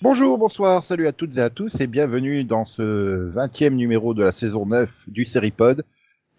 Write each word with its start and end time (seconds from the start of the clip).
Bonjour, 0.00 0.38
bonsoir, 0.38 0.84
salut 0.84 1.08
à 1.08 1.12
toutes 1.12 1.36
et 1.36 1.40
à 1.40 1.50
tous 1.50 1.80
et 1.80 1.86
bienvenue 1.88 2.44
dans 2.44 2.64
ce 2.64 3.32
20e 3.32 3.70
numéro 3.70 4.14
de 4.14 4.22
la 4.22 4.30
saison 4.30 4.66
9 4.66 5.08
du 5.08 5.24
Seripod, 5.24 5.84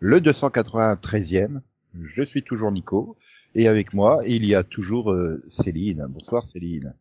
le 0.04 0.20
293e. 0.20 1.62
Je 1.94 2.24
suis 2.24 2.44
toujours 2.44 2.74
Nico 2.74 3.16
et 3.56 3.70
avec 3.70 3.94
moi 3.94 4.20
il 4.26 4.46
y 4.46 4.54
a 4.54 4.62
toujours 4.62 5.14
euh, 5.14 5.42
Céline. 5.48 6.06
Bonsoir 6.10 6.46
Céline. 6.46 6.94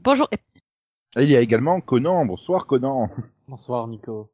Bonjour. 0.00 0.26
Et 1.16 1.24
il 1.24 1.30
y 1.30 1.36
a 1.36 1.42
également 1.42 1.82
Conan. 1.82 2.24
Bonsoir 2.24 2.66
Conan. 2.66 3.10
Bonsoir 3.46 3.88
Nico. 3.88 4.32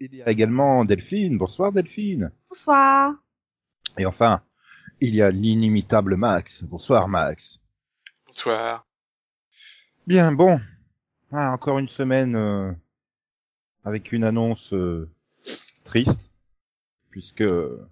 Il 0.00 0.14
y 0.14 0.22
a 0.22 0.30
également 0.30 0.86
Delphine. 0.86 1.36
Bonsoir 1.36 1.72
Delphine. 1.72 2.32
Bonsoir. 2.48 3.12
Et 3.98 4.06
enfin, 4.06 4.40
il 5.02 5.14
y 5.14 5.20
a 5.20 5.30
l'inimitable 5.30 6.16
Max. 6.16 6.64
Bonsoir 6.64 7.06
Max. 7.06 7.60
Bonsoir. 8.26 8.86
Bien, 10.06 10.32
bon. 10.32 10.58
Ah, 11.32 11.52
encore 11.52 11.80
une 11.80 11.88
semaine 11.88 12.34
euh, 12.34 12.72
avec 13.84 14.12
une 14.12 14.24
annonce 14.24 14.72
euh, 14.72 15.10
triste, 15.84 16.27
puisque 17.10 17.40
le 17.40 17.86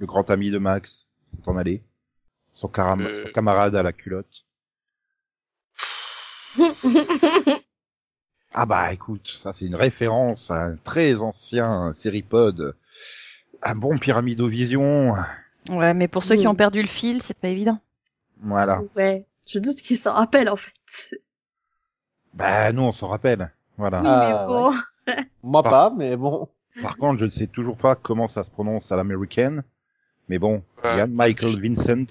grand 0.00 0.28
ami 0.30 0.50
de 0.50 0.58
Max 0.58 1.06
s'est 1.28 1.36
en 1.46 1.56
allé. 1.56 1.82
Son, 2.54 2.68
caram- 2.68 3.02
Euh. 3.06 3.24
son 3.24 3.32
camarade 3.32 3.74
à 3.76 3.82
la 3.82 3.92
culotte. 3.92 4.44
Ah 8.52 8.66
bah 8.66 8.92
écoute, 8.92 9.38
ça 9.44 9.52
c'est 9.52 9.64
une 9.66 9.76
référence 9.76 10.50
à 10.50 10.56
un 10.64 10.76
très 10.76 11.14
ancien 11.20 11.94
séripode, 11.94 12.74
un 13.62 13.76
bon 13.76 13.96
Pyramidovision. 13.96 15.14
Ouais, 15.68 15.94
mais 15.94 16.08
pour 16.08 16.24
ceux 16.24 16.34
qui 16.34 16.46
Mm. 16.46 16.50
ont 16.50 16.54
perdu 16.56 16.82
le 16.82 16.88
fil, 16.88 17.22
c'est 17.22 17.38
pas 17.38 17.46
évident. 17.46 17.78
Voilà. 18.42 18.82
Ouais, 18.96 19.24
je 19.46 19.60
doute 19.60 19.76
qu'il 19.76 19.96
s'en 19.96 20.14
rappelle 20.14 20.48
en 20.48 20.56
fait. 20.56 20.72
Bah 22.34 22.72
nous 22.72 22.82
on 22.82 22.92
s'en 22.92 23.06
rappelle. 23.06 23.52
Voilà. 23.78 24.00
Oui, 24.00 24.08
Ah, 24.08 24.46
mais 25.06 25.14
bon. 25.14 25.22
Moi 25.44 25.62
pas, 25.62 25.90
mais 25.96 26.16
bon. 26.16 26.48
Par 26.82 26.96
contre, 26.96 27.20
je 27.20 27.24
ne 27.24 27.30
sais 27.30 27.46
toujours 27.46 27.76
pas 27.76 27.94
comment 27.96 28.28
ça 28.28 28.44
se 28.44 28.50
prononce 28.50 28.92
à 28.92 28.96
l'américaine. 28.96 29.62
Mais 30.28 30.38
bon, 30.38 30.62
Ouais. 30.84 30.98
Ian 30.98 31.08
Michael 31.08 31.60
Vincent 31.60 32.04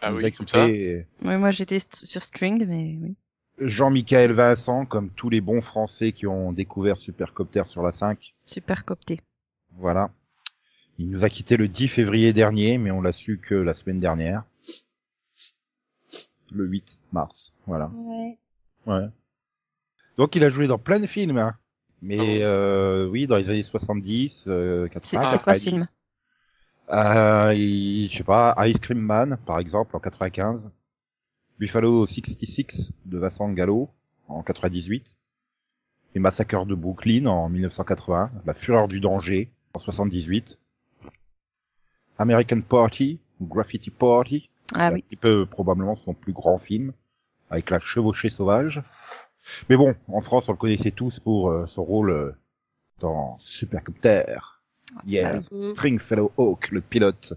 Ah 0.00 0.10
nous 0.12 0.18
oui, 0.18 0.24
a 0.26 0.30
comme 0.30 0.46
ça. 0.48 0.66
quitté. 0.66 1.06
Ouais, 1.22 1.36
moi 1.36 1.50
j'étais 1.50 1.78
st- 1.78 2.04
sur 2.06 2.22
string, 2.22 2.64
mais 2.66 2.96
oui. 3.02 3.16
Jean-Michel 3.58 4.32
Vincent, 4.32 4.86
comme 4.86 5.10
tous 5.10 5.28
les 5.28 5.40
bons 5.42 5.60
Français 5.60 6.12
qui 6.12 6.26
ont 6.26 6.52
découvert 6.52 6.96
Supercopter 6.96 7.64
sur 7.66 7.82
la 7.82 7.92
5. 7.92 8.34
Super 8.46 8.84
copté. 8.86 9.20
Voilà. 9.76 10.10
Il 10.98 11.10
nous 11.10 11.24
a 11.24 11.28
quitté 11.28 11.56
le 11.58 11.68
10 11.68 11.88
février 11.88 12.32
dernier, 12.32 12.78
mais 12.78 12.90
on 12.90 13.00
l'a 13.02 13.12
su 13.12 13.38
que 13.38 13.54
la 13.54 13.74
semaine 13.74 14.00
dernière. 14.00 14.44
Le 16.52 16.64
8 16.66 16.98
mars. 17.12 17.52
Voilà. 17.66 17.90
Ouais. 17.94 18.38
Ouais. 18.86 19.06
Donc 20.16 20.34
il 20.36 20.44
a 20.44 20.50
joué 20.50 20.66
dans 20.66 20.78
plein 20.78 21.00
de 21.00 21.06
films, 21.06 21.38
hein. 21.38 21.54
Mais 22.02 22.42
euh, 22.42 23.06
oui, 23.08 23.26
dans 23.26 23.36
les 23.36 23.50
années 23.50 23.62
70, 23.62 24.44
euh, 24.46 24.88
80, 24.88 25.22
C'est 25.22 25.30
c'est 25.30 25.42
quoi 25.42 25.54
ce 25.54 25.64
90. 25.64 25.68
film 25.68 25.86
Euh, 26.90 27.52
je 27.54 28.16
sais 28.16 28.24
pas, 28.24 28.56
Ice 28.66 28.78
Cream 28.78 28.98
Man, 28.98 29.38
par 29.44 29.58
exemple, 29.58 29.96
en 29.96 30.00
95. 30.00 30.70
Buffalo 31.58 32.06
66 32.06 32.92
de 33.04 33.18
Vincent 33.18 33.50
Gallo 33.50 33.90
en 34.28 34.42
98. 34.42 35.16
Les 36.14 36.20
Massacres 36.20 36.64
de 36.64 36.74
Brooklyn 36.74 37.26
en 37.26 37.48
1980. 37.50 38.30
La 38.46 38.54
Fureur 38.54 38.88
du 38.88 39.00
danger 39.00 39.50
en 39.74 39.78
78. 39.78 40.58
American 42.18 42.60
Party, 42.62 43.20
ou 43.40 43.46
Graffiti 43.46 43.90
Party. 43.90 44.50
Ah 44.74 44.90
oui. 44.92 45.00
Un 45.00 45.08
petit 45.08 45.16
peu 45.16 45.46
probablement 45.46 45.96
son 45.96 46.14
plus 46.14 46.32
grand 46.32 46.58
film, 46.58 46.92
avec 47.50 47.70
la 47.70 47.78
chevauchée 47.78 48.30
sauvage. 48.30 48.80
Mais 49.68 49.76
bon, 49.76 49.94
en 50.08 50.20
France, 50.20 50.48
on 50.48 50.52
le 50.52 50.58
connaissait 50.58 50.90
tous 50.90 51.18
pour 51.20 51.50
euh, 51.50 51.66
son 51.66 51.82
rôle 51.84 52.10
euh, 52.10 52.32
dans 53.00 53.36
Supercopter. 53.40 54.24
Yeah. 55.06 55.36
Ah 55.36 55.40
Mm. 55.54 55.70
Stringfellow 55.72 56.32
Hawk, 56.36 56.70
le 56.72 56.80
pilote 56.80 57.34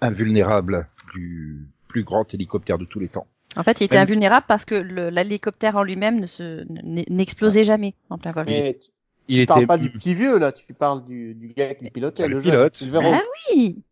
invulnérable 0.00 0.88
du 1.14 1.66
plus 1.88 2.04
grand 2.04 2.32
hélicoptère 2.34 2.78
de 2.78 2.84
tous 2.84 2.98
les 3.00 3.08
temps. 3.08 3.26
En 3.56 3.62
fait, 3.62 3.80
il 3.80 3.84
était 3.84 3.94
Même- 3.96 4.02
invulnérable 4.04 4.46
parce 4.48 4.64
que 4.64 4.74
l'hélicoptère 4.74 5.76
en 5.76 5.82
lui-même 5.82 6.20
ne 6.20 7.02
n'explosait 7.10 7.64
jamais 7.64 7.94
en 8.10 8.18
plein 8.18 8.32
vol. 8.32 8.44
Mais 8.46 8.74
tu, 8.74 8.90
Il 9.28 9.36
tu 9.36 9.42
était 9.42 9.46
parles 9.46 9.66
pas 9.66 9.78
du 9.78 9.90
petit 9.90 10.14
vieux 10.14 10.38
là, 10.38 10.52
tu 10.52 10.72
parles 10.74 11.04
du, 11.04 11.34
du 11.34 11.48
gars 11.48 11.74
qui 11.74 11.90
pilotait 11.90 12.28
le 12.28 12.40
pilote. 12.40 12.76
Silver 12.76 13.00
Ah 13.04 13.20
oui. 13.54 13.82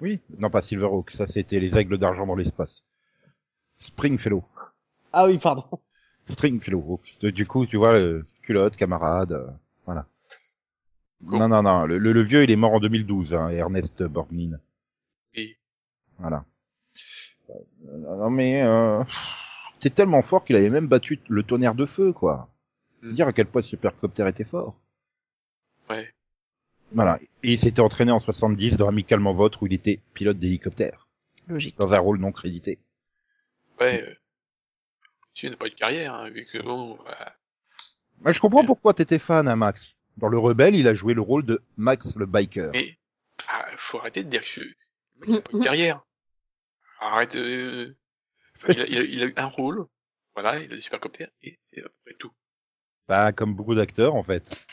oui, 0.00 0.20
non 0.38 0.48
pas 0.50 0.62
Silverhawk, 0.62 1.10
ça 1.10 1.26
c'était 1.26 1.60
les 1.60 1.76
aigles 1.76 1.98
d'argent 1.98 2.26
dans 2.26 2.34
l'espace. 2.36 2.82
Springfellow, 3.78 4.42
Ah 5.12 5.26
oui, 5.26 5.38
pardon. 5.38 5.64
Stringfellow 6.28 7.00
Du 7.22 7.46
coup, 7.46 7.66
tu 7.66 7.76
vois, 7.76 7.94
euh, 7.98 8.24
culotte, 8.42 8.76
camarade, 8.76 9.32
euh, 9.32 9.46
voilà. 9.84 10.06
Cool. 11.26 11.38
Non, 11.38 11.48
non, 11.48 11.62
non, 11.62 11.86
le, 11.86 11.98
le- 11.98 12.12
le 12.12 12.22
vieux 12.22 12.42
il 12.42 12.50
est 12.50 12.56
mort 12.56 12.74
en 12.74 12.80
2012, 12.80 13.34
hein, 13.34 13.48
Ernest 13.48 14.02
Borgnine. 14.02 14.60
Et 15.34 15.56
Voilà. 16.18 16.44
Euh, 17.50 18.16
non 18.18 18.30
mais 18.30 18.62
euh, 18.62 19.02
t'es 19.80 19.90
tellement 19.90 20.22
fort 20.22 20.44
qu'il 20.44 20.56
avait 20.56 20.70
même 20.70 20.88
battu 20.88 21.20
le 21.28 21.42
tonnerre 21.42 21.74
de 21.74 21.86
feu, 21.86 22.12
quoi. 22.12 22.48
Mm. 23.02 23.12
Dire 23.14 23.28
à 23.28 23.32
quel 23.32 23.46
point 23.46 23.62
Supercopter 23.62 24.26
était 24.28 24.44
fort. 24.44 24.76
ouais. 25.90 26.12
Voilà. 26.92 27.18
Et 27.42 27.52
il 27.54 27.58
s'était 27.58 27.80
entraîné 27.80 28.12
en 28.12 28.20
70 28.20 28.76
dans 28.76 28.88
Amicalement 28.88 29.32
Votre 29.34 29.62
où 29.62 29.66
il 29.66 29.72
était 29.72 30.00
pilote 30.14 30.38
d'hélicoptère, 30.38 31.08
Logique. 31.48 31.76
dans 31.78 31.92
un 31.92 31.98
rôle 31.98 32.18
non 32.18 32.30
crédité. 32.30 32.78
Ouais. 33.80 34.16
Tu 35.36 35.50
n'a 35.50 35.56
pas 35.56 35.66
eu 35.66 35.70
de 35.70 35.74
carrière, 35.74 36.14
hein, 36.14 36.30
vu 36.30 36.46
que 36.46 36.56
bon. 36.62 36.98
bah, 37.04 37.36
Mais 38.20 38.32
je 38.32 38.40
comprends 38.40 38.64
pourquoi 38.64 38.94
t'étais 38.94 39.18
fan, 39.18 39.46
hein, 39.46 39.56
Max. 39.56 39.94
Dans 40.16 40.28
Le 40.28 40.38
Rebelle, 40.38 40.74
il 40.74 40.88
a 40.88 40.94
joué 40.94 41.12
le 41.12 41.20
rôle 41.20 41.44
de 41.44 41.62
Max 41.76 42.16
le 42.16 42.24
biker. 42.24 42.70
Mais 42.72 42.96
ah, 43.48 43.66
faut 43.76 43.98
arrêter 43.98 44.24
de 44.24 44.30
dire 44.30 44.40
que 44.40 44.62
mec 45.20 45.28
n'a 45.28 45.40
pas 45.42 45.50
eu 45.52 45.58
de 45.58 45.62
carrière. 45.62 46.00
Arrête. 47.00 47.36
Euh... 47.36 47.94
enfin, 48.56 48.68
il, 48.72 48.80
a, 48.80 48.86
il, 48.86 48.96
a, 48.98 49.02
il 49.02 49.22
a 49.22 49.26
eu 49.26 49.34
un 49.36 49.44
rôle. 49.44 49.86
Voilà, 50.34 50.58
il 50.58 50.72
a 50.72 50.76
des 50.76 50.80
supercoptères 50.80 51.28
et 51.42 51.58
c'est 51.66 51.80
à 51.80 51.84
peu 51.84 51.94
près 52.06 52.14
tout. 52.14 52.32
Bah, 53.06 53.32
comme 53.32 53.54
beaucoup 53.54 53.74
d'acteurs, 53.74 54.14
en 54.14 54.22
fait. 54.24 54.66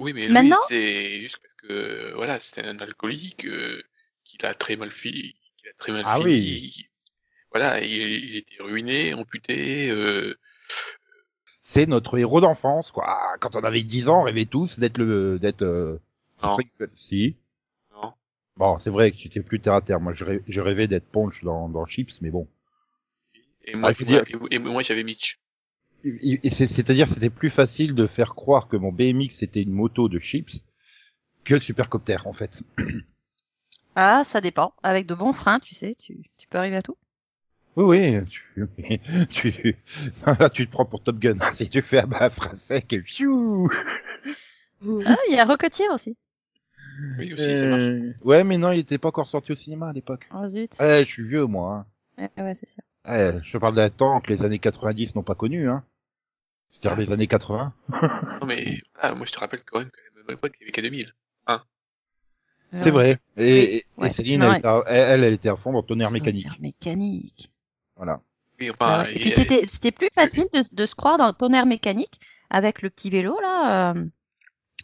Oui, 0.00 0.12
mais 0.12 0.28
Maintenant 0.28 0.56
c'est 0.66 1.20
juste 1.20 1.38
parce 1.38 1.54
que 1.54 2.12
voilà, 2.14 2.40
c'était 2.40 2.64
un 2.64 2.76
alcoolique 2.78 3.44
euh, 3.46 3.80
qu'il 4.24 4.44
a 4.44 4.52
très 4.52 4.74
mal 4.74 4.90
fini. 4.90 5.36
Qu'il 5.56 5.68
a 5.68 5.72
très 5.78 5.92
mal 5.92 6.02
Ah 6.04 6.16
fini. 6.16 6.24
oui. 6.26 6.88
Voilà, 7.52 7.82
il, 7.82 7.90
il 7.92 8.36
était 8.36 8.62
ruiné, 8.62 9.14
amputé. 9.14 9.90
Euh... 9.90 10.36
C'est 11.62 11.86
notre 11.86 12.16
héros 12.18 12.40
d'enfance, 12.40 12.92
quoi. 12.92 13.04
Ah, 13.06 13.36
Quand 13.40 13.56
on 13.56 13.60
avait 13.64 13.82
10 13.82 14.08
ans, 14.08 14.20
on 14.20 14.24
rêvait 14.24 14.44
tous 14.46 14.78
d'être 14.78 14.98
le, 14.98 15.38
d'être, 15.38 15.62
euh, 15.62 15.98
Si. 16.94 17.36
Non. 17.92 18.12
Bon, 18.56 18.78
c'est 18.78 18.90
vrai 18.90 19.10
que 19.12 19.16
tu 19.16 19.28
étais 19.28 19.40
plus 19.40 19.60
terre 19.60 19.74
à 19.74 19.82
terre. 19.82 20.00
Moi, 20.00 20.12
je, 20.14 20.24
rê- 20.24 20.42
je 20.48 20.60
rêvais 20.60 20.86
d'être 20.88 21.06
Punch 21.10 21.42
dans, 21.44 21.68
dans 21.68 21.86
Chips, 21.86 22.20
mais 22.22 22.30
bon. 22.30 22.48
Et 23.64 23.76
moi, 23.76 23.90
Ah, 23.90 24.04
dire- 24.04 24.24
et, 24.50 24.54
et 24.54 24.58
moi 24.58 24.82
j'avais 24.82 25.04
Mitch. 25.04 25.40
C'est-à-dire, 26.44 27.08
c'était 27.08 27.28
plus 27.30 27.50
facile 27.50 27.94
de 27.94 28.06
faire 28.06 28.34
croire 28.34 28.68
que 28.68 28.76
mon 28.76 28.92
BMX 28.92 29.42
était 29.42 29.62
une 29.62 29.72
moto 29.72 30.08
de 30.08 30.18
Chips 30.20 30.64
que 31.44 31.54
le 31.54 31.60
Supercopter, 31.60 32.18
en 32.24 32.32
fait. 32.32 32.62
Ah, 33.94 34.22
ça 34.24 34.40
dépend. 34.40 34.72
Avec 34.82 35.06
de 35.06 35.14
bons 35.14 35.32
freins, 35.32 35.58
tu 35.60 35.74
sais, 35.74 35.94
tu, 35.94 36.22
tu 36.36 36.46
peux 36.48 36.58
arriver 36.58 36.76
à 36.76 36.82
tout. 36.82 36.96
Oui, 37.80 38.18
oui, 38.18 38.24
tu, 39.28 39.46
tu, 39.52 39.76
là, 40.40 40.50
tu 40.50 40.66
te 40.66 40.72
prends 40.72 40.84
pour 40.84 41.02
Top 41.02 41.18
Gun. 41.18 41.36
Si 41.54 41.68
tu 41.68 41.80
fais 41.80 42.00
un 42.00 42.06
bas 42.06 42.28
français, 42.30 42.82
que 42.82 43.00
fiou 43.00 43.68
Mm. 44.80 45.02
Ah, 45.06 45.16
il 45.28 45.34
y 45.34 45.40
a 45.40 45.44
Rocketeer 45.44 45.88
aussi. 45.92 46.16
Oui, 47.18 47.32
aussi, 47.32 47.56
ça 47.56 47.66
marche. 47.66 47.82
Euh, 47.82 48.12
Ouais, 48.24 48.44
mais 48.44 48.58
non, 48.58 48.70
il 48.70 48.78
était 48.80 48.96
pas 48.98 49.08
encore 49.08 49.26
sorti 49.26 49.50
au 49.50 49.56
cinéma 49.56 49.88
à 49.88 49.92
l'époque. 49.92 50.28
Oh 50.32 50.46
zut. 50.46 50.78
Ouais, 50.78 51.04
je 51.04 51.10
suis 51.10 51.24
vieux, 51.26 51.46
moi. 51.46 51.84
hein. 52.18 52.28
Ouais, 52.36 52.44
ouais, 52.44 52.54
c'est 52.54 52.68
sûr. 52.68 52.82
Ouais, 53.08 53.34
je 53.42 53.50
te 53.52 53.58
parle 53.58 53.74
d'un 53.74 53.90
temps 53.90 54.20
que 54.20 54.32
les 54.32 54.44
années 54.44 54.60
90 54.60 55.16
n'ont 55.16 55.24
pas 55.24 55.34
connu, 55.34 55.68
hein. 55.68 55.82
C'est-à-dire 56.70 56.98
Ah. 56.98 57.04
les 57.06 57.12
années 57.12 57.26
80. 57.26 57.72
Non, 58.40 58.46
mais 58.46 58.80
ah, 59.00 59.14
moi 59.16 59.26
je 59.26 59.32
te 59.32 59.38
rappelle 59.40 59.60
quand 59.66 59.80
même 59.80 59.90
qu'à 59.90 60.00
la 60.16 60.22
même 60.28 60.34
époque, 60.36 60.52
il 60.60 60.62
y 60.62 60.64
avait 60.66 60.72
qu'à 60.72 60.82
2000. 60.82 61.06
C'est 62.76 62.90
vrai. 62.90 63.18
Et, 63.36 63.78
et- 63.78 63.84
Ouais. 63.96 64.08
et 64.08 64.10
Céline, 64.10 64.40
Non, 64.40 64.52
elle, 64.52 64.58
était 64.58 64.68
à- 64.68 64.82
elle, 64.86 65.24
elle 65.24 65.32
était 65.32 65.48
à 65.48 65.56
fond 65.56 65.72
dans 65.72 65.82
tonnerre 65.82 66.10
mécanique. 66.10 66.44
Tonnerre 66.44 66.60
mécanique. 66.60 67.50
Voilà. 67.98 68.22
Oui, 68.58 68.70
enfin, 68.70 69.02
ouais. 69.04 69.12
Et 69.12 69.16
il- 69.16 69.20
puis 69.20 69.30
c'était 69.30 69.66
c'était 69.66 69.92
plus 69.92 70.08
facile 70.12 70.46
de, 70.54 70.62
de 70.72 70.86
se 70.86 70.94
croire 70.94 71.18
dans 71.18 71.26
le 71.26 71.32
tonnerre 71.34 71.66
mécanique 71.66 72.18
avec 72.50 72.80
le 72.82 72.88
petit 72.90 73.10
vélo 73.10 73.38
là. 73.40 73.92
euh, 73.94 74.04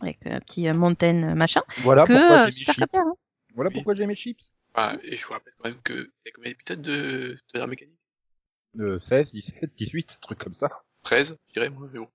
avec 0.01 0.19
un 0.27 0.41
petit 0.41 0.69
euh, 0.69 0.75
Mountain 0.75 1.31
euh, 1.31 1.35
machin, 1.35 1.63
Voilà 1.79 2.05
que 2.05 2.13
pourquoi 2.13 2.47
euh, 2.49 2.51
Super 2.51 2.75
chips. 2.75 2.83
Copter. 2.85 2.99
Hein. 2.99 3.15
Voilà 3.55 3.69
Oui. 3.71 3.75
pourquoi 3.75 3.95
j'ai 3.95 4.07
mes 4.07 4.17
chips. 4.17 4.51
Ah, 4.75 4.97
et 5.03 5.15
je 5.17 5.25
vous 5.25 5.33
rappelle 5.33 5.53
quand 5.59 5.69
même 5.71 5.81
que 5.83 5.93
il 5.95 6.27
y 6.27 6.29
a 6.29 6.33
combien 6.35 6.51
d'épisodes 6.51 6.83
de 6.83 7.39
de 7.55 7.59
la 7.59 7.67
mécanique? 7.69 7.95
Euh, 8.81 8.99
16, 8.99 9.33
17, 9.33 9.71
18, 9.77 10.17
un 10.19 10.21
truc 10.21 10.39
comme 10.39 10.55
ça. 10.55 10.69
13, 11.05 11.37
je 11.47 11.53
dirais 11.53 11.71
moi, 11.71 11.89
mais 11.93 12.01
bon. 12.01 12.09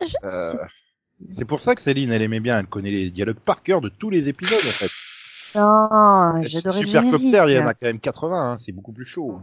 Je 0.00 0.06
sais. 0.06 0.16
Euh, 0.24 0.54
c'est 1.36 1.44
pour 1.44 1.60
ça 1.60 1.74
que 1.74 1.80
Céline, 1.80 2.12
elle 2.12 2.22
aimait 2.22 2.38
bien. 2.40 2.58
Elle 2.60 2.66
connaît 2.68 2.90
les 2.92 3.10
dialogues 3.10 3.40
par 3.40 3.62
cœur 3.64 3.80
de 3.80 3.88
tous 3.88 4.08
les 4.10 4.28
épisodes, 4.28 4.60
en 4.60 4.70
fait. 4.70 4.90
Non, 5.54 6.40
j'adorais 6.40 6.80
le 6.80 6.86
Super 6.86 7.02
générique. 7.02 7.22
Copter, 7.22 7.44
il 7.48 7.54
y 7.54 7.58
en 7.58 7.66
a 7.66 7.74
quand 7.74 7.86
même 7.86 8.00
80, 8.00 8.52
hein, 8.52 8.58
c'est 8.58 8.72
beaucoup 8.72 8.92
plus 8.92 9.06
chaud. 9.06 9.40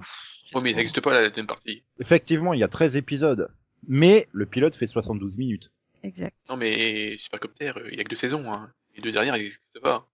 Oh, 0.53 0.61
mais 0.61 0.71
ça 0.71 0.77
n'existe 0.77 1.01
pas 1.01 1.13
la 1.13 1.27
deuxième 1.27 1.47
partie. 1.47 1.83
Effectivement, 1.99 2.53
il 2.53 2.59
y 2.59 2.63
a 2.63 2.67
13 2.67 2.95
épisodes. 2.95 3.49
Mais 3.87 4.27
le 4.31 4.45
pilote 4.45 4.75
fait 4.75 4.87
72 4.87 5.37
minutes. 5.37 5.71
Exact. 6.03 6.35
Non, 6.49 6.57
mais 6.57 7.17
Supercopter, 7.17 7.73
euh, 7.77 7.89
il 7.91 7.97
y 7.97 8.01
a 8.01 8.03
que 8.03 8.09
deux 8.09 8.15
saisons, 8.15 8.51
hein. 8.51 8.71
Les 8.95 9.01
deux 9.01 9.11
dernières, 9.11 9.35
elles 9.35 9.43
n'existent 9.43 9.79
pas. 9.81 10.07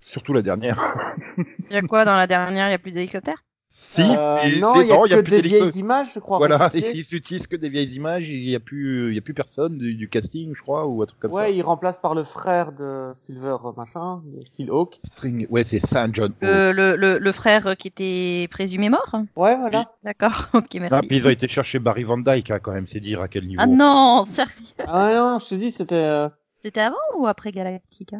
Surtout 0.00 0.32
la 0.32 0.42
dernière. 0.42 1.14
Il 1.70 1.74
y 1.74 1.76
a 1.76 1.82
quoi 1.82 2.04
dans 2.04 2.16
la 2.16 2.26
dernière? 2.26 2.68
Il 2.68 2.70
y 2.70 2.74
a 2.74 2.78
plus 2.78 2.92
d'hélicoptères? 2.92 3.42
Si, 3.76 4.02
Euh, 4.02 4.38
et 4.44 4.60
non, 4.60 4.80
il 4.80 4.86
y 4.86 4.92
a 4.92 4.96
non, 4.96 5.02
que 5.02 5.20
plus 5.20 5.30
des 5.32 5.42
vieilles 5.42 5.78
images, 5.78 6.08
je 6.14 6.20
crois. 6.20 6.38
Voilà, 6.38 6.70
ils 6.74 7.12
utilisent 7.12 7.48
que 7.48 7.56
des 7.56 7.68
vieilles 7.68 7.92
images, 7.96 8.28
il 8.28 8.48
y 8.48 8.54
a 8.54 8.60
plus, 8.60 9.10
il 9.10 9.16
y 9.16 9.18
a 9.18 9.20
plus 9.20 9.34
personne 9.34 9.76
du, 9.78 9.94
du 9.94 10.08
casting, 10.08 10.54
je 10.54 10.62
crois, 10.62 10.86
ou 10.86 11.02
un 11.02 11.06
truc 11.06 11.18
comme 11.18 11.32
Ouais, 11.32 11.48
ça. 11.48 11.50
il 11.50 11.60
remplace 11.62 11.98
par 11.98 12.14
le 12.14 12.22
frère 12.22 12.70
de 12.72 13.12
Silver 13.26 13.56
machin, 13.76 14.22
de 14.26 14.44
Silhawk. 14.46 14.96
String, 15.04 15.48
ouais, 15.50 15.64
c'est 15.64 15.80
Saint 15.80 16.08
John. 16.12 16.30
Hawk. 16.30 16.36
le, 16.40 16.70
le, 16.72 16.94
le, 16.96 17.18
le 17.18 17.32
frère 17.32 17.76
qui 17.76 17.88
était 17.88 18.46
présumé 18.48 18.90
mort? 18.90 19.12
Ouais, 19.34 19.56
voilà. 19.56 19.90
D'accord, 20.04 20.32
ok, 20.54 20.68
merci. 20.74 20.94
Ah, 20.94 21.00
puis 21.00 21.16
ils 21.16 21.26
ont 21.26 21.30
été 21.30 21.48
chercher 21.48 21.80
Barry 21.80 22.04
Van 22.04 22.18
Dyke, 22.18 22.52
hein, 22.52 22.60
quand 22.62 22.72
même, 22.72 22.86
c'est 22.86 23.00
dire 23.00 23.20
à 23.20 23.26
quel 23.28 23.44
niveau. 23.46 23.60
Ah 23.60 23.66
non, 23.66 24.22
sérieux 24.24 24.52
Ah 24.86 25.12
non, 25.16 25.38
je 25.40 25.46
te 25.48 25.54
dis, 25.56 25.72
c'était. 25.72 25.96
euh, 25.96 26.28
C'était 26.62 26.80
avant 26.80 26.96
ou 27.18 27.26
après 27.26 27.50
Galactica? 27.50 28.18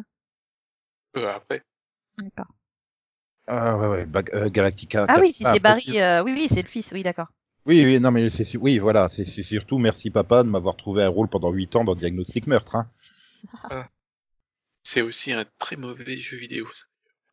Euh, 1.15 1.31
après. 1.33 1.61
D'accord. 2.21 2.51
Ah 3.47 3.77
ouais, 3.77 3.87
ouais, 3.87 4.05
Bag- 4.05 4.31
euh, 4.33 4.49
Galactica. 4.49 5.05
Ah 5.07 5.17
oui, 5.19 5.31
si 5.31 5.43
c'est 5.43 5.59
Barry, 5.59 5.99
euh, 6.01 6.23
oui, 6.23 6.33
oui, 6.33 6.47
c'est 6.49 6.61
le 6.63 6.67
fils, 6.67 6.91
oui, 6.93 7.03
d'accord. 7.03 7.27
Oui, 7.67 7.83
oui, 7.83 7.99
non, 7.99 8.11
mais 8.11 8.29
c'est, 8.29 8.57
oui, 8.57 8.77
voilà, 8.79 9.09
c'est 9.09 9.25
c'est 9.25 9.43
surtout 9.43 9.77
merci 9.79 10.09
papa 10.11 10.43
de 10.43 10.49
m'avoir 10.49 10.75
trouvé 10.77 11.03
un 11.03 11.09
rôle 11.09 11.27
pendant 11.27 11.51
8 11.51 11.75
ans 11.75 11.83
dans 11.83 11.95
Diagnostic 11.95 12.47
Meurtre, 12.47 12.75
hein. 12.75 13.85
C'est 14.83 15.01
aussi 15.01 15.31
un 15.31 15.45
très 15.57 15.75
mauvais 15.75 16.15
jeu 16.17 16.37
vidéo, 16.37 16.67
ça. 16.71 16.85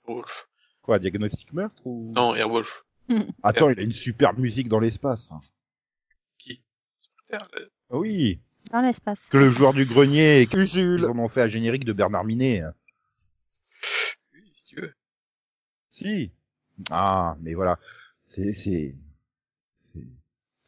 Wolf. 0.07 0.49
Quoi, 0.83 0.99
Diagnostic 0.99 1.53
Meurtre 1.53 1.81
ou... 1.87 2.13
Non, 2.17 2.35
Airwolf. 2.35 2.85
Attends, 3.43 3.69
il 3.71 3.79
a 3.79 3.83
une 3.83 3.93
superbe 3.93 4.39
musique 4.39 4.69
dans 4.69 4.81
l'espace. 4.81 5.33
Qui? 6.39 6.63
Euh, 7.33 7.39
Ah 7.91 7.97
Oui, 7.99 8.41
Dans 8.71 8.81
l'espace. 8.81 9.29
que 9.31 9.37
le 9.37 9.51
joueur 9.51 9.75
du 9.75 9.85
grenier 9.85 10.43
et 10.43 10.49
Usul 10.57 11.05
en 11.07 11.19
ont 11.19 11.29
fait 11.29 11.43
un 11.43 11.49
générique 11.49 11.85
de 11.85 11.93
Bernard 11.93 12.25
Minet. 12.25 12.63
Oui, 14.35 14.53
si 14.57 14.65
tu 14.67 14.77
veux. 14.81 14.95
Si. 16.03 16.31
Ah, 16.91 17.37
mais 17.41 17.55
voilà. 17.55 17.79
C'est, 18.29 18.95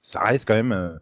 ça 0.00 0.20
reste 0.20 0.46
quand 0.46 0.54
même, 0.54 0.72
euh, 0.72 0.98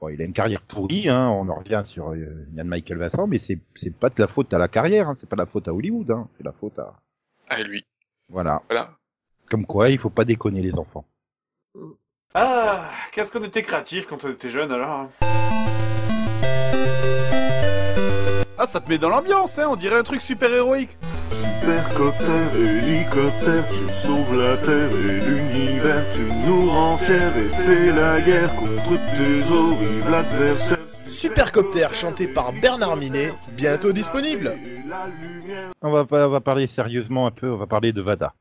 bon, 0.00 0.10
il 0.10 0.20
a 0.20 0.24
une 0.26 0.34
carrière 0.34 0.60
pourrie, 0.60 1.08
hein, 1.08 1.28
on 1.30 1.48
en 1.48 1.54
revient 1.54 1.82
sur 1.86 2.10
euh, 2.10 2.46
Yann 2.54 2.68
Michael 2.68 2.98
Vincent, 2.98 3.26
mais 3.26 3.38
c'est, 3.38 3.58
c'est 3.76 3.94
pas 3.96 4.10
de 4.10 4.20
la 4.20 4.26
faute 4.28 4.52
à 4.52 4.58
la 4.58 4.68
carrière, 4.68 5.08
hein, 5.08 5.14
c'est 5.16 5.26
pas 5.28 5.36
de 5.36 5.40
la 5.40 5.46
faute 5.46 5.68
à 5.68 5.72
Hollywood, 5.74 6.10
hein, 6.10 6.28
c'est 6.36 6.44
la 6.44 6.52
faute 6.52 6.78
à, 6.78 7.00
Ah, 7.48 7.62
lui. 7.62 7.82
voilà. 8.28 8.60
Voilà. 8.68 8.90
Comme 9.48 9.64
quoi, 9.64 9.88
il 9.88 9.98
faut 9.98 10.10
pas 10.10 10.24
déconner 10.24 10.60
les 10.60 10.78
enfants. 10.78 11.06
Ah, 12.34 12.90
qu'est-ce 13.12 13.32
qu'on 13.32 13.42
était 13.44 13.62
créatif 13.62 14.06
quand 14.06 14.22
on 14.24 14.30
était 14.30 14.50
jeune 14.50 14.70
alors 14.70 15.08
Ah, 18.58 18.66
ça 18.66 18.80
te 18.80 18.88
met 18.90 18.98
dans 18.98 19.08
l'ambiance, 19.08 19.58
hein, 19.58 19.66
on 19.70 19.76
dirait 19.76 19.96
un 19.98 20.02
truc 20.02 20.20
super 20.20 20.52
héroïque. 20.52 20.96
Supercopter, 21.66 22.58
hélicoptère, 22.58 23.64
tu 23.68 23.86
sauves 23.94 24.36
la 24.36 24.56
Terre 24.56 24.90
et 24.90 25.20
l'univers, 25.20 26.04
tu 26.12 26.22
nous 26.44 26.68
rends 26.68 26.96
fiers 26.96 27.14
et 27.14 27.48
fais 27.50 27.92
la 27.92 28.20
guerre 28.20 28.52
contre 28.56 28.96
tes 29.14 29.52
horribles 29.52 30.12
adversaires. 30.12 30.78
Supercopter 31.06 31.86
chanté 31.94 32.26
par 32.26 32.52
Bernard 32.52 32.96
Minet, 32.96 33.32
bientôt 33.52 33.92
disponible. 33.92 34.56
On 35.82 35.92
va, 35.92 36.04
pas- 36.04 36.26
on 36.26 36.30
va 36.32 36.40
parler 36.40 36.66
sérieusement 36.66 37.28
un 37.28 37.30
peu, 37.30 37.48
on 37.52 37.56
va 37.56 37.68
parler 37.68 37.92
de 37.92 38.02
Vada. 38.02 38.34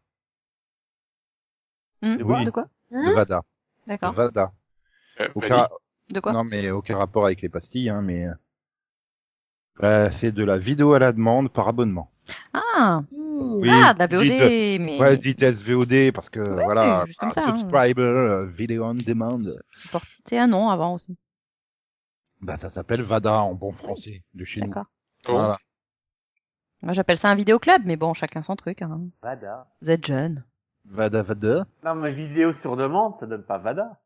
Hmm, 2.02 2.18
Oui. 2.24 2.44
De 2.44 2.50
quoi 2.50 2.66
De 2.90 3.14
Vada. 3.14 3.42
De 3.86 3.92
D'accord. 3.92 4.14
Vada. 4.14 4.52
Euh, 5.20 5.28
Aucun. 5.36 5.68
De 6.10 6.20
quoi 6.20 6.34
non, 6.34 6.44
mais 6.44 6.72
aucun 6.72 6.98
rapport 6.98 7.26
avec 7.26 7.44
les 7.44 7.50
pastilles, 7.50 7.90
hein, 7.90 8.02
mais, 8.02 8.26
euh, 8.26 8.34
bah, 9.80 10.12
c'est 10.12 10.32
de 10.32 10.44
la 10.44 10.58
vidéo 10.58 10.94
à 10.94 11.00
la 11.00 11.12
demande 11.14 11.50
par 11.52 11.68
abonnement. 11.68 12.12
Ah, 12.54 13.02
Oui, 13.14 13.70
ah, 13.72 13.94
de 13.94 14.00
la 14.00 14.08
dites- 14.08 14.18
VOD, 14.18 14.80
mais 14.86 15.00
Ouais, 15.00 15.18
dites 15.18 15.42
SVOD 15.42 16.12
parce 16.14 16.30
que 16.30 16.40
Ouais, 16.40 16.64
voilà, 16.64 17.04
juste 17.06 17.20
comme 17.20 17.32
ça, 17.32 17.44
hein. 17.48 17.58
subscriber, 17.60 18.02
euh, 18.02 18.46
video 18.46 18.86
on 18.86 18.94
demand. 18.94 19.42
c'est 19.74 19.90
porté 19.92 20.38
un 20.40 20.48
nom 20.48 20.70
avant 20.70 20.94
aussi. 20.94 21.18
Bah, 22.42 22.58
ça 22.58 22.70
s'appelle 22.70 23.02
Vada 23.02 23.42
en 23.42 23.54
bon 23.54 23.72
français 23.72 24.24
de 24.34 24.46
chez 24.46 24.62
nous. 24.62 24.74
Voilà. 25.26 25.58
Moi, 26.82 26.94
j'appelle 26.94 27.18
ça 27.18 27.30
un 27.30 27.36
vidéoclub, 27.36 27.84
mais 27.86 27.96
bon, 27.96 28.14
chacun 28.14 28.42
son 28.42 28.56
truc. 28.56 28.82
Hein. 28.82 29.02
Vada. 29.22 29.68
Vous 29.82 29.90
êtes 29.92 30.06
jeune. 30.06 30.44
Vada 30.86 31.22
Vada. 31.22 31.66
Non, 31.84 31.94
mais 31.96 32.12
vidéo 32.12 32.52
sur 32.54 32.76
demande, 32.76 33.14
ça 33.20 33.28
donne 33.28 33.44
pas 33.44 33.60
Vada. 33.60 34.00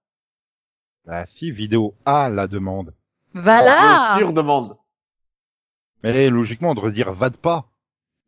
Bah, 1.05 1.25
si, 1.25 1.51
vidéo 1.51 1.95
à 2.05 2.27
la 2.29 2.47
demande. 2.47 2.93
Voilà 3.33 4.13
Vidéo 4.15 4.27
sur 4.27 4.33
demande. 4.33 4.65
Mais 6.03 6.29
logiquement, 6.29 6.71
on 6.71 6.75
devrait 6.75 6.91
dire 6.91 7.11
Vade 7.13 7.37
pas. 7.37 7.69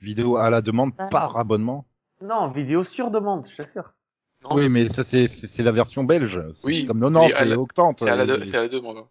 Vidéo 0.02 0.38
à 0.38 0.50
la 0.50 0.62
demande 0.62 0.92
Ah. 0.98 1.08
par 1.12 1.38
abonnement. 1.38 1.86
Non, 2.22 2.50
vidéo 2.52 2.84
sur 2.84 3.12
demande, 3.12 3.48
je 3.52 3.56
t'assure. 3.64 3.94
Oui, 4.52 4.70
mais 4.70 4.88
ça, 4.90 5.04
c'est, 5.04 5.28
c'est 5.28 5.48
c'est 5.48 5.64
la 5.64 5.72
version 5.72 6.04
belge. 6.04 6.40
C'est 6.54 6.66
Oui, 6.66 6.86
Comme 6.86 7.00
90 7.02 7.28
mais 7.30 7.34
à 7.34 7.46
et 7.46 7.50
la- 7.50 7.60
octante. 7.60 7.98
C'est 8.02 8.10
à, 8.10 8.16
la 8.16 8.24
euh, 8.34 8.38
de- 8.38 8.46
c'est 8.46 8.58
à 8.58 8.62
la 8.62 8.70
demande. 8.70 8.98
hein. 8.98 9.08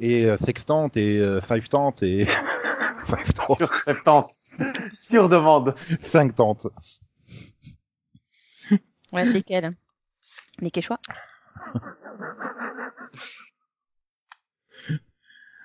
Et 0.00 0.26
euh, 0.26 0.36
sextante 0.36 0.96
et 0.96 1.18
euh, 1.20 1.40
five 1.40 1.68
tante 1.68 2.02
et 2.02 2.24
five 3.06 3.32
tante, 3.34 3.58
Sur 3.58 3.74
septante. 3.74 4.26
sur 4.98 5.28
demande. 5.28 5.74
cinq 6.00 6.34
tantes. 6.34 6.66
Ouais, 9.12 9.24
lesquels? 9.24 9.74
Les 10.60 10.70
Quechua? 10.70 10.98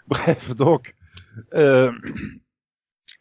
Bref, 0.08 0.56
donc, 0.56 0.96
euh, 1.56 1.92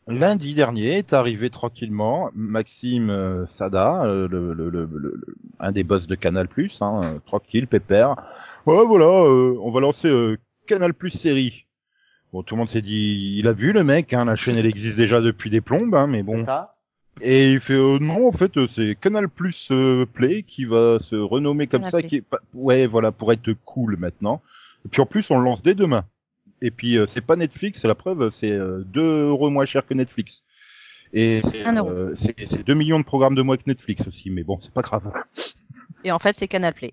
lundi 0.08 0.54
dernier 0.54 0.98
est 0.98 1.12
arrivé 1.12 1.50
tranquillement 1.50 2.30
Maxime 2.34 3.10
euh, 3.10 3.46
Sada, 3.46 4.04
euh, 4.04 4.28
le, 4.28 4.52
le, 4.52 4.70
le, 4.70 4.84
le- 4.86 4.98
le- 4.98 5.24
un 5.60 5.72
des 5.72 5.84
boss 5.84 6.06
de 6.06 6.14
Canal+, 6.14 6.48
hein, 6.80 7.00
euh, 7.04 7.18
tranquille, 7.24 7.66
pépère. 7.66 8.16
Ouais, 8.66 8.84
voilà, 8.84 9.06
euh, 9.06 9.56
on 9.60 9.70
va 9.70 9.80
lancer 9.80 10.08
euh, 10.08 10.36
Canal 10.66 10.94
Plus 10.94 11.10
série. 11.10 11.66
Bon, 12.32 12.42
tout 12.42 12.54
le 12.54 12.60
monde 12.60 12.68
s'est 12.70 12.82
dit, 12.82 13.36
il 13.38 13.46
a 13.46 13.52
vu 13.52 13.72
le 13.72 13.84
mec, 13.84 14.12
hein, 14.14 14.24
la 14.24 14.36
chaîne 14.36 14.56
elle 14.56 14.66
existe 14.66 14.96
déjà 14.96 15.20
depuis 15.20 15.50
des 15.50 15.60
plombes, 15.60 15.94
hein, 15.94 16.06
mais 16.06 16.22
bon. 16.22 16.44
Et 17.20 17.52
il 17.52 17.60
fait 17.60 17.74
euh, 17.74 17.98
non 18.00 18.26
en 18.26 18.32
fait 18.32 18.52
c'est 18.74 18.96
Canal 18.98 19.28
Plus 19.28 19.68
euh, 19.70 20.06
Play 20.06 20.42
qui 20.44 20.64
va 20.64 20.98
se 20.98 21.14
renommer 21.14 21.66
comme 21.66 21.82
Canal 21.82 21.90
ça 21.90 21.98
Play. 21.98 22.08
qui 22.08 22.16
est 22.16 22.24
ouais 22.54 22.86
voilà 22.86 23.12
pour 23.12 23.30
être 23.34 23.52
cool 23.66 23.98
maintenant. 23.98 24.40
Et 24.86 24.88
puis 24.88 25.02
en 25.02 25.06
plus 25.06 25.30
on 25.30 25.36
le 25.38 25.44
lance 25.44 25.62
dès 25.62 25.74
demain. 25.74 26.06
Et 26.62 26.70
puis 26.70 26.96
euh, 26.96 27.06
c'est 27.06 27.20
pas 27.20 27.36
Netflix, 27.36 27.80
c'est 27.80 27.88
la 27.88 27.94
preuve, 27.94 28.30
c'est 28.30 28.52
euh, 28.52 28.82
2 28.86 29.28
euros 29.28 29.50
moins 29.50 29.64
cher 29.66 29.84
que 29.84 29.92
Netflix. 29.94 30.44
Et 31.12 31.40
c'est 31.42 31.64
Un 31.64 31.76
euro. 31.76 31.90
euh, 31.90 32.14
c'est 32.16 32.34
c'est 32.46 32.62
2 32.64 32.72
millions 32.74 32.98
de 33.00 33.04
programmes 33.04 33.34
de 33.34 33.42
moins 33.42 33.56
que 33.58 33.64
Netflix 33.66 34.06
aussi, 34.06 34.30
mais 34.30 34.44
bon 34.44 34.58
c'est 34.62 34.72
pas 34.72 34.80
grave. 34.82 35.12
Et 36.04 36.10
en 36.12 36.18
fait, 36.18 36.34
c'est 36.34 36.48
Canal 36.48 36.72
Play. 36.72 36.92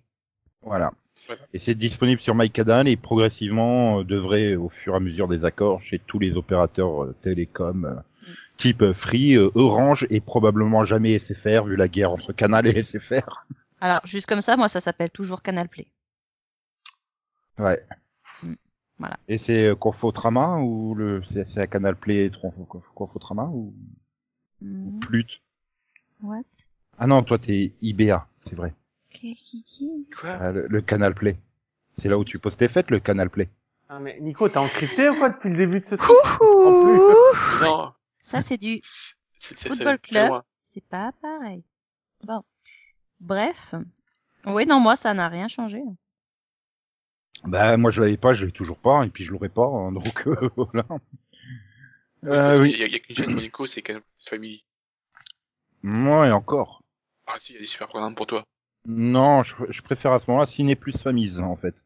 Voilà. 0.61 0.91
Voilà. 1.27 1.41
Et 1.53 1.59
c'est 1.59 1.75
disponible 1.75 2.19
sur 2.21 2.33
MyCanal 2.35 2.87
et 2.87 2.95
progressivement 2.95 3.99
euh, 3.99 4.03
devrait 4.03 4.55
au 4.55 4.69
fur 4.69 4.93
et 4.93 4.97
à 4.97 4.99
mesure 4.99 5.27
des 5.27 5.45
accords 5.45 5.81
chez 5.83 5.99
tous 5.99 6.17
les 6.19 6.35
opérateurs 6.37 7.03
euh, 7.03 7.15
télécoms 7.21 7.85
euh, 7.85 7.95
type 8.57 8.81
euh, 8.81 8.93
Free, 8.93 9.35
euh, 9.35 9.49
Orange 9.55 10.07
et 10.09 10.19
probablement 10.21 10.83
jamais 10.85 11.17
SFR 11.19 11.65
vu 11.65 11.75
la 11.75 11.87
guerre 11.87 12.11
entre 12.11 12.33
Canal 12.33 12.65
et 12.67 12.81
SFR. 12.81 13.45
Alors, 13.81 14.01
juste 14.05 14.25
comme 14.25 14.41
ça, 14.41 14.57
moi, 14.57 14.67
ça 14.69 14.79
s'appelle 14.81 15.09
toujours 15.11 15.41
Canal 15.41 15.67
Play. 15.69 15.87
Ouais. 17.57 17.81
Voilà. 18.99 19.17
Et 19.27 19.37
c'est 19.37 19.65
euh, 19.67 19.75
Confotrama 19.75 20.59
ou 20.59 20.93
le 20.93 21.23
c'est 21.25 21.57
à 21.57 21.67
Canal 21.67 21.95
Play 21.95 22.29
Tron- 22.29 22.51
Confotrama 22.95 23.45
ou 23.45 23.73
Hmm, 24.61 24.99
Plut 24.99 25.41
What? 26.21 26.43
Ah 26.97 27.07
non, 27.07 27.23
toi 27.23 27.39
t'es 27.39 27.73
IBA, 27.81 28.27
c'est 28.43 28.55
vrai. 28.55 28.73
Qu'est-ce 29.09 29.51
qu'il 29.51 29.63
dit 29.63 30.09
Quoi? 30.19 30.31
Ah, 30.31 30.51
le, 30.51 30.67
le 30.67 30.81
Canal 30.81 31.15
Play. 31.15 31.37
C'est 31.93 32.09
là 32.09 32.17
où 32.17 32.25
tu 32.25 32.39
poses 32.39 32.57
tes 32.57 32.67
fêtes, 32.67 32.91
le 32.91 32.99
Canal 32.99 33.29
Play. 33.29 33.49
Ah, 33.87 33.99
mais 33.99 34.19
Nico, 34.19 34.49
t'as 34.49 34.59
encrypté 34.59 35.09
ou 35.09 35.15
quoi 35.15 35.29
depuis 35.29 35.49
le 35.49 35.55
début 35.57 35.79
de 35.79 35.85
ce 35.85 35.95
truc? 35.95 36.09
Non, 37.61 37.93
Ça, 38.21 38.41
c'est 38.41 38.57
du 38.57 38.81
football 39.67 39.97
club. 39.99 40.31
C'est 40.59 40.83
pas 40.85 41.11
pareil. 41.21 41.63
Bon. 42.23 42.43
Bref. 43.21 43.75
Oui, 44.45 44.65
non, 44.65 44.79
moi, 44.79 44.95
ça 44.95 45.13
n'a 45.13 45.27
rien 45.29 45.47
changé. 45.47 45.81
Bah 47.45 47.77
moi 47.77 47.89
je 47.91 48.01
l'avais 48.01 48.17
pas, 48.17 48.33
je 48.33 48.45
l'ai 48.45 48.51
toujours 48.51 48.77
pas, 48.77 49.05
et 49.05 49.09
puis 49.09 49.23
je 49.23 49.31
l'aurai 49.31 49.49
pas, 49.49 49.65
hein, 49.65 49.91
donc 49.91 50.27
euh, 50.27 50.49
voilà. 50.57 50.85
Euh, 52.25 52.59
oui. 52.61 52.71
Il 52.73 52.79
y 52.79 52.83
a, 52.83 52.87
il 52.87 52.91
y 52.91 52.95
a 52.95 52.99
qu'une 52.99 53.15
chaîne 53.15 53.33
Monaco, 53.33 53.65
c'est 53.65 53.81
Canal 53.81 54.01
Plus 54.01 54.29
Family. 54.29 54.63
Moi 55.83 56.27
et 56.27 56.31
encore. 56.31 56.83
Ah 57.27 57.35
si, 57.37 57.53
il 57.53 57.55
y 57.55 57.57
a 57.57 57.61
des 57.61 57.67
super 57.67 57.87
programmes 57.87 58.15
pour 58.15 58.27
toi. 58.27 58.43
Non, 58.85 59.43
je, 59.43 59.55
je 59.69 59.81
préfère 59.81 60.11
à 60.11 60.19
ce 60.19 60.25
moment-là 60.29 60.47
Ciné 60.47 60.75
plus 60.75 60.97
Famille, 60.97 61.39
en 61.39 61.55
fait. 61.55 61.85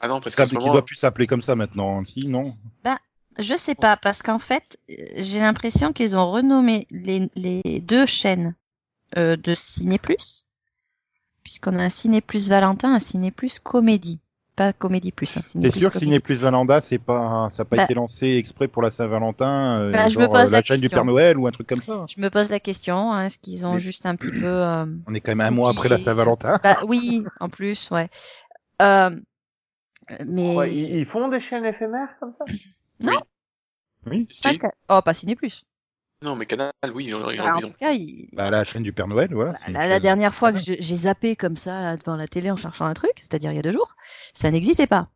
Ah 0.00 0.08
non, 0.08 0.20
parce 0.20 0.36
ce 0.36 0.42
qui 0.44 0.54
doit 0.54 0.84
plus 0.84 0.96
s'appeler 0.96 1.26
comme 1.26 1.42
ça 1.42 1.56
maintenant. 1.56 2.00
hein. 2.00 2.04
Si, 2.06 2.28
non 2.28 2.54
Je 3.38 3.54
sais 3.56 3.74
pas, 3.74 3.96
parce 3.96 4.22
qu'en 4.22 4.38
fait, 4.38 4.78
j'ai 4.88 5.40
l'impression 5.40 5.92
qu'ils 5.92 6.16
ont 6.16 6.30
renommé 6.30 6.86
les, 6.90 7.28
les 7.34 7.80
deux 7.80 8.06
chaînes 8.06 8.54
euh, 9.16 9.36
de 9.36 9.54
Ciné 9.54 9.98
Plus, 9.98 10.46
puisqu'on 11.42 11.78
a 11.78 11.84
un 11.84 11.88
Ciné 11.88 12.20
Plus 12.20 12.48
Valentin, 12.48 12.94
un 12.94 13.00
Ciné 13.00 13.30
Plus 13.30 13.58
Comédie. 13.58 14.20
Pas 14.56 14.72
Comédie 14.72 15.10
Plus, 15.10 15.36
hein, 15.36 15.40
Plus 15.60 15.72
sûr 15.72 15.90
que. 15.90 15.98
Ciné 15.98 16.20
plus 16.20 16.40
Valanda, 16.40 16.80
c'est 16.80 16.98
pas, 16.98 17.48
ça 17.52 17.62
a 17.62 17.64
pas 17.64 17.76
Bah. 17.76 17.84
été 17.84 17.94
lancé 17.94 18.36
exprès 18.36 18.68
pour 18.68 18.82
la 18.82 18.90
Saint-Valentin, 18.92 19.80
euh, 19.80 19.90
Bah, 19.90 20.08
je 20.08 20.16
me 20.18 20.24
genre, 20.24 20.32
pose 20.32 20.40
euh, 20.48 20.52
la 20.52 20.58
la 20.58 20.62
chaîne 20.64 20.76
du 20.76 20.82
question. 20.82 20.98
Père 20.98 21.04
Noël 21.04 21.36
ou 21.38 21.46
un 21.48 21.50
truc 21.50 21.66
comme 21.66 21.82
ça. 21.82 22.06
Je 22.08 22.20
me 22.22 22.30
pose 22.30 22.50
la 22.50 22.60
question, 22.60 23.12
hein, 23.12 23.24
est-ce 23.24 23.38
qu'ils 23.40 23.66
ont 23.66 23.74
Mais- 23.74 23.80
juste 23.80 24.06
un 24.06 24.14
petit 24.14 24.30
peu... 24.38 24.44
euh, 24.46 24.86
On 25.08 25.14
est 25.14 25.20
quand 25.20 25.32
même 25.32 25.40
un 25.40 25.50
mois 25.50 25.70
après 25.70 25.88
la 25.88 25.98
Saint-Valentin. 25.98 26.60
Bah 26.62 26.78
oui, 26.86 27.24
en 27.40 27.48
plus, 27.48 27.90
ouais. 27.90 28.08
Euh, 28.80 29.10
mais... 30.24 30.54
Ouais, 30.56 30.72
ils, 30.74 31.04
font 31.06 31.26
des 31.28 31.40
chaînes 31.40 31.64
éphémères 31.64 32.10
comme 32.20 32.34
ça? 32.38 32.44
Oui. 34.06 34.28
si. 34.30 34.40
pas 34.42 34.54
que- 34.54 34.74
Oh, 34.88 35.00
pas 35.02 35.14
Ciné 35.14 35.34
Plus. 35.34 35.64
Non, 36.24 36.36
mais 36.36 36.46
Canal, 36.46 36.72
oui, 36.94 37.04
ils 37.04 37.14
ont, 37.14 37.30
ils 37.30 37.38
ont- 37.38 37.44
Bah, 37.44 37.54
en 37.54 37.58
ils 37.58 37.66
ont- 37.66 37.70
tout 37.70 37.76
cas, 37.78 37.92
il- 37.92 38.30
Bah, 38.32 38.50
la 38.50 38.64
chaîne 38.64 38.82
du 38.82 38.94
Père 38.94 39.06
Noël, 39.06 39.32
voilà. 39.34 39.52
Bah, 39.68 39.86
la, 39.86 40.00
dernière 40.00 40.34
fois 40.34 40.52
que 40.52 40.58
j'ai 40.58 40.96
zappé 40.96 41.36
comme 41.36 41.54
ça 41.54 41.82
là, 41.82 41.96
devant 41.98 42.16
la 42.16 42.26
télé 42.26 42.50
en 42.50 42.56
cherchant 42.56 42.86
un 42.86 42.94
truc, 42.94 43.12
c'est-à-dire 43.16 43.52
il 43.52 43.56
y 43.56 43.58
a 43.58 43.62
deux 43.62 43.72
jours, 43.72 43.94
ça 44.32 44.50
n'existait 44.50 44.86
pas. 44.86 45.10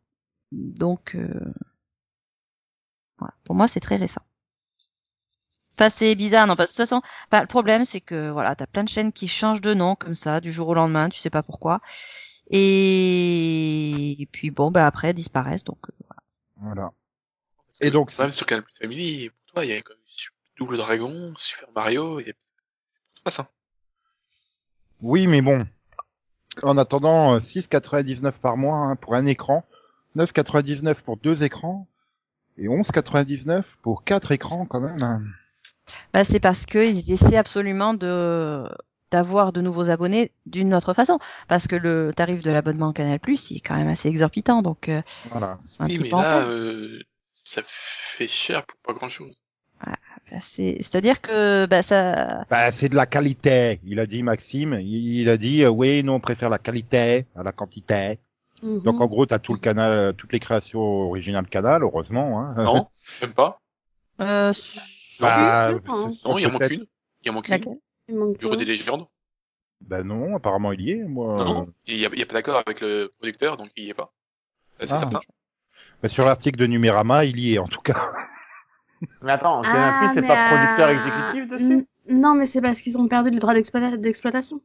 Donc, 0.51 1.15
euh, 1.15 1.27
voilà. 3.17 3.33
pour 3.43 3.55
moi, 3.55 3.67
c'est 3.67 3.79
très 3.79 3.95
récent. 3.95 4.21
Enfin, 5.73 5.89
c'est 5.89 6.13
bizarre, 6.13 6.45
non, 6.45 6.55
parce 6.55 6.69
que 6.71 6.73
de 6.73 6.83
toute 6.83 6.89
façon, 6.89 7.01
enfin, 7.31 7.41
le 7.41 7.47
problème, 7.47 7.85
c'est 7.85 8.01
que 8.01 8.29
voilà, 8.29 8.55
t'as 8.55 8.67
plein 8.67 8.83
de 8.83 8.89
chaînes 8.89 9.11
qui 9.11 9.27
changent 9.27 9.61
de 9.61 9.73
nom 9.73 9.95
comme 9.95 10.15
ça, 10.15 10.41
du 10.41 10.51
jour 10.51 10.67
au 10.67 10.73
lendemain, 10.75 11.09
tu 11.09 11.19
sais 11.19 11.29
pas 11.31 11.41
pourquoi. 11.41 11.79
Et, 12.51 14.21
et 14.21 14.25
puis 14.27 14.51
bon, 14.51 14.69
bah 14.71 14.85
après, 14.85 15.09
elles 15.09 15.13
disparaissent. 15.15 15.63
Donc, 15.63 15.79
euh, 15.89 15.93
voilà. 16.07 16.75
Voilà. 16.75 16.91
Et 17.81 17.89
donc, 17.91 18.15
même 18.19 18.33
sur 18.33 18.45
Canal 18.45 18.63
Plus 18.63 18.77
Family, 18.77 19.29
pour 19.29 19.53
toi, 19.53 19.65
il 19.65 19.71
y 19.71 19.73
a 19.73 19.81
quand 19.81 19.93
même 19.93 19.99
Double 20.59 20.77
Dragon, 20.77 21.33
Super 21.37 21.69
Mario, 21.75 22.19
il 22.19 22.27
y 22.27 22.29
a... 22.29 22.33
c'est 22.89 22.99
pour 23.15 23.23
toi 23.23 23.31
ça. 23.31 23.49
Oui, 25.01 25.27
mais 25.27 25.41
bon. 25.41 25.65
En 26.63 26.77
attendant, 26.77 27.35
euh, 27.35 27.39
6,99 27.39 28.33
par 28.41 28.57
mois 28.57 28.77
hein, 28.77 28.95
pour 28.95 29.15
un 29.15 29.25
écran, 29.25 29.63
9,99 30.17 30.95
pour 31.03 31.17
deux 31.17 31.43
écrans, 31.43 31.87
et 32.57 32.67
11,99 32.67 33.63
pour 33.81 34.03
quatre 34.03 34.31
écrans 34.31 34.65
quand 34.65 34.81
même. 34.81 35.01
hein. 35.01 35.23
Bah, 36.13 36.23
c'est 36.23 36.39
parce 36.39 36.65
qu'ils 36.65 37.11
essaient 37.11 37.37
absolument 37.37 37.93
de 37.93 38.63
d'avoir 39.11 39.51
de 39.53 39.61
nouveaux 39.61 39.89
abonnés 39.89 40.31
d'une 40.45 40.75
autre 40.75 40.93
façon. 40.93 41.17
Parce 41.47 41.67
que 41.67 41.75
le 41.75 42.11
tarif 42.15 42.43
de 42.43 42.51
l'abonnement 42.51 42.93
Canal+, 42.93 43.19
il 43.27 43.57
est 43.57 43.59
quand 43.59 43.75
même 43.75 43.87
assez 43.87 44.07
exorbitant. 44.07 44.61
Donc, 44.61 44.87
euh, 44.87 45.01
Voilà. 45.31 45.57
c'est 45.61 45.81
un 45.81 45.87
Oui, 45.87 45.93
petit 45.95 46.03
mais 46.03 46.09
là, 46.11 46.47
euh, 46.47 46.99
ça 47.33 47.63
fait 47.65 48.27
cher 48.27 48.65
pour 48.67 48.77
pas 48.81 48.93
grand 48.93 49.09
chose. 49.09 49.35
Bah, 50.31 50.37
c'est- 50.39 50.77
C'est-à-dire 50.81 51.21
que 51.21 51.65
bah, 51.65 51.81
ça... 51.81 52.45
Bah, 52.49 52.71
c'est 52.71 52.89
de 52.89 52.95
la 52.95 53.05
qualité, 53.05 53.79
il 53.83 53.99
a 53.99 54.05
dit 54.05 54.21
Maxime. 54.23 54.75
Il, 54.79 55.21
il 55.21 55.29
a 55.29 55.37
dit, 55.37 55.63
euh, 55.63 55.69
oui, 55.69 56.03
nous 56.03 56.11
on 56.13 56.19
préfère 56.19 56.49
la 56.49 56.59
qualité 56.59 57.25
à 57.35 57.43
la 57.43 57.51
quantité. 57.51 58.19
Mhm. 58.61 58.81
Donc 58.81 59.01
en 59.01 59.07
gros, 59.07 59.25
t'as 59.25 59.39
tout 59.39 59.53
le 59.53 59.59
canal, 59.59 59.91
euh, 59.91 60.11
toutes 60.13 60.33
les 60.33 60.39
créations 60.39 60.79
originales 60.81 61.47
canal, 61.47 61.81
heureusement. 61.83 62.39
Hein. 62.41 62.53
Non, 62.63 62.87
même 63.21 63.33
pas. 63.33 63.59
Euh, 64.21 64.53
Bah, 65.19 65.69
hein. 65.69 65.79
sont 65.85 66.15
Non, 66.25 66.37
il 66.37 66.45
en 66.47 66.51
manque 66.51 66.69
une. 66.69 66.85
Il 67.23 67.31
en 67.31 67.33
manque 67.33 67.47
une. 67.47 67.51
laquelle? 67.53 67.77
Il 68.07 68.15
manque 68.15 68.37
Bureau 68.37 68.55
des 68.55 68.65
légendes. 68.65 69.05
Bah 69.81 70.03
non, 70.03 70.35
apparemment 70.35 70.73
il 70.73 70.81
y 70.81 70.91
est. 70.91 71.03
Moi, 71.03 71.37
Non, 71.37 71.61
Euh, 71.61 71.65
il 71.87 71.97
y 71.97 72.05
a, 72.05 72.09
y 72.13 72.25
pas 72.25 72.33
d'accord 72.33 72.57
avec 72.65 72.81
le 72.81 73.09
producteur, 73.17 73.55
donc 73.55 73.69
il 73.77 73.85
y 73.85 73.89
est 73.89 73.93
pas. 73.93 74.11
Ça, 74.75 74.87
C'est 74.87 74.93
Ah. 74.93 74.99
certain. 74.99 75.19
bah, 76.03 76.09
sur 76.09 76.25
l'article 76.25 76.59
de 76.59 76.65
Numérama, 76.67 77.23
il 77.25 77.39
y 77.39 77.53
est 77.55 77.59
en 77.59 77.67
tout 77.67 77.81
cas. 77.81 78.11
Mais 79.21 79.31
attends, 79.31 79.61
Canal+, 79.61 79.93
Ah, 80.01 80.11
c'est 80.13 80.21
pas 80.21 80.47
producteur 80.47 80.87
euh, 80.87 80.93
exécutif 80.93 81.49
dessus 81.49 81.87
Non, 82.09 82.33
mais 82.35 82.45
c'est 82.45 82.61
parce 82.61 82.81
qu'ils 82.81 82.97
ont 82.97 83.07
perdu 83.07 83.29
le 83.29 83.39
droit 83.39 83.53
d'exploita- 83.53 83.97
d'exploitation. 83.97 84.61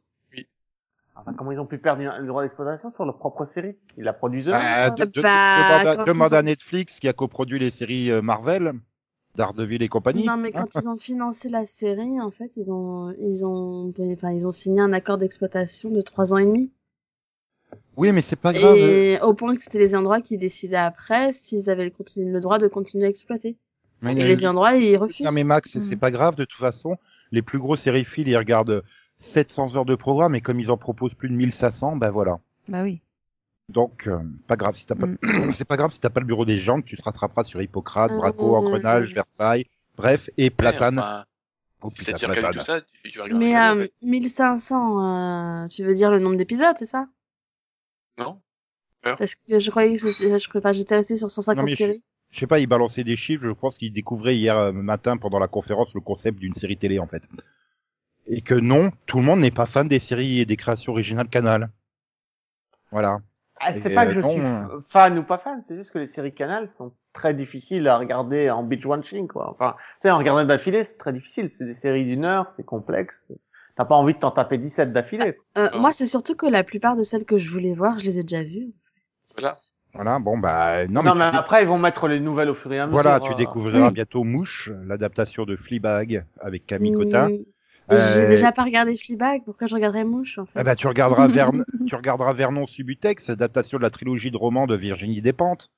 Enfin, 1.17 1.33
comment 1.33 1.51
ils 1.53 1.59
ont 1.59 1.65
pu 1.65 1.77
perdre 1.77 2.03
le 2.19 2.27
droit 2.27 2.43
d'exploitation 2.43 2.91
sur 2.91 3.05
leur 3.05 3.17
propre 3.17 3.45
série? 3.53 3.75
Ils 3.97 4.03
la 4.03 4.11
produisent 4.13 4.49
eux 4.49 4.51
Bah, 4.51 4.89
de- 4.89 5.05
de- 5.05 5.21
Bah, 5.21 5.79
demande 5.79 5.87
à- 5.87 6.05
demande 6.05 6.45
Netflix 6.45 6.99
qui 6.99 7.07
a 7.07 7.13
coproduit 7.13 7.57
les 7.57 7.71
séries 7.71 8.11
euh, 8.11 8.21
Marvel, 8.21 8.73
Daredevil 9.35 9.81
et 9.81 9.87
compagnie. 9.87 10.25
Non, 10.25 10.35
mais 10.35 10.49
hein? 10.53 10.65
quand 10.69 10.75
ils 10.81 10.89
ont 10.89 10.97
financé 10.97 11.47
la 11.47 11.65
série, 11.65 12.19
en 12.19 12.31
fait, 12.31 12.57
ils 12.57 12.69
ont, 12.71 13.15
ils 13.19 13.45
ont, 13.45 13.93
enfin, 14.13 14.31
ils 14.31 14.45
ont 14.45 14.51
signé 14.51 14.81
un 14.81 14.91
accord 14.91 15.17
d'exploitation 15.17 15.89
de 15.89 16.01
trois 16.01 16.33
ans 16.33 16.37
et 16.37 16.45
demi. 16.45 16.71
Oui, 17.95 18.11
mais 18.11 18.21
c'est 18.21 18.35
pas 18.35 18.51
grave. 18.51 18.75
Et 18.75 19.17
au 19.21 19.33
point 19.33 19.55
que 19.55 19.61
c'était 19.61 19.79
les 19.79 19.95
endroits 19.95 20.19
qui 20.19 20.37
décidaient 20.37 20.75
après 20.75 21.31
s'ils 21.31 21.69
avaient 21.69 21.89
le 22.17 22.39
droit 22.41 22.57
de 22.57 22.67
continuer 22.67 23.05
à 23.05 23.09
exploiter. 23.09 23.55
Mais, 24.01 24.11
Et 24.13 24.25
les 24.25 24.45
endroits, 24.45 24.73
ils 24.75 24.97
refusent. 24.97 25.25
Non 25.25 25.31
mais 25.31 25.43
Max, 25.43 25.71
c'est- 25.71 25.79
Mm. 25.79 25.83
c'est 25.83 25.95
pas 25.95 26.11
grave 26.11 26.35
de 26.35 26.45
toute 26.45 26.59
façon. 26.59 26.97
Les 27.31 27.41
plus 27.41 27.59
gros 27.59 27.75
sériphiles, 27.75 28.27
ils 28.27 28.37
regardent 28.37 28.83
700 29.17 29.75
heures 29.75 29.85
de 29.85 29.95
programme 29.95 30.35
et 30.35 30.41
comme 30.41 30.59
ils 30.59 30.69
en 30.71 30.77
proposent 30.77 31.13
plus 31.13 31.29
de 31.29 31.33
1500, 31.35 31.95
ben 31.95 32.09
voilà. 32.11 32.39
Bah 32.67 32.83
oui. 32.83 33.01
Donc 33.69 34.07
euh, 34.07 34.19
pas 34.47 34.57
grave 34.57 34.75
si 34.75 34.85
t'as 34.85 34.95
pas, 34.95 35.07
Mm. 35.07 35.17
c'est 35.53 35.65
pas 35.65 35.77
grave 35.77 35.91
si 35.91 35.99
t'as 35.99 36.09
pas 36.09 36.19
le 36.19 36.25
bureau 36.25 36.45
des 36.45 36.59
gens, 36.59 36.81
tu 36.81 36.97
te 36.97 37.01
rattraperas 37.01 37.45
sur 37.45 37.61
Hippocrate, 37.61 38.11
Braco, 38.15 38.51
mm, 38.51 38.55
Engrenage. 38.65 39.13
Versailles, 39.13 39.65
bref 39.97 40.29
et 40.37 40.49
Platane. 40.51 40.97
Ouais, 40.97 41.01
enfin, 41.03 41.25
oh 41.81 41.89
tout 41.89 41.95
ça, 42.03 42.13
tu, 42.13 42.19
tu 43.11 43.17
vas 43.17 43.23
regarder. 43.23 43.45
Mais 43.45 43.51
Canal, 43.51 43.77
euh, 43.77 43.81
ouais. 43.81 43.91
1500, 44.03 45.63
euh, 45.63 45.67
tu 45.67 45.83
veux 45.83 45.95
dire 45.95 46.11
le 46.11 46.19
nombre 46.19 46.35
d'épisodes, 46.35 46.75
c'est 46.77 46.85
ça? 46.85 47.07
Non 48.19 48.39
Parce 49.01 49.35
que 49.35 49.59
je 49.59 49.71
croyais 49.71 49.95
que 49.97 50.09
c'est- 50.11 50.39
je, 50.39 50.49
enfin, 50.57 50.71
j'étais 50.73 50.95
resté 50.95 51.15
sur 51.15 51.29
150 51.31 51.57
Non, 51.61 51.65
mais 51.65 51.71
je- 51.71 51.77
séries. 51.77 52.03
Je 52.35 52.41
sais 52.41 52.47
pas, 52.47 52.59
ils 52.59 52.67
balançaient 52.67 53.05
des 53.05 53.15
chiffres. 53.15 53.45
Je 53.45 53.51
pense 53.51 53.77
qu'ils 53.77 53.93
découvraient 53.93 54.35
hier 54.35 54.57
euh, 54.57 54.73
matin 54.73 55.15
pendant 55.15 55.39
la 55.39 55.47
conférence 55.47 55.93
le 55.93 56.01
concept 56.01 56.37
d'une 56.37 56.53
série 56.53 56.75
télé 56.75 56.99
en 56.99 57.07
fait. 57.07 57.23
Et 58.27 58.41
que 58.41 58.55
non, 58.55 58.91
tout 59.05 59.19
le 59.19 59.23
monde 59.23 59.39
n'est 59.39 59.51
pas 59.51 59.65
fan 59.65 59.87
des 59.87 59.99
séries 59.99 60.41
et 60.41 60.45
des 60.45 60.57
créations 60.57 60.91
originales 60.91 61.29
Canal. 61.29 61.69
Voilà. 62.91 63.19
Ah, 63.61 63.73
c'est 63.77 63.93
pas 63.93 64.03
euh, 64.03 64.07
que 64.09 64.13
je 64.15 64.19
non, 64.19 64.31
suis 64.33 64.41
euh. 64.41 64.81
fan 64.89 65.17
ou 65.17 65.23
pas 65.23 65.37
fan, 65.37 65.63
c'est 65.65 65.77
juste 65.77 65.91
que 65.91 65.99
les 65.99 66.07
séries 66.07 66.33
Canal 66.33 66.67
sont 66.67 66.93
très 67.13 67.33
difficiles 67.33 67.87
à 67.87 67.97
regarder 67.97 68.49
en 68.49 68.63
binge 68.63 68.85
watching 68.85 69.29
quoi. 69.29 69.49
Enfin, 69.49 69.75
tu 69.77 69.99
sais, 70.01 70.11
en 70.11 70.17
regardant 70.17 70.43
d'affilée, 70.43 70.83
c'est 70.83 70.97
très 70.97 71.13
difficile. 71.13 71.51
C'est 71.57 71.63
des 71.63 71.75
séries 71.75 72.03
d'une 72.03 72.25
heure, 72.25 72.51
c'est 72.57 72.65
complexe. 72.65 73.31
T'as 73.77 73.85
pas 73.85 73.95
envie 73.95 74.13
de 74.13 74.19
t'en 74.19 74.31
taper 74.31 74.57
17 74.57 74.91
d'affilée. 74.91 75.37
Euh. 75.57 75.69
Moi, 75.73 75.93
c'est 75.93 76.05
surtout 76.05 76.35
que 76.35 76.47
la 76.47 76.65
plupart 76.65 76.97
de 76.97 77.03
celles 77.03 77.23
que 77.23 77.37
je 77.37 77.49
voulais 77.49 77.73
voir, 77.73 77.97
je 77.97 78.05
les 78.05 78.19
ai 78.19 78.23
déjà 78.23 78.43
vues. 78.43 78.73
Voilà. 79.37 79.57
Voilà. 79.95 80.19
Bon 80.19 80.37
bah 80.37 80.87
non, 80.87 81.01
Non, 81.03 81.15
mais, 81.15 81.23
après 81.23 81.63
ils 81.63 81.67
vont 81.67 81.77
mettre 81.79 82.07
les 82.07 82.19
nouvelles 82.19 82.49
au 82.49 82.55
fur 82.55 82.71
et 82.73 82.79
à 82.79 82.85
mesure. 82.85 83.01
voilà, 83.01 83.19
tu 83.19 83.31
euh. 83.31 83.35
découvriras 83.35 83.87
Oui. 83.87 83.93
bientôt 83.93 84.23
Mouche, 84.23 84.69
l'adaptation 84.85 85.45
de 85.45 85.55
Fleabag 85.55 86.25
avec 86.41 86.65
Camille 86.65 86.93
Cotin. 86.93 87.29
Mm. 87.29 87.37
Euh, 87.91 88.13
J'ai 88.15 88.27
déjà 88.27 88.51
pas 88.51 88.63
regardé 88.63 88.97
Fleabag, 88.97 89.43
pourquoi 89.45 89.67
je 89.67 89.75
regarderais 89.75 90.03
Mouche 90.05 90.39
en 90.39 90.45
fait? 90.45 90.59
Eh 90.59 90.63
ben, 90.63 90.73
tu 90.75 90.87
regarderas 90.87 91.27
Vern... 91.27 91.63
tu 91.87 91.95
regarderas 91.95 92.33
Vernon 92.33 92.65
Subutex, 92.67 93.29
adaptation 93.29 93.77
de 93.77 93.83
la 93.83 93.91
trilogie 93.91 94.31
de 94.31 94.37
romans 94.37 94.65
de 94.67 94.75
Virginie 94.75 95.21
Despentes. 95.21 95.69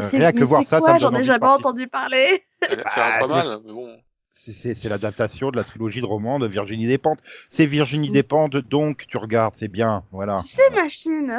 C'est- 0.00 0.18
Rien 0.18 0.32
que 0.32 0.44
voir 0.44 0.62
c'est 0.62 0.68
ça, 0.68 0.78
quoi? 0.78 0.88
ça 0.88 0.94
me 0.94 0.98
J'en 1.00 1.10
donne 1.10 1.20
ai 1.20 1.24
jamais 1.24 1.46
entendu 1.46 1.86
parler. 1.88 2.42
Ça, 2.62 2.76
ça 2.88 3.04
Ah, 3.04 3.18
pas 3.20 3.26
c'est- 3.26 3.32
mal, 3.48 3.58
mais 3.66 3.72
bon. 3.72 3.96
C'est- 4.30 4.52
C'est 4.52 4.74
c'est 4.74 4.88
l'adaptation 4.88 5.50
de 5.50 5.56
la 5.56 5.64
trilogie 5.64 6.00
de 6.00 6.06
romans 6.06 6.38
de 6.38 6.46
Virginie 6.48 6.86
Despentes. 6.86 7.20
C'est 7.50 7.66
Virginie 7.66 8.08
Mm. 8.08 8.12
Despentes, 8.12 8.56
donc 8.56 9.04
tu 9.06 9.16
regardes, 9.18 9.54
c'est 9.54 9.68
bien, 9.68 10.02
voilà. 10.10 10.36
Tu 10.36 10.46
sais, 10.48 10.62
machine. 10.74 11.38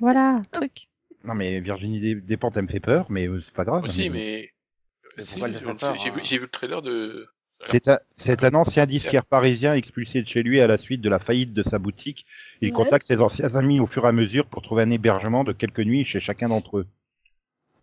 Voilà, 0.00 0.42
truc. 0.52 0.86
Non 1.24 1.34
mais 1.34 1.60
Virginie 1.60 2.00
Des- 2.00 2.14
Despentes, 2.16 2.56
elle 2.56 2.64
me 2.64 2.68
fait 2.68 2.80
peur, 2.80 3.06
mais 3.10 3.28
euh, 3.28 3.40
c'est 3.40 3.54
pas 3.54 3.64
grave. 3.64 3.84
Aussi, 3.84 4.10
Mais- 4.10 4.18
mais. 4.18 5.22
Si, 5.22 5.38
peur, 5.38 5.48
j'ai 5.94 6.10
vu, 6.10 6.20
hein 6.20 6.22
vu 6.24 6.38
le 6.40 6.48
trailer 6.48 6.80
de. 6.82 7.26
C'est 7.66 7.86
un, 7.88 7.98
c'est 8.16 8.42
un 8.44 8.54
ancien 8.54 8.86
disquaire 8.86 9.24
parisien 9.24 9.74
expulsé 9.74 10.22
de 10.22 10.26
chez 10.28 10.42
lui 10.42 10.60
à 10.60 10.66
la 10.66 10.78
suite 10.78 11.00
de 11.00 11.08
la 11.08 11.18
faillite 11.20 11.52
de 11.52 11.62
sa 11.62 11.78
boutique. 11.78 12.26
Il 12.60 12.68
Ouais. 12.68 12.72
contacte 12.72 13.06
ses 13.06 13.20
anciens 13.20 13.54
amis 13.54 13.78
au 13.78 13.86
fur 13.86 14.04
et 14.04 14.08
à 14.08 14.12
mesure 14.12 14.46
pour 14.46 14.62
trouver 14.62 14.82
un 14.82 14.90
hébergement 14.90 15.44
de 15.44 15.52
quelques 15.52 15.80
nuits 15.80 16.04
chez 16.04 16.18
chacun 16.18 16.48
d'entre 16.48 16.78
eux. 16.78 16.86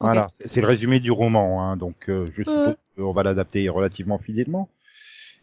Voilà, 0.02 0.30
c'est 0.40 0.48
c'est 0.50 0.62
le 0.62 0.68
résumé 0.68 1.00
du 1.00 1.12
roman, 1.12 1.62
hein, 1.62 1.78
donc 1.78 2.10
euh, 2.10 2.26
je 2.34 2.44
suppose 2.44 2.76
qu'on 2.98 3.12
va 3.14 3.24
l'adapter 3.24 3.70
relativement 3.70 4.18
fidèlement. 4.18 4.70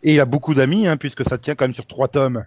Et 0.02 0.14
il 0.14 0.20
a 0.20 0.25
beaucoup 0.26 0.54
d'amis, 0.54 0.87
hein, 0.87 0.96
puisque 0.99 1.25
ça 1.26 1.38
tient 1.38 1.54
quand 1.54 1.64
même 1.66 1.75
sur 1.75 1.87
trois 1.87 2.08
tomes. 2.08 2.44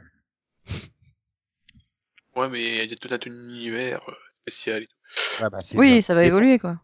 Ouais, 2.39 2.48
mais 2.48 2.86
il 2.86 2.89
y 2.89 2.93
a 2.93 2.96
tout 2.96 3.10
un 3.12 3.19
univers 3.29 4.00
euh, 4.08 4.13
spécial 4.41 4.84
et 4.84 4.88
tout. 4.88 4.96
Ah 5.41 5.50
bah, 5.50 5.60
Oui, 5.75 6.01
ça 6.01 6.13
va 6.13 6.24
évoluer, 6.24 6.58
quoi. 6.58 6.79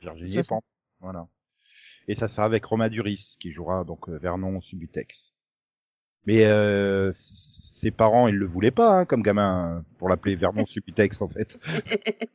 Virginie. 0.00 0.36
Despentes, 0.36 0.64
voilà. 1.00 1.26
Et 2.06 2.14
ça 2.14 2.28
sera 2.28 2.44
avec 2.44 2.64
Romain 2.64 2.88
Duris, 2.88 3.34
qui 3.40 3.50
jouera 3.50 3.82
donc 3.82 4.08
euh, 4.08 4.18
Vernon 4.18 4.60
Subutex. 4.60 5.32
Mais 6.26 6.44
euh, 6.44 7.10
ses 7.12 7.90
parents, 7.90 8.28
ils 8.28 8.36
le 8.36 8.46
voulaient 8.46 8.70
pas, 8.70 9.00
hein, 9.00 9.04
comme 9.04 9.22
gamin, 9.22 9.84
pour 9.98 10.08
l'appeler 10.08 10.36
Vernon 10.36 10.64
Subutex, 10.68 11.20
en 11.22 11.28
fait. 11.28 11.58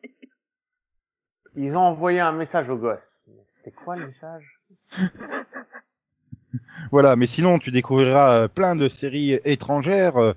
Ils 1.55 1.77
ont 1.77 1.81
envoyé 1.81 2.19
un 2.19 2.33
message 2.33 2.67
au 2.67 2.75
gosse. 2.75 3.21
C'est 3.63 3.73
quoi 3.73 3.95
le 3.95 4.07
message? 4.07 4.59
Voilà, 6.91 7.17
mais 7.17 7.27
sinon 7.27 7.59
tu 7.59 7.69
découvriras 7.69 8.47
plein 8.47 8.77
de 8.77 8.87
séries 8.87 9.33
étrangères. 9.43 10.35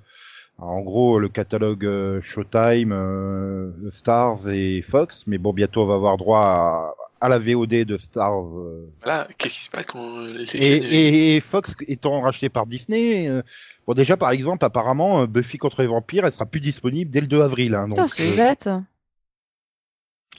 En 0.61 0.81
gros, 0.81 1.19
le 1.19 1.29
catalogue 1.29 1.85
euh, 1.85 2.21
Showtime, 2.21 2.91
euh, 2.91 3.71
Stars 3.91 4.49
et 4.49 4.81
Fox. 4.81 5.23
Mais 5.27 5.37
bon, 5.37 5.53
bientôt 5.53 5.81
on 5.83 5.85
va 5.85 5.95
avoir 5.95 6.17
droit 6.17 6.39
à, 6.41 6.93
à 7.21 7.29
la 7.29 7.39
VOD 7.39 7.85
de 7.85 7.97
Stars. 7.97 8.57
euh. 8.57 8.89
Voilà, 9.03 9.27
qu'est-ce 9.37 9.53
qui 9.55 9.61
se 9.63 9.69
passe 9.69 9.85
quand 9.85 10.19
les 10.19 10.55
Et, 10.55 10.75
et, 10.77 11.35
et 11.35 11.39
Fox 11.41 11.73
étant 11.87 12.19
racheté 12.21 12.49
par 12.49 12.65
Disney, 12.65 13.27
euh, 13.29 13.41
bon 13.87 13.93
déjà 13.93 14.17
par 14.17 14.31
exemple, 14.31 14.63
apparemment, 14.65 15.21
euh, 15.21 15.27
Buffy 15.27 15.57
contre 15.57 15.81
les 15.81 15.87
vampires, 15.87 16.25
elle 16.25 16.31
sera 16.33 16.45
plus 16.45 16.59
disponible 16.61 17.09
dès 17.11 17.21
le 17.21 17.27
2 17.27 17.41
avril. 17.41 17.73
Hein, 17.75 17.87
donc, 17.87 18.09
c'est 18.09 18.33
euh, 18.33 18.35
bête. 18.35 18.69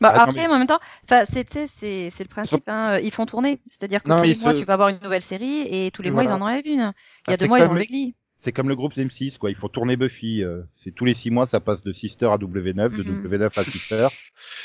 Bah, 0.01 0.13
Ah, 0.15 0.17
non, 0.19 0.23
après, 0.25 0.49
mais- 0.49 0.55
en 0.55 0.59
même 0.59 0.67
temps, 0.67 0.79
enfin, 1.05 1.25
c'est, 1.29 1.45
tu 1.45 1.53
sais, 1.53 1.67
c'est, 1.67 2.09
c'est 2.09 2.25
le 2.25 2.31
principe, 2.31 2.67
hein, 2.69 2.99
ils 3.03 3.11
font 3.11 3.27
tourner. 3.27 3.61
C'est-à-dire 3.69 4.03
que 4.03 4.09
Non, 4.09 4.17
tous 4.23 4.25
les 4.25 4.35
mois, 4.37 4.55
ce- 4.55 4.59
tu 4.59 4.65
vas 4.65 4.73
avoir 4.73 4.89
une 4.89 4.99
nouvelle 5.03 5.21
série 5.21 5.61
et 5.71 5.91
tous 5.91 6.01
les 6.01 6.11
mois, 6.11 6.25
ils 6.25 6.33
en 6.33 6.41
enlèvent 6.41 6.65
une. 6.67 6.73
Il 6.73 6.77
y 6.79 6.81
Ah, 6.81 6.87
a 6.87 7.31
c'est 7.33 7.37
deux 7.37 7.49
mois, 7.49 7.59
ils 7.59 7.65
le 7.69 7.85
Glee. 7.85 8.15
C'est 8.43 8.53
comme 8.53 8.69
le 8.71 8.77
groupe 8.77 8.95
M6, 8.97 9.37
quoi. 9.39 9.51
Il 9.51 9.57
faut 9.57 9.69
tourner 9.69 9.97
Buffy. 9.97 10.43
euh, 10.43 10.63
c'est 10.75 10.93
tous 10.95 11.05
les 11.05 11.13
six 11.15 11.31
mois, 11.31 11.47
ça 11.47 11.61
passe 11.61 11.83
de 11.83 11.93
Sister 11.93 12.27
à 12.27 12.39
W9, 12.39 12.97
de 12.97 13.03
Mhm. 13.03 13.23
W9 13.27 13.59
à 13.59 13.65
Sister. 13.65 14.09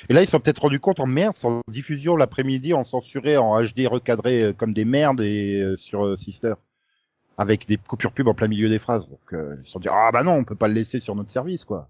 Et 0.10 0.14
là, 0.14 0.22
ils 0.22 0.26
se 0.26 0.32
sont 0.32 0.40
peut-être 0.40 0.60
rendus 0.62 0.80
compte 0.80 1.00
en 1.02 1.06
merde, 1.08 1.36
sans 1.36 1.60
diffusion 1.70 2.16
l'après-midi, 2.16 2.74
en 2.74 2.86
censuré, 2.86 3.36
en 3.38 3.62
HD 3.62 3.88
recadré 3.88 4.44
euh, 4.44 4.54
comme 4.54 4.72
des 4.74 4.86
merdes 4.86 5.20
et 5.22 5.60
euh, 5.62 5.76
sur 5.76 6.06
euh, 6.06 6.16
Sister, 6.16 6.54
avec 7.38 7.68
des 7.68 7.76
coupures 7.78 8.14
pub 8.14 8.28
en 8.30 8.34
plein 8.34 8.48
milieu 8.48 8.70
des 8.70 8.80
phrases. 8.80 9.10
Donc 9.10 9.34
euh, 9.34 9.58
ils 9.62 9.66
se 9.66 9.74
sont 9.74 9.80
dit 9.80 9.90
ah 9.92 10.10
bah 10.14 10.24
non, 10.24 10.32
on 10.34 10.44
peut 10.46 10.56
pas 10.56 10.70
le 10.70 10.74
laisser 10.74 11.02
sur 11.02 11.14
notre 11.16 11.32
service, 11.32 11.66
quoi. 11.66 11.90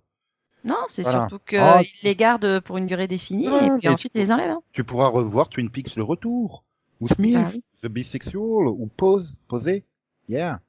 Non, 0.64 0.78
c'est 0.90 1.04
Voilà. 1.04 1.28
surtout 1.30 1.38
qu'ils 1.48 1.60
Oh. 1.62 1.82
les 2.04 2.16
gardent 2.16 2.60
pour 2.62 2.78
une 2.80 2.88
durée 2.88 3.08
définie 3.08 3.48
Ouais, 3.48 3.68
et 3.68 3.70
puis 3.78 3.88
ensuite, 3.90 4.14
ils 4.16 4.22
les 4.22 4.32
enlèvent. 4.32 4.50
hein. 4.50 4.62
Tu 4.74 4.84
pourras 4.84 5.10
revoir 5.10 5.50
Twin 5.50 5.70
Peaks 5.70 5.96
le 5.96 6.02
retour, 6.04 6.64
ou 7.00 7.08
Smith, 7.08 7.38
Ah 7.40 7.52
oui. 7.54 7.64
The 7.84 7.88
Bisexual, 7.88 8.66
ou 8.70 8.88
Pose, 8.98 9.38
Posé, 9.48 9.84
yeah, 10.28 10.60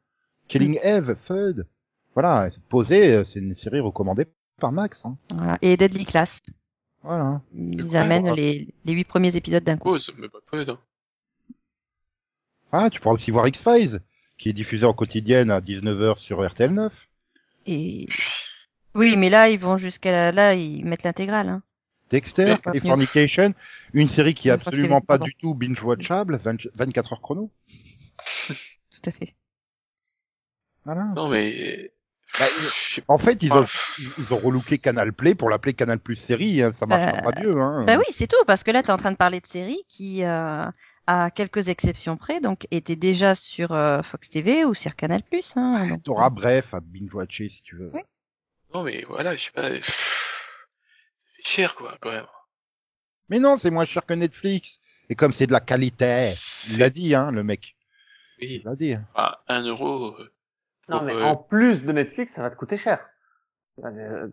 Killing 0.48 0.78
Eve, 0.82 1.16
Feud. 1.26 1.66
Voilà, 2.14 2.48
Posé, 2.68 3.12
euh, 3.12 3.24
c'est 3.24 3.40
une 3.40 3.54
série 3.54 3.80
recommandée 3.80 4.26
par 4.58 4.72
Max. 4.72 5.04
Hein. 5.04 5.16
Voilà. 5.30 5.58
Et 5.62 5.76
Deadly 5.76 6.04
Class. 6.04 6.40
Voilà. 7.02 7.40
Ils 7.54 7.96
amènent 7.96 8.32
les, 8.34 8.68
les 8.84 8.92
huit 8.92 9.04
premiers 9.04 9.36
épisodes 9.36 9.62
d'un 9.64 9.76
coup. 9.76 9.90
Cause, 9.90 10.12
mais 10.18 10.28
pas 10.28 10.38
peu, 10.50 10.64
hein. 10.68 10.78
Ah, 12.72 12.90
tu 12.90 13.00
pourras 13.00 13.14
aussi 13.14 13.30
voir 13.30 13.46
X-Files, 13.46 14.00
qui 14.38 14.48
est 14.48 14.52
diffusé 14.52 14.84
en 14.86 14.92
quotidienne 14.92 15.50
à 15.50 15.60
19h 15.60 16.18
sur 16.18 16.44
RTL 16.46 16.72
9. 16.72 16.92
Et 17.66 18.06
oui, 18.94 19.16
mais 19.16 19.30
là, 19.30 19.48
ils 19.48 19.58
vont 19.58 19.76
jusqu'à 19.76 20.32
là, 20.32 20.54
ils 20.54 20.84
mettent 20.84 21.04
l'intégrale. 21.04 21.48
Hein. 21.48 21.62
Dexter, 22.10 22.52
Ouais, 22.52 22.58
Californication, 22.58 23.54
une 23.92 24.08
série 24.08 24.34
qui 24.34 24.48
est 24.48 24.52
absolument 24.52 25.00
pas 25.00 25.18
pardon. 25.18 25.24
du 25.26 25.34
tout 25.34 25.54
binge-watchable, 25.54 26.38
20 26.42 26.68
24 26.74 27.12
heures 27.12 27.20
chrono. 27.22 27.50
Tout 28.46 29.02
à 29.04 29.10
fait. 29.10 29.34
Voilà. 30.86 31.04
Non, 31.14 31.28
mais... 31.28 31.92
Bah, 32.38 32.46
En 33.08 33.18
fait, 33.18 33.42
ils 33.42 33.52
ont, 33.52 33.64
Ah. 33.64 34.02
ils 34.18 34.32
ont 34.32 34.36
relooké 34.38 34.78
Canal 34.78 35.12
Play 35.12 35.34
pour 35.34 35.48
l'appeler 35.50 35.74
Canal 35.74 35.98
Plus 35.98 36.16
série, 36.16 36.62
hein, 36.62 36.72
ça 36.72 36.86
marchera 36.86 37.18
Euh, 37.18 37.30
pas 37.32 37.40
mieux. 37.40 37.60
Hein. 37.60 37.84
Bah 37.86 37.96
oui, 37.98 38.04
c'est 38.10 38.26
tout, 38.26 38.42
parce 38.46 38.62
que 38.62 38.70
là, 38.70 38.82
tu 38.82 38.88
es 38.88 38.92
en 38.92 38.96
train 38.96 39.12
de 39.12 39.16
parler 39.16 39.40
de 39.40 39.46
séries 39.46 39.82
qui, 39.88 40.22
euh, 40.24 40.64
à 41.06 41.30
quelques 41.30 41.68
exceptions 41.68 42.16
près, 42.16 42.40
donc 42.40 42.66
étaient 42.70 42.96
déjà 42.96 43.34
sur 43.34 43.72
euh, 43.72 44.02
Fox 44.02 44.30
TV 44.30 44.64
ou 44.64 44.74
sur 44.74 44.96
Canal+. 44.96 45.22
Hein, 45.56 45.88
donc- 45.88 46.02
T'auras 46.02 46.30
bref 46.30 46.72
à 46.74 46.80
binge-watcher 46.80 47.48
si 47.48 47.62
tu 47.62 47.76
veux. 47.76 47.90
Oui. 47.94 48.00
Non, 48.74 48.82
mais 48.82 49.04
voilà, 49.08 49.34
je 49.36 49.44
sais 49.44 49.50
pas... 49.52 49.62
Ça 49.70 49.70
fait 51.36 51.42
cher, 51.42 51.74
quoi, 51.74 51.96
quand 52.00 52.12
même. 52.12 52.26
Mais 53.28 53.38
non, 53.40 53.56
c'est 53.58 53.70
moins 53.70 53.84
cher 53.86 54.04
que 54.06 54.14
Netflix. 54.14 54.78
Et 55.08 55.14
comme 55.14 55.32
c'est 55.32 55.46
de 55.46 55.52
la 55.52 55.60
qualité, 55.60 56.20
il 56.70 56.78
l'a 56.78 56.90
dit, 56.90 57.14
hein, 57.14 57.30
le 57.32 57.42
mec. 57.42 57.76
Oui, 58.40 58.60
Il 58.60 58.62
l'a 58.64 58.76
dit. 58.76 58.94
à 59.14 59.40
un 59.48 59.62
euro... 59.62 60.14
euh, 60.90 60.94
Non, 60.94 61.02
mais 61.02 61.14
euh, 61.14 61.24
en 61.24 61.36
plus 61.36 61.84
de 61.84 61.92
Netflix, 61.92 62.34
ça 62.34 62.42
va 62.42 62.50
te 62.50 62.56
coûter 62.56 62.76
cher. 62.76 63.00
Euh, 63.84 64.28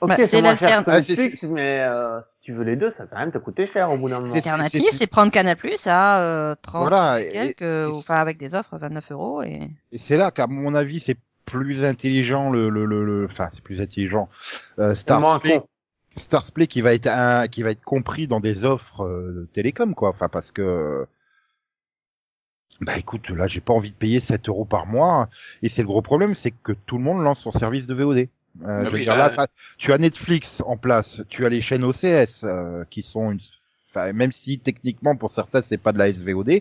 Ok, 0.00 0.08
Bah, 0.08 0.16
c'est 0.20 0.42
que 0.42 0.90
Ah, 0.90 0.98
Netflix, 0.98 1.44
mais 1.44 1.78
euh, 1.80 2.20
si 2.22 2.40
tu 2.40 2.52
veux 2.52 2.64
les 2.64 2.74
deux, 2.74 2.90
ça 2.90 3.04
va 3.04 3.10
quand 3.10 3.18
même 3.18 3.30
te 3.30 3.38
coûter 3.38 3.66
cher 3.66 3.88
au 3.92 3.96
bout 3.96 4.08
d'un 4.08 4.16
moment. 4.18 4.26
C'est- 4.34 4.34
L'alternative, 4.34 4.88
c'est- 4.90 5.06
prendre 5.06 5.30
Canal+, 5.30 5.56
à 5.86 6.20
euh, 6.22 6.56
30 6.60 6.88
Voilà, 6.88 7.20
et 7.20 7.30
quelques, 7.30 7.62
et- 7.62 7.86
ou 7.86 7.98
enfin 7.98 8.16
avec 8.16 8.36
des 8.36 8.56
offres, 8.56 8.76
29 8.76 9.12
euros. 9.12 9.44
Et... 9.44 9.60
Et 9.92 9.98
c'est 9.98 10.16
là 10.16 10.32
qu'à 10.32 10.48
mon 10.48 10.74
avis, 10.74 10.98
c'est 10.98 11.16
plus 11.44 11.84
intelligent 11.84 12.50
le, 12.50 12.68
le, 12.68 12.84
le, 12.84 13.04
le- 13.04 13.26
enfin, 13.30 13.48
c'est 13.52 13.62
plus 13.62 13.80
intelligent. 13.80 14.28
Euh, 14.80 14.92
Starsplay. 14.94 15.60
Starsplay 16.16 16.66
qui 16.66 16.80
va 16.80 16.94
être 16.94 17.06
un, 17.06 17.46
qui 17.46 17.62
va 17.62 17.70
être 17.70 17.84
compris 17.84 18.26
dans 18.26 18.40
des 18.40 18.64
offres 18.64 19.04
euh, 19.04 19.32
de 19.32 19.48
télécom, 19.52 19.94
quoi. 19.94 20.08
Enfin, 20.08 20.28
parce 20.28 20.50
que, 20.50 21.06
bah 22.82 22.98
écoute, 22.98 23.30
là, 23.30 23.46
j'ai 23.46 23.60
pas 23.60 23.72
envie 23.72 23.90
de 23.90 23.96
payer 23.96 24.20
7 24.20 24.48
euros 24.48 24.64
par 24.64 24.86
mois. 24.86 25.28
Et 25.62 25.68
c'est 25.68 25.82
le 25.82 25.88
gros 25.88 26.02
problème, 26.02 26.34
c'est 26.34 26.50
que 26.50 26.72
tout 26.72 26.98
le 26.98 27.04
monde 27.04 27.22
lance 27.22 27.40
son 27.40 27.52
service 27.52 27.86
de 27.86 27.94
VOD. 27.94 28.28
Euh, 28.64 28.84
je 28.84 28.90
veux 28.90 28.94
oui, 28.94 29.02
dire, 29.04 29.16
là- 29.16 29.32
là, 29.34 29.46
tu 29.78 29.92
as 29.92 29.98
Netflix 29.98 30.62
en 30.66 30.76
place, 30.76 31.22
tu 31.28 31.46
as 31.46 31.48
les 31.48 31.60
chaînes 31.62 31.84
OCS 31.84 32.44
euh, 32.44 32.84
qui 32.90 33.02
sont 33.02 33.30
une, 33.30 33.40
enfin, 33.88 34.12
même 34.12 34.32
si 34.32 34.58
techniquement 34.58 35.16
pour 35.16 35.32
certains 35.32 35.62
c'est 35.62 35.78
pas 35.78 35.92
de 35.92 35.98
la 35.98 36.12
SVOD, 36.12 36.50
euh, 36.50 36.60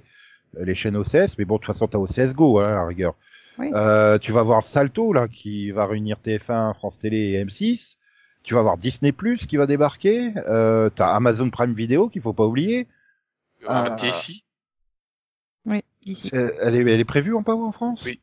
les 0.63 0.73
chaînes 0.73 0.95
OCS, 0.95 1.37
mais 1.37 1.43
bon, 1.43 1.55
de 1.55 1.59
toute 1.61 1.65
façon 1.73 1.87
t'as 1.87 1.97
OCS 1.97 2.33
Go 2.33 2.59
hein, 2.59 2.69
à 2.69 2.71
la 2.75 2.85
rigueur. 2.85 3.15
Oui. 3.57 3.71
Euh, 3.73 4.17
tu 4.19 4.31
vas 4.31 4.43
voir 4.43 4.63
Salto 4.63 5.11
là 5.11 5.27
qui 5.27 5.71
va 5.71 5.85
réunir 5.85 6.17
TF1, 6.23 6.75
France 6.75 6.97
Télé 6.97 7.17
et 7.31 7.43
M6. 7.43 7.97
Tu 8.43 8.53
vas 8.53 8.61
voir 8.61 8.77
Disney 8.77 9.11
Plus 9.11 9.45
qui 9.45 9.57
va 9.57 9.67
débarquer. 9.67 10.31
Euh, 10.47 10.89
t'as 10.89 11.13
Amazon 11.13 11.49
Prime 11.49 11.73
Video 11.73 12.07
qu'il 12.07 12.21
faut 12.21 12.33
pas 12.33 12.45
oublier. 12.45 12.87
Ah. 13.67 13.97
D'ici. 16.05 16.31
Euh, 16.33 16.51
Elle 16.61 16.75
est, 16.75 16.79
elle 16.79 16.99
est 16.99 17.05
prévue 17.05 17.33
en 17.35 17.43
pas 17.43 17.55
en 17.55 17.71
France? 17.71 18.03
Oui. 18.05 18.21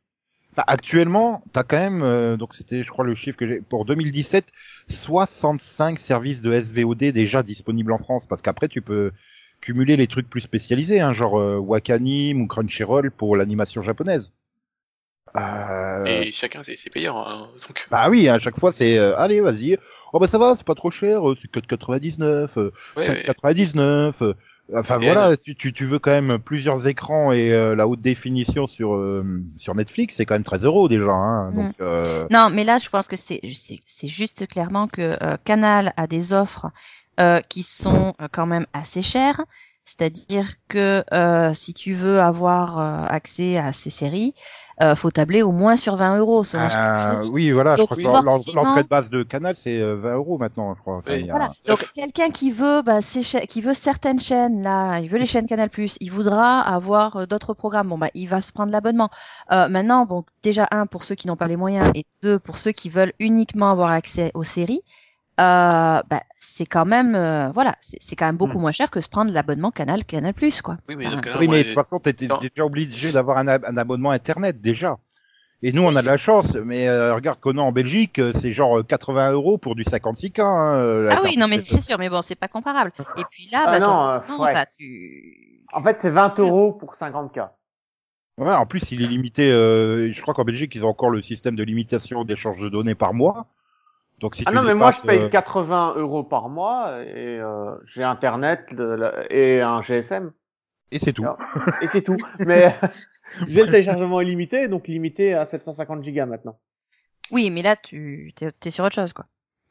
Bah, 0.57 0.65
actuellement, 0.67 1.45
t'as 1.53 1.63
quand 1.63 1.77
même, 1.79 2.03
euh, 2.03 2.37
donc 2.37 2.55
c'était, 2.55 2.83
je 2.83 2.89
crois, 2.91 3.05
le 3.05 3.15
chiffre 3.15 3.37
que 3.39 3.47
j'ai 3.47 3.61
pour 3.61 3.85
2017, 3.85 4.51
65 4.89 5.99
services 5.99 6.43
de 6.43 6.53
SVOD 6.53 7.13
déjà 7.13 7.43
disponibles 7.43 7.93
en 7.93 7.99
France, 7.99 8.27
parce 8.27 8.43
qu'après 8.43 8.67
tu 8.69 8.83
peux 8.83 9.13
cumuler 9.61 9.97
les 9.97 10.07
trucs 10.09 10.29
plus 10.29 10.41
spécialisés, 10.41 11.01
hein, 11.01 11.13
genre 11.13 11.39
euh, 11.39 11.59
Wakanim 11.59 12.41
ou 12.41 12.47
Crunchyroll 12.49 13.11
pour 13.13 13.37
l'animation 13.37 13.83
japonaise. 13.83 14.33
Euh, 15.37 16.07
Et 16.07 16.33
chacun, 16.33 16.63
c'est 16.63 16.91
payant, 16.91 17.23
hein, 17.27 17.49
donc... 17.69 17.87
Bah 17.91 18.09
oui, 18.09 18.29
à 18.29 18.39
chaque 18.39 18.59
fois 18.59 18.73
c'est, 18.73 18.99
euh, 18.99 19.17
allez, 19.17 19.41
vas-y. 19.41 19.77
Oh 20.13 20.19
bah 20.19 20.27
ça 20.27 20.39
va, 20.39 20.57
c'est 20.57 20.65
pas 20.67 20.75
trop 20.75 20.91
cher, 20.91 21.29
euh, 21.31 21.37
c'est 21.41 21.51
4,99, 21.51 22.57
euh, 22.57 22.73
Ouais, 22.97 23.09
ouais. 23.09 23.23
4,99. 23.25 24.23
euh, 24.23 24.35
Enfin 24.75 25.01
Et 25.01 25.05
voilà, 25.07 25.37
tu, 25.37 25.55
tu, 25.55 25.73
tu 25.73 25.87
veux 25.87 25.99
quand 25.99 26.11
même 26.11 26.39
plusieurs 26.39 26.87
écrans 26.87 27.33
et 27.33 27.53
euh, 27.53 27.75
la 27.75 27.89
haute 27.89 28.01
définition 28.03 28.67
sur 28.67 28.95
euh, 28.95 29.43
sur 29.57 29.75
Netflix, 29.75 30.17
c'est 30.17 30.27
quand 30.27 30.35
même 30.35 30.45
13 30.45 30.65
euros 30.65 30.89
déjà. 30.89 31.11
Hein, 31.11 31.51
Mm. 31.51 31.57
donc 31.57 31.75
euh, 31.81 32.27
Non, 32.31 32.51
mais 32.51 32.65
là, 32.65 32.79
je 32.79 32.89
pense 32.91 33.09
que 33.09 33.17
c'est 33.17 33.41
c'est 33.55 33.81
c'est 33.87 34.09
juste 34.09 34.47
clairement 34.47 34.87
que 34.87 35.17
euh, 35.23 35.37
Canal 35.45 35.93
a 35.97 36.07
des 36.07 36.33
offres 36.33 36.67
euh, 37.19 37.41
qui 37.49 37.63
sont 37.63 38.15
euh, 38.21 38.29
quand 38.31 38.47
même 38.47 38.67
assez 38.73 39.03
chères. 39.03 39.41
C'est-à-dire 39.89 40.53
que 40.69 41.03
euh, 41.15 41.55
si 41.55 41.73
tu 41.73 41.95
veux 41.95 42.21
avoir 42.21 42.79
euh, 42.79 43.07
accès 43.09 43.57
à 43.57 43.73
ces 43.73 43.89
séries, 43.89 44.35
euh, 44.83 44.95
faut 44.95 45.11
tabler 45.11 45.41
au 45.43 45.51
moins 45.51 45.77
sur 45.77 45.97
20 45.97 46.19
euros. 46.19 46.45
selon 46.45 46.69
ce 46.69 46.75
que 46.75 47.23
tu 47.23 47.27
euh, 47.27 47.31
oui, 47.33 47.51
voilà, 47.53 47.75
je 47.75 47.85
crois 47.85 47.97
que 47.97 48.03
forcément- 48.03 48.65
l'entrée 48.65 48.83
de 48.83 48.89
base 48.89 49.09
de 49.09 49.23
Canal 49.23 49.57
c'est 49.57 49.79
euh, 49.79 49.97
20 49.97 50.15
euros 50.17 50.37
maintenant, 50.37 50.75
je 50.75 50.81
crois. 50.83 50.97
Enfin, 50.99 51.13
Oui. 51.15 51.21
il 51.21 51.27
y 51.27 51.31
a- 51.31 51.33
Voilà. 51.33 51.51
Donc 51.67 51.89
quelqu'un 51.95 52.29
qui 52.29 52.51
veut, 52.51 52.83
bah, 52.83 53.01
cha- 53.01 53.47
qui 53.47 53.63
veut 53.63 53.73
certaines 53.73 54.21
chaînes 54.21 54.63
là, 54.63 54.99
il 54.99 55.09
veut 55.09 55.19
les 55.19 55.25
chaînes 55.27 55.47
Canal+, 55.47 55.71
il 56.01 56.11
voudra 56.13 56.61
avoir 56.61 57.17
euh, 57.17 57.27
d'autres 57.27 57.55
programmes. 57.55 57.89
Bon 57.89 57.97
bah, 57.97 58.11
il 58.13 58.27
va 58.29 58.43
se 58.43 58.53
prendre 58.53 58.73
l'abonnement. 58.73 59.09
Euh, 59.53 59.69
maintenant, 59.69 60.05
bon, 60.05 60.25
déjà 60.43 60.69
un 60.71 60.85
pour 60.87 61.03
ceux 61.03 61.15
qui 61.15 61.27
n'ont 61.29 61.37
pas 61.37 61.47
les 61.49 61.57
moyens 61.57 61.91
et 61.95 62.05
deux 62.23 62.39
pour 62.39 62.59
ceux 62.59 62.73
qui 62.73 62.91
veulent 62.91 63.15
uniquement 63.21 63.71
avoir 63.71 63.91
accès 63.91 64.33
aux 64.35 64.45
séries. 64.45 64.83
Euh, 65.41 66.03
bah, 66.11 66.21
c'est 66.41 66.67
quand 66.67 66.85
même, 66.85 67.15
euh, 67.15 67.51
voilà, 67.51 67.75
c'est 67.81 68.17
quand 68.17 68.27
même 68.27 68.37
beaucoup 68.37 68.59
moins 68.59 68.73
cher 68.73 68.91
que 68.91 69.01
se 69.01 69.09
prendre 69.09 69.33
l'abonnement 69.33 69.71
Canal 69.71 70.05
Canal+, 70.05 70.35
quoi. 70.65 70.79
Oui, 70.89 70.97
mais 70.97 71.07
Ah. 71.07 71.37
Oui, 71.39 71.47
de 71.49 71.63
toute 71.63 71.73
façon, 71.75 71.99
t'étais 72.01 72.27
Non. 72.27 72.39
déjà 72.41 72.65
obligé 72.65 73.13
d'avoir 73.13 73.39
un, 73.39 73.47
ab- 73.49 73.65
un 73.67 73.77
abonnement 73.77 74.11
internet 74.11 74.61
déjà. 74.61 74.99
Et 75.63 75.73
nous, 75.73 75.83
on 75.83 75.95
a 75.97 76.03
de 76.03 76.07
la 76.07 76.17
chance, 76.17 76.55
mais 76.55 76.89
euh, 76.89 77.15
regarde 77.15 77.41
Conan 77.41 77.67
en 77.67 77.73
Belgique, 77.73 78.21
euh, 78.21 78.33
c'est 78.41 78.53
genre 78.53 78.79
euh, 78.79 78.83
80 78.85 79.33
euros 79.33 79.59
pour 79.59 79.75
du 79.75 79.83
56K. 79.83 80.41
Hein, 80.41 80.75
euh, 80.77 81.09
Ah 81.11 81.19
oui, 81.25 81.37
non 81.37 81.49
mais 81.49 81.61
c'est 81.65 81.81
sûr, 81.81 81.99
mais 81.99 82.09
bon, 82.09 82.23
c'est 82.23 82.37
pas 82.37 82.47
comparable. 82.47 82.93
Et 83.17 83.23
puis 83.29 83.49
là, 83.51 83.65
Ah 83.67 83.71
bah, 83.73 83.79
non, 83.81 83.87
euh, 84.09 84.13
abonnement, 84.19 84.45
ouais. 84.45 84.53
enfin, 84.53 84.65
tu... 84.79 85.65
En 85.73 85.83
fait, 85.83 85.99
c'est 86.01 86.11
20 86.11 86.39
euros 86.39 86.73
pour 86.73 86.95
50K. 86.95 87.49
Ouais, 88.39 88.55
en 88.55 88.67
plus, 88.67 88.93
il 88.93 89.03
est 89.03 89.09
limité. 89.09 89.51
Euh, 89.51 90.13
je 90.13 90.23
crois 90.23 90.33
qu'en 90.33 90.45
Belgique, 90.45 90.73
ils 90.77 90.85
ont 90.85 90.89
encore 90.89 91.11
le 91.11 91.23
système 91.23 91.57
de 91.57 91.65
limitation 91.65 92.25
d'échange 92.25 92.61
de 92.61 92.69
données 92.69 92.95
par 92.95 93.13
mois. 93.13 93.47
Donc 94.19 94.35
si 94.35 94.43
Ah 94.47 94.51
tu 94.51 94.57
non, 94.57 94.63
mais 94.63 94.75
moi, 94.75 94.91
je 94.91 95.01
paye 95.03 95.21
euh, 95.23 95.29
80 95.29 95.95
euros 95.97 96.25
par 96.25 96.49
mois 96.49 97.01
et 97.03 97.39
euh, 97.41 97.77
j'ai 97.95 98.03
Internet 98.03 98.67
de 98.73 98.83
la- 98.85 99.33
et 99.33 99.61
un 99.61 99.81
GSM. 99.83 100.33
et 100.91 100.99
c'est 100.99 101.13
tout. 101.13 101.25
Et 101.83 101.87
c'est 101.89 102.03
tout. 102.03 102.17
mais 102.41 102.75
j'ai 103.49 103.63
le 103.63 103.69
téléchargement 103.71 104.21
illimité, 104.21 104.67
donc 104.69 104.89
limité 104.89 105.35
à 105.35 105.45
750 105.45 106.03
gigas 106.03 106.27
maintenant. 106.27 106.59
Oui, 107.31 107.51
mais 107.51 107.63
là, 107.63 107.77
tu 107.77 108.33
t'es 108.35 108.51
es 108.67 108.71
sur 108.71 108.85
autre 108.85 108.95
chose, 108.95 109.13
quoi. 109.13 109.27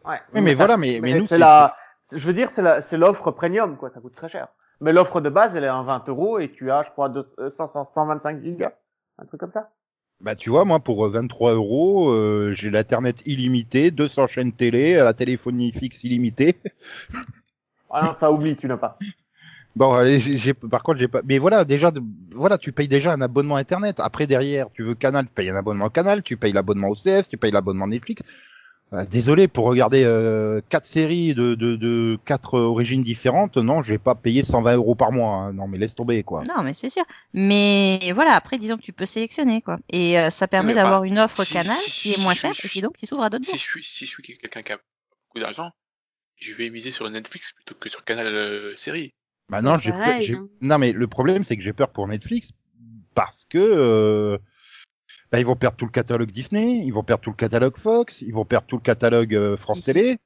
Ouais. 0.06 0.20
Oui, 0.34 0.42
mais 0.42 0.52
ça- 0.52 0.56
voilà, 0.58 0.78
mais- 0.78 1.00
mais 1.02 1.14
nous, 1.16 1.22
c'est 1.28 1.36
c'est- 1.36 1.38
la, 1.40 1.76
je 2.12 2.26
veux 2.26 2.34
dire, 2.34 2.50
c'est 2.50 2.62
la, 2.62 2.82
c'est 2.82 2.98
l'offre 2.98 3.32
premium, 3.32 3.76
quoi. 3.78 3.90
Ça 3.90 4.00
coûte 4.00 4.16
très 4.16 4.30
cher. 4.30 4.48
Mais 4.80 4.94
l'offre 4.94 5.20
de 5.22 5.30
base, 5.30 5.56
elle 5.56 5.64
est 5.64 5.68
à 5.68 5.82
20 5.82 6.08
euros 6.08 6.38
et 6.40 6.52
tu 6.52 6.70
as, 6.72 6.84
je 6.84 6.92
crois, 6.92 7.10
200, 7.10 7.32
100, 7.50 7.90
125 7.94 8.42
gigas. 8.44 8.74
Un 9.18 9.26
truc 9.26 9.40
comme 9.40 9.52
ça. 9.52 9.72
Bah 10.20 10.36
tu 10.36 10.50
vois, 10.50 10.66
moi 10.66 10.80
pour 10.80 11.06
euh, 11.06 11.10
23 11.10 11.54
euros, 11.54 12.10
euh, 12.10 12.54
j'ai 12.56 12.70
l'internet 12.72 13.22
illimité, 13.26 13.92
200 13.92 14.28
chaînes 14.28 14.52
télé, 14.52 14.96
la 14.96 15.14
téléphonie 15.14 15.72
fixe 15.72 16.04
illimitée. 16.04 16.56
Ah 17.90 18.02
non, 18.04 18.14
ça 18.20 18.30
oublie, 18.30 18.58
tu 18.58 18.68
n'as 18.68 18.76
pas. 18.76 18.98
Bon, 19.78 19.94
allez, 19.94 20.20
j'ai, 20.20 20.54
par 20.54 20.84
contre, 20.84 21.00
j'ai 21.00 21.08
pas. 21.08 21.22
Mais 21.24 21.38
voilà, 21.38 21.64
déjà, 21.64 21.92
voilà, 22.36 22.58
tu 22.58 22.72
payes 22.72 22.88
déjà 22.88 23.14
un 23.14 23.22
abonnement 23.22 23.56
internet. 23.56 24.00
Après, 24.00 24.28
derrière, 24.28 24.68
tu 24.74 24.84
veux 24.84 24.96
Canal, 24.96 25.26
tu 25.28 25.32
payes 25.32 25.50
un 25.52 25.56
abonnement 25.56 25.90
Canal, 25.90 26.22
tu 26.22 26.36
payes 26.36 26.52
l'abonnement 26.52 26.90
OCS, 26.90 27.30
tu 27.30 27.38
payes 27.38 27.52
l'abonnement 27.52 27.88
Netflix. 27.88 28.24
Euh, 28.94 29.04
désolé 29.06 29.50
pour 29.50 29.66
regarder 29.66 30.04
euh, 30.06 30.62
quatre 30.70 30.86
séries 30.86 31.36
de, 31.36 31.56
de, 31.56 31.76
de 31.76 32.18
quatre 32.24 32.58
origines 32.58 33.04
différentes. 33.04 33.58
Non, 33.58 33.82
je 33.82 33.90
vais 33.90 33.98
pas 33.98 34.16
payer 34.16 34.44
120 34.44 34.76
euros 34.76 34.96
par 34.96 35.12
mois. 35.12 35.36
hein. 35.36 35.54
Non, 35.54 35.68
mais 35.68 35.78
laisse 35.78 35.94
tomber 35.94 36.24
quoi. 36.24 36.46
Non, 36.46 36.64
mais 36.64 36.74
c'est 36.74 36.90
sûr. 36.90 37.04
Mais 37.34 38.00
voilà, 38.16 38.32
après, 38.32 38.58
disons 38.58 38.78
que 38.78 38.82
tu 38.84 38.94
peux 38.94 39.06
sélectionner, 39.06 39.62
quoi. 39.62 39.78
Et 39.92 40.18
euh, 40.18 40.30
ça 40.30 40.48
permet 40.48 40.70
mais 40.70 40.76
d'avoir 40.76 41.02
enfin, 41.02 41.08
une 41.10 41.20
offre 41.20 41.44
si- 41.44 41.54
canal 41.54 41.76
si- 41.78 41.92
qui 42.14 42.14
est 42.14 42.24
moins 42.24 42.34
si- 42.34 42.40
chère 42.40 42.52
et 42.64 42.70
qui 42.70 42.82
donc 42.82 42.96
qui 42.96 43.08
s'ouvre 43.08 43.24
à 43.24 43.30
d'autres 43.30 43.44
Si 43.44 43.52
bourses. 43.52 43.64
je 43.64 43.70
suis, 43.70 43.84
si 43.84 44.06
je 44.06 44.10
suis 44.10 44.24
quelqu'un 44.24 44.62
qui 44.62 44.72
a 44.72 44.78
beaucoup 44.78 45.42
d'argent, 45.44 45.72
je 46.38 46.54
vais 46.54 46.70
miser 46.70 46.92
sur 46.92 47.10
Netflix 47.10 47.52
plutôt 47.52 47.76
que 47.76 47.90
sur 47.90 48.06
Canal 48.06 48.28
euh, 48.28 48.74
série. 48.76 49.12
Bah 49.50 49.62
non, 49.62 49.78
pareil, 49.80 50.24
j'ai- 50.26 50.36
hein. 50.36 50.48
Non, 50.62 50.78
mais 50.78 50.94
le 50.94 51.08
problème, 51.08 51.44
c'est 51.44 51.58
que 51.58 51.64
j'ai 51.64 51.74
peur 51.74 51.90
pour 51.90 52.08
Netflix 52.08 52.52
parce 53.16 53.44
que 53.50 53.58
euh, 53.58 54.38
bah, 55.32 55.40
ils 55.40 55.46
vont 55.46 55.56
perdre 55.56 55.78
tout 55.78 55.86
le 55.86 55.92
catalogue 55.92 56.32
Disney, 56.32 56.82
ils 56.86 56.92
vont 56.92 57.04
perdre 57.04 57.22
tout 57.24 57.30
le 57.32 57.36
catalogue 57.36 57.78
Fox, 57.78 58.22
ils 58.22 58.34
vont 58.34 58.46
perdre 58.46 58.68
tout 58.68 58.78
le 58.78 58.82
catalogue 58.82 59.36
euh, 59.36 59.58
France 59.58 59.78
Disney. 59.78 59.94
Télé, 60.04 60.18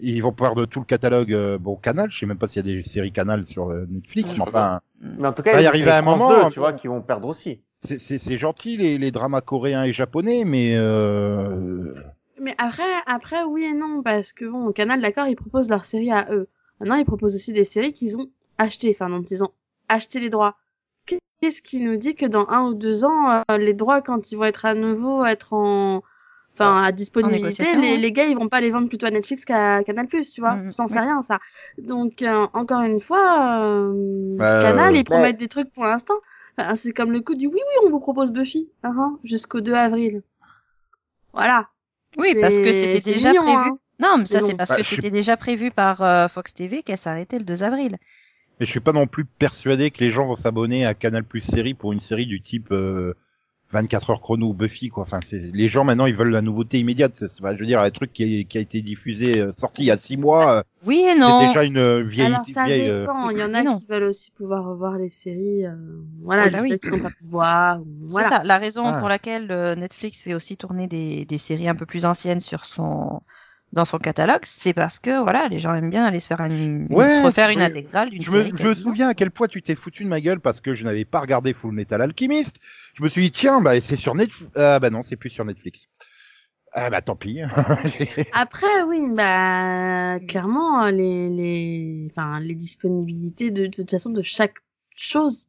ils 0.00 0.22
vont 0.22 0.32
perdre 0.32 0.66
tout 0.66 0.80
le 0.80 0.84
catalogue 0.86 1.32
euh, 1.32 1.58
bon 1.58 1.76
Canal. 1.76 2.10
Je 2.10 2.18
sais 2.18 2.26
même 2.26 2.38
pas 2.38 2.48
s'il 2.48 2.66
y 2.66 2.70
a 2.70 2.74
des 2.76 2.82
séries 2.82 3.12
Canal 3.12 3.46
sur 3.46 3.70
euh, 3.70 3.86
Netflix, 3.90 4.34
mais 4.36 4.42
enfin, 4.42 4.80
Mais 5.02 5.28
en 5.28 5.32
tout 5.32 5.42
cas, 5.42 5.52
Va 5.52 5.58
y 5.58 5.60
il 5.60 5.64
y 5.64 5.66
a 5.66 5.70
arriver 5.70 5.86
des 5.86 5.90
à 5.90 5.98
un 5.98 6.02
France 6.02 6.18
moment, 6.20 6.30
2, 6.30 6.42
un 6.46 6.50
tu 6.50 6.58
vois, 6.60 6.72
qui 6.72 6.86
vont 6.88 7.02
perdre 7.02 7.28
aussi. 7.28 7.60
c'est- 7.82 7.98
c'est 7.98 8.18
c'est 8.18 8.38
gentil 8.38 8.76
les, 8.76 8.98
les 8.98 9.10
dramas 9.10 9.40
coréens 9.40 9.84
et 9.84 9.92
japonais, 9.92 10.44
mais 10.44 10.74
euh, 10.76 11.94
Mais 12.40 12.54
après, 12.58 12.84
après, 13.06 13.42
oui 13.44 13.64
et 13.64 13.74
non, 13.74 14.02
parce 14.02 14.32
que 14.32 14.44
bon, 14.44 14.72
Canal, 14.72 15.00
d'accord, 15.00 15.26
ils 15.26 15.36
proposent 15.36 15.68
leurs 15.68 15.84
séries 15.84 16.12
à 16.12 16.26
eux. 16.32 16.48
Maintenant, 16.80 16.94
ils 16.96 17.04
proposent 17.04 17.34
aussi 17.34 17.52
des 17.52 17.64
séries 17.64 17.92
qu'ils 17.92 18.16
ont 18.18 18.28
achetées, 18.58 18.90
enfin, 18.90 19.08
dont 19.10 19.22
ils 19.22 19.42
ont 19.44 19.52
acheté 19.88 20.20
les 20.20 20.30
droits. 20.30 20.56
Qu'est-ce 21.40 21.62
qui 21.62 21.80
nous 21.80 21.96
dit 21.96 22.14
que 22.16 22.26
dans 22.26 22.46
un 22.48 22.64
ou 22.66 22.74
deux 22.74 23.04
ans, 23.04 23.42
euh, 23.50 23.58
les 23.58 23.72
droits, 23.74 24.00
quand 24.02 24.32
ils 24.32 24.36
vont 24.36 24.44
être 24.44 24.64
à 24.66 24.74
nouveau, 24.74 25.24
être 25.24 25.52
en, 25.52 26.02
enfin, 26.54 26.82
à 26.82 26.90
disponibilité, 26.90 27.76
les, 27.76 27.92
ouais. 27.92 27.96
les 27.96 28.10
gars, 28.12 28.24
ils 28.24 28.36
vont 28.36 28.48
pas 28.48 28.60
les 28.60 28.70
vendre 28.70 28.88
plutôt 28.88 29.06
à 29.06 29.10
Netflix 29.10 29.44
qu'à 29.44 29.84
Canal+, 29.84 30.08
tu 30.08 30.40
vois. 30.40 30.54
Mhm, 30.56 30.72
J'en 30.76 30.88
sais 30.88 30.98
rien, 30.98 31.22
ça. 31.22 31.38
Donc, 31.78 32.22
euh, 32.22 32.46
encore 32.54 32.80
une 32.80 32.98
fois, 33.00 33.60
euh, 33.62 34.36
Bah, 34.36 34.62
Canal, 34.62 34.94
euh, 34.94 34.98
ils 34.98 35.04
promettent 35.04 35.36
des 35.36 35.46
trucs 35.48 35.72
pour 35.72 35.84
l'instant. 35.84 36.14
Enfin, 36.58 36.74
c'est 36.74 36.92
comme 36.92 37.12
le 37.12 37.20
coup 37.20 37.36
du 37.36 37.46
oui, 37.46 37.54
oui, 37.54 37.86
on 37.86 37.90
vous 37.90 38.00
propose 38.00 38.32
Buffy, 38.32 38.68
hein, 38.82 38.92
hein, 38.98 39.18
jusqu'au 39.22 39.60
2 39.60 39.74
avril. 39.74 40.22
Voilà. 41.32 41.68
Oui, 42.16 42.34
parce 42.40 42.58
que 42.58 42.72
c'était 42.72 43.00
déjà 43.00 43.30
mignon, 43.30 43.42
prévu. 43.44 43.58
hein. 43.70 43.78
Non, 44.00 44.16
mais 44.18 44.24
ça, 44.26 44.40
c'est 44.40 44.56
parce 44.56 44.70
Bah, 44.70 44.76
que 44.76 44.82
suis- 44.82 44.96
c'était 44.96 45.10
déjà 45.10 45.36
prévu 45.36 45.70
par 45.70 46.02
euh, 46.02 46.26
Fox 46.28 46.54
TV 46.54 46.82
qu'elle 46.82 46.98
s'arrêtait 46.98 47.38
le 47.38 47.44
2 47.44 47.62
avril. 47.64 47.96
Mais 48.60 48.66
je 48.66 48.70
suis 48.70 48.80
pas 48.80 48.92
non 48.92 49.06
plus 49.06 49.24
persuadé 49.24 49.90
que 49.90 49.98
les 50.02 50.10
gens 50.10 50.26
vont 50.26 50.36
s'abonner 50.36 50.84
à 50.86 50.94
Canal 50.94 51.24
Plus 51.24 51.40
série 51.40 51.74
pour 51.74 51.92
une 51.92 52.00
série 52.00 52.26
du 52.26 52.40
type 52.40 52.72
euh, 52.72 53.14
24 53.70 54.08
heures 54.10 54.20
chrono 54.22 54.48
ou 54.48 54.54
Buffy 54.54 54.88
quoi. 54.88 55.02
Enfin, 55.02 55.20
c'est 55.26 55.50
les 55.52 55.68
gens 55.68 55.84
maintenant 55.84 56.06
ils 56.06 56.14
veulent 56.16 56.30
la 56.30 56.40
nouveauté 56.40 56.78
immédiate. 56.78 57.16
C'est- 57.16 57.28
c'est- 57.30 57.54
je 57.54 57.60
veux 57.60 57.66
dire 57.66 57.80
un 57.80 57.90
truc 57.90 58.14
qui, 58.14 58.40
est- 58.40 58.44
qui 58.44 58.56
a 58.56 58.62
été 58.62 58.80
diffusé 58.80 59.40
euh, 59.42 59.52
sorti 59.58 59.82
il 59.82 59.84
y 59.86 59.90
a 59.90 59.98
six 59.98 60.16
mois. 60.16 60.52
euh, 60.58 60.62
Oui 60.86 61.00
et 61.06 61.12
c'est 61.12 61.18
non. 61.18 61.46
déjà 61.46 61.64
une 61.64 61.76
euh, 61.76 62.02
vieille 62.02 62.26
Alors 62.32 62.46
ça 62.46 62.64
vieille. 62.64 62.88
euh, 62.88 63.00
dépend. 63.02 63.28
Il 63.28 63.36
y 63.38 63.42
en 63.42 63.52
a 63.52 63.62
non. 63.62 63.78
qui 63.78 63.84
veulent 63.84 64.04
aussi 64.04 64.30
pouvoir 64.30 64.64
revoir 64.64 64.96
les 64.96 65.10
séries. 65.10 65.66
euh, 65.66 65.74
Voilà, 66.22 66.44
Oui, 66.44 66.48
des 66.48 66.56
bah 66.56 66.62
oui. 66.62 66.68
séries 66.70 66.80
qu'ils 66.80 66.90
n'ont 66.92 67.00
pas 67.00 67.10
pu 67.10 67.24
voir. 67.24 67.80
ou- 67.82 67.86
C'est 68.06 68.12
Voilà. 68.12 68.28
ça, 68.30 68.42
la 68.42 68.56
raison 68.56 68.84
Ah. 68.86 68.98
pour 68.98 69.10
laquelle 69.10 69.52
euh, 69.52 69.74
Netflix 69.74 70.22
fait 70.22 70.32
aussi 70.34 70.56
tourner 70.56 70.86
des, 70.88 71.26
des 71.26 71.38
séries 71.38 71.68
un 71.68 71.74
peu 71.74 71.84
plus 71.84 72.06
anciennes 72.06 72.40
sur 72.40 72.64
son 72.64 73.20
dans 73.72 73.84
son 73.84 73.98
catalogue, 73.98 74.40
c'est 74.44 74.72
parce 74.72 74.98
que 74.98 75.22
voilà, 75.22 75.48
les 75.48 75.58
gens 75.58 75.74
aiment 75.74 75.90
bien 75.90 76.04
aller 76.04 76.20
se 76.20 76.26
faire 76.28 76.40
un, 76.40 76.86
Ouais, 76.88 77.20
se 77.20 77.22
refaire 77.22 77.50
une 77.50 77.60
intégrale 77.62 78.10
d'une 78.10 78.22
Je 78.22 78.30
série. 78.30 78.52
je 78.56 78.64
a 78.64 78.68
me 78.68 78.74
10 78.74 78.80
ans. 78.86 78.90
souviens 78.90 79.08
à 79.08 79.14
quel 79.14 79.30
point 79.30 79.46
tu 79.46 79.60
t'es 79.62 79.74
foutu 79.76 80.04
de 80.04 80.08
ma 80.08 80.20
gueule 80.20 80.40
parce 80.40 80.60
que 80.60 80.74
je 80.74 80.84
n'avais 80.84 81.04
pas 81.04 81.20
regardé 81.20 81.52
Full 81.52 81.72
Metal 81.72 82.00
Alchemist. 82.00 82.56
Je 82.94 83.02
me 83.02 83.08
suis 83.08 83.22
dit 83.22 83.30
tiens 83.30 83.60
bah 83.60 83.80
c'est 83.80 83.96
sur 83.96 84.14
Netflix. 84.14 84.50
Ah 84.56 84.78
bah 84.80 84.90
non 84.90 85.02
c'est 85.02 85.16
plus 85.16 85.30
sur 85.30 85.44
Netflix. 85.44 85.86
Ah 86.72 86.90
bah 86.90 87.00
tant 87.02 87.16
pis. 87.16 87.40
Après, 88.32 88.82
oui, 88.86 89.00
bah 89.10 90.18
clairement, 90.28 90.86
les 90.86 91.28
les, 91.30 92.08
enfin 92.10 92.40
les 92.40 92.54
disponibilités 92.54 93.50
de, 93.50 93.66
de 93.66 93.70
toute 93.70 93.90
façon 93.90 94.10
de 94.10 94.22
chaque 94.22 94.56
chose 94.96 95.46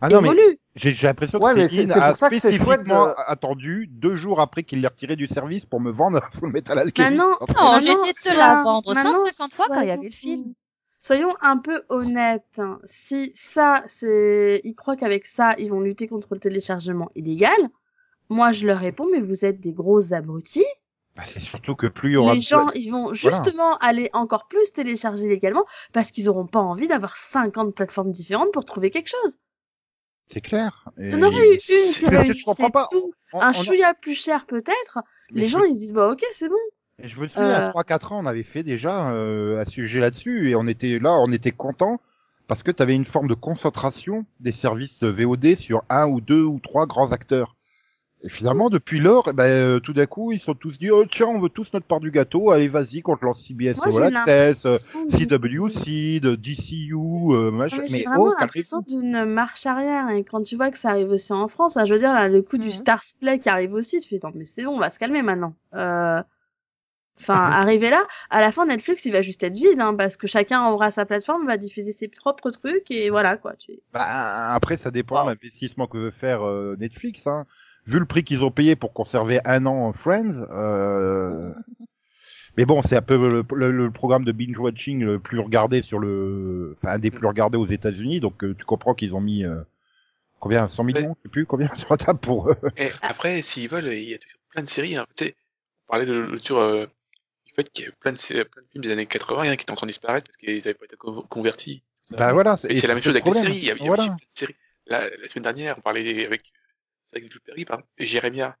ah 0.00 0.08
non 0.08 0.20
mais 0.20 0.28
évoluent. 0.28 0.59
J'ai 0.76 0.92
j'ai 0.94 1.06
l'impression 1.06 1.38
Ouais, 1.40 1.52
que 1.54 1.58
mais 1.60 1.68
c'est- 1.68 1.90
a 1.90 2.14
ça 2.14 2.26
spécifiquement 2.28 3.06
de- 3.06 3.14
attendu 3.26 3.88
deux 3.90 4.14
jours 4.16 4.40
après 4.40 4.62
qu'il 4.62 4.80
l'ait 4.80 4.88
retiré 4.88 5.16
du 5.16 5.26
service 5.26 5.66
pour 5.66 5.80
me 5.80 5.90
vendre 5.90 6.20
Full 6.32 6.50
Metal 6.52 6.78
Alchemist. 6.78 6.98
Maintenant, 7.10 7.30
Non, 7.40 7.78
j'ai 7.78 7.90
essayé 7.92 8.12
de 8.12 8.18
sois- 8.18 8.34
la 8.36 8.62
vendre 8.62 8.94
maintenant, 8.94 9.12
150 9.26 9.52
fois 9.52 9.66
quand 9.68 9.80
il 9.80 9.88
y 9.88 9.90
avait 9.90 10.04
le 10.04 10.10
soyons- 10.10 10.42
film. 10.42 10.54
Soyons 11.02 11.34
un 11.40 11.56
peu 11.56 11.82
honnêtes. 11.88 12.58
hein. 12.58 12.78
Si 12.84 13.32
ça, 13.34 13.82
c'est, 13.86 14.60
ils 14.64 14.74
croient 14.74 14.96
qu'avec 14.96 15.24
ça, 15.24 15.54
ils 15.58 15.70
vont 15.70 15.80
lutter 15.80 16.06
contre 16.06 16.28
le 16.34 16.40
téléchargement 16.40 17.10
illégal. 17.14 17.56
Moi, 18.28 18.52
je 18.52 18.66
leur 18.66 18.78
réponds, 18.78 19.06
mais 19.10 19.20
vous 19.20 19.44
êtes 19.46 19.60
des 19.60 19.72
gros 19.72 20.12
abrutis. 20.12 20.64
Bah, 21.16 21.22
c'est 21.26 21.40
surtout 21.40 21.74
que 21.74 21.86
plus 21.86 22.10
il 22.10 22.12
y 22.12 22.16
aura 22.16 22.34
Les 22.34 22.42
gens, 22.42 22.68
ils 22.74 22.90
vont 22.90 23.12
justement 23.14 23.76
aller 23.78 24.10
encore 24.12 24.46
plus 24.46 24.72
télécharger 24.72 25.26
légalement 25.26 25.64
parce 25.92 26.10
qu'ils 26.10 26.28
auront 26.28 26.46
pas 26.46 26.60
envie 26.60 26.86
d'avoir 26.86 27.16
50 27.16 27.74
plateformes 27.74 28.10
différentes 28.12 28.52
pour 28.52 28.64
trouver 28.66 28.90
quelque 28.90 29.08
chose. 29.08 29.38
C'est 30.32 30.40
clair. 30.40 30.84
Et- 30.98 31.08
Il 31.08 31.12
y 31.12 31.14
en 31.14 31.22
aurait 31.26 31.48
eu 31.48 31.52
une 31.52 31.58
qui 31.58 31.62
tout. 32.90 33.12
on- 33.32 33.40
Un 33.40 33.48
on 33.48 33.50
a- 33.50 33.52
plus 33.94 34.14
cher 34.14 34.46
peut-être. 34.46 34.98
Les 35.30 35.46
gens, 35.48 35.62
ils 35.62 35.74
se 35.74 35.80
disent, 35.80 35.92
bah 35.92 36.10
ok, 36.10 36.22
c'est 36.32 36.48
bon. 36.48 36.54
Et 37.02 37.08
je 37.08 37.18
me 37.18 37.28
souviens, 37.28 37.66
Euh. 37.68 37.70
3-4 37.70 38.12
ans, 38.12 38.20
on 38.22 38.26
avait 38.26 38.42
fait 38.42 38.62
déjà 38.62 39.10
euh, 39.12 39.58
un 39.60 39.64
sujet 39.64 40.00
là-dessus, 40.00 40.50
et 40.50 40.54
on 40.56 40.66
était 40.66 40.98
là, 40.98 41.12
on 41.20 41.32
était 41.32 41.50
content 41.52 42.00
parce 42.46 42.62
que 42.62 42.70
tu 42.70 42.82
avais 42.82 42.94
une 42.94 43.04
forme 43.06 43.28
de 43.28 43.34
concentration 43.34 44.26
des 44.40 44.52
services 44.52 45.02
VOD 45.02 45.54
sur 45.56 45.82
un 45.88 46.06
ou 46.08 46.20
deux 46.20 46.42
ou 46.42 46.58
trois 46.60 46.86
grands 46.86 47.12
acteurs. 47.12 47.56
Et 48.22 48.28
finalement, 48.28 48.68
depuis 48.68 49.00
lors, 49.00 49.28
eh 49.30 49.32
ben, 49.32 49.44
euh, 49.44 49.80
tout 49.80 49.94
d'un 49.94 50.04
coup, 50.04 50.30
ils 50.30 50.40
sont 50.40 50.54
tous 50.54 50.78
dit, 50.78 50.90
oh, 50.90 51.06
tiens, 51.10 51.28
on 51.28 51.40
veut 51.40 51.48
tous 51.48 51.72
notre 51.72 51.86
part 51.86 52.00
du 52.00 52.10
gâteau, 52.10 52.50
allez, 52.50 52.68
vas-y, 52.68 53.00
qu'on 53.00 53.16
te 53.16 53.24
lance 53.24 53.42
CBS 53.42 53.80
All 53.80 54.14
Access, 54.14 54.66
euh, 54.66 54.76
CWC, 55.10 56.20
de 56.20 56.34
DCU, 56.34 56.94
euh, 56.94 57.50
machin. 57.50 57.78
Mais 57.78 57.88
mais 57.90 58.02
vraiment 58.02 58.24
oh, 58.24 58.34
l'impression 58.38 58.82
d'une 58.86 59.24
marche 59.24 59.64
arrière. 59.64 60.10
Et 60.10 60.22
quand 60.22 60.42
tu 60.42 60.56
vois 60.56 60.70
que 60.70 60.76
ça 60.76 60.90
arrive 60.90 61.10
aussi 61.10 61.32
en 61.32 61.48
France, 61.48 61.78
hein, 61.78 61.86
je 61.86 61.94
veux 61.94 61.98
dire, 61.98 62.12
là, 62.12 62.28
le 62.28 62.42
coup 62.42 62.58
du. 62.58 62.70
Stars 62.70 63.02
Play 63.20 63.38
qui 63.38 63.48
arrive 63.48 63.72
aussi, 63.72 64.00
tu 64.00 64.08
fais, 64.08 64.18
non, 64.22 64.32
mais 64.34 64.44
c'est 64.44 64.64
bon, 64.64 64.72
on 64.72 64.78
va 64.78 64.90
se 64.90 64.98
calmer 64.98 65.22
maintenant. 65.22 65.54
Euh... 65.74 66.22
Enfin, 67.18 67.34
arriver 67.34 67.90
là, 67.90 68.02
à 68.30 68.40
la 68.40 68.52
fin, 68.52 68.66
Netflix, 68.66 69.04
il 69.04 69.12
va 69.12 69.22
juste 69.22 69.42
être 69.42 69.56
vide, 69.56 69.80
hein, 69.80 69.94
parce 69.94 70.16
que 70.16 70.26
chacun 70.26 70.68
aura 70.68 70.90
sa 70.90 71.04
plateforme, 71.04 71.46
va 71.46 71.56
diffuser 71.56 71.92
ses 71.92 72.08
propres 72.08 72.50
trucs, 72.50 72.90
et 72.90 73.10
voilà, 73.10 73.36
quoi. 73.36 73.54
Tu... 73.54 73.80
Bah, 73.92 74.52
après, 74.54 74.76
ça 74.76 74.90
dépend 74.90 75.16
Wow. 75.16 75.24
de 75.24 75.30
l'investissement 75.30 75.86
que 75.86 75.98
veut 75.98 76.10
faire 76.10 76.46
euh, 76.46 76.76
Netflix. 76.78 77.26
Hein. 77.26 77.46
Vu 77.90 77.98
le 77.98 78.06
prix 78.06 78.22
qu'ils 78.24 78.44
ont 78.44 78.50
payé 78.50 78.76
pour 78.76 78.92
conserver 78.92 79.40
un 79.44 79.66
an 79.66 79.92
Friends. 79.92 80.46
Euh... 80.52 81.50
Mais 82.56 82.64
bon, 82.64 82.82
c'est 82.82 82.96
un 82.96 83.02
peu 83.02 83.16
le, 83.16 83.44
le- 83.56 83.70
le 83.70 83.90
programme 83.90 84.24
de 84.24 84.32
binge 84.32 84.58
watching 84.58 85.02
le 85.04 85.18
plus 85.18 85.38
regardé 85.38 85.82
sur 85.82 85.98
le, 85.98 86.76
enfin 86.82 86.94
un 86.94 86.98
des 86.98 87.10
plus 87.10 87.26
regardés 87.26 87.56
aux 87.58 87.66
États-Unis. 87.66 88.20
Donc 88.20 88.42
euh, 88.44 88.54
tu 88.58 88.64
comprends 88.64 88.94
qu'ils 88.94 89.14
ont 89.14 89.20
mis 89.20 89.44
euh, 89.44 89.60
combien, 90.40 90.68
100 90.68 90.84
millions, 90.84 91.16
je 91.18 91.22
sais 91.28 91.32
plus 91.32 91.46
combien 91.46 91.68
sur 91.76 91.88
la 91.90 91.96
table 91.96 92.18
pour. 92.20 92.52
Et 92.76 92.90
après, 93.02 93.42
s'ils 93.42 93.68
veulent, 93.68 93.92
il 93.92 94.08
y 94.08 94.14
a 94.14 94.18
toujours 94.18 94.40
plein 94.50 94.62
de 94.62 94.68
séries. 94.68 94.96
Hein. 94.96 95.06
Tu 95.16 95.24
sais, 95.26 95.34
on 95.86 95.92
parlait 95.92 96.06
de 96.06 96.12
l'autre 96.12 96.88
du 97.46 97.52
fait 97.54 97.70
qu'il 97.72 97.84
y 97.86 97.88
a 97.88 97.92
plein 97.92 98.12
de, 98.12 98.18
plein 98.18 98.62
de 98.62 98.68
films 98.70 98.84
des 98.84 98.92
années 98.92 99.06
80 99.06 99.42
hein, 99.42 99.56
qui 99.56 99.62
étaient 99.62 99.72
en 99.72 99.76
train 99.76 99.86
de 99.86 99.92
disparaître 99.92 100.26
parce 100.26 100.36
qu'ils 100.36 100.58
n'avaient 100.58 100.74
pas 100.74 100.84
été 100.84 100.96
co- 100.96 101.22
convertis. 101.28 101.82
Bah 102.18 102.32
voilà. 102.32 102.56
C'est 102.56 102.86
la 102.86 102.94
même 102.94 103.02
chose 103.02 103.10
avec 103.14 103.26
les 103.26 103.32
séries. 103.32 103.56
Il 103.58 103.64
y 103.64 103.70
a, 103.70 103.74
il 103.74 103.80
y 103.80 103.82
a 103.82 103.86
Voilà. 103.86 104.02
aussi 104.02 104.08
plein 104.10 104.16
de 104.16 104.22
séries. 104.28 104.56
La, 104.86 105.08
la 105.08 105.28
semaine 105.28 105.44
dernière, 105.44 105.76
on 105.78 105.80
parlait 105.80 106.24
avec, 106.26 106.52
c'est 107.04 107.16
avec 107.18 107.30
Jules 107.32 107.40
Perry, 107.42 107.64
pardon, 107.64 107.84
et 107.98 108.06
Jérémia. 108.06 108.56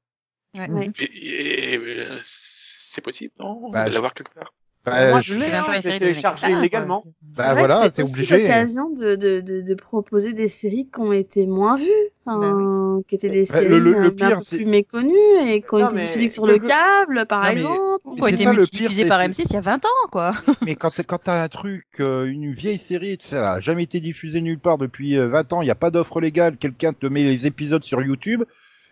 Ouais. 0.56 0.90
Et, 0.98 1.04
et- 1.04 1.72
et, 1.74 1.78
euh, 1.78 2.20
c'est 2.24 3.02
possible, 3.02 3.32
non 3.38 3.70
Bah, 3.70 3.88
De 3.88 3.94
l'avoir 3.94 4.14
quelque 4.14 4.34
part? 4.34 4.52
Bah, 4.86 5.10
Moi, 5.10 5.20
je- 5.20 5.34
je 5.34 5.38
l'ai, 5.38 5.44
C'est 5.46 5.52
hein, 5.92 5.98
téléchargé 5.98 6.46
Nicolas, 6.46 6.58
illégalement. 6.60 7.04
Bah 7.36 7.44
C'est 7.48 7.54
voilà, 7.58 7.80
que 7.82 7.86
t'es 7.88 7.92
c'est 7.96 8.02
aussi 8.02 8.12
obligé. 8.14 8.38
l'occasion 8.38 8.88
de, 8.90 9.14
de, 9.14 9.40
de, 9.42 9.60
de 9.60 9.74
proposer 9.74 10.32
des 10.32 10.48
séries 10.48 10.88
qui 10.92 11.00
ont 11.00 11.12
été 11.12 11.46
moins 11.46 11.76
vues, 11.76 11.86
enfin, 12.24 13.00
qui 13.06 13.14
étaient 13.14 13.28
des 13.28 13.44
Bah, 13.44 13.54
séries 13.60 13.68
le- 13.68 13.78
le- 13.78 13.92
le 13.92 13.98
euh, 13.98 14.06
un 14.06 14.10
pire, 14.10 14.38
peu 14.38 14.42
c'est- 14.42 14.56
plus 14.56 14.64
méconnues 14.64 15.14
et 15.46 15.60
qui 15.60 15.74
ont 15.74 15.78
Non, 15.80 15.86
été 15.88 15.96
mais- 15.96 16.00
diffusées 16.06 16.30
sur 16.30 16.46
le- 16.46 16.54
le 16.54 16.58
câble, 16.60 17.26
par 17.26 17.40
Non, 17.40 17.44
mais- 17.48 17.52
exemple. 17.60 17.80
Ou 18.04 18.14
qui 18.14 18.22
ont 18.22 18.26
c'est 18.26 18.32
été 18.32 18.44
ça, 18.44 18.52
c'est- 18.90 19.06
par 19.06 19.20
c'est- 19.20 19.26
M6 19.26 19.46
il 19.50 19.52
y 19.52 19.56
a 19.56 19.60
20 19.60 19.84
ans, 19.84 20.08
quoi. 20.10 20.32
mais 20.66 20.74
quand 20.76 20.88
t'as- 21.22 21.42
un 21.42 21.48
truc, 21.48 21.84
euh, 22.00 22.24
une 22.24 22.52
vieille 22.54 22.78
série, 22.78 23.18
tu 23.18 23.26
sais, 23.28 23.36
elle 23.36 23.44
a 23.44 23.60
jamais 23.60 23.82
été 23.82 24.00
diffusée 24.00 24.40
nulle 24.40 24.58
part 24.58 24.78
depuis 24.78 25.18
euh, 25.18 25.28
20 25.28 25.52
ans, 25.52 25.60
il 25.60 25.66
n'y 25.66 25.70
a 25.70 25.74
pas 25.74 25.90
d'offre 25.90 26.20
légale, 26.22 26.56
quelqu'un 26.56 26.94
te 26.94 27.06
met 27.06 27.22
les 27.22 27.46
épisodes 27.46 27.84
sur 27.84 28.00
YouTube, 28.00 28.44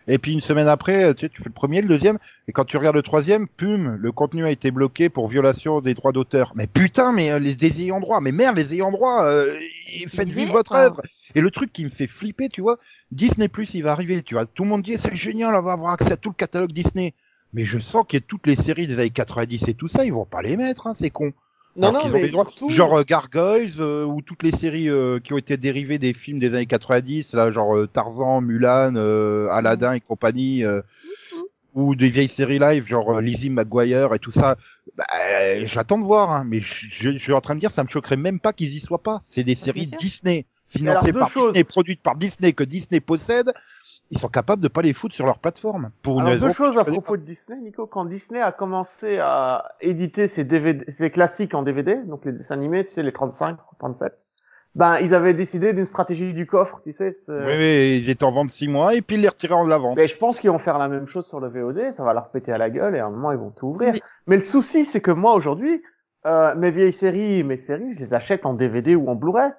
Et 0.09 0.17
puis 0.17 0.33
une 0.33 0.41
semaine 0.41 0.67
après, 0.67 1.13
tu, 1.13 1.21
sais, 1.21 1.29
tu 1.29 1.43
fais 1.43 1.49
le 1.49 1.53
premier, 1.53 1.81
le 1.81 1.87
deuxième, 1.87 2.17
et 2.47 2.51
quand 2.51 2.65
tu 2.65 2.77
regardes 2.77 2.95
le 2.95 3.03
troisième, 3.03 3.47
pum, 3.47 3.95
le 3.95 4.11
contenu 4.11 4.43
a 4.43 4.49
été 4.49 4.71
bloqué 4.71 5.07
pour 5.07 5.27
violation 5.27 5.81
des 5.81 5.93
droits 5.93 6.11
d'auteur. 6.11 6.51
Mais 6.55 6.65
putain, 6.65 7.11
mais 7.11 7.31
euh, 7.31 7.37
les 7.37 7.55
des 7.55 7.81
ayants 7.83 7.99
droit, 7.99 8.19
mais 8.19 8.31
merde, 8.31 8.57
les 8.57 8.73
ayants 8.73 8.91
droit, 8.91 9.23
euh, 9.23 9.55
faites 10.07 10.29
vivre 10.29 10.53
votre 10.53 10.73
œuvre. 10.73 11.03
Et 11.35 11.41
le 11.41 11.51
truc 11.51 11.71
qui 11.71 11.85
me 11.85 11.91
fait 11.91 12.07
flipper, 12.07 12.49
tu 12.49 12.61
vois, 12.61 12.79
Disney 13.11 13.47
Plus, 13.47 13.75
il 13.75 13.83
va 13.83 13.91
arriver, 13.91 14.23
tu 14.23 14.33
vois, 14.33 14.47
tout 14.47 14.63
le 14.63 14.69
monde 14.69 14.81
dit 14.81 14.97
c'est 14.97 15.15
génial, 15.15 15.53
on 15.53 15.61
va 15.61 15.73
avoir 15.73 15.93
accès 15.93 16.11
à 16.11 16.17
tout 16.17 16.29
le 16.29 16.35
catalogue 16.35 16.71
Disney. 16.71 17.13
Mais 17.53 17.63
je 17.63 17.77
sens 17.77 18.03
que 18.07 18.17
toutes 18.17 18.47
les 18.47 18.55
séries 18.55 18.87
des 18.87 18.99
années 18.99 19.09
90 19.11 19.67
et 19.67 19.73
tout 19.75 19.87
ça, 19.87 20.05
ils 20.05 20.13
vont 20.13 20.25
pas 20.25 20.41
les 20.41 20.57
mettre, 20.57 20.87
hein, 20.87 20.93
c'est 20.95 21.11
con. 21.11 21.33
Non, 21.75 21.91
non, 21.91 22.09
mais 22.09 22.27
surtout... 22.27 22.69
Genre 22.69 22.99
euh, 22.99 23.03
Gargoyles 23.03 23.79
euh, 23.79 24.03
ou 24.03 24.21
toutes 24.21 24.43
les 24.43 24.51
séries 24.51 24.89
euh, 24.89 25.19
qui 25.19 25.33
ont 25.33 25.37
été 25.37 25.55
dérivées 25.57 25.99
des 25.99 26.13
films 26.13 26.39
des 26.39 26.53
années 26.53 26.65
90, 26.65 27.33
là, 27.33 27.51
genre 27.51 27.75
euh, 27.75 27.87
Tarzan, 27.87 28.41
Mulan, 28.41 28.95
euh, 28.95 29.47
Aladdin 29.49 29.93
et 29.93 29.99
compagnie, 30.01 30.63
euh, 30.65 30.81
Mhm. 31.03 31.43
ou 31.75 31.95
des 31.95 32.09
vieilles 32.09 32.27
séries 32.29 32.59
live, 32.59 32.85
genre 32.87 33.15
euh, 33.17 33.21
Lizzie 33.21 33.49
McGuire 33.49 34.13
et 34.13 34.19
tout 34.19 34.31
ça. 34.31 34.57
Bah, 34.97 35.05
J'attends 35.65 35.99
de 35.99 36.03
voir, 36.03 36.31
hein, 36.31 36.43
mais 36.45 36.59
je, 36.59 36.87
je- 36.89 37.11
je 37.13 37.17
suis 37.19 37.33
en 37.33 37.41
train 37.41 37.55
de 37.55 37.59
dire, 37.59 37.71
ça 37.71 37.83
me 37.83 37.89
choquerait 37.89 38.17
même 38.17 38.39
pas 38.39 38.51
qu'ils 38.53 38.75
y 38.75 38.79
soient 38.79 39.01
pas. 39.03 39.19
C'est 39.23 39.43
des 39.43 39.55
séries 39.55 39.85
sûr. 39.85 39.97
Disney, 39.97 40.45
financées 40.67 41.13
par 41.13 41.29
choses. 41.29 41.51
Disney, 41.51 41.63
produites 41.63 42.01
par 42.01 42.15
Disney, 42.15 42.53
que 42.53 42.63
Disney 42.63 42.99
possède. 42.99 43.53
Ils 44.11 44.17
sont 44.17 44.27
capables 44.27 44.61
de 44.61 44.67
pas 44.67 44.81
les 44.81 44.93
foutre 44.93 45.13
sur 45.13 45.25
leur 45.25 45.37
plateforme. 45.39 45.91
Pour 46.01 46.15
une 46.15 46.21
Alors, 46.21 46.31
raison 46.33 46.47
deux 46.47 46.53
choses 46.53 46.77
à 46.77 46.83
propos 46.83 47.15
de 47.15 47.21
Disney, 47.21 47.59
Nico. 47.61 47.85
Quand 47.85 48.05
Disney 48.05 48.41
a 48.41 48.51
commencé 48.51 49.19
à 49.19 49.71
éditer 49.81 50.27
ses 50.27 50.43
DVD, 50.43 50.83
ses 50.91 51.11
classiques 51.11 51.53
en 51.53 51.61
DVD, 51.61 51.95
donc 52.07 52.25
les 52.25 52.31
dessins 52.31 52.55
animés, 52.55 52.85
tu 52.85 52.93
sais, 52.93 53.03
les 53.03 53.13
35, 53.13 53.57
37, 53.77 54.13
ben, 54.75 54.97
ils 55.01 55.13
avaient 55.13 55.33
décidé 55.35 55.73
d'une 55.73 55.85
stratégie 55.85 56.33
du 56.33 56.47
coffre, 56.47 56.79
tu 56.83 56.91
sais. 56.91 57.11
Oui, 57.27 57.35
oui, 57.37 58.01
ils 58.03 58.09
étaient 58.09 58.23
en 58.23 58.31
vente 58.31 58.49
six 58.49 58.67
mois 58.67 58.95
et 58.95 59.01
puis 59.01 59.15
ils 59.15 59.21
les 59.21 59.29
retiraient 59.29 59.53
en 59.53 59.65
l'avant. 59.65 59.93
Mais 59.95 60.07
je 60.07 60.17
pense 60.17 60.39
qu'ils 60.39 60.49
vont 60.49 60.57
faire 60.59 60.77
la 60.79 60.87
même 60.87 61.07
chose 61.07 61.27
sur 61.27 61.39
le 61.39 61.47
VOD, 61.49 61.91
ça 61.91 62.03
va 62.03 62.13
leur 62.13 62.29
péter 62.29 62.51
à 62.51 62.57
la 62.57 62.69
gueule 62.69 62.95
et 62.95 62.99
à 62.99 63.05
un 63.05 63.09
moment 63.11 63.31
ils 63.31 63.37
vont 63.37 63.51
tout 63.51 63.67
ouvrir. 63.67 63.93
Mais- 63.93 63.99
Mais, 64.27 64.37
le 64.37 64.43
souci 64.43 64.85
c'est 64.85 65.01
que 65.01 65.11
moi 65.11 65.33
aujourd'hui, 65.33 65.81
euh, 66.25 66.53
mes 66.55 66.71
vieilles 66.71 66.93
séries, 66.93 67.43
mes 67.43 67.57
séries, 67.57 67.93
je 67.93 67.99
les 68.05 68.13
achète 68.13 68.45
en 68.45 68.53
DVD 68.53 68.95
ou 68.95 69.07
en 69.09 69.15
Blu-ray. 69.15 69.51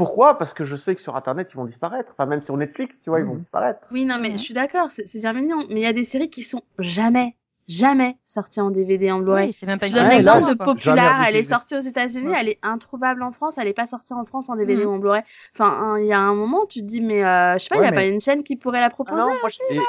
Pourquoi? 0.00 0.38
Parce 0.38 0.54
que 0.54 0.64
je 0.64 0.76
sais 0.76 0.94
que 0.96 1.02
sur 1.02 1.14
Internet 1.14 1.48
ils 1.52 1.56
vont 1.56 1.66
disparaître. 1.66 2.10
Enfin 2.12 2.26
même 2.26 2.42
sur 2.42 2.56
Netflix, 2.56 3.00
tu 3.02 3.10
vois, 3.10 3.20
ils 3.20 3.26
vont 3.26 3.32
Mhm. 3.34 3.38
disparaître. 3.38 3.80
Oui, 3.90 4.04
non, 4.04 4.16
mais 4.20 4.30
je 4.32 4.36
suis 4.38 4.54
d'accord, 4.54 4.90
c'est 4.90 5.06
c'est 5.06 5.18
bien 5.20 5.32
mignon. 5.34 5.58
Mais 5.68 5.80
il 5.80 5.82
y 5.82 5.86
a 5.86 5.92
des 5.92 6.04
séries 6.04 6.30
qui 6.30 6.42
sont 6.42 6.62
jamais, 6.78 7.36
jamais 7.70 8.16
sorties 8.26 8.60
en 8.60 8.70
DVD, 8.70 9.10
en 9.12 9.20
Blu-ray. 9.20 9.46
Oui, 9.46 9.52
c'est 9.52 9.66
même 9.66 9.78
pas 9.78 9.86
Je 9.86 9.92
une 9.92 9.98
donne 9.98 10.06
Ouais, 10.08 10.16
l'exemple 10.16 10.48
de 10.50 10.54
Popular, 10.54 11.24
elle 11.26 11.36
est 11.36 11.42
sortie 11.44 11.76
aux 11.76 11.80
États-Unis, 11.80 12.28
Ouais. 12.28 12.36
elle 12.40 12.48
est 12.48 12.58
introuvable 12.62 13.22
en 13.22 13.30
France, 13.32 13.56
elle 13.58 13.68
est 13.68 13.72
pas 13.72 13.86
sortie 13.86 14.12
en 14.12 14.24
France 14.24 14.48
en 14.50 14.56
DVD 14.56 14.84
Mhm. 14.84 14.90
ou 14.90 14.94
en 14.94 14.98
Blu-ray. 14.98 15.22
Enfin, 15.54 15.70
hein, 15.82 15.98
il 16.00 16.06
y 16.06 16.12
a 16.12 16.18
un 16.18 16.34
moment, 16.34 16.66
tu 16.66 16.80
te 16.80 16.84
dis, 16.84 17.00
mais 17.00 17.24
euh, 17.24 17.54
je 17.58 17.62
sais 17.64 17.68
pas, 17.68 17.76
il 17.76 17.78
Ouais, 17.78 17.84
y 17.84 17.88
a 17.88 17.90
mais- 17.92 17.96
pas 17.96 18.04
une 18.04 18.20
chaîne 18.20 18.42
qui 18.42 18.56
pourrait 18.56 18.80
la 18.80 18.86
Ah 18.86 18.90
proposer. 18.90 19.20
non, 19.20 19.28
moi, 19.40 19.48
je- 19.48 19.74
Et 19.74 19.78
Ouais, 19.78 19.84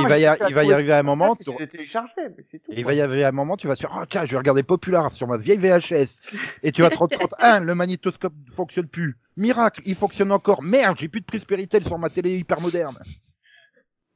il 0.00 0.08
va 0.08 0.18
y, 0.18 0.24
a- 0.24 0.32
à 0.32 0.48
il 0.48 0.54
va 0.54 0.64
y 0.64 0.72
arriver 0.72 0.92
un 0.92 0.98
sur 0.98 1.04
moment, 1.04 1.36
tu- 1.36 1.44
tout. 1.44 1.54
Et 1.60 2.78
il 2.78 2.84
va 2.84 2.94
y 2.94 3.00
arriver 3.00 3.24
un 3.24 3.32
moment, 3.32 3.56
tu 3.56 3.66
vas 3.66 3.74
sur, 3.74 3.90
oh 3.94 4.04
tiens, 4.08 4.22
je 4.26 4.30
vais 4.32 4.38
regarder 4.38 4.62
Popular 4.62 5.12
sur 5.12 5.26
ma 5.26 5.36
vieille 5.36 5.58
VHS. 5.58 6.20
Et 6.62 6.72
tu 6.72 6.82
vas 6.82 6.90
te 6.90 6.96
rendre 6.96 7.16
compte, 7.18 7.34
un, 7.40 7.60
le 7.60 7.74
magnétoscope 7.74 8.32
ne 8.48 8.52
fonctionne 8.54 8.86
plus. 8.86 9.16
Miracle, 9.36 9.82
il 9.84 9.94
fonctionne 9.96 10.30
encore. 10.32 10.62
Merde, 10.62 10.96
j'ai 10.98 11.08
plus 11.08 11.20
de 11.20 11.26
prise 11.26 11.44
Péritel 11.44 11.84
sur 11.84 11.98
ma 11.98 12.08
télé 12.08 12.38
hyper 12.38 12.60
moderne. 12.60 12.94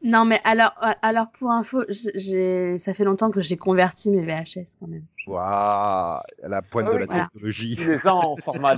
Non, 0.05 0.25
mais 0.25 0.41
alors, 0.45 0.73
euh, 0.83 0.93
alors 1.03 1.31
pour 1.33 1.51
info, 1.51 1.83
j'ai, 1.89 2.79
ça 2.79 2.95
fait 2.95 3.05
longtemps 3.05 3.31
que 3.31 3.43
j'ai 3.43 3.57
converti 3.57 4.11
mes 4.11 4.23
VHS 4.23 4.77
quand 4.79 4.87
même. 4.87 5.05
Waouh, 5.27 6.21
la 6.43 6.63
pointe 6.63 6.87
Ah 6.87 6.93
de 6.93 6.97
la 6.97 7.07
voilà. 7.07 7.25
technologie. 7.25 7.77
Tu 7.77 7.91
les 7.91 8.07
as 8.07 8.15
en 8.15 8.37
format 8.45 8.77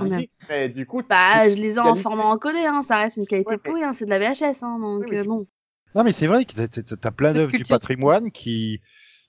mais 0.49 0.69
du 0.69 0.85
coup, 0.85 1.01
Bah, 1.07 1.47
je 1.47 1.55
les 1.55 1.75
ai 1.75 1.79
en 1.79 1.95
format 1.95 2.23
encodé, 2.25 2.59
hein, 2.59 2.81
ça 2.81 2.97
reste 2.97 3.17
une 3.17 3.27
qualité 3.27 3.51
Ouais, 3.51 3.57
pourrie, 3.57 3.83
hein, 3.83 3.93
c'est 3.93 4.05
de 4.05 4.09
la 4.09 4.19
VHS, 4.19 4.63
hein, 4.63 4.79
donc 4.79 5.05
Oui, 5.09 5.17
euh, 5.17 5.23
bon. 5.23 5.47
Non, 5.95 6.03
mais 6.03 6.11
c'est 6.11 6.27
vrai 6.27 6.45
que 6.45 6.53
t'as- 6.95 7.11
plein 7.11 7.33
d'œuvres 7.33 7.51
du 7.51 7.63
patrimoine 7.63 8.31
qui, 8.31 8.81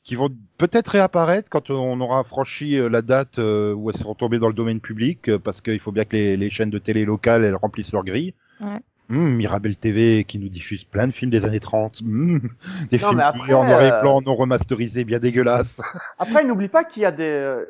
qui 0.03 0.15
vont 0.15 0.31
peut-être 0.59 0.89
réapparaître 0.89 1.51
quand 1.51 1.71
on 1.71 2.01
aura 2.01 2.25
franchi 2.25 2.77
euh, 2.77 2.89
la 2.89 3.03
date 3.03 3.39
où 3.39 3.91
elles 3.91 3.97
seront 3.97 4.15
tombées 4.15 4.39
dans 4.39 4.49
le 4.49 4.55
domaine 4.55 4.81
public, 4.81 5.37
parce 5.39 5.61
qu'il 5.61 5.79
faut 5.81 5.93
bien 5.93 6.05
que 6.05 6.17
les, 6.17 6.37
les 6.37 6.51
chaînes 6.51 6.71
de 6.71 6.79
télé 6.79 7.05
locales, 7.05 7.45
elles 7.45 7.57
remplissent 7.57 7.93
leur 7.93 8.05
grille. 8.05 8.35
Ouais. 8.61 8.81
Hum, 9.13 9.35
Mirabel 9.37 9.77
TV 9.77 10.25
qui 10.25 10.39
nous 10.39 10.49
diffuse 10.49 10.85
plein 10.85 11.07
de 11.07 11.13
films 11.13 11.31
des 11.31 11.45
années 11.45 11.61
30. 11.61 12.01
Hum, 12.01 12.41
des 12.91 12.99
Non, 12.99 13.09
films 13.09 13.21
après, 13.21 13.53
en 13.53 13.65
noir 13.65 13.83
et 13.83 13.93
euh, 13.93 14.01
blanc, 14.01 14.23
non 14.23 14.35
remasterisés, 14.35 15.05
bien 15.05 15.19
dégueulasses. 15.19 15.81
Après, 16.19 16.43
n'oublie 16.45 16.69
pas 16.69 16.83
qu'il 16.85 17.03
y 17.03 17.07
a 17.07 17.13
des, 17.13 17.25
euh, 17.25 17.65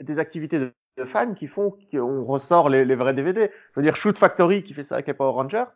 des 0.00 0.18
activités 0.18 0.58
de, 0.58 0.72
de 0.96 1.04
fans 1.04 1.34
qui 1.34 1.46
font 1.46 1.72
qu'on 1.92 2.24
ressort 2.24 2.68
les, 2.68 2.84
les 2.84 2.96
vrais 2.96 3.14
DVD. 3.14 3.50
Je 3.74 3.80
veux 3.80 3.84
dire, 3.84 3.94
Shoot 3.96 4.18
Factory 4.18 4.64
qui 4.64 4.74
fait 4.74 4.82
ça 4.82 4.96
avec 4.96 5.06
les 5.06 5.14
Power 5.14 5.32
Rangers 5.34 5.70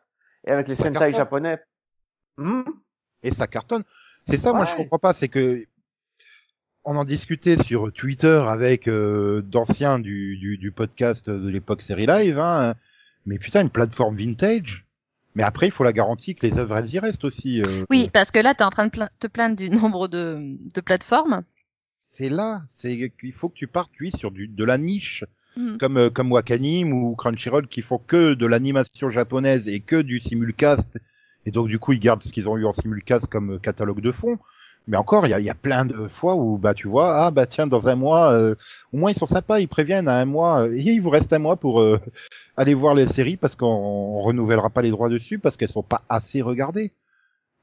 et 0.44 0.50
avec 0.50 0.66
les 0.68 0.74
Ça 0.74 0.84
Sentai 0.84 1.12
cartonne. 1.12 1.16
japonais. 1.16 1.58
Hmm. 2.38 2.62
et 3.22 3.30
ça 3.30 3.46
cartonne. 3.46 3.84
C'est 4.26 4.38
ça, 4.38 4.52
moi 4.52 4.64
je 4.64 4.74
comprends 4.74 4.98
pas, 4.98 5.12
c'est 5.12 5.28
que 5.28 5.66
on 6.84 6.96
en 6.96 7.04
discutait 7.04 7.62
sur 7.62 7.92
Twitter 7.92 8.42
avec 8.48 8.88
euh, 8.88 9.42
d'anciens 9.42 9.98
du, 10.00 10.36
du, 10.38 10.58
du 10.58 10.72
podcast 10.72 11.30
de 11.30 11.48
l'époque 11.48 11.82
série 11.82 12.06
live, 12.06 12.38
hein, 12.40 12.74
mais 13.26 13.38
putain 13.38 13.62
une 13.62 13.70
plateforme 13.70 14.16
vintage. 14.16 14.84
Mais 15.34 15.42
après 15.42 15.66
il 15.66 15.70
faut 15.70 15.84
la 15.84 15.92
garantie 15.92 16.34
que 16.34 16.46
les 16.46 16.58
œuvres 16.58 16.76
elles 16.76 16.92
y 16.92 16.98
restent 16.98 17.24
aussi. 17.24 17.60
euh, 17.62 17.84
Oui, 17.90 18.10
parce 18.12 18.30
que 18.30 18.38
là, 18.38 18.54
tu 18.54 18.62
es 18.62 18.66
en 18.66 18.70
train 18.70 18.86
de 18.86 18.90
pla- 18.90 19.10
te 19.18 19.26
plaindre 19.26 19.56
du 19.56 19.70
nombre 19.70 20.08
de, 20.08 20.38
de 20.74 20.80
plateformes. 20.80 21.42
C'est 21.98 22.28
là, 22.28 22.62
c'est 22.72 23.10
qu'il 23.18 23.32
faut 23.32 23.48
que 23.48 23.54
tu 23.54 23.66
partes 23.66 23.90
oui 24.00 24.10
sur 24.16 24.30
du 24.30 24.46
de 24.48 24.64
la 24.64 24.76
niche. 24.78 25.24
Mhm. 25.56 25.78
Comme 25.78 25.96
euh, 25.98 26.10
comme 26.10 26.32
Wakanim 26.32 26.92
ou 26.92 27.14
Crunchyroll 27.14 27.66
qui 27.68 27.82
font 27.82 27.98
que 27.98 28.34
de 28.34 28.46
l'animation 28.46 29.10
japonaise 29.10 29.68
et 29.68 29.80
que 29.80 30.00
du 30.00 30.18
simulcast 30.18 30.88
et 31.44 31.50
donc 31.50 31.68
du 31.68 31.78
coup 31.78 31.92
ils 31.92 32.00
gardent 32.00 32.22
ce 32.22 32.32
qu'ils 32.32 32.48
ont 32.48 32.56
eu 32.56 32.64
en 32.64 32.72
simulcast 32.72 33.26
comme 33.26 33.60
catalogue 33.60 34.00
de 34.00 34.12
fond. 34.12 34.38
Mais 34.88 34.96
encore, 34.96 35.26
il 35.26 35.30
y 35.30 35.34
a, 35.34 35.40
y 35.40 35.50
a 35.50 35.54
plein 35.54 35.84
de 35.84 36.08
fois 36.08 36.34
où 36.34 36.58
bah 36.58 36.74
tu 36.74 36.88
vois, 36.88 37.24
ah 37.26 37.30
bah 37.30 37.46
tiens 37.46 37.66
dans 37.66 37.88
un 37.88 37.94
mois, 37.94 38.32
euh, 38.32 38.56
au 38.92 38.96
moins 38.96 39.10
ils 39.12 39.16
sont 39.16 39.26
sympas, 39.26 39.60
ils 39.60 39.68
préviennent 39.68 40.08
à 40.08 40.16
un 40.16 40.24
mois, 40.24 40.62
euh, 40.62 40.74
et 40.76 40.80
il 40.80 41.00
vous 41.00 41.10
reste 41.10 41.32
un 41.32 41.38
mois 41.38 41.56
pour 41.56 41.80
euh, 41.80 42.00
aller 42.56 42.74
voir 42.74 42.94
les 42.94 43.06
séries 43.06 43.36
parce 43.36 43.54
qu'on 43.54 43.66
on 43.66 44.20
renouvellera 44.20 44.70
pas 44.70 44.82
les 44.82 44.90
droits 44.90 45.08
dessus 45.08 45.38
parce 45.38 45.56
qu'elles 45.56 45.68
sont 45.68 45.82
pas 45.84 46.02
assez 46.08 46.42
regardées. 46.42 46.92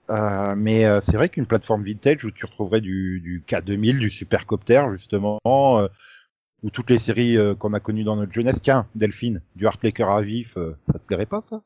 Euh, 0.10 0.56
mais 0.56 0.86
euh, 0.86 1.02
c'est 1.02 1.18
vrai 1.18 1.30
qu'une 1.30 1.46
plateforme 1.46 1.84
vintage 1.84 2.26
où 2.26 2.32
tu 2.32 2.46
retrouverais 2.46 2.82
du, 2.82 3.20
du 3.20 3.44
K2000, 3.48 4.00
du 4.00 4.10
Supercopter 4.10 4.82
justement, 4.94 5.40
euh, 5.46 5.88
ou 6.64 6.70
toutes 6.72 6.90
les 6.90 6.98
séries 6.98 7.38
euh, 7.38 7.54
qu'on 7.54 7.74
a 7.74 7.80
connues 7.80 8.04
dans 8.04 8.16
notre 8.16 8.34
jeunesse. 8.34 8.62
Tiens, 8.62 8.88
Delphine, 8.96 9.42
du 9.56 9.66
Heartbreaker 9.66 10.10
à 10.10 10.22
vif, 10.22 10.58
euh, 10.58 10.76
ça 10.88 10.94
te 10.94 11.06
plairait 11.06 11.28
pas 11.28 11.42
ça? 11.42 11.62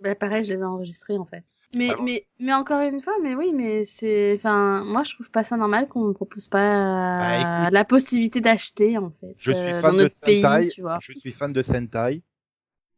Bah, 0.00 0.14
pareil, 0.14 0.42
je 0.42 0.54
les 0.54 0.60
ai 0.60 0.64
enregistrés 0.64 1.16
en 1.16 1.24
fait. 1.24 1.44
Mais, 1.76 1.94
mais, 2.02 2.26
mais 2.40 2.52
encore 2.54 2.80
une 2.82 3.02
fois, 3.02 3.14
mais 3.22 3.34
oui, 3.34 3.52
mais 3.52 3.84
c'est, 3.84 4.34
enfin, 4.36 4.84
moi 4.84 5.02
je 5.02 5.14
trouve 5.14 5.30
pas 5.30 5.42
ça 5.42 5.56
normal 5.56 5.88
qu'on 5.88 6.08
ne 6.08 6.12
propose 6.12 6.48
pas 6.48 6.60
euh, 6.60 7.18
Bah, 7.18 7.38
écoute, 7.38 7.70
la 7.70 7.84
possibilité 7.84 8.40
d'acheter 8.40 8.98
en 8.98 9.10
fait. 9.20 9.36
Je 9.38 9.52
suis 9.52 9.72
euh, 9.72 9.80
fan 9.80 9.92
dans 9.92 9.92
de 9.96 10.08
notre 10.08 10.16
pays, 10.24 10.40
Sentai. 10.40 10.66
tu 10.66 10.82
vois. 10.82 10.98
Je 10.98 11.12
suis 11.12 11.32
fan 11.32 11.52
de 11.52 11.62
Sentai. 11.62 12.22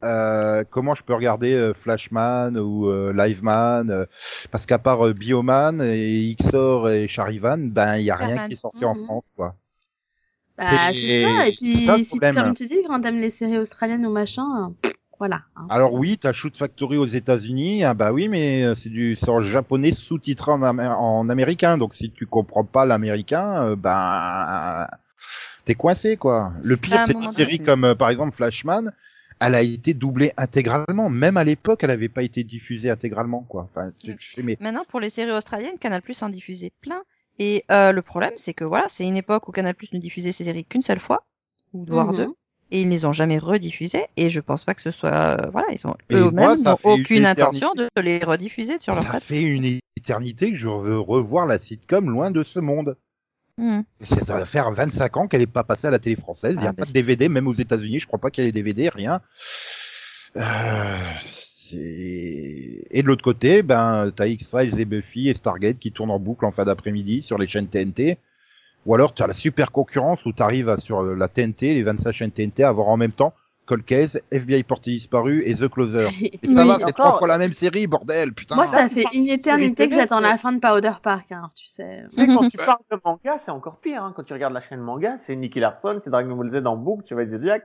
Euh, 0.05 0.65
comment 0.71 0.95
je 0.95 1.05
peux 1.05 1.15
regarder 1.15 1.55
euh, 1.55 1.75
Flashman 1.75 2.59
ou 2.59 2.89
euh, 2.89 3.13
Liveman 3.15 3.91
euh, 3.91 4.07
Parce 4.53 4.67
qu'à 4.67 4.79
part 4.79 5.07
euh, 5.09 5.15
Bioman 5.15 5.81
et 5.83 6.37
Xor 6.41 6.91
et 6.91 7.09
Charivan, 7.09 7.59
ben 7.71 7.97
il 7.99 8.05
y 8.05 8.11
a 8.11 8.17
rien 8.17 8.39
qui 8.41 8.55
est 8.55 8.57
sorti 8.57 8.85
en 8.85 8.95
Mhm. 8.95 9.05
France 9.07 9.33
quoi. 9.37 9.57
Bah, 10.57 10.93
c'est- 10.95 11.09
ça. 11.09 11.49
Et 11.49 11.53
puis, 11.53 11.77
ça 11.85 11.99
si, 12.05 12.21
comme 12.21 12.55
tu 12.55 12.67
dis, 12.67 12.83
quand 12.87 13.01
t'aimes 13.01 13.21
les 13.21 13.31
séries 13.31 13.59
australiennes 13.59 14.07
ou 14.07 14.11
machin, 14.13 14.75
euh, 14.85 14.91
voilà. 15.19 15.43
hein. 15.57 15.67
Alors 15.71 15.93
oui, 15.95 16.19
t'as 16.19 16.33
Shoot 16.33 16.57
Factory 16.57 16.97
aux 16.97 17.07
États-Unis, 17.07 17.85
ah 17.85 17.95
bah 17.95 18.13
oui, 18.13 18.29
mais 18.29 18.65
euh, 18.65 18.75
c'est 18.75 18.89
du 18.91 19.17
en 19.27 19.41
japonais 19.43 19.93
sous-titré 19.93 20.53
en, 20.53 20.61
amé- 20.63 20.87
en 20.89 21.29
américain, 21.29 21.79
donc 21.79 21.95
si 21.95 22.11
tu 22.11 22.27
comprends 22.27 22.65
pas 22.65 22.85
l'américain, 22.87 23.65
euh, 23.71 23.77
ben 23.77 24.87
t'es 25.65 25.75
coincé 25.75 26.17
quoi. 26.17 26.53
Le 26.63 26.77
pire, 26.77 26.99
À 26.99 27.03
un 27.03 27.07
c'est 27.07 27.13
une 27.15 27.31
série 27.31 27.59
comme 27.61 27.85
euh, 27.85 27.95
par 27.95 28.11
exemple 28.11 28.37
Flashman, 28.37 28.93
elle 29.41 29.55
a 29.55 29.63
été 29.63 29.93
doublée 29.95 30.33
intégralement, 30.37 31.11
même 31.11 31.37
à 31.37 31.45
l'époque, 31.45 31.81
elle 31.83 31.91
avait 31.91 32.09
pas 32.09 32.23
été 32.23 32.45
diffusée 32.45 32.91
intégralement 32.91 33.43
quoi. 33.49 33.69
Enfin, 33.71 33.91
tu- 34.03 34.17
tu 34.17 34.31
fais, 34.37 34.43
mais 34.43 34.57
Maintenant, 34.61 34.85
pour 34.89 35.01
les 35.01 35.11
séries 35.11 35.33
australiennes, 35.33 35.79
Canal 35.79 36.03
Plus 36.03 36.23
en 36.23 36.29
diffusait 36.29 36.73
plein. 36.81 37.03
Et 37.39 37.65
euh, 37.71 37.93
le 37.93 38.01
problème, 38.01 38.33
c'est 38.37 38.55
que 38.55 38.65
voilà, 38.65 38.87
c'est 38.89 39.07
une 39.07 39.17
époque 39.17 39.47
où 39.49 39.53
Canal 39.53 39.75
Plus 39.75 39.93
ne 39.93 39.99
diffusait 39.99 40.33
ses 40.33 40.45
séries 40.45 40.65
qu'une 40.65 40.81
seule 40.81 40.99
fois, 41.01 41.27
ou 41.75 41.85
voire 41.85 42.07
Mhm. 42.13 42.17
deux, 42.17 42.35
et 42.71 42.83
ils 42.83 42.87
ne 42.87 42.93
les 42.93 43.05
ont 43.05 43.13
jamais 43.13 43.39
rediffusées. 43.39 44.05
Et 44.17 44.31
je 44.31 44.41
pense 44.41 44.65
pas 44.65 44.75
que 44.75 44.83
ce 44.83 44.91
soit, 44.91 45.11
euh, 45.11 45.49
voilà, 45.51 45.69
ils 45.73 45.87
ont 45.87 45.95
eux-mêmes 46.13 46.59
aucune 46.85 47.27
intention 47.27 47.73
de 47.77 47.89
les 48.01 48.19
rediffuser 48.19 48.79
sur 48.79 48.95
leur 48.95 49.05
ça 49.05 49.21
fait 49.21 49.43
une 49.43 49.81
éternité 49.97 50.53
que 50.53 50.59
je 50.59 50.69
veux 50.69 50.99
revoir 50.99 51.47
la 51.47 51.59
sitcom 51.59 52.11
loin 52.11 52.31
de 52.31 52.43
ce 52.43 52.59
monde. 52.59 52.97
Hmm. 53.59 53.81
Ça 54.03 54.35
va 54.35 54.45
faire 54.45 54.71
25 54.71 55.17
ans 55.17 55.29
qu'elle 55.29 55.41
est 55.41 55.47
pas 55.47 55.65
passée 55.65 55.87
à 55.87 55.91
la 55.91 55.99
télé 55.99 56.17
française. 56.17 56.55
Il 56.57 56.61
n'y 56.61 56.67
a 56.67 56.69
Ah, 56.69 56.73
bah, 56.73 56.83
pas 56.83 56.89
de 56.89 56.93
DVD, 56.93 57.29
même 57.29 57.49
aux 57.49 57.55
États-Unis. 57.55 58.01
Je 58.01 58.07
crois 58.07 58.19
pas 58.19 58.31
qu'il 58.31 58.45
y 58.45 58.47
ait 58.47 58.53
des 58.53 58.61
DVD, 58.63 58.91
rien. 58.91 59.23
Euh, 60.37 61.13
et 61.73 63.03
de 63.03 63.07
l'autre 63.07 63.25
côté, 63.25 63.63
ben, 63.63 64.13
t'as 64.15 64.27
X-Files 64.27 64.79
et 64.79 64.85
Buffy 64.85 65.29
et 65.29 65.35
Stargate 65.35 65.79
qui 65.79 65.91
tournent 65.91 66.11
en 66.11 66.19
boucle 66.19 66.45
en 66.45 66.53
fin 66.53 66.65
d'après-midi 66.65 67.23
sur 67.23 67.39
les 67.39 67.49
chaînes 67.49 67.69
TNT. 67.69 68.19
Ou 68.87 68.95
alors 68.95 69.13
t'as 69.15 69.27
la 69.27 69.35
super 69.35 69.73
concurrence 69.73 70.25
où 70.27 70.33
t'arrives 70.33 70.69
à- 70.69 70.79
sur 70.79 71.03
la 71.03 71.29
TNT, 71.29 71.75
les 71.75 71.83
25 71.83 72.13
chaînes 72.13 72.31
TNT, 72.31 72.63
à 72.65 72.69
avoir 72.69 72.89
en 72.89 72.97
même 72.97 73.13
temps 73.13 73.35
Cold 73.67 73.85
Case, 73.85 74.21
FBI 74.31 74.63
porté 74.63 74.93
disparu 74.93 75.43
et 75.45 75.57
The 75.57 75.69
Closer. 75.69 76.09
Et 76.23 76.39
Oui, 76.47 76.55
ça 76.55 76.65
va, 76.65 76.79
c'est 76.79 76.85
encore. 76.85 76.93
trois 76.95 77.19
fois 77.19 77.27
la 77.27 77.37
même 77.39 77.53
série, 77.53 77.89
bordel, 77.89 78.33
putain. 78.33 78.55
Moi, 78.55 78.69
ça 78.69 78.83
Ah, 78.85 78.89
fait 78.89 79.05
une 79.13 79.29
éternité 79.29 79.89
que 79.89 79.95
j'attends 79.97 80.21
la 80.21 80.37
fin 80.39 80.53
de 80.53 80.61
Powder 80.61 80.93
Park, 81.03 81.33
hein, 81.33 81.51
tu 81.57 81.67
sais. 81.67 82.05
Tu 82.09 82.15
sais, 82.15 82.27
quand 82.27 82.49
tu 82.49 82.57
parles 82.59 82.79
de 82.93 83.01
manga, 83.05 83.39
c'est 83.45 83.51
encore 83.51 83.79
pire. 83.81 84.05
Hein. 84.05 84.13
Quand 84.15 84.23
tu 84.23 84.33
regardes 84.33 84.55
la 84.55 84.63
chaîne 84.63 84.79
manga, 84.81 85.17
c'est 85.27 85.35
Nicky 85.35 85.59
Larson, 85.59 86.01
c'est 86.05 86.11
Dragon 86.11 86.37
Ball 86.37 86.53
Z 86.53 86.65
en 86.65 86.77
boucle, 86.77 87.03
tu 87.05 87.17
vas 87.17 87.23
être 87.23 87.31
Zodiac. 87.31 87.65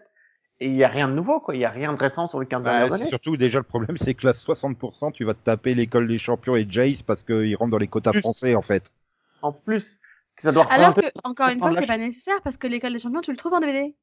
Et 0.60 0.68
il 0.68 0.76
y 0.76 0.84
a 0.84 0.88
rien 0.88 1.08
de 1.08 1.14
nouveau, 1.14 1.40
quoi. 1.40 1.54
Il 1.56 1.62
y 1.62 1.66
a 1.66 1.70
rien 1.70 1.94
de 1.94 1.98
récent 2.00 2.28
sur 2.28 2.40
les 2.40 2.48
15 2.48 2.64
Bah, 2.64 2.72
dernières 2.80 2.94
années. 2.94 3.06
surtout 3.08 3.38
déjà 3.38 3.60
le 3.60 3.64
problème, 3.64 3.98
c'est 4.00 4.16
que 4.16 4.26
là 4.26 4.34
60%, 4.34 5.12
tu 5.12 5.24
vas 5.24 5.36
te 5.36 5.44
taper 5.44 5.76
l'école 5.76 6.08
des 6.08 6.18
champions 6.18 6.56
et 6.56 6.66
Jace 6.68 7.04
parce 7.04 7.24
qu'ils 7.24 7.56
rentrent 7.56 7.72
dans 7.72 7.78
les 7.78 7.88
quotas 7.88 8.12
Plus. 8.12 8.22
français 8.22 8.56
en 8.56 8.62
fait. 8.64 8.92
En 9.44 9.52
plus, 9.52 10.00
ça 10.44 10.52
doit 10.52 10.66
Alors 10.72 10.96
que, 10.96 11.02
encore 11.24 11.50
une 11.50 11.60
fois, 11.60 11.74
c'est 11.74 11.86
pas 11.88 11.98
nécessaire 11.98 12.42
parce 12.44 12.58
que 12.58 12.68
l'école 12.68 12.94
des 12.94 13.00
champions, 13.00 13.22
tu 13.22 13.32
le 13.32 13.38
trouves 13.38 13.54
en 13.54 13.60
DVD. 13.60 13.94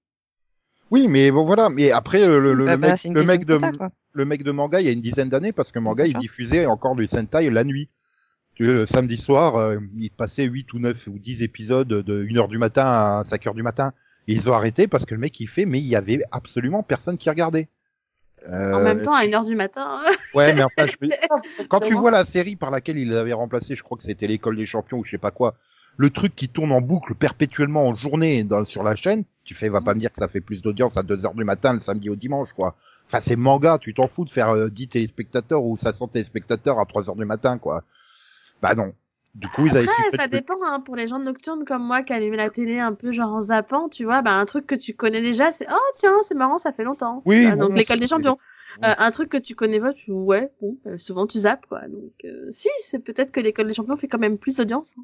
Oui, 0.91 1.07
mais 1.09 1.31
bon 1.31 1.45
voilà, 1.45 1.69
mais 1.69 1.91
après 1.91 2.27
le, 2.27 2.55
Bah, 2.65 2.77
mec, 2.79 2.97
le 3.05 3.23
mec 3.25 3.45
de 3.45 3.57
quota, 3.59 3.73
quoi. 3.73 3.91
le 4.13 4.25
mec 4.25 4.43
de 4.43 4.51
manga, 4.53 4.81
il 4.81 4.87
y 4.87 4.89
a 4.89 4.93
une 4.93 5.03
dizaine 5.03 5.29
d'années 5.29 5.53
parce 5.53 5.71
que 5.71 5.79
manga 5.79 6.07
il 6.07 6.17
diffusait 6.17 6.65
encore 6.65 6.97
du 6.97 7.07
Sentai 7.07 7.51
la 7.51 7.65
nuit. 7.65 7.91
Le 8.59 8.87
samedi 8.87 9.19
soir, 9.19 9.57
euh, 9.57 9.79
il 9.99 10.11
passait 10.11 10.45
8 10.45 10.73
ou 10.73 10.79
9 10.81 11.07
ou 11.09 11.19
10 11.19 11.43
épisodes 11.43 11.87
de 11.87 12.25
1h 12.25 12.49
du 12.49 12.59
matin 12.59 12.85
à 12.87 13.23
5h 13.25 13.55
du 13.55 13.63
matin. 13.63 13.93
Et 14.27 14.33
ils 14.33 14.49
ont 14.49 14.53
arrêté 14.55 14.89
parce 14.89 15.05
que 15.05 15.15
le 15.15 15.21
mec 15.21 15.39
il 15.41 15.47
fait 15.47 15.65
mais 15.67 15.79
il 15.79 15.87
y 15.87 15.95
avait 15.95 16.23
absolument 16.33 16.83
personne 16.83 17.19
qui 17.19 17.29
regardait. 17.31 17.69
Euh, 18.49 18.73
En 18.73 18.83
même 18.83 19.03
temps, 19.03 19.15
à 19.15 19.25
1h 19.25 19.47
du 19.47 19.57
matin. 19.57 20.01
Ouais, 20.35 20.55
mais 20.55 20.63
enfin, 20.63 20.87
je 20.87 20.97
peux- 20.97 21.09
quand 21.69 21.81
tu 21.81 21.95
vois 21.95 22.11
la 22.11 22.25
série 22.25 22.57
par 22.57 22.71
laquelle 22.71 22.99
ils 22.99 23.15
avaient 23.15 23.33
remplacé, 23.33 23.77
je 23.77 23.83
crois 23.83 23.97
que 23.99 24.05
c'était 24.05 24.27
l'école 24.27 24.57
des 24.57 24.67
champions 24.67 24.99
ou 24.99 25.05
je 25.05 25.11
sais 25.13 25.19
pas 25.19 25.31
quoi, 25.31 25.55
le 25.99 26.11
truc 26.11 26.35
qui 26.35 26.49
tourne 26.49 26.73
en 26.73 26.81
boucle 26.81 27.15
perpétuellement 27.15 27.87
en 27.89 27.95
journée 27.95 28.45
dans, 28.45 28.65
sur 28.65 28.83
la 28.83 28.97
chaîne, 28.97 29.25
tu 29.45 29.55
fais, 29.55 29.69
va 29.69 29.81
pas 29.81 29.95
me 29.95 30.01
dire 30.01 30.13
que 30.13 30.19
ça 30.21 30.29
fait 30.29 30.41
plus 30.41 30.63
d'audience 30.63 30.97
à 30.97 31.03
2 31.03 31.27
heures 31.27 31.35
du 31.35 31.45
matin 31.45 31.75
le 31.75 31.81
samedi 31.81 32.09
au 32.09 32.15
dimanche, 32.17 32.53
quoi. 32.55 32.77
Enfin, 33.07 33.21
c'est 33.23 33.37
manga, 33.37 33.79
tu 33.79 33.95
t'en 33.95 34.07
fous 34.07 34.25
de 34.25 34.31
faire 34.31 34.51
euh, 34.51 34.69
10 34.71 34.89
téléspectateurs 34.89 35.63
ou 35.65 35.77
500 35.77 36.09
téléspectateurs 36.09 36.79
à 36.79 36.87
3 36.87 37.11
heures 37.11 37.17
du 37.17 37.25
matin, 37.25 37.59
quoi. 37.59 37.83
Bah 38.63 38.75
non. 38.75 38.93
Du 39.35 39.49
coup, 39.49 39.67
ils 39.67 39.77
avaient 39.77 39.89
Après, 39.89 40.17
ça 40.17 40.27
dépend, 40.29 40.55
hein, 40.65 40.81
pour 40.81 40.97
les 40.97 41.07
gens 41.07 41.19
nocturnes 41.19 41.65
comme 41.65 41.83
moi 41.85 42.03
qui 42.03 42.13
allument 42.13 42.37
la 42.37 42.51
télé 42.51 42.79
un 42.79 42.93
peu 42.95 43.13
genre 43.13 43.33
en 43.33 43.41
zappant, 43.43 43.89
tu 43.89 44.05
vois, 44.05 44.23
bah, 44.23 44.39
un 44.39 44.45
truc 44.47 44.67
que 44.67 44.75
tu 44.75 44.95
connais 44.95 45.21
déjà, 45.21 45.53
c'est 45.53 45.67
oh 45.71 45.91
tiens, 45.97 46.17
c'est 46.23 46.35
marrant, 46.35 46.59
ça 46.59 46.73
fait 46.73 46.85
longtemps. 46.85 47.23
Oui, 47.27 47.47
Bah, 47.47 47.57
donc 47.57 47.77
l'école 47.77 48.01
des 48.01 48.09
champions. 48.09 48.39
Euh, 48.85 48.95
un 48.99 49.11
truc 49.11 49.31
que 49.31 49.39
tu 49.39 49.55
connais 49.55 49.81
pas, 49.81 49.93
tu 49.93 50.13
ouais, 50.13 50.53
bon, 50.61 50.77
euh, 50.87 50.99
souvent 50.99 51.27
tu 51.27 51.39
zappes 51.39 51.67
quoi. 51.67 51.81
Donc 51.89 52.13
euh, 52.25 52.49
si, 52.53 52.69
c'est 52.83 52.99
peut-être 53.01 53.33
que 53.33 53.41
l'école 53.41 53.67
des 53.67 53.75
champions 53.75 53.97
fait 53.97 54.09
quand 54.09 54.19
même 54.19 54.39
plus 54.39 54.57
d'audience. 54.57 54.95
hein. 54.99 55.03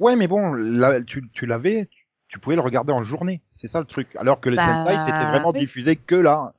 Ouais, 0.00 0.16
mais 0.16 0.26
bon, 0.28 0.52
là, 0.52 1.02
tu, 1.02 1.28
tu 1.32 1.46
l'avais, 1.46 1.86
tu, 1.86 2.06
tu 2.28 2.38
pouvais 2.38 2.56
le 2.56 2.62
regarder 2.62 2.92
en 2.92 3.02
journée. 3.04 3.40
C'est 3.52 3.68
ça 3.68 3.80
le 3.80 3.86
truc. 3.86 4.08
Alors 4.16 4.40
que 4.40 4.48
les 4.48 4.56
Bah, 4.56 4.62
Sentai, 4.64 4.98
c'était 4.98 5.24
vraiment 5.24 5.52
oui. 5.52 5.60
diffusé 5.60 5.96
que 5.96 6.14
là, 6.16 6.54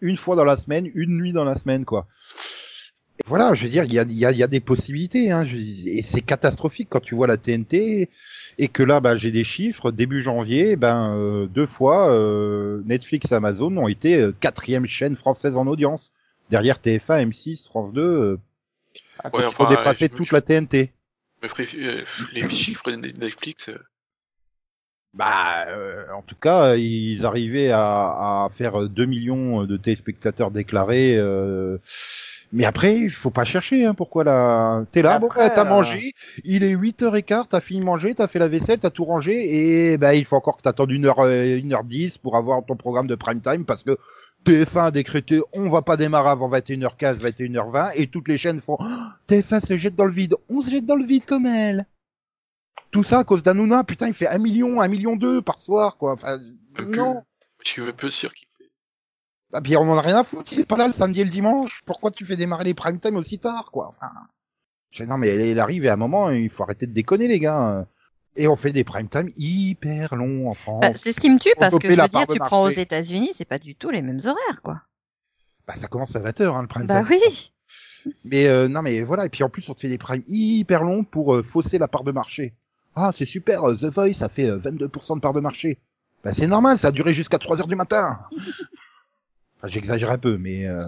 une 0.00 0.16
fois 0.16 0.36
dans 0.36 0.44
la 0.44 0.56
semaine, 0.56 0.90
une 0.94 1.16
nuit 1.18 1.32
dans 1.32 1.44
la 1.44 1.54
semaine, 1.54 1.84
quoi. 1.84 2.06
Et 3.20 3.22
voilà, 3.28 3.54
je 3.54 3.62
veux 3.64 3.68
dire, 3.70 3.84
il 3.84 3.92
y 3.92 3.98
a, 3.98 4.02
il 4.02 4.12
y, 4.18 4.24
a, 4.26 4.32
il 4.32 4.36
y 4.36 4.42
a 4.42 4.48
des 4.48 4.58
possibilités, 4.60 5.30
hein, 5.30 5.44
je- 5.44 5.56
et 5.56 6.02
c'est 6.02 6.20
catastrophique 6.20 6.88
quand 6.90 7.00
tu 7.00 7.14
vois 7.14 7.28
la 7.28 7.36
TNT, 7.36 8.10
et 8.58 8.68
que 8.68 8.82
là, 8.82 8.98
bah, 9.00 9.16
j'ai 9.16 9.30
des 9.30 9.44
chiffres, 9.44 9.92
début 9.92 10.20
janvier, 10.20 10.74
ben, 10.76 11.14
euh, 11.16 11.46
deux 11.46 11.66
fois, 11.66 12.10
euh, 12.10 12.82
Netflix 12.86 13.30
et 13.30 13.34
Amazon 13.36 13.76
ont 13.76 13.86
été 13.88 14.16
euh, 14.18 14.32
quatrième 14.40 14.86
chaîne 14.86 15.14
française 15.16 15.56
en 15.56 15.66
audience. 15.68 16.10
Derrière 16.50 16.80
TF1, 16.80 17.20
M6, 17.20 17.66
France 17.68 17.92
2, 17.92 18.02
euh, 18.02 18.38
Attends, 19.18 19.38
Ouais, 19.38 19.44
il 19.44 19.48
faut 19.48 19.64
enfin, 19.64 19.66
dépasser 19.66 20.08
toute 20.08 20.32
la 20.32 20.40
TNT. 20.40 20.92
Euh, 21.76 22.04
les 22.32 22.48
chiffres 22.50 22.90
de 22.90 22.96
Netflix, 22.96 23.68
euh, 23.68 23.78
Bah, 25.12 25.66
euh, 25.68 26.06
en 26.12 26.22
tout 26.22 26.34
cas, 26.34 26.74
ils 26.74 27.24
arrivaient 27.24 27.70
à, 27.70 28.44
à 28.44 28.48
faire 28.52 28.88
2 28.88 29.04
millions 29.06 29.64
de 29.64 29.76
téléspectateurs 29.76 30.50
déclarés. 30.50 31.14
euh, 31.16 31.78
Mais 32.52 32.64
après, 32.64 32.96
il 32.96 33.10
faut 33.10 33.30
pas 33.30 33.44
chercher. 33.44 33.84
Hein, 33.86 33.94
pourquoi 33.94 34.24
là 34.24 34.84
T'es 34.90 35.02
là, 35.02 35.20
bon, 35.20 35.28
bah, 35.36 35.50
t'as 35.50 35.64
euh, 35.64 35.64
mangé. 35.64 36.12
Il 36.44 36.64
est 36.64 36.74
8h15, 36.74 37.48
t'as 37.48 37.60
fini 37.60 37.78
de 37.80 37.84
manger, 37.84 38.14
t'as 38.14 38.26
fait 38.26 38.40
la 38.40 38.48
vaisselle, 38.48 38.80
t'as 38.80 38.90
tout 38.90 39.04
rangé, 39.04 39.92
et 39.92 39.98
bah, 39.98 40.14
il 40.16 40.24
faut 40.24 40.36
encore 40.36 40.56
que 40.56 40.62
t'attendes 40.62 40.90
1h, 40.90 41.26
euh, 41.26 41.58
1h10 41.58 42.18
pour 42.18 42.36
avoir 42.36 42.64
ton 42.66 42.76
programme 42.76 43.06
de 43.06 43.14
prime 43.14 43.40
time 43.40 43.64
parce 43.64 43.84
que 43.84 43.96
TF1 44.44 44.86
a 44.86 44.90
décrété 44.90 45.40
on 45.52 45.68
va 45.68 45.82
pas 45.82 45.96
démarrer 45.96 46.30
avant 46.30 46.50
21h15, 46.50 47.18
21h20, 47.18 47.92
et 47.96 48.06
toutes 48.06 48.28
les 48.28 48.38
chaînes 48.38 48.60
font 48.60 48.76
Oh, 48.80 48.84
TF1 49.28 49.66
se 49.66 49.76
jette 49.76 49.94
dans 49.94 50.04
le 50.04 50.12
vide, 50.12 50.34
on 50.48 50.62
se 50.62 50.70
jette 50.70 50.86
dans 50.86 50.96
le 50.96 51.04
vide 51.04 51.26
comme 51.26 51.46
elle. 51.46 51.86
Tout 52.90 53.02
ça 53.02 53.20
à 53.20 53.24
cause 53.24 53.42
d'Anouna, 53.42 53.82
putain, 53.84 54.06
il 54.06 54.14
fait 54.14 54.28
1 54.28 54.38
million, 54.38 54.80
1 54.80 54.88
million 54.88 55.16
2 55.16 55.42
par 55.42 55.58
soir, 55.58 55.96
quoi. 55.96 56.12
Enfin, 56.12 56.38
non. 56.78 57.24
je 57.64 57.70
suis 57.70 57.82
un 57.82 57.92
peu 57.92 58.10
sûr 58.10 58.32
qu'il 58.32 58.46
fait. 58.58 58.70
Ah, 59.52 59.60
puis 59.60 59.76
on 59.76 59.82
en 59.82 59.96
a 59.96 60.00
rien 60.00 60.18
à 60.18 60.24
foutre, 60.24 60.52
il 60.52 60.60
est 60.60 60.68
pas 60.68 60.76
là 60.76 60.86
le 60.86 60.92
samedi 60.92 61.20
et 61.20 61.24
le 61.24 61.30
dimanche. 61.30 61.82
Pourquoi 61.86 62.10
tu 62.10 62.24
fais 62.24 62.36
démarrer 62.36 62.64
les 62.64 62.74
prime 62.74 63.00
time 63.00 63.16
aussi 63.16 63.38
tard, 63.38 63.70
quoi? 63.72 63.88
Enfin, 63.88 64.12
Non, 65.06 65.18
mais 65.18 65.28
elle, 65.28 65.40
elle 65.40 65.58
arrive 65.58 65.84
et 65.84 65.88
à 65.88 65.94
un 65.94 65.96
moment, 65.96 66.30
il 66.30 66.50
faut 66.50 66.62
arrêter 66.62 66.86
de 66.86 66.92
déconner, 66.92 67.26
les 67.28 67.40
gars. 67.40 67.86
Et 68.36 68.48
on 68.48 68.56
fait 68.56 68.72
des 68.72 68.82
prime 68.84 69.08
time 69.08 69.28
hyper 69.36 70.16
longs 70.16 70.48
en 70.50 70.54
France. 70.54 70.80
Bah, 70.80 70.90
c'est 70.96 71.12
ce 71.12 71.20
qui 71.20 71.30
me 71.30 71.38
tue 71.38 71.52
parce 71.58 71.78
que 71.78 71.88
je 71.90 72.00
veux 72.00 72.08
dire, 72.08 72.26
tu 72.26 72.38
prends 72.38 72.64
aux. 72.64 72.68
États-Unis, 72.68 73.30
c'est 73.32 73.44
pas 73.44 73.58
du 73.58 73.74
tout 73.76 73.90
les 73.90 74.02
mêmes 74.02 74.20
horaires, 74.24 74.60
quoi. 74.62 74.82
Bah, 75.68 75.74
ça 75.76 75.86
commence 75.86 76.14
à 76.16 76.20
20h, 76.20 76.42
hein, 76.54 76.62
le 76.62 76.68
prime 76.68 76.86
Bah 76.86 77.02
time. 77.04 77.16
oui. 77.24 77.52
Mais 78.26 78.46
euh, 78.48 78.68
non, 78.68 78.82
mais 78.82 79.02
voilà. 79.02 79.24
Et 79.26 79.28
puis 79.28 79.44
en 79.44 79.48
plus, 79.48 79.66
on 79.68 79.74
te 79.74 79.80
fait 79.80 79.88
des 79.88 79.98
primes 79.98 80.24
hyper 80.26 80.82
longs 80.82 81.04
pour 81.04 81.34
euh, 81.34 81.42
fausser 81.42 81.78
la 81.78 81.88
part 81.88 82.04
de 82.04 82.12
marché. 82.12 82.52
Ah, 82.96 83.12
c'est 83.16 83.24
super, 83.26 83.64
euh, 83.64 83.76
The 83.76 83.84
Voice, 83.86 84.14
ça 84.14 84.28
fait 84.28 84.46
euh, 84.50 84.58
22% 84.58 85.16
de 85.16 85.20
part 85.20 85.32
de 85.32 85.40
marché. 85.40 85.78
Bah, 86.24 86.32
c'est 86.34 86.46
normal, 86.46 86.76
ça 86.78 86.88
a 86.88 86.92
duré 86.92 87.14
jusqu'à 87.14 87.38
3 87.38 87.60
heures 87.60 87.66
du 87.68 87.76
matin. 87.76 88.18
Enfin, 89.58 89.68
j'exagère 89.68 90.10
un 90.10 90.18
peu, 90.18 90.36
mais 90.36 90.66
euh, 90.66 90.78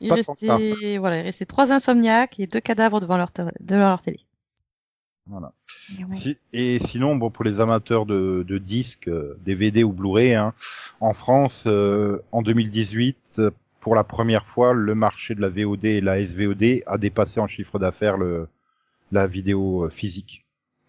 Il 0.00 0.12
restait, 0.12 0.98
voilà, 0.98 1.18
il 1.20 1.22
restait 1.22 1.46
trois 1.46 1.72
insomniaques 1.72 2.38
et 2.40 2.46
deux 2.46 2.60
cadavres 2.60 3.00
devant 3.00 3.16
leur, 3.16 3.32
te- 3.32 3.42
devant 3.60 3.88
leur 3.88 4.02
télé. 4.02 4.20
Voilà. 5.26 5.52
Et 5.98 6.04
ouais. 6.04 6.16
Si- 6.16 6.38
et 6.52 6.78
sinon, 6.78 7.16
bon, 7.16 7.30
pour 7.30 7.44
les 7.44 7.60
amateurs 7.60 8.06
de, 8.06 8.44
de 8.46 8.58
disques, 8.58 9.08
euh, 9.08 9.36
DVD 9.44 9.84
ou 9.84 9.92
Blu-ray, 9.92 10.34
hein, 10.34 10.54
en 11.00 11.14
France, 11.14 11.64
euh, 11.66 12.18
en 12.32 12.42
2018, 12.42 13.16
euh, 13.38 13.50
pour 13.80 13.94
la 13.94 14.04
première 14.04 14.44
fois, 14.46 14.72
le 14.74 14.94
marché 14.94 15.34
de 15.34 15.40
la 15.40 15.48
VOD 15.48 15.84
et 15.84 16.00
la 16.00 16.18
SVOD 16.24 16.82
a 16.86 16.98
dépassé 16.98 17.40
en 17.40 17.46
chiffre 17.48 17.78
d'affaires 17.78 18.16
le 18.18 18.48
la 19.12 19.26
vidéo 19.26 19.86
euh, 19.86 19.90
physique. 19.90 20.44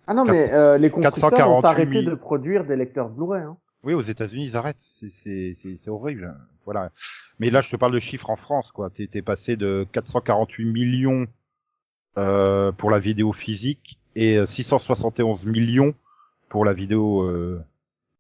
Ah 0.08 0.14
non, 0.14 0.26
mais 0.26 0.52
euh, 0.52 0.78
les 0.78 0.90
constructeurs 0.90 1.30
448 1.32 1.54
ont 1.56 1.64
arrêté 1.70 2.00
000. 2.02 2.12
de 2.12 2.16
produire 2.16 2.66
des 2.66 2.76
lecteurs 2.76 3.10
Blu-ray. 3.10 3.44
Hein. 3.44 3.58
Oui, 3.84 3.94
aux 3.94 4.02
États-Unis, 4.02 4.48
ils 4.48 4.58
arrêtent. 4.58 4.78
C'est- 5.00 5.10
C'est 5.12 5.54
c'est- 5.62 5.76
c'est 5.78 5.90
horrible. 5.90 6.36
Voilà. 6.66 6.92
Mais 7.40 7.50
là, 7.50 7.62
je 7.62 7.70
te 7.70 7.76
parle 7.76 7.94
de 7.94 8.00
chiffres 8.00 8.30
en 8.30 8.36
France, 8.36 8.72
quoi. 8.72 8.90
T'es 8.92 9.08
t'es 9.08 9.22
passé 9.24 9.56
de 9.56 9.88
448 9.92 10.66
millions 10.66 11.26
euh, 12.18 12.72
pour 12.74 12.92
la 12.92 13.00
vidéo 13.00 13.32
physique 13.32 13.98
et 14.16 14.38
euh, 14.38 14.46
671 14.46 15.46
millions 15.46 15.94
pour 16.50 16.66
la 16.66 16.74
vidéo 16.74 17.24
euh, 17.24 17.62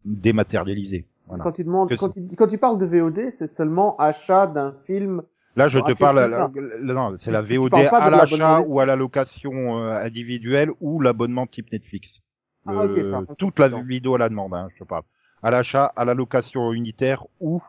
dématérialisée. 0.06 1.06
Voilà. 1.27 1.43
Quand 1.43 1.51
tu 1.51 1.63
demandes, 1.63 1.89
Que 1.89 1.95
quand 1.95 2.10
tu, 2.10 2.21
quand 2.38 2.47
tu 2.47 2.58
parles 2.58 2.77
de 2.77 2.86
VOD, 2.86 3.30
c'est 3.38 3.47
seulement 3.47 3.95
achat 3.97 4.47
d'un 4.47 4.73
film. 4.86 5.23
Là, 5.56 5.67
je 5.67 5.80
te 5.80 5.91
parle, 5.93 6.15
la- 6.30 6.49
la- 6.80 6.93
non, 6.93 7.15
c'est 7.19 7.32
la 7.32 7.41
VOD 7.41 7.73
à 7.73 8.10
l'achat 8.10 8.62
ou 8.62 8.80
à 8.80 8.86
la 8.86 8.95
location 8.95 9.80
euh, 9.80 9.91
individuelle 10.01 10.71
ou 10.80 11.01
l'abonnement 11.01 11.45
type 11.45 11.71
Netflix. 11.71 12.21
Ah, 12.65 12.71
ok, 12.84 12.95
Le- 12.95 13.04
ça, 13.12 13.23
toute 13.38 13.60
la 13.60 13.67
vidéo 13.67 14.15
à 14.15 14.17
la 14.19 14.30
demande, 14.30 14.54
hein, 14.54 14.69
je 14.73 14.80
te 14.80 14.88
parle. 14.88 15.04
À 15.43 15.51
l'achat, 15.51 15.86
à 15.95 16.06
la 16.06 16.13
location 16.13 16.71
unitaire 16.71 17.25
ou 17.39 17.62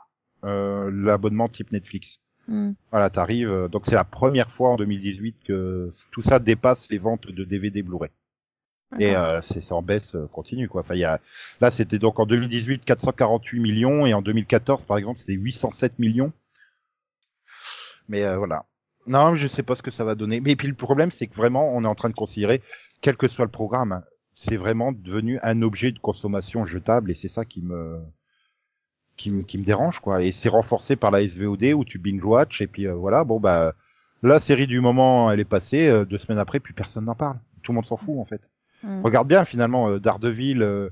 euh, 0.44 0.90
l'abonnement 0.92 1.48
type 1.48 1.72
Netflix. 1.72 2.18
Hmm. 2.48 2.72
Voilà, 2.90 3.11
t'arrives. 3.11 3.50
euh, 3.50 3.68
donc 3.68 3.87
c'est 3.87 3.94
la 3.94 4.05
première 4.05 4.50
fois 4.50 4.70
en 4.70 4.76
2018 4.76 5.37
que 5.44 5.92
tout 6.11 6.22
ça 6.22 6.38
dépasse 6.38 6.90
les 6.90 6.98
ventes 6.98 7.28
de 7.28 7.44
DVD 7.44 7.83
Blu-ray. 7.83 8.11
Et 8.98 9.16
euh, 9.16 9.40
c'est 9.40 9.61
c'est 9.62 9.72
en 9.72 9.83
baisse 9.83 10.14
euh, 10.14 10.26
continue 10.26 10.68
quoi. 10.68 10.83
Enfin, 10.83 10.94
il 10.94 11.00
y 11.00 11.05
a 11.05 11.18
là 11.61 11.70
c'était 11.70 11.98
donc 11.98 12.18
en 12.18 12.26
2018 12.26 12.85
448 12.85 13.61
millions 13.61 14.07
et 14.07 14.12
en 14.12 14.20
2014 14.20 14.85
par 14.85 14.98
exemple 14.98 15.20
c'était 15.20 15.33
807 15.35 15.98
millions. 15.98 16.33
Mais 18.09 18.24
euh, 18.24 18.37
voilà. 18.37 18.66
Non, 19.07 19.35
je 19.35 19.48
sais 19.48 19.62
pas 19.62 19.74
ce 19.76 19.83
que 19.83 19.90
ça 19.90 20.05
va 20.05 20.14
donner. 20.14 20.40
Mais 20.40 20.57
puis 20.57 20.68
le 20.68 20.74
problème 20.74 21.11
c'est 21.11 21.26
que 21.26 21.35
vraiment 21.35 21.74
on 21.74 21.85
est 21.85 21.88
en 21.88 21.94
train 21.94 22.11
de 22.11 22.14
considérer 22.14 22.61
quel 23.00 23.16
que 23.16 23.28
soit 23.28 23.44
le 23.46 23.50
programme, 23.50 23.92
hein, 23.92 24.05
c'est 24.37 24.57
vraiment 24.57 24.92
devenu 24.92 25.38
un 25.42 25.62
objet 25.62 25.92
de 25.92 25.98
consommation 25.98 26.64
jetable 26.66 27.11
et 27.11 27.14
c'est 27.14 27.28
ça 27.28 27.44
qui 27.44 27.62
me 27.62 27.98
qui 29.22 29.30
me 29.30 29.42
qui 29.42 29.58
me 29.58 29.64
dérange 29.64 30.00
quoi. 30.00 30.22
Et 30.22 30.32
c'est 30.32 30.49
renforcé 30.49 30.97
par 30.97 31.11
la 31.11 31.26
SVOD 31.26 31.64
où 31.74 31.84
tu 31.84 31.99
binge 31.99 32.24
watch 32.24 32.61
et 32.61 32.66
puis 32.66 32.86
euh, 32.86 32.94
voilà 32.94 33.24
bon 33.24 33.38
bah 33.38 33.74
la 34.22 34.38
série 34.38 34.66
du 34.66 34.80
moment 34.80 35.30
elle 35.30 35.40
est 35.40 35.44
passée 35.44 35.88
euh, 35.88 36.05
deux 36.05 36.18
semaines 36.18 36.38
après 36.38 36.61
puis 36.61 36.74
personne 36.74 37.05
n'en 37.05 37.14
parle. 37.14 37.38
Tout 37.62 37.72
le 37.72 37.76
monde 37.76 37.86
s'en 37.86 37.97
fout 37.97 38.18
en 38.18 38.24
fait. 38.24 38.42
Hmm. 38.82 39.03
Regarde 39.03 39.28
bien 39.28 39.44
finalement 39.44 39.88
euh, 39.88 40.01
Daredevil, 40.01 40.62
euh, 40.62 40.90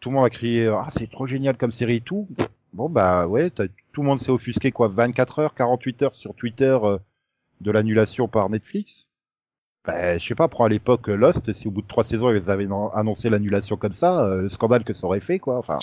tout 0.00 0.10
le 0.10 0.16
monde 0.16 0.24
a 0.24 0.30
crié 0.30 0.66
ah 0.66 0.88
c'est 0.90 1.10
trop 1.10 1.26
génial 1.26 1.56
comme 1.56 1.72
série 1.72 1.96
et 1.96 2.00
tout. 2.00 2.28
Bon 2.72 2.88
bah 2.88 3.26
ouais, 3.26 3.50
tout 3.50 4.02
le 4.02 4.06
monde 4.06 4.20
s'est 4.20 4.30
offusqué 4.30 4.72
quoi 4.72 4.88
24 4.88 5.38
heures, 5.38 5.54
48 5.54 6.02
heures 6.02 6.14
sur 6.14 6.34
Twitter 6.34 6.76
euh, 6.82 6.98
de 7.60 7.70
l'annulation 7.70 8.28
par 8.28 8.50
Netflix. 8.50 9.08
Bah, 9.84 10.18
je 10.18 10.26
sais 10.26 10.34
pas, 10.34 10.48
prends 10.48 10.64
à 10.64 10.68
l'époque 10.68 11.08
euh, 11.08 11.14
Lost, 11.16 11.52
si 11.54 11.66
au 11.66 11.70
bout 11.70 11.82
de 11.82 11.86
trois 11.86 12.04
saisons 12.04 12.30
ils 12.30 12.50
avaient 12.50 12.68
annoncé 12.94 13.30
l'annulation 13.30 13.76
comme 13.76 13.94
ça, 13.94 14.24
euh, 14.24 14.42
le 14.42 14.48
scandale 14.48 14.84
que 14.84 14.92
ça 14.92 15.06
aurait 15.06 15.20
fait 15.20 15.38
quoi. 15.38 15.56
Enfin. 15.56 15.78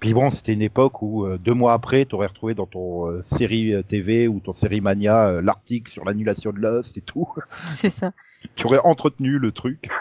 Puis 0.00 0.14
bon, 0.14 0.30
c'était 0.30 0.52
une 0.54 0.62
époque 0.62 1.02
où 1.02 1.24
euh, 1.26 1.38
deux 1.38 1.54
mois 1.54 1.72
après, 1.72 2.04
tu 2.04 2.14
aurais 2.14 2.28
retrouvé 2.28 2.54
dans 2.54 2.66
ton 2.66 3.08
euh, 3.10 3.22
série 3.24 3.74
euh, 3.74 3.82
TV 3.82 4.28
ou 4.28 4.38
ton 4.40 4.54
série 4.54 4.80
Mania 4.80 5.26
euh, 5.28 5.42
l'article 5.42 5.90
sur 5.90 6.04
l'annulation 6.04 6.52
de 6.52 6.58
Lost 6.60 6.96
et 6.98 7.00
tout. 7.00 7.28
C'est 7.66 7.90
ça. 7.90 8.12
tu 8.54 8.66
aurais 8.66 8.78
entretenu 8.84 9.38
le 9.38 9.52
truc. 9.52 9.88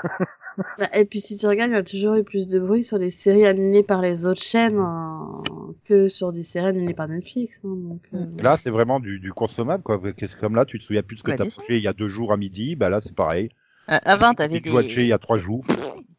Bah, 0.79 0.89
et 0.95 1.05
puis 1.05 1.19
si 1.19 1.37
tu 1.37 1.45
regardes, 1.45 1.69
il 1.69 1.75
y 1.75 1.77
a 1.77 1.83
toujours 1.83 2.15
eu 2.15 2.23
plus 2.23 2.47
de 2.47 2.57
bruit 2.59 2.83
sur 2.83 2.97
les 2.97 3.11
séries 3.11 3.45
annulées 3.45 3.83
par 3.83 4.01
les 4.01 4.25
autres 4.25 4.41
chaînes 4.41 4.79
hein, 4.79 5.43
que 5.85 6.07
sur 6.07 6.33
des 6.33 6.41
séries 6.41 6.69
annulées 6.69 6.95
par 6.95 7.07
Netflix. 7.07 7.61
hein, 7.63 7.75
donc, 7.75 8.01
euh, 8.15 8.17
Mm. 8.25 8.41
Là, 8.41 8.57
c'est 8.59 8.71
vraiment 8.71 8.99
du, 8.99 9.19
du 9.19 9.31
consommable, 9.33 9.83
quoi. 9.83 10.01
Qu'est-ce- 10.17 10.35
Comme 10.35 10.55
là, 10.55 10.65
tu 10.65 10.79
te 10.79 10.83
souviens 10.83 11.03
plus 11.03 11.17
de 11.17 11.19
ce 11.19 11.23
que 11.25 11.29
Bah, 11.29 11.37
t'as 11.37 11.43
touché 11.45 11.75
il 11.75 11.81
y 11.83 11.87
a 11.87 11.93
deux 11.93 12.07
jours 12.07 12.33
à 12.33 12.37
midi. 12.37 12.75
Bah 12.75 12.89
là, 12.89 13.01
c'est 13.01 13.13
pareil. 13.13 13.49
Euh, 13.89 13.97
avant, 14.03 14.33
t'avais 14.33 14.59
Tu 14.59 14.69
il 14.69 15.01
y 15.03 15.07
des, 15.07 15.11
a 15.13 15.17
trois 15.17 15.37
jours. 15.37 15.65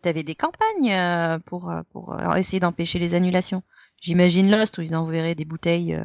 t'avais 0.03 0.23
des 0.23 0.35
campagnes 0.35 0.91
euh, 0.93 1.39
pour 1.45 1.71
euh, 1.71 1.83
pour 1.93 2.15
euh, 2.15 2.35
essayer 2.35 2.61
d'empêcher 2.61 2.99
les 2.99 3.15
annulations. 3.15 3.63
J'imagine 4.01 4.51
Lost 4.51 4.79
où 4.79 4.83
ils 4.83 4.95
enverraient 4.95 5.35
des 5.35 5.45
bouteilles 5.45 5.95
euh, 5.95 6.05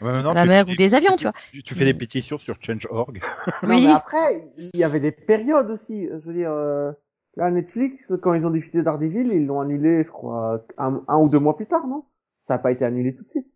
Ouais, 0.00 0.10
à 0.10 0.32
la 0.34 0.46
mer 0.46 0.66
ou 0.68 0.74
des 0.74 0.94
avions, 0.94 1.16
tu 1.16 1.24
vois. 1.24 1.32
Tu, 1.50 1.62
tu 1.62 1.74
fais 1.74 1.84
des 1.84 1.94
pétitions 1.94 2.38
sur 2.38 2.56
Change.org. 2.62 3.20
Non, 3.62 3.76
Oui. 3.76 3.84
mais 3.84 3.92
après, 3.92 4.48
il 4.56 4.80
y 4.80 4.84
avait 4.84 5.00
des 5.00 5.12
périodes 5.12 5.70
aussi. 5.70 6.06
Je 6.06 6.26
veux 6.26 6.32
dire, 6.32 6.50
euh, 6.50 6.90
là, 7.36 7.50
Netflix, 7.50 8.12
quand 8.22 8.32
ils 8.32 8.46
ont 8.46 8.50
diffusé 8.50 8.82
Daredevil, 8.82 9.30
ils 9.32 9.44
l'ont 9.46 9.60
annulé, 9.60 10.02
je 10.02 10.10
crois, 10.10 10.64
un, 10.78 11.02
un 11.06 11.18
ou 11.18 11.28
deux 11.28 11.38
mois 11.38 11.54
plus 11.56 11.66
tard, 11.66 11.86
non? 11.86 12.04
Ça 12.48 12.54
n'a 12.54 12.58
pas 12.58 12.72
été 12.72 12.84
annulé 12.84 13.14
tout 13.14 13.22
de 13.24 13.28
suite. 13.28 13.46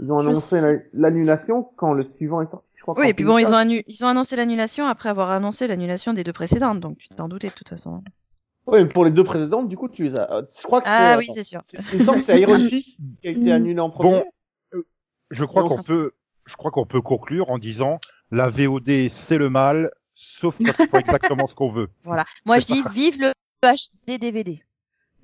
Ils 0.00 0.10
ont 0.10 0.18
annoncé 0.18 0.60
l'annulation 0.92 1.68
quand 1.76 1.92
le 1.92 2.02
suivant 2.02 2.42
est 2.42 2.46
sorti, 2.46 2.66
je 2.74 2.82
crois. 2.82 2.94
Oui, 2.98 3.08
et 3.08 3.14
puis 3.14 3.24
bon, 3.24 3.38
ils 3.38 3.44
ont, 3.44 3.48
pilotage. 3.50 3.66
annu- 3.66 3.84
ils 3.86 4.04
ont 4.04 4.08
annoncé 4.08 4.34
l'annulation 4.36 4.86
après 4.86 5.08
avoir 5.08 5.30
annoncé 5.30 5.66
l'annulation 5.66 6.12
des 6.12 6.24
deux 6.24 6.32
précédentes, 6.32 6.80
donc 6.80 6.98
tu 6.98 7.08
t'en 7.08 7.28
doutais 7.28 7.48
de 7.48 7.54
toute 7.54 7.68
façon. 7.68 8.02
Oui, 8.66 8.82
mais 8.82 8.88
pour 8.88 9.04
les 9.04 9.10
deux 9.10 9.24
précédentes, 9.24 9.68
du 9.68 9.76
coup, 9.76 9.88
tu 9.88 10.04
les 10.08 10.18
as. 10.18 10.30
euh, 10.32 10.42
Je 10.58 10.62
crois 10.62 10.80
que 10.80 10.88
Ah 10.88 11.12
c'est- 11.12 11.18
oui, 11.18 11.28
c'est 11.34 11.44
sûr. 11.44 11.62
Il 11.92 11.98
me 11.98 12.04
semble 12.04 12.20
que 12.22 12.26
c'est 12.26 12.40
Iron 12.40 12.58
Fist 12.68 12.96
qui 13.20 13.28
a 13.28 13.30
été 13.30 13.52
annulé 13.52 13.78
en 13.78 13.90
premier. 13.90 14.10
Bon, 14.10 14.24
euh, 14.74 14.82
je 15.30 15.44
crois 15.44 15.62
qu'on 15.64 15.82
peut, 15.82 16.12
je 16.46 16.56
crois 16.56 16.70
qu'on 16.70 16.86
peut 16.86 17.02
conclure 17.02 17.50
en 17.50 17.58
disant 17.58 18.00
la 18.30 18.48
VOD 18.48 19.08
c'est 19.10 19.38
le 19.38 19.50
mal, 19.50 19.90
sauf 20.14 20.56
quand 20.64 20.72
ils 20.78 20.86
font 20.88 20.98
exactement 20.98 21.46
ce 21.46 21.54
qu'on 21.54 21.70
veut. 21.70 21.88
Voilà. 22.02 22.24
Moi, 22.46 22.58
je 22.58 22.64
C'est 22.66 22.72
dis 22.74 22.82
vive 22.90 23.20
le 23.20 23.32
HD 23.62 24.18
DVD. 24.18 24.60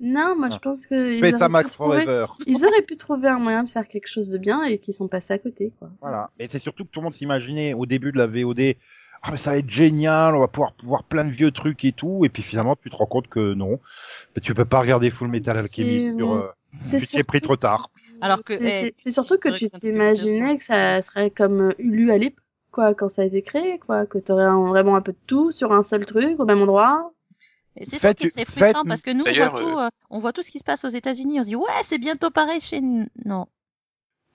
Non, 0.03 0.35
moi 0.35 0.49
je 0.49 0.57
pense 0.57 0.87
que 0.87 1.13
ils 1.13 1.21
Betamax 1.21 1.79
auraient, 1.79 1.99
pu 1.99 2.05
trouver... 2.05 2.23
forever. 2.25 2.25
ils 2.47 2.65
auraient 2.65 2.81
pu 2.81 2.97
trouver 2.97 3.27
un 3.29 3.37
moyen 3.39 3.63
de 3.63 3.69
faire 3.69 3.87
quelque 3.87 4.07
chose 4.07 4.29
de 4.29 4.37
bien 4.39 4.63
et 4.63 4.79
qu'ils 4.79 4.95
sont 4.95 5.07
passés 5.07 5.33
à 5.33 5.37
côté. 5.37 5.71
Quoi. 5.79 5.89
Voilà. 6.01 6.31
Et 6.39 6.47
c'est 6.47 6.57
surtout 6.59 6.83
que 6.85 6.89
tout 6.89 6.99
le 7.01 7.03
monde 7.05 7.13
s'imaginait 7.13 7.73
au 7.75 7.85
début 7.85 8.11
de 8.11 8.17
la 8.17 8.25
VOD, 8.25 8.75
ah 9.21 9.29
mais 9.31 9.37
ça 9.37 9.51
va 9.51 9.57
être 9.57 9.69
génial, 9.69 10.35
on 10.35 10.39
va 10.39 10.47
pouvoir 10.47 10.73
voir 10.83 11.03
plein 11.03 11.23
de 11.23 11.29
vieux 11.29 11.51
trucs 11.51 11.85
et 11.85 11.91
tout, 11.91 12.25
et 12.25 12.29
puis 12.29 12.41
finalement 12.41 12.75
tu 12.75 12.89
te 12.89 12.95
rends 12.95 13.05
compte 13.05 13.27
que 13.27 13.53
non, 13.53 13.79
mais 14.35 14.41
tu 14.41 14.55
peux 14.55 14.65
pas 14.65 14.79
regarder 14.81 15.11
Full 15.11 15.27
Metal 15.27 15.55
Alchemist 15.57 16.05
C'est- 16.05 16.15
sur, 16.15 16.31
euh, 16.33 16.47
C'est 16.81 16.99
tu 16.99 17.05
t'es 17.17 17.23
pris 17.23 17.41
trop 17.41 17.55
tard. 17.55 17.91
Alors 18.21 18.43
que, 18.43 18.57
C'est- 18.57 18.95
eh, 19.05 19.11
surtout 19.11 19.37
que 19.37 19.49
tu 19.49 19.69
t'imaginais 19.69 20.55
que 20.55 20.63
ça 20.63 21.01
serait 21.03 21.29
comme 21.29 21.61
euh, 21.69 21.73
Hulu 21.77 22.11
à 22.11 22.17
l'époque, 22.17 22.43
quoi, 22.71 22.95
quand 22.95 23.09
ça 23.09 23.21
a 23.21 23.25
été 23.25 23.43
créé, 23.43 23.77
quoi, 23.85 24.07
que 24.07 24.17
t'aurais 24.17 24.45
un- 24.45 24.65
vraiment 24.65 24.95
un 24.95 25.01
peu 25.01 25.11
de 25.11 25.17
tout 25.27 25.51
sur 25.51 25.71
un 25.73 25.83
seul 25.83 26.05
truc 26.07 26.39
au 26.39 26.45
même 26.45 26.61
endroit. 26.61 27.13
Et 27.77 27.85
c'est 27.85 27.99
ça 27.99 28.13
qui 28.13 28.27
est 28.27 28.45
frustrant 28.45 28.83
parce 28.83 29.01
que 29.01 29.11
nous, 29.11 29.23
on 29.25 29.33
voit, 29.33 29.49
tout, 29.61 29.77
euh, 29.79 29.89
on 30.09 30.19
voit 30.19 30.33
tout 30.33 30.41
ce 30.43 30.51
qui 30.51 30.59
se 30.59 30.63
passe 30.63 30.83
aux 30.83 30.89
États-Unis. 30.89 31.39
On 31.39 31.43
se 31.43 31.47
dit, 31.49 31.55
ouais, 31.55 31.65
c'est 31.83 31.99
bientôt 31.99 32.29
pareil 32.29 32.59
chez 32.59 32.81
nous. 32.81 33.05
Non. 33.25 33.47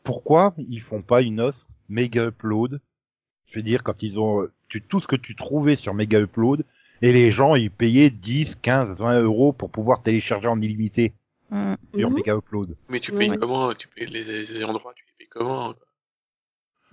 Pourquoi 0.04 0.54
ils 0.58 0.80
font 0.80 1.02
pas 1.02 1.22
une 1.22 1.40
offre 1.40 1.66
Mega 1.88 2.26
Upload? 2.26 2.80
Je 3.46 3.56
veux 3.58 3.62
dire, 3.62 3.82
quand 3.82 4.02
ils 4.02 4.18
ont 4.18 4.42
euh, 4.42 4.52
tu, 4.68 4.82
tout 4.82 5.00
ce 5.00 5.06
que 5.06 5.16
tu 5.16 5.36
trouvais 5.36 5.76
sur 5.76 5.94
Mega 5.94 6.18
Upload, 6.20 6.64
et 7.02 7.12
les 7.12 7.30
gens 7.30 7.54
ils 7.54 7.70
payaient 7.70 8.10
10, 8.10 8.56
15, 8.56 8.96
20 8.98 9.20
euros 9.22 9.52
pour 9.52 9.70
pouvoir 9.70 10.02
télécharger 10.02 10.48
en 10.48 10.60
illimité 10.60 11.12
Mm. 11.50 11.74
sur 11.96 12.10
Mhm. 12.10 12.16
Mega 12.16 12.34
Upload. 12.36 12.74
Mais 12.88 12.98
tu 12.98 13.12
payes 13.12 13.30
Ouais. 13.30 13.38
comment? 13.38 13.72
Tu 13.72 13.86
payes 13.86 14.06
les, 14.08 14.24
les 14.24 14.64
endroits, 14.64 14.92
tu 14.96 15.04
les 15.06 15.12
payes 15.18 15.28
comment? 15.30 15.74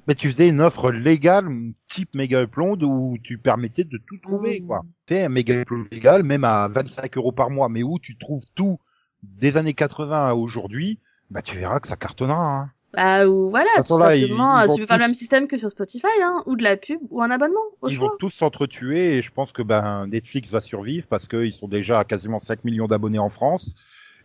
Mais 0.08 0.16
tu 0.16 0.30
faisais 0.32 0.50
une 0.50 0.60
offre 0.62 0.92
légale, 0.92 1.48
type 1.94 2.14
Mega 2.14 2.42
Upload, 2.44 2.84
où 2.84 3.18
tu 3.24 3.38
permettais 3.38 3.84
de 3.86 3.98
tout 3.98 4.18
trouver, 4.18 4.60
Mhm. 4.62 4.68
quoi. 4.68 4.82
Fais 5.08 5.24
un 5.24 5.30
Mega 5.30 5.56
Upload 5.56 5.88
légal, 5.92 6.24
même 6.24 6.44
à 6.44 6.68
25 6.68 7.16
euros 7.18 7.32
par 7.32 7.50
mois, 7.50 7.70
mais 7.70 7.84
où 7.84 8.00
tu 8.00 8.18
trouves 8.18 8.44
tout 8.56 8.80
des 9.24 9.56
années 9.56 9.74
80 9.74 10.28
à 10.30 10.34
aujourd'hui, 10.34 11.00
bah 11.30 11.42
tu 11.42 11.58
verras 11.58 11.80
que 11.80 11.88
ça 11.88 11.96
cartonnera. 11.96 12.60
Hein. 12.60 12.72
Bah, 12.94 13.26
ou 13.28 13.50
voilà, 13.50 13.70
De 13.78 13.82
tout 13.88 13.96
ils- 14.14 14.22
simplement, 14.22 14.60
ils 14.62 14.70
euh, 14.70 14.74
tu 14.76 14.82
veux 14.82 14.86
faire 14.88 14.98
le 14.98 15.04
même 15.06 15.16
système 15.16 15.48
que 15.48 15.58
sur 15.58 15.70
Spotify, 15.70 16.06
hein, 16.22 16.44
ou 16.46 16.56
de 16.58 16.62
la 16.64 16.76
pub, 16.78 17.00
ou 17.10 17.22
un 17.24 17.32
abonnement, 17.32 17.60
au 17.82 17.88
Ils 17.88 17.96
choix. 17.96 18.10
vont 18.10 18.18
tous 18.20 18.30
s'entretuer 18.32 19.18
et 19.18 19.22
je 19.24 19.32
pense 19.32 19.52
que 19.52 19.64
ben 19.64 20.06
Netflix 20.08 20.50
va 20.52 20.62
survivre 20.62 21.08
parce 21.10 21.28
qu'ils 21.28 21.54
sont 21.54 21.68
déjà 21.70 22.00
à 22.00 22.04
quasiment 22.04 22.40
5 22.40 22.64
millions 22.66 22.88
d'abonnés 22.88 23.18
en 23.20 23.30
France 23.30 23.74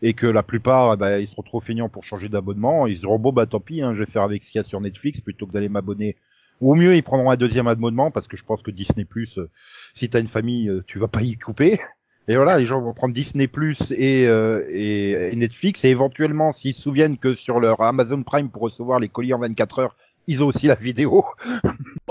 et 0.03 0.15
que 0.15 0.27
la 0.27 0.43
plupart 0.43 0.97
ben, 0.97 1.19
ils 1.19 1.29
seront 1.29 1.43
trop 1.43 1.61
feignants 1.61 1.89
pour 1.89 2.05
changer 2.05 2.29
d'abonnement. 2.29 2.87
Ils 2.87 2.99
diront 2.99 3.19
bon 3.19 3.33
bah 3.33 3.47
tant 3.47 3.61
pis, 3.61 3.83
hein, 3.83 3.95
je 3.95 4.01
vais 4.01 4.11
faire 4.11 4.23
avec 4.23 4.43
ce 4.43 4.51
qu'il 4.51 4.59
y 4.59 4.65
a 4.65 4.65
sur 4.65 4.81
Netflix 4.81 5.21
plutôt 5.21 5.47
que 5.47 5.53
d'aller 5.53 5.69
m'abonner. 5.69 6.17
Ou 6.61 6.73
au 6.73 6.75
mieux 6.75 6.95
ils 6.97 7.03
prendront 7.03 7.31
un 7.31 7.37
deuxième 7.37 7.69
abonnement 7.69 8.11
parce 8.11 8.29
que 8.29 8.37
je 8.37 8.45
pense 8.45 8.63
que 8.63 8.71
Disney 8.71 9.05
Plus, 9.05 9.39
euh, 9.39 9.51
si 9.95 10.09
t'as 10.09 10.21
une 10.21 10.29
famille, 10.29 10.69
euh, 10.69 10.85
tu 10.87 10.99
vas 10.99 11.09
pas 11.09 11.23
y 11.23 11.37
couper. 11.37 11.81
Et 12.31 12.37
voilà, 12.37 12.59
les 12.59 12.67
gens 12.67 12.81
vont 12.83 12.93
prendre 12.93 13.15
Disney 13.15 13.49
Plus 13.49 13.91
et, 13.93 14.29
euh, 14.29 14.63
et, 14.69 15.13
et 15.33 15.37
Netflix 15.37 15.85
et 15.85 15.89
éventuellement 15.89 16.53
s'ils 16.53 16.75
se 16.75 16.83
souviennent 16.83 17.17
que 17.17 17.35
sur 17.35 17.59
leur 17.59 17.81
Amazon 17.81 18.23
Prime 18.23 18.51
pour 18.51 18.63
recevoir 18.63 19.01
les 19.01 19.09
colis 19.09 19.33
en 19.33 19.39
24 19.39 19.79
heures, 19.79 19.97
ils 20.27 20.43
ont 20.43 20.47
aussi 20.47 20.67
la 20.67 20.75
vidéo. 20.75 21.25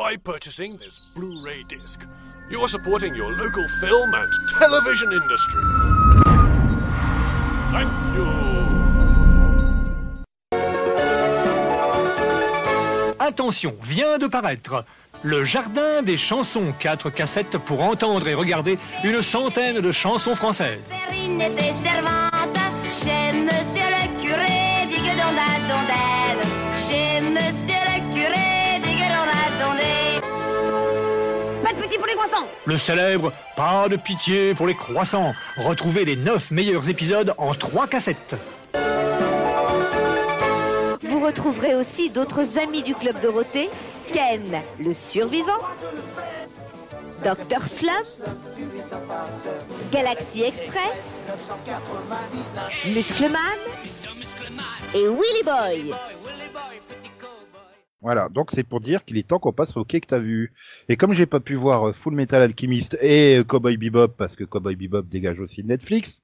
Attention, 13.20 13.76
vient 13.84 14.18
de 14.18 14.28
paraître 14.28 14.86
Le 15.22 15.44
Jardin 15.44 16.02
des 16.02 16.18
chansons, 16.18 16.74
quatre 16.80 17.10
cassettes 17.10 17.58
pour 17.58 17.82
entendre 17.84 18.28
et 18.28 18.34
regarder 18.34 18.80
une 19.04 19.22
centaine 19.22 19.82
de 19.82 19.92
chansons 19.92 20.36
françaises. 20.36 20.82
Pour 31.96 32.06
les 32.06 32.14
croissants 32.16 32.48
Le 32.66 32.78
célèbre 32.78 33.32
Pas 33.56 33.88
de 33.88 33.96
pitié 33.96 34.54
pour 34.54 34.68
les 34.68 34.76
croissants. 34.76 35.34
Retrouvez 35.58 36.04
les 36.04 36.16
9 36.18 36.52
meilleurs 36.52 36.90
épisodes 36.90 37.34
en 37.38 37.54
trois 37.54 37.88
cassettes. 37.88 38.36
Vous 41.02 41.26
retrouverez 41.26 41.76
aussi 41.76 42.10
d'autres 42.10 42.58
amis 42.60 42.84
du 42.84 42.94
Club 42.94 43.20
Dorothée, 43.22 43.70
Ken, 44.12 44.62
le 44.80 44.94
survivant, 44.94 45.60
Dr 47.24 47.62
Slum, 47.66 47.94
Galaxy 49.92 50.44
Express, 50.44 51.18
Muscleman 52.86 53.40
et 54.94 55.08
Willy 55.08 55.44
Boy. 55.44 55.94
Voilà, 58.02 58.30
donc 58.30 58.52
c'est 58.54 58.64
pour 58.64 58.80
dire 58.80 59.04
qu'il 59.04 59.18
est 59.18 59.28
temps 59.28 59.40
qu'on 59.40 59.54
passe 59.54 59.76
au 59.76 59.84
quai 59.84 60.02
que 60.02 60.08
t'as 60.08 60.20
vu. 60.20 60.54
Et 60.88 60.98
comme 60.98 61.14
j'ai 61.14 61.26
pas 61.26 61.40
pu 61.40 61.56
voir 61.56 61.90
euh, 61.90 61.94
Full 61.94 62.14
Metal 62.14 62.42
Alchemist 62.42 62.96
et 63.02 63.38
euh, 63.38 63.44
Cowboy 63.44 63.78
Bebop, 63.78 64.10
parce 64.10 64.36
que 64.36 64.44
Cowboy 64.44 64.76
Bebop 64.76 65.04
dégage 65.04 65.40
aussi 65.40 65.64
de 65.64 65.68
Netflix, 65.68 66.22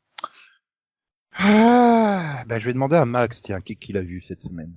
ah, 1.36 2.44
bah, 2.46 2.60
je 2.60 2.66
vais 2.66 2.74
demander 2.74 2.96
à 2.96 3.06
Max, 3.06 3.42
tiens, 3.42 3.60
qu'est-ce 3.60 3.80
qu'il 3.80 3.98
a 3.98 4.02
vu 4.02 4.22
cette 4.22 4.42
semaine? 4.42 4.76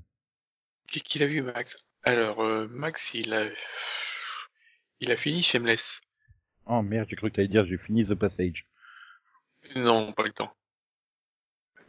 Qu'est-ce 0.89 1.05
qu'il 1.05 1.23
a 1.23 1.27
vu, 1.27 1.43
Max? 1.43 1.87
Alors, 2.03 2.41
euh, 2.41 2.67
Max, 2.69 3.15
il 3.15 3.35
a... 3.35 3.49
Il 5.01 5.11
a 5.11 5.17
fini 5.17 5.43
Shameless. 5.43 6.01
Oh 6.65 6.81
merde, 6.81 7.07
j'ai 7.11 7.17
cru 7.17 7.31
que 7.31 7.37
t'allais 7.37 7.49
dire 7.49 7.67
j'ai 7.67 7.77
fini 7.77 8.05
The 8.05 8.15
Passage. 8.15 8.67
Non, 9.75 10.13
pas 10.13 10.23
le 10.23 10.33
temps. 10.33 10.53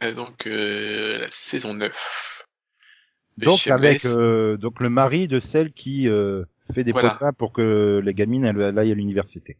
Donc, 0.02 0.46
euh, 0.46 1.18
la 1.18 1.30
saison 1.30 1.72
9. 1.74 2.37
Donc 3.46 3.66
avec 3.68 4.04
euh, 4.04 4.56
donc 4.56 4.80
le 4.80 4.90
mari 4.90 5.28
de 5.28 5.40
celle 5.40 5.72
qui 5.72 6.08
euh, 6.08 6.44
fait 6.74 6.84
des 6.84 6.92
Voilà. 6.92 7.10
potins 7.10 7.32
pour 7.32 7.52
que 7.52 8.00
les 8.04 8.14
gamines 8.14 8.44
elles, 8.44 8.60
elles 8.60 8.78
aillent 8.78 8.92
à 8.92 8.94
l'université. 8.94 9.58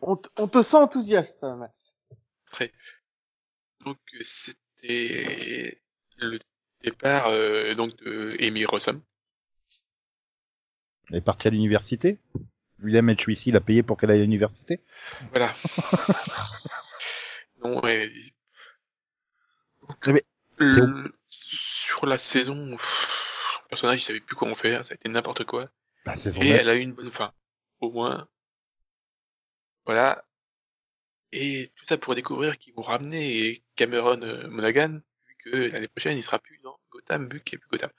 On, 0.00 0.16
on 0.36 0.48
te 0.48 0.62
sent 0.62 0.76
enthousiaste, 0.76 1.38
hein, 1.42 1.56
Max. 1.56 1.94
Après. 2.46 2.72
Donc, 3.84 3.98
euh, 4.14 4.18
c'était 4.22 5.80
le 6.18 6.38
départ 6.82 7.26
euh, 7.28 7.74
donc 7.74 7.96
de 8.04 8.36
Amy 8.40 8.64
Rossum. 8.64 9.00
Elle 11.10 11.18
est 11.18 11.22
partie 11.22 11.48
à 11.48 11.50
l'université. 11.50 12.18
William 12.82 13.08
H. 13.10 13.28
Macy 13.28 13.50
l'a 13.50 13.60
payé 13.60 13.82
pour 13.82 13.96
qu'elle 13.96 14.10
aille 14.10 14.20
à 14.20 14.22
l'université. 14.22 14.80
Voilà. 15.30 15.52
non, 17.64 17.82
et... 17.88 18.12
Donc, 19.88 20.06
Mais 20.08 20.22
le- 20.58 21.12
sur 21.28 22.06
la 22.06 22.18
saison, 22.18 22.76
pff, 22.76 23.58
le 23.64 23.68
personnage, 23.68 24.00
il 24.00 24.04
savait 24.04 24.20
plus 24.20 24.36
quoi 24.36 24.50
en 24.50 24.54
faire, 24.54 24.84
ça 24.84 24.92
a 24.92 24.94
été 24.94 25.08
n'importe 25.08 25.44
quoi. 25.44 25.70
La 26.06 26.16
saison 26.16 26.40
Et 26.40 26.50
9. 26.50 26.60
elle 26.60 26.68
a 26.68 26.74
eu 26.74 26.80
une 26.80 26.94
bonne 26.94 27.12
fin. 27.12 27.32
Au 27.80 27.90
moins. 27.90 28.28
Voilà. 29.84 30.24
Et 31.32 31.72
tout 31.76 31.84
ça 31.84 31.98
pour 31.98 32.14
découvrir 32.14 32.58
qu'ils 32.58 32.74
vont 32.74 32.82
ramener 32.82 33.62
Cameron 33.76 34.20
euh, 34.22 34.48
Monaghan, 34.48 35.00
vu 35.26 35.36
que 35.36 35.50
l'année 35.50 35.88
prochaine, 35.88 36.16
il 36.16 36.22
sera 36.22 36.38
plus 36.38 36.58
dans 36.58 36.78
Gotham, 36.90 37.28
vu 37.28 37.42
qu'il 37.42 37.58
n'y 37.58 37.62
a 37.62 37.66
plus 37.66 37.78
Gotham. 37.78 37.90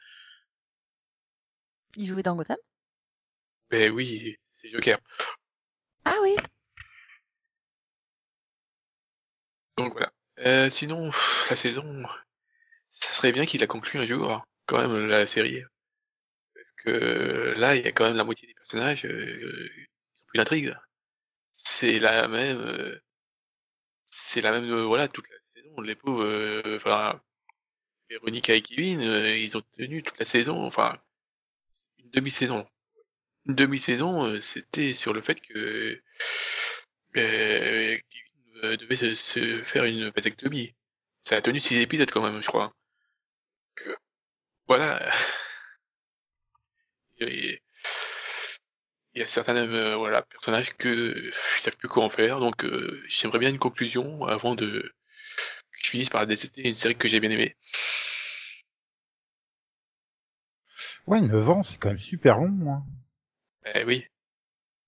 Il 1.98 2.08
jouait 2.08 2.24
dans 2.24 2.36
Gotham? 2.36 2.58
Ben 3.70 3.92
oui, 3.92 4.38
c'est 4.56 4.70
Joker. 4.70 5.00
Ah 6.06 6.16
oui. 6.24 6.36
Donc 9.78 9.94
voilà. 9.94 10.12
Euh, 10.40 10.70
sinon, 10.70 11.12
la 11.50 11.56
saison, 11.56 12.04
ça 13.00 13.12
serait 13.14 13.32
bien 13.32 13.46
qu'il 13.46 13.62
la 13.62 13.68
conclue 13.68 14.00
un 14.00 14.06
jour, 14.06 14.46
quand 14.66 14.80
même, 14.82 15.08
la 15.08 15.26
série. 15.26 15.64
Parce 16.54 16.72
que 16.74 17.54
là, 17.58 17.76
il 17.76 17.86
y 17.86 17.88
a 17.88 17.92
quand 17.92 18.06
même 18.08 18.18
la 18.18 18.24
moitié 18.24 18.48
des 18.48 18.54
personnages, 18.54 19.06
euh, 19.06 19.70
ils 19.78 20.22
ont 20.22 20.26
plus 20.28 20.38
d'intrigue. 20.38 20.76
C'est 21.54 22.00
la 22.00 22.28
même, 22.28 22.60
euh, 22.60 23.00
c'est 24.06 24.42
la 24.42 24.52
même, 24.52 24.70
euh, 24.72 24.86
voilà, 24.86 25.08
toute 25.08 25.28
la 25.30 25.38
saison. 25.56 25.82
Les 25.82 25.96
pauvres, 25.96 26.24
euh, 26.24 26.78
enfin, 26.78 27.22
Véronica 28.10 28.54
et 28.56 28.62
Kevin, 28.62 29.02
ils 29.02 29.58
ont 29.58 29.62
tenu 29.78 30.04
toute 30.04 30.20
la 30.20 30.26
saison, 30.26 30.66
enfin, 30.66 31.00
une 32.00 32.10
demi-saison. 32.12 32.68
Une 33.48 33.56
demi-saison, 33.56 34.42
c'était 34.42 34.94
sur 34.94 35.14
le 35.14 35.22
fait 35.22 35.40
que 35.42 36.02
Kevin 37.14 38.76
devait 38.78 38.96
se, 38.96 39.14
se 39.16 39.64
faire 39.64 39.86
une 39.86 40.10
vasectomie. 40.10 40.76
Ça 41.22 41.38
a 41.38 41.42
tenu 41.42 41.60
six 41.60 41.78
épisodes 41.78 42.12
quand 42.12 42.24
même, 42.24 42.42
je 42.42 42.48
crois. 42.48 42.74
Voilà. 44.68 45.12
Il 47.20 47.60
y 49.16 49.22
a 49.22 49.28
certains 49.28 49.56
euh, 49.58 49.96
voilà, 49.96 50.22
personnages 50.22 50.76
que 50.78 51.32
ils 51.32 51.60
savent 51.60 51.76
plus 51.76 51.90
quoi 51.90 52.04
en 52.06 52.10
faire, 52.10 52.40
donc 52.40 52.64
euh, 52.64 53.04
j'aimerais 53.08 53.40
bien 53.40 53.50
une 53.50 53.60
conclusion 53.60 54.24
avant 54.26 54.56
de 54.56 54.94
que 55.72 55.80
je 55.84 55.90
finisse 55.90 56.10
par 56.10 56.26
détester 56.26 56.68
une 56.68 56.76
série 56.76 56.96
que 56.96 57.08
j'ai 57.08 57.20
bien 57.20 57.32
aimée. 57.32 57.56
Ouais, 61.08 61.22
9 61.22 61.50
ans, 61.50 61.64
c'est 61.64 61.78
quand 61.78 61.90
même 61.90 61.98
super 61.98 62.38
long. 62.38 62.72
Hein. 62.72 62.84
Eh 63.76 63.84
oui. 63.84 64.06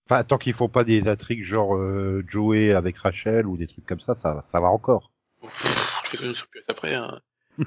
Enfin, 0.05 0.23
tant 0.23 0.37
qu'ils 0.37 0.53
font 0.53 0.69
pas 0.69 0.83
des 0.83 1.07
intrigues 1.07 1.43
genre 1.43 1.75
euh, 1.75 2.23
Joey 2.27 2.73
avec 2.73 2.97
Rachel 2.97 3.47
ou 3.47 3.57
des 3.57 3.67
trucs 3.67 3.85
comme 3.85 3.99
ça, 3.99 4.15
ça, 4.15 4.41
ça 4.51 4.59
va 4.59 4.67
encore. 4.67 5.11
Pff, 5.41 6.03
je 6.05 6.09
fais 6.09 6.17
ça 6.17 6.33
sur 6.33 6.47
PS 6.47 6.69
après. 6.69 6.95
Hein. 6.95 7.21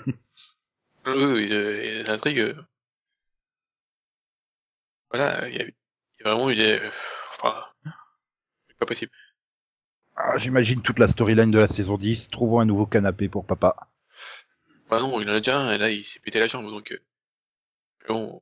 A 1.05 1.13
des 1.15 2.11
intrigues. 2.11 2.41
euh, 2.41 2.55
Voilà, 5.11 5.49
il 5.49 5.57
y 5.57 5.61
a, 5.61 5.65
il 5.65 5.75
y 6.25 6.29
a 6.29 6.31
vraiment 6.35 6.51
eu 6.51 6.55
des. 6.57 6.81
Enfin, 7.33 7.65
c'est 8.69 8.77
pas 8.79 8.87
possible. 8.87 9.13
Ah, 10.17 10.39
J'imagine 10.39 10.81
toute 10.83 10.99
la 10.99 11.09
storyline 11.09 11.51
de 11.51 11.59
la 11.59 11.69
saison 11.69 11.97
10. 11.97 12.29
Trouvons 12.29 12.61
un 12.61 12.65
nouveau 12.65 12.87
canapé 12.87 13.29
pour 13.29 13.45
papa. 13.45 13.89
Bah 14.89 15.01
non, 15.01 15.21
il 15.21 15.29
en 15.29 15.35
a 15.35 15.39
déjà 15.39 15.59
un, 15.59 15.73
et 15.73 15.79
là 15.79 15.91
il 15.91 16.05
s'est 16.05 16.21
pété 16.21 16.39
la 16.39 16.47
jambe, 16.47 16.71
donc 16.71 16.93
euh, 16.93 17.01
on, 18.09 18.41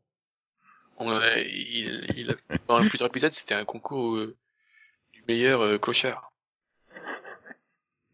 on 0.99 1.11
a- 1.11 1.39
il, 1.39 2.05
il 2.17 2.31
a, 2.31 2.35
dans 2.69 2.85
plusieurs 2.85 3.09
épisodes, 3.09 3.33
c'était 3.33 3.55
un 3.55 3.65
concours 3.65 4.17
euh, 4.17 4.37
du 5.13 5.25
meilleur 5.29 5.63
euh, 5.63 5.79
clochard. 5.79 6.33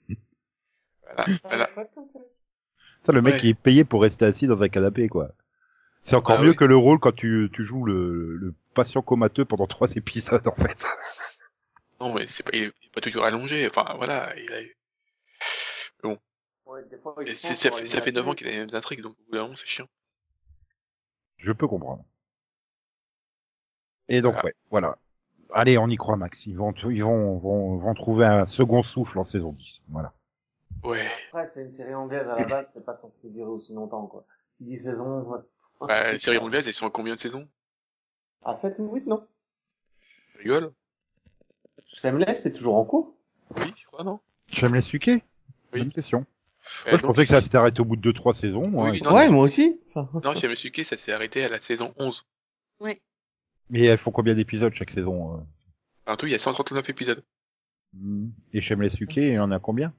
Voilà, 1.03 1.27
voilà. 1.45 1.71
Ça, 3.09 3.13
le 3.15 3.23
mec 3.23 3.35
Ouais. 3.35 3.41
qui 3.41 3.49
est 3.49 3.55
payé 3.55 3.85
pour 3.85 4.03
rester 4.03 4.27
assis 4.27 4.47
dans 4.47 4.63
un 4.63 4.69
canapé, 4.69 5.09
quoi. 5.09 5.31
C'est 6.03 6.15
encore 6.15 6.37
Ah 6.39 6.43
mieux 6.43 6.51
oui. 6.51 6.57
que 6.57 6.65
le 6.65 6.77
rôle 6.77 6.99
quand 7.01 7.15
tu, 7.15 7.49
tu 7.55 7.65
joues 7.65 7.85
le, 7.87 8.37
le 8.37 8.55
patient 8.75 9.01
comateux 9.01 9.47
pendant 9.47 9.67
trois 9.67 9.91
épisodes, 9.97 10.47
en 10.47 10.55
fait. 10.55 10.85
Non, 12.01 12.13
mais 12.13 12.27
c'est 12.27 12.43
pas, 12.43 12.51
il 12.53 12.65
est 12.65 12.73
pas 12.95 13.01
toujours 13.01 13.25
allongé, 13.25 13.67
enfin 13.67 13.95
voilà, 13.97 14.39
il 14.39 14.53
a, 14.53 14.59
bon, 16.03 16.19
Ouais, 16.67 16.85
des 16.91 16.99
fois, 16.99 17.15
ça 17.35 17.55
fait, 17.55 17.87
ça 17.87 18.03
fait 18.03 18.09
animer 18.11 18.13
9 18.13 18.29
ans 18.29 18.35
qu'il 18.35 18.47
a 18.47 18.51
les 18.51 18.59
mêmes 18.59 18.69
intrigues, 18.75 19.01
donc 19.01 19.13
au 19.19 19.25
bout 19.31 19.37
d'un 19.37 19.43
moment 19.45 19.57
c'est 19.57 19.67
chiant. 19.67 19.89
Je 21.39 21.51
peux 21.53 21.67
comprendre. 21.67 22.05
Et 24.09 24.21
donc, 24.21 24.35
Voilà. 24.35 24.45
ouais, 24.47 24.55
voilà. 24.71 24.99
Allez, 25.55 25.79
on 25.79 25.89
y 25.89 25.97
croit, 25.97 26.17
Max. 26.17 26.47
Ils 26.47 26.57
vont, 26.59 26.73
ils 26.91 27.03
vont, 27.03 27.39
vont, 27.39 27.79
vont 27.79 27.95
trouver 27.95 28.27
un 28.27 28.45
second 28.47 28.83
souffle 28.83 29.19
en 29.19 29.25
saison 29.25 29.53
10. 29.53 29.83
Voilà. 29.89 30.13
Ouais, 30.85 31.07
Après, 31.29 31.47
c'est 31.47 31.63
une 31.63 31.73
série 31.73 31.95
anglaise 31.95 32.27
à 32.29 32.37
la 32.37 32.47
base, 32.47 32.71
c'est 32.73 32.85
pas 32.85 32.95
censé 32.95 33.19
durer 33.25 33.51
aussi 33.51 33.73
longtemps, 33.73 34.07
quoi. 34.07 34.25
10 34.61 34.77
saisons, 34.79 35.23
ouais. 35.23 35.39
bah, 35.81 36.13
les 36.13 36.19
séries 36.19 36.39
anglaises, 36.39 36.67
elles 36.67 36.75
sont 36.75 36.87
à 36.87 36.91
combien 36.91 37.15
de 37.15 37.19
saisons? 37.19 37.49
À 38.45 38.55
7 38.55 38.79
ou 38.79 38.95
8, 38.95 39.07
non? 39.07 39.27
Tu 40.33 40.39
rigoles? 40.39 40.73
Shameless, 41.87 42.43
c'est 42.43 42.53
toujours 42.53 42.77
en 42.77 42.85
cours. 42.85 43.15
Oui, 43.57 43.73
je 43.77 43.87
crois, 43.87 44.05
non? 44.05 44.21
Shameless 44.53 44.87
Suké 44.87 45.23
Oui. 45.73 45.81
Bonne 45.81 45.93
question. 45.93 46.27
Moi, 46.87 46.97
je 46.99 47.03
pensais 47.03 47.25
que 47.25 47.31
ça 47.31 47.41
s'était 47.41 47.57
arrêté 47.57 47.81
au 47.81 47.85
bout 47.85 47.97
de 47.97 48.13
2-3 48.13 48.35
saisons. 48.35 48.69
moi. 48.69 48.91
Oui, 48.91 49.01
non, 49.03 49.15
ouais, 49.15 49.29
moi 49.31 49.45
aussi. 49.45 49.81
Non, 49.97 50.35
chez 50.35 50.49
Monsieur 50.49 50.71
K, 50.71 50.85
ça 50.85 50.97
s'est 50.97 51.13
arrêté 51.13 51.45
à 51.45 51.49
la 51.49 51.61
saison 51.61 51.95
11. 51.99 52.27
Mais 53.71 53.85
elles 53.85 53.99
font 53.99 54.11
combien 54.11 54.35
d'épisodes 54.35 54.73
chaque 54.75 54.91
saison 54.91 55.37
euh? 55.37 55.41
En 56.07 56.17
tout, 56.17 56.27
il 56.27 56.33
y 56.33 56.35
a 56.35 56.39
139 56.39 56.89
épisodes. 56.89 57.23
Hmm. 57.93 58.29
Et 58.53 58.61
Shameless 58.61 58.95
Suké, 58.95 59.29
il 59.29 59.35
y 59.35 59.39
en 59.39 59.51
a 59.51 59.59
combien? 59.59 59.93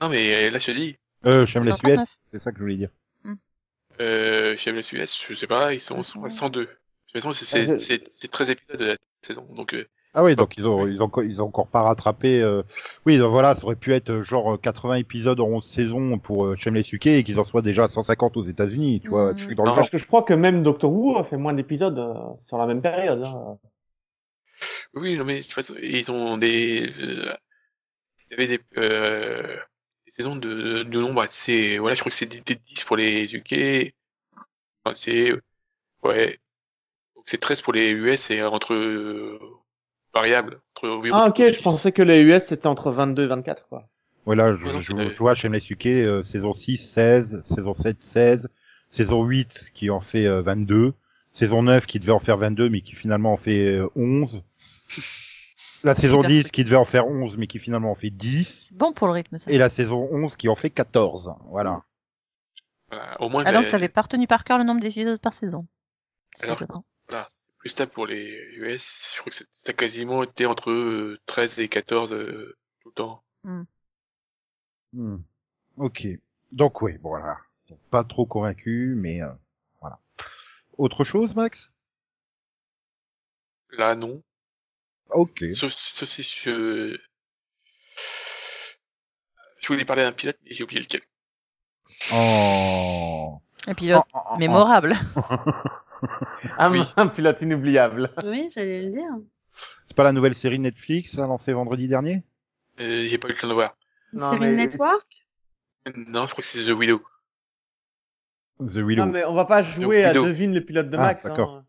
Non, 0.00 0.08
mais 0.08 0.50
là, 0.50 0.58
je 0.58 0.66
te 0.66 0.70
dis, 0.72 0.96
Euh, 1.26 1.46
Shameless 1.46 1.76
139. 1.78 2.08
US, 2.08 2.18
c'est 2.32 2.40
ça 2.40 2.52
que 2.52 2.58
je 2.58 2.62
voulais 2.62 2.76
dire. 2.76 2.90
euh, 4.00 4.56
chez 4.56 4.70
MS 4.72 4.92
US, 4.92 5.26
je 5.28 5.34
sais 5.34 5.46
pas, 5.46 5.74
ils 5.74 5.80
sont, 5.80 6.02
sont 6.02 6.24
à 6.24 6.30
102. 6.30 6.60
De 6.62 6.66
toute 6.66 7.22
façon, 7.22 7.32
c'est- 7.32 7.44
c'est 7.44 7.62
Ah, 7.62 7.72
je- 7.72 7.76
c'est- 7.76 8.08
c'est 8.10 8.30
13 8.30 8.50
épisodes 8.50 8.78
de 8.80 8.84
la 8.86 8.96
saison, 9.22 9.46
donc 9.54 9.74
euh, 9.74 9.84
Ah 10.12 10.24
oui, 10.24 10.34
donc 10.34 10.56
ils 10.58 10.66
ont, 10.66 10.86
ils 10.88 11.00
ont, 11.02 11.04
encore- 11.06 11.22
ils 11.22 11.40
ont 11.40 11.46
encore 11.46 11.68
pas 11.68 11.82
rattrapé. 11.82 12.40
euh, 12.42 12.62
Oui, 13.06 13.18
donc 13.18 13.30
voilà, 13.30 13.54
ça 13.54 13.64
aurait 13.64 13.76
pu 13.76 13.92
être 13.92 14.10
euh, 14.10 14.22
genre 14.22 14.54
euh, 14.54 14.56
80 14.56 14.94
épisodes 14.94 15.38
en 15.38 15.46
11 15.46 15.64
saisons 15.66 16.18
pour 16.18 16.46
euh, 16.46 16.56
Shameless 16.56 16.92
UK 16.92 17.06
et 17.08 17.22
qu'ils 17.22 17.38
en 17.38 17.44
soient 17.44 17.62
déjà 17.62 17.84
à 17.84 17.88
150 17.88 18.36
aux 18.36 18.42
États-Unis, 18.42 19.00
tu 19.00 19.08
vois, 19.08 19.34
dans 19.34 19.38
le 19.48 19.54
Non, 19.56 19.64
genre. 19.66 19.74
parce 19.76 19.90
que 19.90 19.98
je 19.98 20.06
crois 20.06 20.22
que 20.24 20.34
même 20.34 20.62
Doctor 20.64 20.92
Who 20.92 21.16
a 21.16 21.24
fait 21.24 21.36
moins 21.36 21.52
d'épisodes 21.52 21.98
euh, 21.98 22.14
sur 22.42 22.58
la 22.58 22.66
même 22.66 22.82
période. 22.82 23.22
Hein. 23.22 23.58
oui, 24.94 25.16
non, 25.16 25.24
mais 25.24 25.38
de 25.38 25.42
toute 25.42 25.52
façon, 25.52 25.74
ils 25.80 26.10
ont 26.10 26.38
des, 26.38 26.92
euh, 27.00 27.32
ils 28.30 28.34
avaient 28.34 28.46
des, 28.48 28.60
euh, 28.78 29.56
des 30.10 30.14
saisons 30.14 30.36
de, 30.36 30.82
de 30.82 31.00
nombre 31.00 31.22
assez, 31.22 31.78
voilà, 31.78 31.94
je 31.94 32.00
crois 32.00 32.10
que 32.10 32.16
c'est 32.16 32.26
des, 32.26 32.40
des 32.40 32.56
10 32.74 32.84
pour 32.84 32.96
les 32.96 33.32
UK, 33.34 33.94
enfin, 34.84 34.94
c'est, 34.94 35.32
ouais, 36.02 36.38
donc 37.14 37.24
c'est 37.26 37.38
13 37.38 37.62
pour 37.62 37.72
les 37.72 37.90
US 37.90 38.30
et 38.30 38.42
entre, 38.42 38.74
euh, 38.74 39.38
variables, 40.12 40.60
entre 40.74 40.88
environ 40.88 41.16
Ah, 41.16 41.28
ok, 41.28 41.36
10. 41.36 41.52
je 41.54 41.62
pensais 41.62 41.92
que 41.92 42.02
les 42.02 42.22
US 42.22 42.44
c'était 42.44 42.66
entre 42.66 42.90
22 42.90 43.24
et 43.24 43.26
24, 43.26 43.68
quoi. 43.68 43.88
Voilà, 44.26 44.54
je, 44.54 44.64
Ah 44.66 44.72
non, 44.72 44.80
je, 44.80 44.92
je 44.92 45.18
vois 45.18 45.34
Shameless 45.34 45.70
UK, 45.70 45.86
euh, 45.86 46.22
saison 46.24 46.52
6, 46.52 46.76
16, 46.76 47.42
saison 47.44 47.74
7, 47.74 48.02
16, 48.02 48.48
saison 48.90 49.24
8 49.24 49.70
qui 49.72 49.90
en 49.90 50.00
fait 50.00 50.26
euh, 50.26 50.42
22, 50.42 50.92
saison 51.32 51.62
9 51.62 51.86
qui 51.86 52.00
devait 52.00 52.12
en 52.12 52.18
faire 52.18 52.36
22 52.36 52.68
mais 52.68 52.80
qui 52.80 52.94
finalement 52.96 53.32
en 53.32 53.36
fait 53.36 53.76
euh, 53.76 53.88
11, 53.96 54.42
la 55.84 55.94
saison 55.94 56.22
Super 56.22 56.30
10 56.30 56.40
truc. 56.40 56.52
qui 56.52 56.64
devait 56.64 56.76
en 56.76 56.84
faire 56.84 57.06
11 57.06 57.36
mais 57.36 57.46
qui 57.46 57.58
finalement 57.58 57.90
en 57.90 57.94
fait 57.94 58.10
10, 58.10 58.66
C'est 58.68 58.76
bon 58.76 58.92
pour 58.92 59.06
le 59.06 59.12
rythme, 59.14 59.38
ça. 59.38 59.50
et 59.50 59.58
la 59.58 59.70
saison 59.70 60.08
11 60.12 60.36
qui 60.36 60.48
en 60.48 60.56
fait 60.56 60.70
14. 60.70 61.34
Voilà. 61.46 61.84
Voilà, 62.90 63.20
au 63.20 63.28
moins, 63.28 63.44
Ah 63.46 63.52
donc 63.52 63.68
t'avais 63.68 63.88
pas 63.88 64.02
retenu 64.02 64.26
par 64.26 64.42
cœur 64.44 64.58
le 64.58 64.64
nombre 64.64 64.80
d'épisodes 64.80 65.20
par 65.20 65.32
saison. 65.32 65.66
C'est 66.34 66.46
Alors. 66.50 66.82
Voilà, 67.08 67.24
c'est 67.26 67.48
plus 67.58 67.68
stable 67.70 67.92
pour 67.92 68.06
les 68.06 68.26
US. 68.56 69.12
Je 69.14 69.20
crois 69.20 69.30
que 69.30 69.36
ça 69.36 69.70
a 69.70 69.72
quasiment 69.72 70.22
été 70.24 70.46
entre 70.46 70.70
euh, 70.70 71.20
13 71.26 71.60
et 71.60 71.68
14 71.68 72.12
euh, 72.12 72.56
tout 72.80 72.88
le 72.88 72.94
temps. 72.94 73.22
Hmm. 74.92 75.16
Ok. 75.76 76.06
Donc 76.52 76.82
oui, 76.82 76.98
bon, 76.98 77.10
voilà. 77.10 77.38
Pas 77.90 78.02
trop 78.02 78.26
convaincu, 78.26 78.94
mais 78.96 79.22
euh, 79.22 79.30
voilà. 79.80 79.98
Autre 80.78 81.04
chose, 81.04 81.34
Max? 81.36 81.70
Là, 83.70 83.94
non. 83.94 84.20
Ok. 85.12 85.44
Sauf, 85.54 85.72
sauf 85.72 86.08
si 86.08 86.22
je... 86.22 86.96
Je 89.58 89.66
voulais 89.68 89.84
parler 89.84 90.02
d'un 90.02 90.12
pilote, 90.12 90.38
mais 90.44 90.52
j'ai 90.52 90.64
oublié 90.64 90.80
lequel. 90.80 91.00
Oh. 92.14 93.38
Et 93.68 93.74
puis 93.74 93.88
l'autre, 93.88 94.06
Oh, 94.14 94.18
oh, 94.18 94.30
oh, 94.34 94.38
mémorable. 94.38 94.94
Un, 96.58 96.70
Oui. 96.72 96.80
un 96.96 97.08
pilote 97.08 97.42
inoubliable. 97.42 98.10
Oui, 98.24 98.48
j'allais 98.54 98.84
le 98.84 98.90
dire. 98.90 99.10
C'est 99.86 99.94
pas 99.94 100.04
la 100.04 100.12
nouvelle 100.12 100.34
série 100.34 100.58
Netflix 100.58 101.14
là, 101.14 101.26
lancée 101.26 101.52
vendredi 101.52 101.88
dernier? 101.88 102.22
Euh, 102.80 103.04
j'ai 103.06 103.18
pas 103.18 103.28
eu 103.28 103.32
le 103.32 103.36
temps 103.36 103.48
de 103.48 103.52
voir. 103.52 103.76
Une 104.14 104.20
Non, 104.20 104.30
série 104.30 104.40
mais- 104.40 104.52
Network? 104.56 105.26
Non, 105.94 106.26
je 106.26 106.32
crois 106.32 106.40
que 106.42 106.46
c'est 106.46 106.64
The 106.64 106.70
Widow. 106.74 107.02
The 108.60 108.76
Willow. 108.76 109.04
Non, 109.04 109.12
mais 109.12 109.24
on 109.24 109.34
va 109.34 109.44
pas 109.44 109.60
jouer 109.60 110.04
à 110.04 110.14
devine 110.14 110.54
le 110.54 110.64
pilote 110.64 110.88
de 110.88 110.96
Ah, 110.96 111.00
Max. 111.02 111.24
d'accord. 111.24 111.50
Hein. 111.56 111.66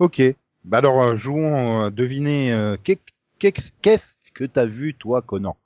Ok. 0.00 0.20
Bah 0.64 0.78
alors, 0.78 1.02
euh, 1.02 1.16
jouons, 1.16 1.84
euh, 1.86 1.90
devinez, 1.90 2.52
euh, 2.52 2.76
qu'est- 2.82 3.00
qu'est-ce 3.38 3.72
qu'est-ce 3.82 4.32
que 4.32 4.44
t'as 4.44 4.64
vu, 4.64 4.94
toi, 4.94 5.22
Conan? 5.22 5.56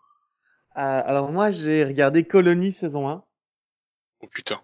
Euh, 0.78 1.02
alors 1.04 1.30
moi 1.32 1.50
j'ai 1.50 1.84
regardé 1.84 2.24
Colony 2.24 2.72
saison 2.72 3.08
1. 3.08 3.22
Oh 4.22 4.26
putain. 4.30 4.58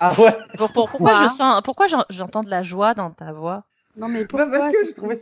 Ah 0.00 0.12
ouais 0.18 0.36
Pour- 0.56 0.72
pour- 0.72 0.88
pourquoi 0.90 1.12
Quoi 1.12 1.22
je 1.24 1.28
sens, 1.28 1.60
pourquoi 1.62 1.86
j'en- 1.88 2.04
j'entends 2.10 2.42
de 2.42 2.50
la 2.50 2.62
joie 2.62 2.94
dans 2.94 3.10
ta 3.10 3.32
voix? 3.32 3.64
Non, 3.96 4.08
mais 4.08 4.20
Ouais, 4.20 4.26
pourquoi 4.26 4.50
parce 4.50 4.72
que 4.72 4.82
je 4.82 4.88
c'est- 4.88 4.94
trouvais 4.94 5.18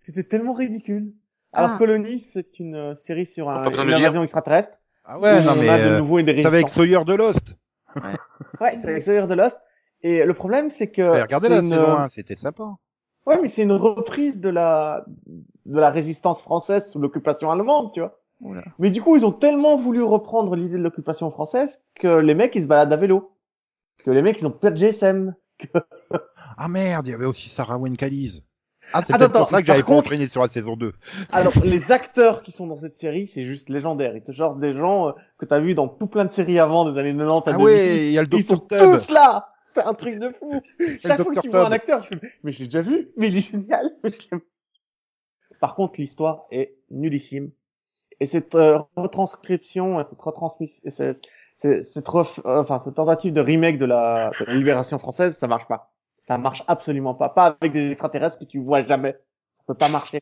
c'était 0.00 0.24
tellement 0.24 0.52
ridicule. 0.54 1.12
Alors 1.52 1.72
Ah. 1.74 1.78
Colony 1.78 2.18
c'est 2.20 2.58
une 2.58 2.74
euh, 2.74 2.94
série 2.94 3.26
sur 3.26 3.50
un, 3.50 3.70
une 3.70 3.92
invasion 3.92 4.22
extraterrestre. 4.22 4.78
Ah 5.04 5.18
ouais, 5.18 5.42
non 5.42 5.52
on 5.52 5.56
mais 5.56 5.68
euh, 5.68 5.98
nouveau 5.98 6.18
une 6.18 6.26
des 6.26 6.40
c'est 6.42 6.46
avec. 6.48 6.68
Sawyer 6.70 7.04
de 7.04 7.14
Lost. 7.14 7.54
Ouais, 8.60 8.78
c'est 8.80 8.92
l'extérieur 8.94 9.26
de 9.28 9.34
Lost. 9.34 9.60
Et 10.02 10.24
le 10.24 10.34
problème, 10.34 10.70
c'est 10.70 10.90
que. 10.90 11.02
Regardez 11.22 11.48
la 11.48 11.58
une- 11.58 11.68
saison 11.70 11.96
1, 11.98 12.08
c'était 12.08 12.36
sympa. 12.36 12.76
Ouais, 13.26 13.38
mais 13.40 13.48
c'est 13.48 13.62
une 13.62 13.72
reprise 13.72 14.40
de 14.40 14.48
la 14.48 15.04
de 15.66 15.78
la 15.78 15.90
résistance 15.90 16.42
française 16.42 16.90
sous 16.90 16.98
l'occupation 16.98 17.50
allemande, 17.50 17.92
tu 17.94 18.00
vois. 18.00 18.18
Oula. 18.40 18.62
Mais 18.80 18.90
du 18.90 19.00
coup, 19.00 19.16
ils 19.16 19.24
ont 19.24 19.30
tellement 19.32 19.76
voulu 19.76 20.02
reprendre 20.02 20.56
l'idée 20.56 20.76
de 20.76 20.82
l'occupation 20.82 21.30
française 21.30 21.80
que 21.94 22.08
les 22.18 22.34
mecs 22.34 22.54
ils 22.56 22.62
se 22.62 22.66
baladent 22.66 22.92
à 22.92 22.96
vélo, 22.96 23.32
que 24.04 24.10
les 24.10 24.22
mecs 24.22 24.40
ils 24.40 24.46
ont 24.46 24.50
pas 24.50 24.70
de 24.72 24.76
GSM. 24.76 25.34
Ah 26.56 26.66
merde, 26.68 27.06
il 27.06 27.10
y 27.10 27.14
avait 27.14 27.26
aussi 27.26 27.48
Sarah 27.48 27.78
Wenkalise. 27.78 28.44
Ah, 28.92 29.02
c'est 29.06 29.16
pour 29.16 29.48
ça 29.48 29.60
que 29.60 29.66
j'avais 29.66 29.82
pas 29.82 29.86
contre- 29.86 29.98
entraîné 30.00 30.26
sur 30.26 30.42
la 30.42 30.48
saison 30.48 30.74
2. 30.76 30.92
Alors, 31.32 31.52
les 31.62 31.92
acteurs 31.92 32.42
qui 32.42 32.50
sont 32.50 32.66
dans 32.66 32.76
cette 32.78 32.96
série, 32.98 33.28
c'est 33.28 33.46
juste 33.46 33.68
légendaire. 33.68 34.16
Ils 34.16 34.24
te 34.24 34.32
genre 34.32 34.56
des 34.56 34.74
gens 34.74 35.10
euh, 35.10 35.12
que 35.38 35.44
t'as 35.46 35.60
vu 35.60 35.74
dans 35.74 35.86
tout 35.86 36.08
plein 36.08 36.24
de 36.24 36.32
séries 36.32 36.58
avant 36.58 36.90
des 36.90 36.98
années 36.98 37.12
90 37.16 37.30
à 37.30 37.54
Ah 37.54 37.58
2000. 37.58 37.64
ouais, 37.64 38.06
il 38.08 38.12
y 38.12 38.18
a 38.18 38.22
le 38.22 38.28
Ils 38.32 38.42
sont. 38.42 38.58
Tub. 38.58 38.76
tous 38.78 39.10
là. 39.10 39.50
C'est 39.74 39.82
un 39.82 39.94
truc 39.94 40.18
de 40.18 40.28
fou. 40.30 40.60
Chaque 41.00 41.16
fois 41.22 41.32
que 41.34 41.40
tu 41.40 41.48
vois 41.48 41.66
un 41.68 41.72
acteur, 41.72 42.02
tu 42.02 42.18
fais, 42.18 42.32
mais 42.42 42.52
je 42.52 42.60
l'ai 42.60 42.64
déjà 42.66 42.80
vu, 42.82 43.10
mais 43.16 43.28
il 43.28 43.36
est 43.36 43.50
génial. 43.50 43.90
Par 45.60 45.74
contre, 45.74 46.00
l'histoire 46.00 46.46
est 46.50 46.74
nullissime. 46.90 47.50
Et 48.20 48.26
cette 48.26 48.54
euh, 48.54 48.78
retranscription, 48.96 50.00
et 50.00 50.04
cette 50.04 50.20
retransmission, 50.20 50.82
et 50.86 50.90
cette, 50.90 51.24
cette, 51.56 51.84
cette 51.84 52.06
ref- 52.08 52.40
euh, 52.46 52.60
enfin, 52.62 52.78
cette 52.80 52.94
tentative 52.94 53.32
de 53.32 53.40
remake 53.40 53.78
de 53.78 53.84
la, 53.84 54.30
de 54.38 54.44
la 54.44 54.54
libération 54.54 54.98
française, 54.98 55.36
ça 55.36 55.46
marche 55.48 55.66
pas. 55.66 55.92
Ça 56.26 56.38
marche 56.38 56.62
absolument 56.68 57.14
pas. 57.14 57.28
Pas 57.28 57.56
avec 57.60 57.72
des 57.72 57.90
extraterrestres 57.90 58.38
que 58.38 58.44
tu 58.44 58.58
vois 58.60 58.84
jamais. 58.84 59.16
Ça 59.54 59.62
peut 59.66 59.74
pas 59.74 59.88
marcher. 59.88 60.20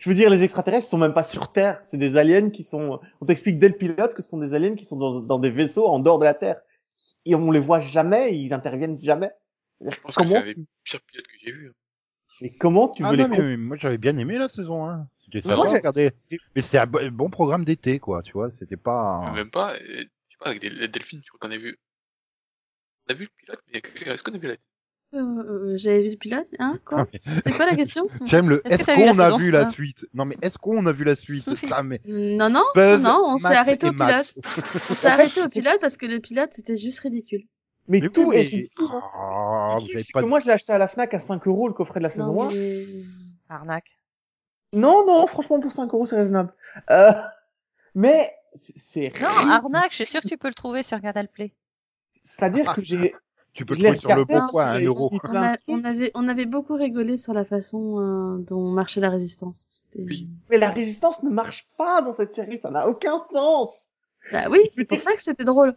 Je 0.00 0.08
veux 0.08 0.14
dire, 0.14 0.30
les 0.30 0.44
extraterrestres 0.44 0.88
sont 0.88 0.98
même 0.98 1.12
pas 1.12 1.24
sur 1.24 1.50
Terre. 1.52 1.80
C'est 1.84 1.98
des 1.98 2.16
aliens 2.16 2.50
qui 2.50 2.62
sont, 2.62 3.00
on 3.20 3.26
t'explique 3.26 3.58
dès 3.58 3.68
le 3.68 3.74
pilote 3.74 4.14
que 4.14 4.22
ce 4.22 4.28
sont 4.28 4.38
des 4.38 4.54
aliens 4.54 4.74
qui 4.74 4.84
sont 4.84 4.96
dans, 4.96 5.20
dans 5.20 5.38
des 5.38 5.50
vaisseaux 5.50 5.86
en 5.86 5.98
dehors 5.98 6.18
de 6.18 6.24
la 6.24 6.34
Terre. 6.34 6.60
Et 7.24 7.34
on 7.34 7.50
les 7.50 7.60
voit 7.60 7.80
jamais, 7.80 8.36
ils 8.38 8.52
interviennent 8.52 9.00
jamais. 9.00 9.30
Je 9.80 9.96
pense 10.00 10.16
que 10.16 10.24
c'est 10.24 10.34
Comment, 10.34 10.44
un 10.44 10.46
des 10.54 10.56
pires 10.84 11.00
pilotes 11.02 11.26
que 11.26 11.38
j'ai 11.40 11.52
vu. 11.52 11.72
mais 12.40 12.50
comment 12.50 12.88
tu 12.88 13.02
veux 13.02 13.08
Ah 13.08 13.12
les 13.16 13.22
non, 13.22 13.28
mais, 13.28 13.56
moi 13.56 13.76
j'avais 13.76 13.98
bien 13.98 14.16
aimé 14.16 14.38
la 14.38 14.48
saison 14.48 14.86
1. 14.86 15.08
C'était 15.24 15.48
j'ai- 15.48 15.54
regardez. 15.54 16.10
Mais 16.30 16.62
c'était 16.62 16.78
un 16.78 16.86
bo- 16.86 17.10
bon 17.10 17.30
programme 17.30 17.64
d'été, 17.64 17.98
quoi, 17.98 18.22
tu 18.22 18.32
vois. 18.32 18.50
C'était 18.52 18.76
pas. 18.76 19.30
Même 19.32 19.50
pas, 19.50 19.74
euh, 19.74 19.78
je 19.80 20.02
sais 20.02 20.36
pas, 20.38 20.50
avec 20.50 20.60
des, 20.60 20.68
les 20.70 20.88
Delphine, 20.88 21.20
je 21.24 21.30
crois 21.30 21.38
qu'on 21.40 21.54
a 21.54 21.58
vu. 21.58 21.78
On 23.08 23.12
a 23.12 23.16
vu 23.16 23.24
le 23.24 23.30
pilote, 23.36 23.60
mais 23.72 23.82
est-ce 24.12 24.22
qu'on 24.22 24.34
a 24.34 24.38
vu 24.38 24.48
la 24.48 24.56
Euh, 25.14 25.18
euh, 25.18 25.76
J'avais 25.76 26.02
vu 26.04 26.10
le 26.12 26.16
pilote, 26.16 26.46
hein 26.58 26.78
Quoi 26.86 27.06
C'était 27.20 27.50
quoi 27.52 27.66
la 27.66 27.74
question? 27.76 28.08
J'aime 28.24 28.48
le. 28.48 28.62
Est-ce 28.66 28.84
qu'on 28.86 29.18
a 29.18 29.36
vu? 29.36 29.50
la 29.50 29.66
Ah. 29.68 29.70
suite? 29.72 30.06
Non, 30.14 30.24
mais 30.24 30.36
est-ce 30.40 30.56
qu'on 30.56 30.86
a 30.86 30.92
vu 30.92 31.04
la 31.04 31.16
suite? 31.16 31.42
Ça, 31.54 31.82
mais. 31.82 32.00
Non, 32.06 32.48
non, 32.48 32.62
Buzz, 32.74 33.02
non, 33.02 33.20
on 33.26 33.36
s'est 33.38 33.54
arrêté 33.54 33.88
au 33.88 33.92
pilote. 33.92 34.38
On 34.90 34.94
s'est 34.94 35.08
arrêté 35.08 35.42
au 35.42 35.48
pilote 35.50 35.78
parce 35.80 35.96
que 35.98 36.06
le 36.06 36.18
pilote 36.18 36.50
c'était 36.52 36.76
juste 36.76 37.00
ridicule. 37.00 37.42
Mais, 37.88 38.00
Mais 38.00 38.08
tout 38.08 38.28
oui, 38.28 38.36
est 38.36 38.40
ridicule. 38.42 38.86
Ah, 39.14 39.76
c'est 39.98 40.12
pas 40.12 40.20
que 40.22 40.26
moi, 40.26 40.40
je 40.40 40.46
l'ai 40.46 40.52
acheté 40.52 40.72
à 40.72 40.78
la 40.78 40.88
Fnac 40.88 41.12
à 41.14 41.20
5 41.20 41.46
euros 41.46 41.68
le 41.68 41.74
coffret 41.74 42.00
de 42.00 42.04
la 42.04 42.10
saison 42.10 42.32
Non, 42.34 42.44
1. 42.48 42.52
mais... 42.54 42.84
Arnaque. 43.50 43.98
Non, 44.72 45.04
non, 45.06 45.26
franchement, 45.26 45.60
pour 45.60 45.72
5 45.72 45.92
euros, 45.92 46.06
c'est 46.06 46.16
raisonnable. 46.16 46.54
Euh, 46.90 47.12
mais, 47.94 48.30
c'est- 48.58 48.72
c'est 48.76 49.12
Non, 49.20 49.26
arnaque, 49.50 49.90
je 49.90 49.96
suis 49.96 50.06
sûr 50.06 50.20
que 50.22 50.28
tu 50.28 50.38
peux 50.38 50.48
le 50.48 50.54
trouver 50.54 50.82
sur 50.82 51.00
Canal 51.00 51.28
Play. 51.28 51.52
C'est-à-dire 52.24 52.72
que 52.74 52.82
j'ai, 52.82 53.12
Tu 53.54 53.66
peux 53.66 53.74
le 53.74 53.82
trouver 53.82 53.98
sur 53.98 54.16
le 54.16 54.24
bon 54.24 54.46
coin, 54.46 54.66
un 54.66 54.80
euro. 54.80 55.10
On, 55.68 55.84
a- 55.84 55.88
avait, 55.88 56.10
on 56.14 56.26
avait 56.28 56.46
beaucoup 56.46 56.74
rigolé 56.74 57.16
sur 57.18 57.34
la 57.34 57.44
façon 57.44 58.00
euh, 58.00 58.38
dont 58.38 58.70
marchait 58.70 59.00
la 59.00 59.10
résistance. 59.10 59.66
Oui. 59.98 60.28
Mais 60.48 60.56
la 60.58 60.70
résistance 60.70 61.22
ne 61.22 61.28
marche 61.30 61.68
pas 61.76 62.00
dans 62.00 62.12
cette 62.14 62.34
série, 62.34 62.58
ça 62.58 62.70
n'a 62.70 62.88
aucun 62.88 63.18
sens. 63.18 63.88
Bah 64.32 64.44
oui, 64.50 64.60
c'est 64.70 64.86
pour 64.86 64.98
ça 65.00 65.12
que 65.14 65.22
c'était 65.22 65.44
drôle. 65.44 65.74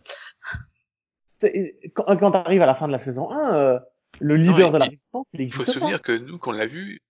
Quand, 1.94 2.16
quand 2.18 2.32
t'arrives 2.32 2.62
à 2.62 2.66
la 2.66 2.76
fin 2.76 2.88
de 2.88 2.92
la 2.94 3.00
saison 3.00 3.30
1, 3.30 3.56
euh, 3.56 3.80
le 4.20 4.36
leader 4.38 4.70
et- 4.70 4.72
de 4.72 4.78
la 4.78 4.86
résistance, 4.86 5.28
il 5.34 5.42
Il 5.42 5.52
faut 5.52 5.62
existe 5.64 5.74
se 5.74 5.80
souvenir 5.80 6.02
que 6.02 6.14
nous, 6.14 6.38
quand 6.38 6.52
on 6.52 6.54
l'a 6.54 6.68
vu, 6.68 7.02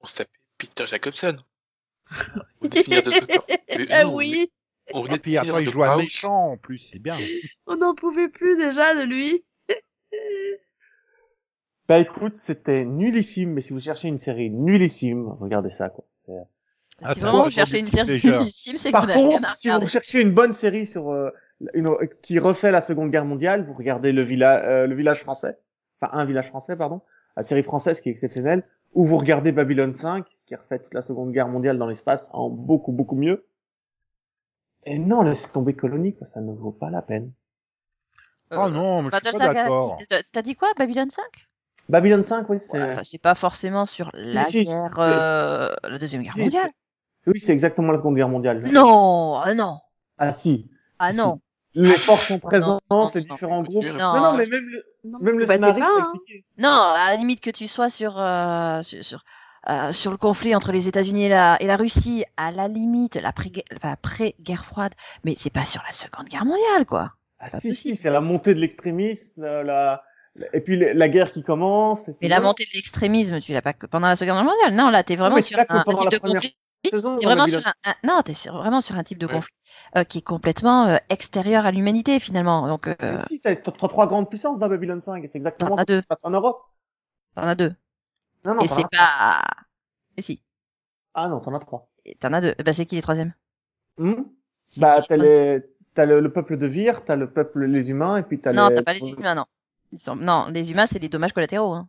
on 0.00 0.06
tapait 0.06 0.30
Peter 0.58 0.86
Jacobson. 0.86 1.36
On 2.60 2.68
venait 2.68 2.80
de 2.80 2.84
finir 2.84 3.02
de 3.02 3.10
Doctor- 3.10 3.46
Mais 3.76 3.86
Ah 3.90 4.04
non, 4.04 4.10
mais 4.10 4.14
oui, 4.16 4.52
On 4.92 5.02
venait 5.02 5.14
Et 5.14 5.16
de 5.16 5.22
puis 5.22 5.30
finir 5.32 5.42
après, 5.54 5.62
il 5.62 5.64
Doctor 5.64 5.72
joue 5.86 5.90
un 5.92 5.96
méchant 5.96 6.50
en 6.52 6.56
plus, 6.58 6.78
c'est 6.78 6.98
bien. 7.00 7.16
on 7.66 7.76
n'en 7.76 7.94
pouvait 7.94 8.28
plus 8.28 8.56
déjà 8.56 8.94
de 8.94 9.02
lui. 9.08 9.44
Bah 11.86 11.98
écoute, 11.98 12.34
c'était 12.36 12.84
nullissime, 12.84 13.52
mais 13.52 13.60
si 13.60 13.72
vous 13.74 13.80
cherchez 13.80 14.08
une 14.08 14.18
série 14.18 14.48
nullissime, 14.50 15.28
regardez 15.40 15.70
ça, 15.70 15.90
quoi. 15.90 16.04
C'est- 16.10 16.32
Ah, 17.02 17.12
si 17.12 17.20
vraiment 17.20 17.44
vous 17.44 17.50
cherchez 17.50 17.80
une 17.80 17.90
série 17.90 18.14
ici, 18.14 18.22
c'est 18.22 18.28
que 18.30 18.92
Par 18.92 19.06
contre, 19.12 19.56
si 19.58 19.68
vous 19.68 19.88
cherchez 19.88 20.20
une 20.22 20.32
bonne 20.32 20.54
série 20.54 20.86
sur 20.86 21.10
euh, 21.10 21.30
une, 21.74 21.90
qui 22.22 22.38
refait 22.38 22.70
la 22.70 22.80
Seconde 22.80 23.10
Guerre 23.10 23.24
mondiale, 23.26 23.66
vous 23.66 23.74
regardez 23.74 24.12
le, 24.12 24.22
villa, 24.22 24.64
euh, 24.64 24.86
le 24.86 24.94
village 24.94 25.20
français, 25.20 25.58
enfin 26.00 26.16
un 26.16 26.24
village 26.24 26.48
français, 26.48 26.76
pardon, 26.76 27.02
la 27.36 27.42
série 27.42 27.62
française 27.62 28.00
qui 28.00 28.08
est 28.08 28.12
exceptionnelle, 28.12 28.62
ou 28.94 29.04
vous 29.04 29.18
regardez 29.18 29.52
Babylone 29.52 29.94
5, 29.94 30.24
qui 30.46 30.54
refait 30.54 30.78
toute 30.78 30.94
la 30.94 31.02
Seconde 31.02 31.32
Guerre 31.32 31.48
mondiale 31.48 31.76
dans 31.76 31.86
l'espace 31.86 32.30
en 32.32 32.48
beaucoup 32.48 32.92
beaucoup 32.92 33.16
mieux. 33.16 33.44
Et 34.84 34.98
non, 34.98 35.22
laissez 35.22 35.48
tomber 35.48 35.74
Colonie, 35.74 36.14
quoi, 36.14 36.26
ça 36.26 36.40
ne 36.40 36.52
vaut 36.52 36.72
pas 36.72 36.90
la 36.90 37.02
peine. 37.02 37.32
Oh 38.50 38.68
non, 38.68 39.02
mais 39.02 39.10
je 39.10 39.16
suis 39.16 39.38
pas 39.38 39.52
d'accord. 39.52 39.96
Galactica- 39.98 40.22
T'as 40.32 40.42
dit 40.42 40.54
quoi, 40.54 40.68
Babylon 40.76 41.08
5 41.10 41.24
Babylone 41.88 42.24
5, 42.24 42.48
oui, 42.48 42.58
c'est 42.60 42.72
Ouais, 42.72 43.18
pas 43.22 43.34
forcément 43.34 43.84
sur 43.84 44.10
la 44.14 44.44
si, 44.44 44.64
guerre, 44.64 44.92
c'est- 44.94 45.02
euh, 45.02 45.74
la 45.82 45.98
deuxième 45.98 46.22
guerre 46.22 46.32
si, 46.34 46.40
mondiale. 46.40 46.70
oui, 47.26 47.38
c'est 47.38 47.52
exactement 47.52 47.92
la 47.92 47.98
Seconde 47.98 48.16
Guerre 48.16 48.28
mondiale. 48.28 48.62
Non, 48.72 49.36
ah 49.44 49.52
non, 49.54 49.78
Ah 50.18 50.32
si. 50.32 50.70
ah 50.98 51.12
Si, 51.12 51.18
non. 51.18 51.40
Les 51.76 51.90
forces 51.98 52.28
sont 52.28 52.38
présentes, 52.38 52.82
non, 52.90 53.10
les 53.14 53.20
non. 53.22 53.34
différents 53.34 53.62
groupes. 53.62 53.84
Non, 53.84 54.14
Non, 54.14 54.20
non, 54.22 54.34
mais 54.34 54.46
même 54.46 54.64
le, 54.64 54.84
Non, 55.04 55.18
même 55.18 55.38
le 55.38 55.44
bah, 55.44 55.54
scénariste 55.54 55.88
pas, 55.88 56.00
hein. 56.02 56.12
Non, 56.56 56.68
à 56.70 57.10
la 57.10 57.16
limite 57.16 57.40
que 57.40 57.50
tu 57.50 57.66
sois 57.66 57.90
sur 57.90 58.18
euh, 58.18 58.80
sur 58.82 59.04
sur, 59.04 59.24
euh, 59.68 59.90
sur 59.92 60.10
le 60.12 60.16
conflit 60.16 60.54
entre 60.54 60.70
les 60.72 60.86
États-Unis 60.88 61.24
et 61.24 61.28
la, 61.28 61.56
et 61.60 61.66
la 61.66 61.76
Russie, 61.76 62.24
à 62.36 62.52
la 62.52 62.68
limite, 62.68 63.16
la 63.16 63.32
enfin, 63.76 63.96
pré-guerre 64.00 64.64
froide, 64.64 64.92
mais 65.24 65.34
c'est 65.36 65.52
pas 65.52 65.64
sur 65.64 65.82
la 65.84 65.90
Seconde 65.92 66.28
Guerre 66.28 66.44
mondiale, 66.46 66.86
quoi. 66.86 67.12
Ah 67.52 67.60
si, 67.60 67.68
possible. 67.68 67.74
si, 67.76 67.96
c'est 67.96 68.10
la 68.10 68.20
montée 68.20 68.54
de 68.54 68.60
l'extrémisme, 68.60 69.42
la, 69.44 70.02
et 70.52 70.60
puis 70.60 70.76
la, 70.78 71.08
guerre 71.08 71.32
qui 71.32 71.42
commence. 71.42 72.10
Mais 72.22 72.28
la 72.28 72.40
montée 72.40 72.64
de 72.64 72.70
l'extrémisme, 72.74 73.40
tu 73.40 73.52
l'as 73.52 73.62
pas 73.62 73.72
que 73.72 73.86
pendant 73.86 74.08
la 74.08 74.16
Seconde 74.16 74.36
Guerre 74.36 74.44
mondiale. 74.44 74.74
Non, 74.74 74.90
là, 74.90 75.04
t'es 75.04 75.16
vraiment 75.16 75.40
sur 75.40 75.58
un, 75.58 75.64
type 75.64 76.10
de 76.10 76.18
conflit. 76.18 76.56
saison, 76.90 77.16
a 77.16 77.20
vraiment 77.20 77.46
sur 77.46 77.66
un, 77.66 77.72
un- 77.84 77.94
non, 78.04 78.22
t'es 78.22 78.32
vraiment 78.50 78.80
sur 78.80 78.96
un 78.96 79.02
type 79.04 79.18
de 79.18 79.26
Ouais. 79.26 79.32
conflit 79.32 79.54
euh, 79.96 80.04
qui 80.04 80.18
est 80.18 80.22
complètement 80.22 80.86
euh, 80.86 80.96
extérieur 81.10 81.66
à 81.66 81.70
l'humanité 81.70 82.18
finalement. 82.20 82.66
Donc, 82.68 82.88
euh, 82.88 82.94
Mais 83.00 83.16
si, 83.28 83.40
t'as 83.40 83.54
trois 83.56 84.06
grandes 84.06 84.28
puissances 84.28 84.58
dans 84.58 84.68
Babylon 84.68 85.00
5, 85.00 85.22
et 85.22 85.26
c'est 85.26 85.38
exactement 85.38 85.70
T'en 85.70 85.76
as 85.76 85.80
ce 85.82 85.86
qui 85.86 85.92
deux. 85.92 86.00
se 86.02 86.06
passe 86.06 86.24
en 86.24 86.30
Europe. 86.30 86.62
t'en 87.36 87.42
as 87.42 87.54
deux. 87.54 87.72
Non, 88.44 88.54
non, 88.54 88.60
Et 88.60 88.68
c'est 88.68 88.84
as- 88.84 88.88
pas. 88.88 89.42
Et 90.16 90.22
si. 90.22 90.42
Ah 91.14 91.28
non, 91.28 91.40
t'en 91.40 91.54
as 91.54 91.60
trois. 91.60 91.88
T'en 92.20 92.32
as 92.32 92.40
deux. 92.40 92.54
Bah, 92.64 92.72
c'est 92.72 92.84
qui 92.86 92.96
les 92.96 93.02
troisièmes? 93.02 93.32
Hmm? 93.98 94.22
Bah, 94.78 95.00
t'as 95.08 95.16
les, 95.16 95.62
t'as 95.94 96.04
le, 96.04 96.20
le 96.20 96.32
peuple 96.32 96.56
de 96.56 96.66
Vir, 96.66 97.04
t'as 97.04 97.16
le 97.16 97.30
peuple, 97.30 97.64
les 97.64 97.90
humains, 97.90 98.16
et 98.18 98.22
puis 98.22 98.40
t'as 98.40 98.52
Non, 98.52 98.68
les... 98.68 98.76
t'as 98.76 98.82
pas 98.82 98.92
les 98.94 99.08
humains, 99.10 99.34
non. 99.34 99.44
Ils 99.92 99.98
sont... 99.98 100.16
Non, 100.16 100.46
les 100.50 100.70
humains, 100.72 100.86
c'est 100.86 100.98
les 100.98 101.08
dommages 101.08 101.32
collatéraux. 101.32 101.72
Hein. 101.72 101.88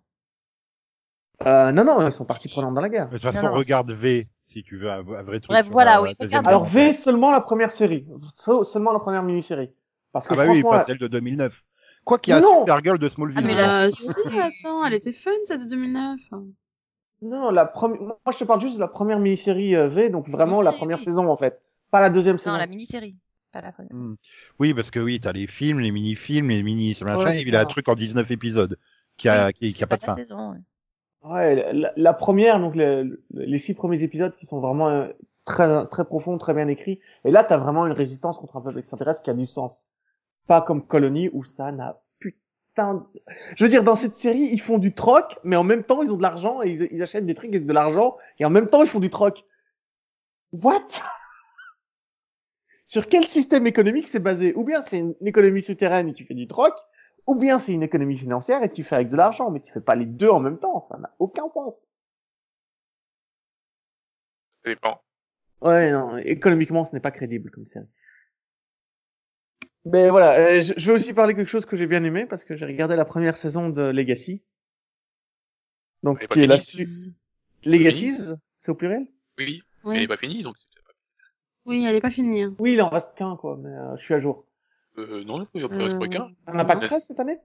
Euh, 1.45 1.71
non, 1.71 1.83
non, 1.83 2.05
ils 2.07 2.11
sont 2.13 2.25
partis 2.25 2.47
prenants 2.49 2.71
dans 2.71 2.81
la 2.81 2.89
guerre. 2.89 3.09
De 3.09 3.13
toute 3.17 3.23
façon, 3.23 3.41
Non, 3.41 3.49
non, 3.49 3.55
regarde 3.57 3.91
V, 3.91 4.25
si 4.47 4.63
tu 4.63 4.77
veux 4.77 4.89
un, 4.89 5.01
vrai 5.01 5.39
truc. 5.39 5.49
Bref, 5.49 5.65
voilà, 5.67 5.95
la 5.95 6.01
oui, 6.01 6.13
Alors. 6.45 6.65
V, 6.65 6.93
seulement 6.93 7.31
la 7.31 7.41
première 7.41 7.71
série. 7.71 8.05
Se- 8.35 8.63
Seulement 8.63 8.93
la 8.93 8.99
première 8.99 9.23
mini-série. 9.23 9.71
Parce 10.13 10.27
que 10.27 10.33
Ah 10.33 10.37
bah 10.37 10.45
oui, 10.47 10.63
pas 10.63 10.85
celle 10.85 10.97
de 10.97 11.07
2009. 11.07 11.61
Quoi 12.05 12.19
qu'il 12.19 12.31
y 12.31 12.37
a 12.37 12.39
Non. 12.39 12.59
Supergirl 12.61 12.97
de 12.99 13.09
Smallville. 13.09 13.37
Ah, 13.37 13.41
mais 13.45 13.55
là, 13.55 13.85
Euh, 13.87 13.91
c'est- 13.91 14.13
si, 14.13 14.39
attends, 14.39 14.85
elle 14.85 14.93
était 14.93 15.11
fun, 15.11 15.31
celle 15.43 15.59
de 15.59 15.65
2009. 15.65 16.19
Non, 17.21 17.49
la 17.49 17.65
première. 17.65 18.01
Moi, 18.01 18.17
je 18.31 18.37
te 18.37 18.43
parle 18.45 18.61
juste 18.61 18.75
de 18.75 18.79
la 18.79 18.87
première 18.87 19.19
mini-série 19.19 19.75
euh, 19.75 19.87
V, 19.89 20.09
donc 20.09 20.29
vraiment 20.29 20.61
la 20.61 20.71
première 20.71 20.99
oui. 20.99 21.03
saison 21.03 21.27
en 21.27 21.35
fait, 21.35 21.61
pas 21.91 21.99
la 21.99 22.09
deuxième 22.09 22.37
saison. 22.37 22.51
Non, 22.51 22.57
la 22.57 22.67
mini-série. 22.67 23.17
Pas 23.55 23.61
la 23.61 23.71
première. 23.71 23.93
Hmm. 23.93 24.15
Oui, 24.59 24.73
parce 24.73 24.91
que 24.91 24.99
oui, 24.99 25.21
t'as 25.21 25.31
les 25.31 25.47
films, 25.47 25.79
les 25.79 25.91
mini-films, 25.91 26.49
les 26.49 26.61
mini 26.61 26.93
machin, 27.01 27.23
Ouais, 27.23 27.39
et 27.39 27.47
il 27.47 27.55
a 27.55 27.61
un 27.61 27.65
truc 27.65 27.87
en 27.87 27.95
19 27.95 28.29
épisodes 28.31 28.77
qui 29.15 29.29
a, 29.29 29.47
Oui, 29.61 29.71
qui, 29.73 29.81
a 29.81 29.87
pas 29.87 29.95
de 29.95 30.01
la 30.01 30.07
fin. 30.07 30.15
saison. 30.15 30.51
ouais. 30.51 30.57
Ouais, 31.23 31.73
la, 31.73 31.93
la 31.95 32.13
première, 32.13 32.59
donc 32.59 32.75
les, 32.75 33.05
les 33.33 33.57
six 33.57 33.73
premiers 33.73 34.03
épisodes 34.03 34.35
qui 34.35 34.45
sont 34.45 34.59
vraiment 34.59 34.89
euh, 34.89 35.07
très 35.45 35.87
très 35.87 36.03
profonds, 36.03 36.37
très 36.37 36.53
bien 36.53 36.67
écrits. 36.67 36.99
Et 37.23 37.31
là, 37.31 37.45
t'as 37.45 37.55
vraiment 37.57 37.85
une 37.85 37.93
résistance 37.93 38.37
contre 38.37 38.57
un 38.57 38.61
peuple 38.61 38.79
extraterrestre 38.79 39.23
qui 39.23 39.29
a 39.29 39.33
du 39.33 39.45
sens. 39.45 39.85
Pas 40.47 40.61
comme 40.61 40.85
Colony 40.85 41.29
où 41.31 41.45
ça 41.45 41.71
n'a 41.71 42.01
putain. 42.19 42.95
de- 42.95 43.21
Je 43.55 43.63
veux 43.63 43.69
dire, 43.69 43.83
dans 43.83 43.95
cette 43.95 44.15
série, 44.15 44.49
ils 44.51 44.59
font 44.59 44.79
du 44.79 44.93
troc, 44.93 45.39
mais 45.45 45.55
en 45.55 45.63
même 45.63 45.83
temps, 45.85 46.03
ils 46.03 46.11
ont 46.11 46.17
de 46.17 46.21
l'argent 46.21 46.61
et 46.61 46.71
ils, 46.73 46.87
ils 46.91 47.01
achètent 47.01 47.25
des 47.25 47.35
trucs 47.35 47.51
avec 47.51 47.65
de 47.65 47.71
l'argent 47.73 48.17
et 48.37 48.43
en 48.45 48.49
même 48.49 48.67
temps, 48.67 48.83
ils 48.83 48.89
font 48.89 48.99
du 48.99 49.09
troc. 49.09 49.45
What? 50.51 50.81
Sur 52.85 53.07
quel 53.09 53.27
système 53.27 53.65
économique 53.67 54.07
c'est 54.07 54.19
basé? 54.19 54.53
Ou 54.55 54.63
bien 54.63 54.81
c'est 54.81 54.99
une 54.99 55.15
économie 55.25 55.61
souterraine 55.61 56.07
et 56.09 56.13
tu 56.13 56.23
fais 56.25 56.35
du 56.35 56.47
troc, 56.47 56.73
ou 57.27 57.35
bien 57.35 57.57
c'est 57.57 57.73
une 57.73 57.83
économie 57.83 58.17
financière 58.17 58.63
et 58.63 58.71
tu 58.71 58.83
fais 58.83 58.95
avec 58.95 59.09
de 59.09 59.15
l'argent, 59.15 59.49
mais 59.49 59.59
tu 59.59 59.71
fais 59.71 59.81
pas 59.81 59.95
les 59.95 60.05
deux 60.05 60.29
en 60.29 60.39
même 60.39 60.59
temps, 60.59 60.81
ça 60.81 60.97
n'a 60.97 61.13
aucun 61.19 61.47
sens. 61.47 61.85
Ça 64.49 64.57
dépend. 64.65 65.01
Ouais, 65.61 65.91
non, 65.91 66.17
économiquement, 66.17 66.85
ce 66.85 66.93
n'est 66.93 66.99
pas 66.99 67.11
crédible 67.11 67.49
comme 67.49 67.65
série. 67.65 67.87
Mais 69.85 70.09
voilà, 70.09 70.39
euh, 70.39 70.61
je, 70.61 70.73
je 70.77 70.87
vais 70.87 70.93
aussi 70.93 71.13
parler 71.13 71.35
quelque 71.35 71.49
chose 71.49 71.65
que 71.65 71.77
j'ai 71.77 71.87
bien 71.87 72.03
aimé 72.03 72.25
parce 72.25 72.43
que 72.43 72.55
j'ai 72.55 72.65
regardé 72.65 72.95
la 72.95 73.05
première 73.05 73.37
saison 73.37 73.69
de 73.69 73.81
Legacy. 73.81 74.43
Donc, 76.03 76.27
qui 76.27 76.39
est 76.39 76.47
la 76.47 76.59
suite. 76.59 77.13
Legacies, 77.63 78.35
c'est 78.59 78.71
au 78.71 78.75
pluriel? 78.75 79.07
Oui, 79.39 79.63
Oui. 79.83 79.97
elle 79.97 80.03
est 80.03 80.07
pas 80.07 80.17
finie, 80.17 80.43
donc 80.43 80.55
c'est 80.57 80.74
Oui, 81.65 81.85
elle 81.85 81.95
est 81.95 82.01
pas 82.01 82.09
finie. 82.11 82.43
hein. 82.43 82.53
Oui, 82.59 82.73
il 82.73 82.81
en 82.81 82.89
reste 82.89 83.13
qu'un, 83.15 83.35
quoi, 83.35 83.57
mais 83.59 83.69
euh, 83.69 83.95
je 83.97 84.03
suis 84.03 84.13
à 84.13 84.19
jour. 84.19 84.45
euh, 84.97 85.23
non, 85.23 85.47
il 85.53 85.65
en 85.65 85.69
reste 85.69 85.97
pas 85.99 86.05
Euh, 86.05 86.07
qu'un. 86.07 86.29
On 86.47 86.53
n'a 86.53 86.65
pas 86.65 86.75
de 86.75 86.85
13 86.85 87.03
cette 87.05 87.19
année? 87.19 87.39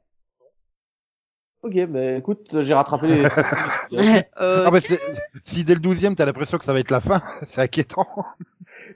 Ok, 1.63 1.75
bah 1.87 2.13
écoute, 2.17 2.61
j'ai 2.63 2.73
rattrapé 2.73 3.07
les... 3.07 3.23
Euh, 4.41 4.65
Ah 4.67 4.71
bah 4.71 4.81
c'est- 4.81 4.99
si 5.45 5.63
dès 5.65 5.75
le 5.75 5.81
12 5.81 6.15
t'as 6.17 6.25
l'impression 6.25 6.57
que 6.57 6.65
ça 6.65 6.73
va 6.73 6.81
être 6.81 6.91
la 6.91 7.01
fin, 7.01 7.21
c'est 7.47 7.61
inquiétant. 7.61 8.07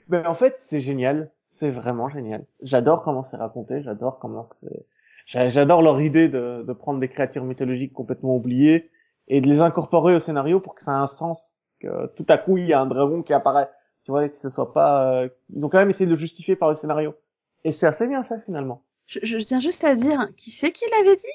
Ben, 0.07 0.25
en 0.25 0.33
fait, 0.33 0.55
c'est 0.57 0.81
génial. 0.81 1.31
C'est 1.47 1.69
vraiment 1.69 2.09
génial. 2.09 2.43
J'adore 2.63 3.03
comment 3.03 3.23
c'est 3.23 3.37
raconté. 3.37 3.81
J'adore 3.83 4.17
comment 4.19 4.49
c'est. 4.61 4.85
j'a- 5.27 5.49
J'adore 5.49 5.83
leur 5.83 6.01
idée 6.01 6.27
de, 6.27 6.63
de 6.67 6.73
prendre 6.73 6.99
des 6.99 7.07
créatures 7.07 7.43
mythologiques 7.43 7.93
complètement 7.93 8.35
oubliées 8.35 8.89
et 9.27 9.41
de 9.41 9.47
les 9.47 9.59
incorporer 9.59 10.15
au 10.15 10.19
scénario 10.19 10.59
pour 10.59 10.73
que 10.75 10.83
ça 10.83 10.91
ait 10.93 10.95
un 10.95 11.07
sens. 11.07 11.53
Que 11.79 12.07
tout 12.15 12.25
à 12.29 12.37
coup, 12.39 12.57
il 12.57 12.65
y 12.65 12.73
a 12.73 12.81
un 12.81 12.87
dragon 12.87 13.21
qui 13.21 13.33
apparaît. 13.33 13.69
Tu 14.05 14.11
vois, 14.11 14.29
que 14.29 14.37
ce 14.37 14.49
soit 14.49 14.73
pas. 14.73 15.23
euh, 15.23 15.29
Ils 15.53 15.65
ont 15.65 15.69
quand 15.69 15.79
même 15.79 15.89
essayé 15.89 16.05
de 16.05 16.11
le 16.11 16.17
justifier 16.17 16.55
par 16.55 16.69
le 16.69 16.75
scénario. 16.75 17.15
Et 17.63 17.71
c'est 17.71 17.87
assez 17.87 18.07
bien 18.07 18.23
fait 18.23 18.39
finalement. 18.45 18.83
je, 19.07 19.19
je 19.23 19.37
tiens 19.39 19.59
juste 19.59 19.83
à 19.83 19.95
dire, 19.95 20.29
qui 20.37 20.51
c'est 20.51 20.71
qui 20.71 20.85
l'avait 20.91 21.15
dit? 21.15 21.27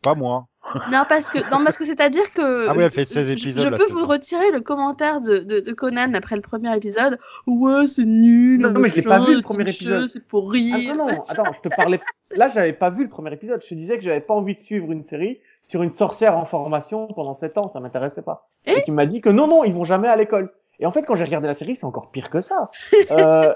Pas 0.00 0.14
moi. 0.14 0.48
Non, 0.90 1.04
parce 1.08 1.30
que 1.30 1.38
non, 1.50 1.62
parce 1.64 1.76
que 1.78 1.84
c'est-à-dire 1.84 2.30
que 2.32 2.68
Ah 2.68 2.74
oui, 2.76 2.82
elle 2.84 2.90
fait 2.90 3.04
16 3.04 3.26
je- 3.26 3.32
épisodes, 3.32 3.64
Je, 3.64 3.68
peux 3.76 3.84
saison. 3.86 4.00
vous 4.00 4.06
retirer 4.06 4.50
le 4.50 4.60
commentaire 4.60 5.20
de, 5.20 5.38
de, 5.38 5.60
de 5.60 5.72
Conan 5.72 6.12
après 6.14 6.36
le 6.36 6.42
premier 6.42 6.74
épisode. 6.76 7.18
Ouais, 7.46 7.86
c'est 7.86 8.04
nul. 8.04 8.60
Non, 8.60 8.70
mais 8.78 8.88
je 8.88 8.96
l'ai 8.96 9.02
pas 9.02 9.20
vu, 9.20 9.34
le 9.36 9.42
premier 9.42 9.62
épisode. 9.62 10.06
C'est 10.08 10.26
pour 10.26 10.48
Ah 10.50 10.52
rire. 10.52 10.94
non, 10.96 11.06
non, 11.08 11.24
attends, 11.28 11.44
je 11.52 11.68
te 11.68 11.74
parlais. 11.74 12.00
Là, 12.36 12.48
j'avais 12.48 12.72
pas 12.72 12.90
vu 12.90 13.04
le 13.04 13.08
premier 13.08 13.32
épisode. 13.32 13.62
Je 13.62 13.68
te 13.68 13.74
disais 13.74 13.96
que 13.98 14.04
j'avais 14.04 14.20
pas 14.20 14.34
envie 14.34 14.56
de 14.56 14.62
suivre 14.62 14.90
une 14.92 15.04
série 15.04 15.40
sur 15.62 15.82
une 15.82 15.92
sorcière 15.92 16.36
en 16.36 16.44
formation 16.44 17.06
pendant 17.08 17.34
7 17.34 17.58
ans. 17.58 17.68
Ça 17.68 17.80
m'intéressait 17.80 18.22
pas. 18.22 18.48
Et 18.66 18.78
Et 18.78 18.82
tu 18.82 18.92
m'as 18.92 19.06
dit 19.06 19.20
que 19.20 19.28
non, 19.30 19.46
non, 19.46 19.62
ils 19.64 19.72
vont 19.74 19.84
jamais 19.84 20.08
à 20.08 20.16
l'école. 20.16 20.52
Et 20.80 20.86
en 20.86 20.92
fait, 20.92 21.02
quand 21.06 21.14
j'ai 21.14 21.24
regardé 21.24 21.46
la 21.46 21.54
série, 21.54 21.74
c'est 21.76 21.86
encore 21.86 22.10
pire 22.10 22.28
que 22.30 22.40
ça. 22.40 22.70
Euh, 23.12 23.52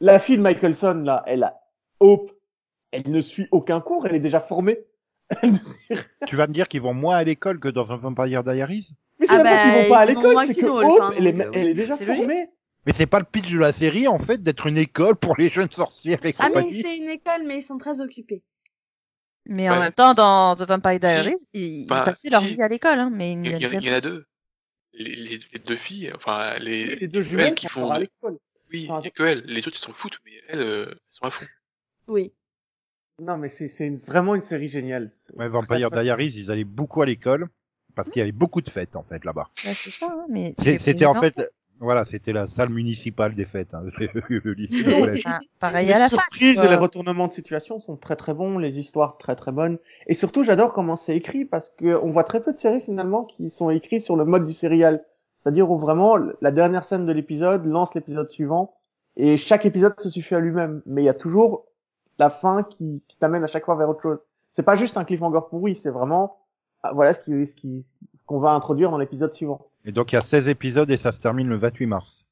la 0.00 0.18
fille 0.18 0.36
de 0.38 0.42
Michelson, 0.42 1.02
là, 1.04 1.22
elle 1.26 1.42
a 1.44 1.60
Hope. 2.00 2.32
Elle 2.92 3.10
ne 3.10 3.20
suit 3.20 3.46
aucun 3.50 3.80
cours. 3.80 4.06
Elle 4.06 4.14
est 4.14 4.20
déjà 4.20 4.40
formée. 4.40 4.78
Tu 6.26 6.36
vas 6.36 6.46
me 6.46 6.52
dire 6.52 6.68
qu'ils 6.68 6.80
vont 6.82 6.94
moins 6.94 7.16
à 7.16 7.24
l'école 7.24 7.58
que 7.60 7.68
dans 7.68 7.90
un 7.92 7.96
Vampire 7.96 8.44
Diaries 8.44 8.94
Mais 9.18 9.26
c'est 9.26 9.32
Ah 9.34 9.42
bah, 9.42 9.62
qu'ils 9.62 9.82
vont 9.82 9.88
pas 9.88 9.98
à 10.00 10.06
l'école, 10.06 10.46
c'est 10.46 10.60
que 10.60 10.66
Hope, 10.66 11.00
enfin, 11.00 11.12
elle 11.16 11.26
est, 11.26 11.40
euh, 11.40 11.50
elle 11.52 11.68
est 11.68 11.74
déjà 11.74 11.96
formée. 11.96 12.48
Mais 12.86 12.92
c'est 12.92 13.06
pas 13.06 13.18
le 13.18 13.24
pitch 13.24 13.50
de 13.50 13.58
la 13.58 13.72
série 13.72 14.06
en 14.06 14.18
fait 14.18 14.42
d'être 14.42 14.66
une 14.68 14.78
école 14.78 15.16
pour 15.16 15.36
les 15.36 15.48
jeunes 15.48 15.70
sorcières 15.70 16.24
et 16.24 16.32
Ah 16.38 16.48
mais 16.54 16.70
c'est 16.82 16.96
une 16.98 17.08
école, 17.10 17.42
mais 17.44 17.58
ils 17.58 17.62
sont 17.62 17.78
très 17.78 18.00
occupés. 18.00 18.42
Mais 19.48 19.68
en 19.68 19.74
Ouais. 19.74 19.80
même 19.80 19.92
temps, 19.92 20.14
dans 20.14 20.54
The 20.56 20.62
Vampire 20.68 21.00
Diaries, 21.00 21.34
ils, 21.52 21.82
ils 21.82 21.86
Bah, 21.88 22.02
passaient 22.02 22.30
leur 22.30 22.42
si. 22.42 22.54
vie 22.54 22.62
à 22.62 22.68
l'école, 22.68 22.98
hein, 22.98 23.10
mais 23.12 23.32
Il 23.32 23.46
y, 23.46 23.48
n'y 23.48 23.48
en 23.48 23.52
a- 23.52 23.56
allaient 23.56 23.78
il 23.80 23.88
y 23.88 23.90
en 23.90 23.94
a 23.94 24.00
deux. 24.00 24.26
Les, 24.92 25.14
les, 25.14 25.40
les 25.52 25.58
deux 25.58 25.76
filles, 25.76 26.10
enfin 26.14 26.56
les, 26.58 26.96
Les 26.96 27.08
deux 27.08 27.18
elles 27.18 27.24
jumelles 27.24 27.54
qui 27.54 27.66
font. 27.68 27.90
à 27.90 27.98
l'école. 27.98 28.38
Oui, 28.72 28.86
Enfin, 28.88 29.00
il 29.00 29.04
y 29.04 29.08
a 29.08 29.10
que 29.10 29.22
elles. 29.24 29.42
Les 29.46 29.66
autres 29.68 29.76
ils 29.80 29.84
s'en 29.84 29.92
foutent, 29.92 30.18
mais 30.24 30.32
elles, 30.48 30.60
euh, 30.60 30.86
elles 30.90 30.98
sont 31.10 31.24
à 31.24 31.30
fond. 31.30 31.46
Oui. 32.08 32.32
Non, 33.20 33.38
mais 33.38 33.48
c'est 33.48 33.68
c'est 33.68 33.86
une- 33.86 33.96
vraiment 33.96 34.34
une 34.34 34.42
série 34.42 34.68
géniale. 34.68 35.08
Ouais, 35.36 35.48
Vampire 35.48 35.90
Diaries, 35.90 36.34
ils 36.36 36.50
allaient 36.50 36.64
beaucoup 36.64 37.02
à 37.02 37.06
l'école 37.06 37.48
parce 37.94 38.10
qu'il 38.10 38.20
y 38.20 38.22
avait 38.22 38.32
beaucoup 38.32 38.60
de 38.60 38.68
fêtes 38.68 38.94
en 38.96 39.02
fait 39.02 39.24
là-bas. 39.24 39.48
Ouais, 39.64 39.72
c'est 39.74 39.90
ça, 39.90 40.06
hein, 40.12 40.26
mais 40.28 40.54
C'était 40.58 41.06
en 41.06 41.14
fait, 41.14 41.50
voilà, 41.80 42.04
c'était 42.04 42.34
la 42.34 42.46
salle 42.46 42.68
municipale 42.68 43.34
des 43.34 43.46
fêtes, 43.46 43.72
hein, 43.72 43.82
le 44.30 44.52
lycée, 44.52 44.82
le 44.82 45.00
collège. 45.00 45.22
Ah, 45.24 45.40
pareil 45.58 45.86
les 45.86 45.94
à 45.94 45.98
la 45.98 46.08
surprises 46.10 46.62
et 46.62 46.68
les 46.68 46.74
retournements 46.74 47.26
de 47.26 47.32
situation 47.32 47.78
sont 47.78 47.96
très 47.96 48.16
très 48.16 48.34
bons, 48.34 48.58
les 48.58 48.78
histoires 48.78 49.16
très 49.16 49.34
très 49.34 49.52
bonnes. 49.52 49.78
Et 50.06 50.14
surtout, 50.14 50.42
j'adore 50.42 50.74
comment 50.74 50.96
c'est 50.96 51.16
écrit 51.16 51.46
parce 51.46 51.70
que 51.70 51.98
on 52.02 52.10
voit 52.10 52.24
très 52.24 52.42
peu 52.42 52.52
de 52.52 52.58
séries 52.58 52.82
finalement 52.82 53.24
qui 53.24 53.48
sont 53.48 53.70
écrites 53.70 54.02
sur 54.02 54.16
le 54.16 54.26
mode 54.26 54.44
du 54.44 54.52
serial. 54.52 55.02
C'est-à-dire 55.36 55.70
où 55.70 55.78
vraiment 55.78 56.16
la 56.42 56.50
dernière 56.50 56.84
scène 56.84 57.06
de 57.06 57.12
l'épisode 57.12 57.64
lance 57.64 57.94
l'épisode 57.94 58.30
suivant 58.30 58.74
et 59.16 59.38
chaque 59.38 59.64
épisode 59.64 59.98
se 60.00 60.10
suffit 60.10 60.34
à 60.34 60.40
lui-même. 60.40 60.82
Mais 60.84 61.02
il 61.02 61.06
y 61.06 61.10
a 61.10 61.14
toujours 61.14 61.66
la 62.18 62.30
fin 62.30 62.62
qui, 62.62 63.02
qui 63.08 63.16
t'amène 63.18 63.44
à 63.44 63.46
chaque 63.46 63.64
fois 63.64 63.76
vers 63.76 63.88
autre 63.88 64.02
chose. 64.02 64.18
C'est 64.52 64.62
pas 64.62 64.76
juste 64.76 64.96
un 64.96 65.04
cliffhanger 65.04 65.40
pourri, 65.50 65.74
c'est 65.74 65.90
vraiment 65.90 66.38
ah, 66.82 66.92
voilà 66.94 67.14
ce 67.14 67.20
qui 67.20 67.46
ce 67.46 67.54
qui 67.54 67.82
ce 67.82 67.92
qu'on 68.26 68.38
va 68.38 68.52
introduire 68.52 68.90
dans 68.90 68.98
l'épisode 68.98 69.32
suivant. 69.32 69.70
Et 69.84 69.92
donc 69.92 70.12
il 70.12 70.16
y 70.16 70.18
a 70.18 70.22
16 70.22 70.48
épisodes 70.48 70.90
et 70.90 70.96
ça 70.96 71.12
se 71.12 71.20
termine 71.20 71.48
le 71.48 71.56
28 71.56 71.86
mars. 71.86 72.26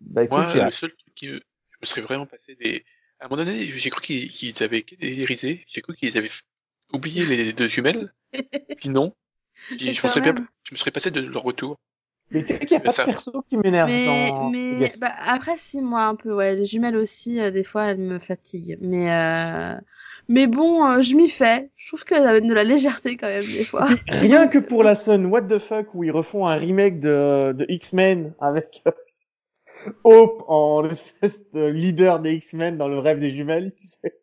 Bah 0.00 0.22
écoute, 0.22 0.38
Moi, 0.38 0.50
j'ai 0.50 0.62
le 0.62 0.70
seul 0.70 0.92
truc 0.92 1.14
qui 1.14 1.28
me, 1.28 1.34
je 1.34 1.76
me 1.80 1.86
serais 1.86 2.02
vraiment 2.02 2.26
passé 2.26 2.56
des, 2.56 2.84
à 3.20 3.26
un 3.26 3.28
moment 3.28 3.42
donné, 3.42 3.64
j'ai 3.64 3.90
cru 3.90 4.02
qu'ils 4.02 4.30
qu'ils 4.30 4.62
avaient 4.62 4.84
dérisé, 5.00 5.64
j'ai 5.66 5.80
cru 5.80 5.94
qu'ils 5.94 6.18
avaient 6.18 6.30
oublié 6.92 7.24
les 7.24 7.52
deux 7.52 7.68
jumelles, 7.68 8.12
puis 8.76 8.90
non. 8.90 9.14
Je 9.70 9.88
me 9.88 9.92
serais 9.92 10.20
bien, 10.20 10.34
je 10.64 10.74
me 10.74 10.76
serais 10.76 10.90
passé 10.90 11.10
de 11.10 11.20
leur 11.20 11.42
retour. 11.42 11.78
Mais 12.30 12.42
tu 12.42 12.48
sais 12.48 12.58
qu'il 12.58 12.72
y 12.72 12.76
a 12.76 12.80
pas 12.80 12.90
ça. 12.90 13.04
de 13.04 13.10
perso 13.10 13.44
qui 13.48 13.56
m'énerve 13.56 13.88
Mais, 13.88 14.28
dans 14.28 14.50
mais 14.50 14.90
bah, 15.00 15.12
après, 15.26 15.56
si, 15.56 15.80
moi, 15.80 16.04
un 16.04 16.14
peu, 16.14 16.34
ouais, 16.34 16.54
les 16.54 16.64
jumelles 16.64 16.96
aussi, 16.96 17.40
euh, 17.40 17.50
des 17.50 17.64
fois, 17.64 17.84
elles 17.84 17.98
me 17.98 18.18
fatiguent. 18.18 18.78
Mais, 18.80 19.12
euh... 19.12 19.74
mais 20.28 20.46
bon, 20.46 20.84
euh, 20.84 21.00
je 21.00 21.14
m'y 21.14 21.28
fais. 21.28 21.70
Je 21.76 21.88
trouve 21.88 22.04
qu'elles 22.04 22.26
amènent 22.26 22.48
de 22.48 22.54
la 22.54 22.64
légèreté 22.64 23.16
quand 23.16 23.28
même, 23.28 23.42
des 23.42 23.64
fois. 23.64 23.86
Rien 24.08 24.48
que 24.48 24.58
pour 24.58 24.82
la 24.82 24.94
scène 24.94 25.26
What 25.26 25.42
the 25.42 25.58
fuck 25.58 25.94
où 25.94 26.02
ils 26.02 26.10
refont 26.10 26.46
un 26.46 26.56
remake 26.56 26.98
de, 27.00 27.52
de 27.52 27.66
X-Men 27.68 28.32
avec 28.40 28.82
euh, 28.88 28.92
Hope 30.02 30.44
en 30.48 30.88
espèce 30.88 31.48
de 31.52 31.66
leader 31.66 32.20
des 32.20 32.34
X-Men 32.34 32.78
dans 32.78 32.88
le 32.88 32.98
rêve 32.98 33.20
des 33.20 33.30
jumelles, 33.30 33.72
tu 33.78 33.86
sais. 33.86 34.18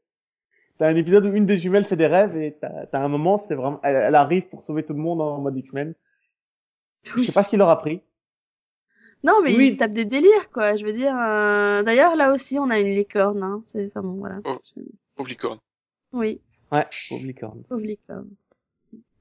T'as 0.80 0.88
un 0.88 0.96
épisode 0.96 1.28
où 1.28 1.34
une 1.34 1.46
des 1.46 1.58
jumelles 1.58 1.86
fait 1.86 1.96
des 1.96 2.08
rêves 2.08 2.36
et 2.36 2.58
t'as 2.60 2.88
t'as 2.88 3.00
un 3.00 3.08
moment, 3.08 3.38
c'est 3.38 3.54
vraiment, 3.54 3.80
elle, 3.84 3.96
elle 3.96 4.16
arrive 4.16 4.48
pour 4.48 4.64
sauver 4.64 4.82
tout 4.82 4.94
le 4.94 5.00
monde 5.00 5.22
en 5.22 5.38
mode 5.38 5.56
X-Men. 5.56 5.94
Je 7.04 7.24
sais 7.24 7.32
pas 7.32 7.44
ce 7.44 7.50
qu'il 7.50 7.60
leur 7.60 7.70
a 7.70 7.78
pris. 7.80 8.02
Non, 9.24 9.42
mais 9.44 9.56
Oui. 9.56 9.68
ils 9.68 9.74
se 9.74 9.78
tapent 9.78 9.94
des 9.94 10.06
délires, 10.06 10.50
quoi. 10.52 10.76
Je 10.76 10.86
veux 10.86 10.94
dire, 10.94 11.16
euh... 11.16 11.84
d'ailleurs, 11.84 12.16
là 12.16 12.34
aussi, 12.34 12.58
on 12.60 12.70
a 12.70 12.80
une 12.80 12.90
licorne, 12.96 13.44
hein. 13.44 13.62
C'est, 13.66 13.88
enfin 13.88 14.02
bon, 14.02 14.14
voilà. 14.14 14.40
Oh. 14.46 14.58
Pauvre 15.16 15.30
licorne. 15.30 15.60
Oui, 16.14 16.42
Ouais, 16.72 16.88
pauvre 17.10 17.26
licorne. 17.26 17.64
pauvre 17.64 17.82
licorne. 17.82 18.30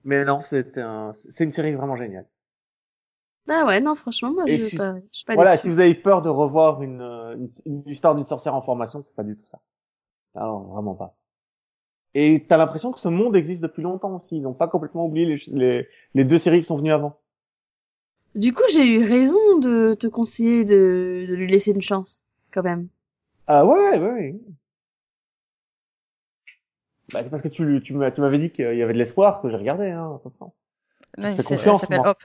Mais 0.04 0.24
non, 0.24 0.40
c'est 0.40 0.78
un, 0.78 1.12
c'est 1.12 1.44
une 1.44 1.52
série 1.52 1.74
vraiment 1.74 1.96
géniale. 1.96 2.26
Bah 3.46 3.66
ouais, 3.66 3.80
non, 3.80 3.94
franchement, 3.94 4.32
moi, 4.32 4.44
Et 4.46 4.58
je, 4.58 4.64
si- 4.64 4.76
pas, 4.76 4.94
je 5.12 5.18
suis 5.18 5.24
pas 5.24 5.34
Voilà, 5.34 5.52
déçue. 5.52 5.62
si 5.62 5.68
vous 5.68 5.80
avez 5.80 5.94
peur 5.94 6.22
de 6.22 6.28
revoir 6.28 6.82
une, 6.82 7.00
une, 7.02 7.48
une 7.66 7.82
histoire 7.88 8.14
d'une 8.14 8.24
sorcière 8.26 8.54
en 8.54 8.62
formation, 8.62 9.02
c'est 9.02 9.14
pas 9.14 9.24
du 9.24 9.36
tout 9.36 9.46
ça. 9.46 9.60
Non, 10.36 10.60
vraiment 10.60 10.94
pas. 10.94 11.16
Et 12.14 12.46
t'as 12.48 12.56
l'impression 12.56 12.92
que 12.92 13.00
ce 13.00 13.08
monde 13.08 13.36
existe 13.36 13.60
depuis 13.62 13.82
longtemps 13.82 14.16
aussi. 14.16 14.36
Ils 14.36 14.42
n'ont 14.42 14.54
pas 14.54 14.68
complètement 14.68 15.04
oublié 15.06 15.26
les, 15.26 15.42
les, 15.52 15.88
les 16.14 16.24
deux 16.24 16.38
séries 16.38 16.60
qui 16.60 16.66
sont 16.66 16.76
venues 16.76 16.92
avant. 16.92 17.19
Du 18.34 18.52
coup, 18.52 18.62
j'ai 18.72 18.86
eu 18.86 19.04
raison 19.04 19.58
de 19.58 19.94
te 19.94 20.06
conseiller 20.06 20.64
de, 20.64 21.26
de 21.28 21.34
lui 21.34 21.48
laisser 21.48 21.72
une 21.72 21.82
chance, 21.82 22.24
quand 22.52 22.62
même. 22.62 22.88
Ah 23.46 23.66
ouais, 23.66 23.98
ouais, 23.98 24.12
ouais. 24.12 24.40
Bah, 27.12 27.24
c'est 27.24 27.30
parce 27.30 27.42
que 27.42 27.48
tu, 27.48 27.92
m'avais 27.92 28.38
dit 28.38 28.50
qu'il 28.50 28.76
y 28.76 28.82
avait 28.82 28.92
de 28.92 28.98
l'espoir 28.98 29.42
que 29.42 29.50
j'ai 29.50 29.56
regardé, 29.56 29.90
hein. 29.90 30.20
Non, 31.18 31.32
fais 31.32 31.38
c'est- 31.38 31.42
confiance, 31.42 31.80
ça 31.80 31.86
s'appelle. 31.88 32.06
Hop. 32.06 32.22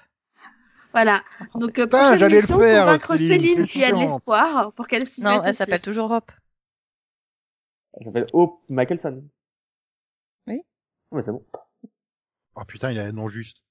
Voilà. 0.91 1.24
Donc, 1.56 1.80
euh, 1.80 1.88
prochaine 1.88 2.20
j'allais 2.20 2.39
le 2.39 2.47
faire, 2.47 2.86
convaincre 2.86 3.16
Céline, 3.18 3.66
qui 3.66 3.84
a 3.84 3.91
de 3.91 3.97
l'espoir 3.97 4.72
pour 4.74 4.88
qu'elle 4.88 5.06
s'y 5.06 5.24
Non, 5.24 5.32
mette 5.32 5.41
elle 5.43 5.49
aussi. 5.49 5.58
s'appelle 5.58 5.82
toujours 5.82 6.12
Hop. 6.12 6.32
Elle 7.93 8.06
s'appelle 8.06 8.28
Hope 8.32 8.62
Michelson. 8.70 9.24
Oui. 10.47 10.62
Ouais, 11.12 11.22
c'est 11.22 11.32
bon. 11.32 11.43
Oh 12.56 12.64
putain, 12.66 12.91
il 12.91 12.99
a 12.99 13.06
un 13.06 13.12
nom 13.12 13.28
juste. 13.28 13.64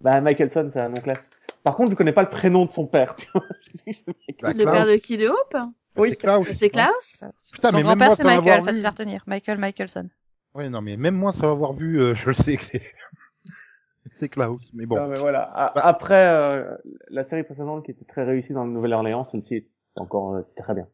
Bah, 0.00 0.20
Michelson, 0.20 0.70
c'est 0.72 0.80
un 0.80 0.88
nom 0.90 1.00
classe. 1.00 1.28
Par 1.64 1.74
contre, 1.76 1.90
je 1.90 1.96
connais 1.96 2.12
pas 2.12 2.22
le 2.22 2.28
prénom 2.30 2.64
de 2.66 2.72
son 2.72 2.86
père, 2.86 3.16
tu 3.16 3.26
vois. 3.34 3.44
Je 3.62 3.78
sais 3.78 3.84
que 3.84 3.92
c'est 3.92 4.06
Michelson. 4.28 4.42
Bah, 4.42 4.52
Le 4.56 4.64
père 4.64 4.86
de 4.86 4.96
qui 4.96 5.16
de 5.16 5.28
Hope? 5.28 5.56
Oui, 5.96 6.10
C'est 6.10 6.16
Klaus. 6.16 6.48
C'est 6.52 6.70
Klaus 6.70 7.24
Putain, 7.52 7.70
Son 7.70 7.76
mais 7.76 7.82
même 7.82 7.86
grand-père, 7.98 8.06
moi, 8.08 8.16
c'est 8.16 8.24
Michael, 8.24 8.62
facile 8.64 8.80
vu. 8.82 8.86
à 8.86 8.90
retenir. 8.90 9.22
Michael 9.26 9.58
Michelson. 9.58 10.08
Ouais, 10.54 10.68
non, 10.70 10.80
mais 10.80 10.96
même 10.96 11.16
moi, 11.16 11.32
sans 11.32 11.48
l'avoir 11.48 11.72
vu, 11.72 12.00
euh, 12.00 12.14
je 12.14 12.28
le 12.28 12.34
sais 12.34 12.56
que 12.56 12.64
c'est. 12.64 12.82
c'est 14.14 14.28
Klaus. 14.28 14.70
Mais 14.74 14.86
bon. 14.86 14.96
Non, 14.96 15.08
mais 15.08 15.18
voilà. 15.18 15.42
A- 15.42 15.72
Bah. 15.74 15.80
Après, 15.84 16.28
euh, 16.28 16.76
la 17.08 17.24
série 17.24 17.42
précédente 17.42 17.84
qui 17.84 17.90
était 17.90 18.04
très 18.04 18.24
réussie 18.24 18.52
dans 18.52 18.64
le 18.64 18.70
Nouvelle-Orléans, 18.70 19.24
celle-ci 19.24 19.56
est 19.56 19.66
encore 19.96 20.34
euh, 20.36 20.42
très 20.56 20.74
bien. 20.74 20.86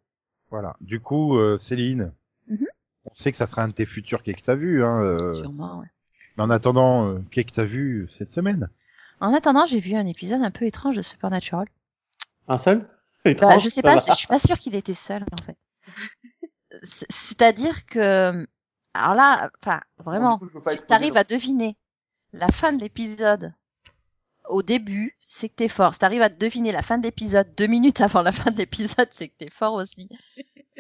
Voilà. 0.51 0.77
Du 0.81 1.01
coup, 1.01 1.37
euh, 1.39 1.59
Céline, 1.59 2.13
Mhm. 2.49 2.67
on 3.05 3.15
sait 3.15 3.31
que 3.33 3.37
ça 3.39 3.47
sera 3.47 3.63
un 3.63 3.69
de 3.69 3.73
tes 3.75 3.87
futurs 3.87 4.23
qu'est-ce 4.23 4.37
que 4.39 4.43
t'as 4.47 4.55
vu. 4.55 4.83
Hein, 4.85 5.17
Sûrement, 5.35 5.81
ouais. 5.81 5.87
mais 6.39 6.45
en 6.45 6.51
attendant, 6.51 7.21
qu'est-ce 7.31 7.47
que 7.47 7.53
t'as 7.53 7.65
vu 7.65 8.09
cette 8.11 8.33
semaine 8.33 8.69
En 9.21 9.33
attendant, 9.35 9.65
j'ai 9.67 9.79
vu 9.79 9.95
un 9.95 10.07
épisode 10.07 10.43
un 10.43 10.51
peu 10.51 10.65
étrange 10.67 10.97
de 10.97 11.03
Supernatural. 11.03 11.67
Un 12.49 12.59
seul? 12.59 12.89
Bah, 13.35 13.57
je 13.59 13.69
sais 13.69 13.81
pas, 13.83 13.97
va. 13.97 14.03
je 14.13 14.19
suis 14.19 14.27
pas 14.27 14.39
sûre 14.39 14.59
qu'il 14.59 14.75
était 14.75 14.93
seul 14.95 15.25
en 15.33 15.43
fait. 15.43 15.57
C'est- 16.83 17.07
C'est-à-dire 17.11 17.87
que, 17.87 18.47
alors 18.93 19.15
là, 19.15 19.51
enfin, 19.63 19.81
vraiment, 19.99 20.39
coup, 20.39 20.49
tu 20.87 20.93
arrives 20.93 21.17
à 21.17 21.25
deviner 21.25 21.77
la 22.33 22.49
fin 22.49 22.73
de 22.73 22.83
l'épisode 22.83 23.55
au 24.49 24.63
début, 24.63 25.17
c'est 25.25 25.49
que 25.49 25.55
t'es 25.55 25.69
fort. 25.69 25.95
Si 25.95 26.01
t'arrives 26.01 26.21
à 26.21 26.29
deviner 26.29 26.71
la 26.73 26.83
fin 26.83 26.99
de 26.99 27.05
l'épisode 27.05 27.55
deux 27.57 27.67
minutes 27.67 28.01
avant 28.03 28.21
la 28.23 28.33
fin 28.33 28.51
de 28.51 28.59
l'épisode, 28.59 29.09
c'est 29.11 29.29
que 29.29 29.35
t'es 29.39 29.51
fort 29.51 29.73
aussi. 29.75 30.09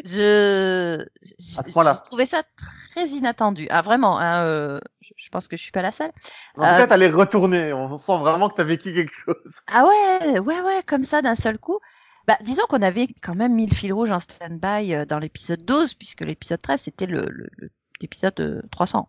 Je, 0.04 1.04
je, 1.38 2.02
trouvé 2.02 2.26
ça 2.26 2.42
très 2.56 3.06
inattendu. 3.08 3.66
Ah, 3.70 3.82
vraiment, 3.82 4.18
hein, 4.18 4.44
euh, 4.44 4.80
je, 5.00 5.10
je 5.16 5.28
pense 5.28 5.46
que 5.48 5.56
je 5.56 5.62
suis 5.62 5.72
pas 5.72 5.82
la 5.82 5.92
seule. 5.92 6.10
En 6.56 6.64
Euh, 6.64 6.86
t'allais 6.86 7.10
retourner. 7.10 7.72
On 7.72 7.98
sent 7.98 8.18
vraiment 8.18 8.48
que 8.50 8.56
t'as 8.56 8.64
vécu 8.64 8.92
quelque 8.94 9.12
chose. 9.24 9.52
Ah 9.72 9.84
ouais, 9.86 10.38
ouais, 10.40 10.60
ouais, 10.60 10.82
comme 10.86 11.04
ça 11.04 11.22
d'un 11.22 11.34
seul 11.34 11.58
coup. 11.58 11.78
Bah, 12.26 12.36
disons 12.40 12.64
qu'on 12.68 12.82
avait 12.82 13.06
quand 13.22 13.34
même 13.34 13.54
mis 13.54 13.66
le 13.66 13.74
fil 13.74 13.92
rouge 13.92 14.10
en 14.10 14.18
stand-by 14.18 14.94
euh, 14.94 15.04
dans 15.04 15.18
l'épisode 15.18 15.64
12, 15.64 15.94
puisque 15.94 16.22
l'épisode 16.22 16.60
13, 16.62 16.80
c'était 16.80 17.06
le, 17.06 17.26
le- 17.28 17.50
le- 17.58 17.70
l'épisode 18.00 18.40
euh, 18.40 18.62
300. 18.70 19.08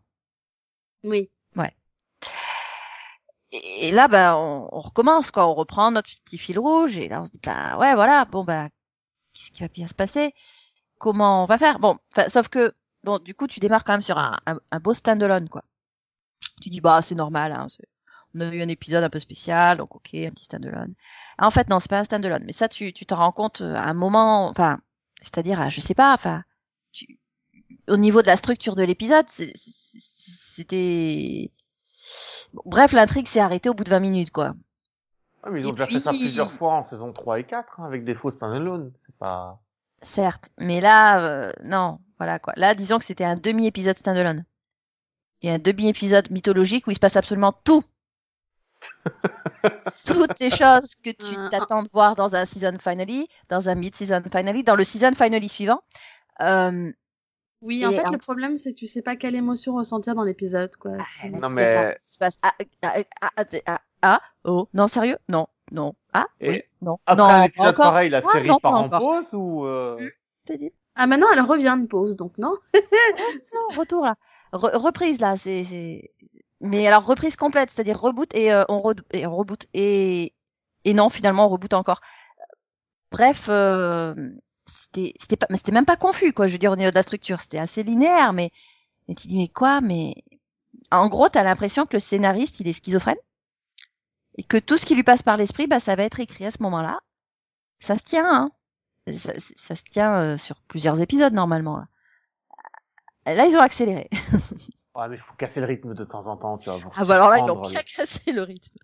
Oui. 1.58 1.66
Et, 3.52 3.88
et 3.88 3.92
là, 3.92 4.08
bah, 4.08 4.38
on, 4.38 4.68
on 4.72 4.82
recommence, 4.82 5.32
quoi. 5.32 5.48
On 5.48 5.54
reprend 5.54 5.92
notre 5.92 6.10
petit 6.26 6.38
fil 6.38 6.60
rouge, 6.60 6.98
et 6.98 7.08
là, 7.08 7.22
on 7.22 7.26
se 7.26 7.32
dit, 7.32 7.40
bah, 7.44 7.78
ouais, 7.78 7.94
voilà, 7.96 8.26
bon, 8.26 8.44
bah, 8.44 8.68
qu'est-ce 9.34 9.52
qui 9.52 9.62
va 9.62 9.70
bien 9.70 9.88
se 9.88 9.94
passer? 9.96 10.34
Comment 11.06 11.44
on 11.44 11.46
va 11.46 11.60
faire 11.60 11.78
Bon, 11.78 12.00
sauf 12.30 12.48
que, 12.48 12.74
bon, 13.04 13.20
du 13.20 13.36
coup, 13.36 13.46
tu 13.46 13.60
démarres 13.60 13.84
quand 13.84 13.94
même 13.94 14.02
sur 14.02 14.18
un, 14.18 14.36
un, 14.48 14.58
un 14.72 14.80
beau 14.80 14.96
stand-alone, 14.96 15.50
quoi. 15.50 15.62
Tu 16.64 16.70
dis, 16.72 16.82
bah, 16.82 17.04
c'est 17.04 17.14
normal, 17.14 17.52
hein, 17.52 17.68
on 18.34 18.42
a 18.42 18.48
eu 18.48 18.64
un 18.64 18.68
épisode 18.70 19.04
un 19.04 19.12
peu 19.12 19.20
spécial, 19.20 19.78
donc 19.78 19.96
ok, 19.96 20.16
un 20.16 20.32
petit 20.32 20.46
stand-alone. 20.46 20.96
En 21.38 21.52
fait, 21.52 21.70
non, 21.70 21.78
c'est 21.78 21.92
pas 21.92 22.00
un 22.00 22.04
stand-alone, 22.06 22.42
mais 22.48 22.54
ça, 22.54 22.68
tu 22.68 22.92
tu 22.92 23.06
t'en 23.06 23.18
rends 23.18 23.32
compte 23.32 23.62
euh, 23.62 23.76
à 23.76 23.84
un 23.84 23.94
moment, 23.94 24.48
enfin, 24.48 24.80
c'est-à-dire, 25.22 25.70
je 25.70 25.80
sais 25.80 25.94
pas, 25.94 26.12
enfin, 26.12 26.42
tu- 26.92 27.20
au 27.88 27.98
niveau 27.98 28.24
de 28.24 28.28
la 28.28 28.36
structure 28.36 28.76
de 28.76 28.82
l'épisode, 28.82 29.30
c'était... 29.30 29.52
Bon, 32.56 32.64
bref, 32.66 32.94
l'intrigue 32.94 33.28
s'est 33.28 33.42
arrêtée 33.42 33.70
au 33.70 33.76
bout 33.76 33.84
de 33.84 33.92
20 33.92 34.00
minutes, 34.00 34.32
quoi. 34.32 34.56
Ah, 35.44 35.52
mais 35.52 35.60
ils 35.60 35.68
ont 35.68 35.70
Et 35.70 35.74
déjà 35.74 35.86
fait 35.86 36.00
ça 36.00 36.10
plusieurs 36.10 36.52
fois 36.52 36.74
en 36.74 36.84
saison 36.84 37.14
3 37.14 37.42
et 37.42 37.44
4, 37.44 37.80
hein, 37.80 37.86
avec 37.86 38.06
des 38.06 38.16
faux 38.16 38.32
stand-alone. 38.32 38.92
C'est 39.06 39.16
pas... 39.18 39.62
Certes, 40.02 40.50
mais 40.60 40.82
là, 40.82 41.20
euh, 41.22 41.52
non, 41.64 42.00
voilà 42.18 42.40
quoi. 42.40 42.54
Là, 42.58 42.76
disons 42.76 43.00
que 43.00 43.06
c'était 43.06 43.24
un 43.24 43.36
demi-épisode 43.36 43.96
standalone. 43.98 44.46
Et 45.42 45.52
un 45.52 45.60
demi-épisode 45.60 46.32
mythologique 46.32 46.88
où 46.88 46.92
il 46.92 46.96
se 46.96 47.00
passe 47.00 47.18
absolument 47.18 47.54
tout. 47.64 47.84
Toutes 50.06 50.40
les 50.40 50.50
choses 50.50 50.96
que 50.96 51.10
tu 51.12 51.36
Un- 51.38 51.50
t'attends 51.50 51.84
de 51.84 51.90
voir 51.94 52.16
dans 52.16 52.36
un 52.36 52.46
season 52.46 52.78
finale, 52.80 53.26
dans 53.50 53.70
un 53.70 53.76
mid-season 53.76 54.22
finale, 54.32 54.64
dans 54.64 54.76
le 54.76 54.84
season 54.84 55.14
finale 55.14 55.48
suivant. 55.50 55.82
Euh, 56.42 56.92
Oui, 57.62 57.86
en 57.86 57.92
fait, 57.92 58.06
en- 58.06 58.12
le 58.12 58.18
problème, 58.18 58.58
c'est 58.58 58.72
que 58.72 58.76
tu 58.76 58.88
sais 58.88 59.02
pas 59.02 59.16
quelle 59.16 59.36
émotion 59.36 59.76
ressentir 59.76 60.14
dans 60.16 60.24
l'épisode, 60.24 60.76
quoi. 60.78 60.98
Là, 60.98 61.04
Non, 61.42 61.50
mais- 61.50 61.96
il 62.02 62.06
se 62.06 62.20
passe 62.20 62.38
ah, 62.44 62.54
ah, 62.84 62.94
ah, 63.22 63.32
ah, 63.38 63.44
ah, 63.66 63.82
ah, 64.02 64.22
oh, 64.44 64.68
non, 64.74 64.88
sérieux? 64.88 65.18
Non, 65.30 65.48
non, 65.72 65.96
ah, 66.14 66.28
Et 66.40 66.50
oui, 66.52 66.64
non, 66.86 66.98
Après 67.08 67.34
non, 67.34 67.34
un 67.34 67.44
pas 67.56 67.64
épisode 67.66 67.70
encore. 67.70 67.94
pareil, 67.94 68.10
la 68.10 68.22
Ah, 68.24 68.42
série 68.42 68.48
non, 68.48 68.60
part 68.62 68.74
pas 68.74 68.78
en 68.78 68.90
encore. 68.90 69.04
pause 69.04 69.34
ou... 69.34 69.66
Euh... 69.66 70.10
T'as 70.46 70.58
dit 70.58 70.72
Ah, 70.96 71.08
maintenant, 71.08 71.28
elle 71.34 71.42
revient 71.42 71.78
de 71.82 71.88
pause, 71.88 72.16
donc 72.16 72.38
non? 72.38 72.54
Non, 73.54 73.72
retour 73.72 74.04
là. 74.04 74.16
Re- 74.54 74.76
reprise 74.78 75.20
là, 75.20 75.38
c'est 75.38 75.64
c'est 75.64 76.12
mais 76.62 76.88
alors 76.88 77.06
reprise 77.06 77.36
complète, 77.36 77.70
c'est-à-dire 77.70 78.00
reboot 78.00 78.34
et 78.36 78.52
euh, 78.54 78.64
on, 78.70 78.80
re- 78.80 79.02
et 79.14 79.26
on 79.28 79.36
reboot 79.36 79.66
et 79.74 80.34
et 80.86 80.94
non, 80.94 81.10
finalement 81.10 81.46
on 81.48 81.50
reboot 81.50 81.74
encore. 81.74 82.02
Bref, 83.12 83.48
euh, 83.50 84.14
c'était 84.66 85.14
c'était 85.20 85.38
pas 85.38 85.48
mais 85.50 85.58
c'était 85.58 85.72
même 85.72 85.86
pas 85.86 85.96
confus 85.98 86.34
quoi, 86.34 86.48
je 86.48 86.54
veux 86.54 86.58
dire 86.60 86.72
au 86.72 86.76
niveau 86.76 86.90
de 86.92 86.96
la 86.96 87.04
structure, 87.04 87.40
c'était 87.40 87.60
assez 87.60 87.84
linéaire 87.84 88.34
mais 88.34 88.52
mais 89.08 89.16
tu 89.16 89.28
dis 89.28 89.38
mais 89.38 89.50
quoi 89.50 89.82
mais 89.82 90.16
en 90.92 91.10
gros, 91.10 91.30
tu 91.30 91.38
as 91.40 91.44
l'impression 91.44 91.86
que 91.88 91.96
le 91.98 92.00
scénariste, 92.02 92.60
il 92.62 92.68
est 92.70 92.74
schizophrène? 92.74 93.18
Et 94.36 94.44
que 94.44 94.58
tout 94.58 94.78
ce 94.78 94.86
qui 94.86 94.96
lui 94.96 95.04
passe 95.04 95.24
par 95.24 95.38
l'esprit, 95.38 95.68
bah 95.68 95.80
ça 95.80 95.96
va 95.96 96.04
être 96.04 96.20
écrit 96.20 96.46
à 96.46 96.52
ce 96.52 96.62
moment-là. 96.64 97.00
Ça 97.80 97.98
se 97.98 98.04
tient 98.04 98.30
hein. 98.30 98.52
Ça, 99.12 99.34
ça 99.38 99.76
se 99.76 99.84
tient 99.84 100.16
euh, 100.16 100.38
sur 100.38 100.62
plusieurs 100.62 101.00
épisodes 101.02 101.34
normalement 101.34 101.78
là. 101.78 101.88
Là, 103.28 103.48
ils 103.48 103.58
ont 103.58 103.62
accéléré. 103.62 104.10
Ouais, 104.96 105.10
mais 105.10 105.18
il 105.18 105.22
faut 105.22 105.34
casser 105.34 105.60
le 105.60 105.66
rythme 105.66 105.94
de 105.94 106.06
temps 106.06 106.26
en 106.28 106.38
temps, 106.38 106.58
tu 106.58 106.70
vois. 106.70 106.90
Ah 106.96 107.04
bah 107.04 107.16
alors 107.16 107.30
là, 107.30 107.40
ils 107.40 107.52
ont 107.52 107.60
bien 107.60 107.82
cassé 107.82 108.32
le 108.32 108.44
rythme. 108.44 108.80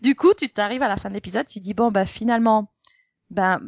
Du 0.00 0.14
coup, 0.14 0.32
tu 0.32 0.48
t'arrives 0.48 0.84
à 0.84 0.86
la 0.86 0.96
fin 0.96 1.08
de 1.08 1.14
l'épisode, 1.14 1.44
tu 1.44 1.58
dis 1.58 1.74
bon 1.74 1.90
bah 1.90 2.06
finalement, 2.06 2.72
ben 3.28 3.60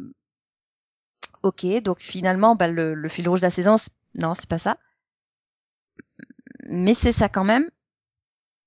ok, 1.43 1.65
donc 1.81 1.99
finalement, 1.99 2.55
bah, 2.55 2.69
le, 2.69 2.93
le 2.93 3.09
fil 3.09 3.27
rouge 3.27 3.41
de 3.41 3.45
la 3.47 3.49
saison, 3.49 3.75
non, 4.15 4.33
c'est 4.33 4.49
pas 4.49 4.59
ça. 4.59 4.77
Mais 6.69 6.93
c'est 6.93 7.11
ça 7.11 7.27
quand 7.27 7.43
même. 7.43 7.69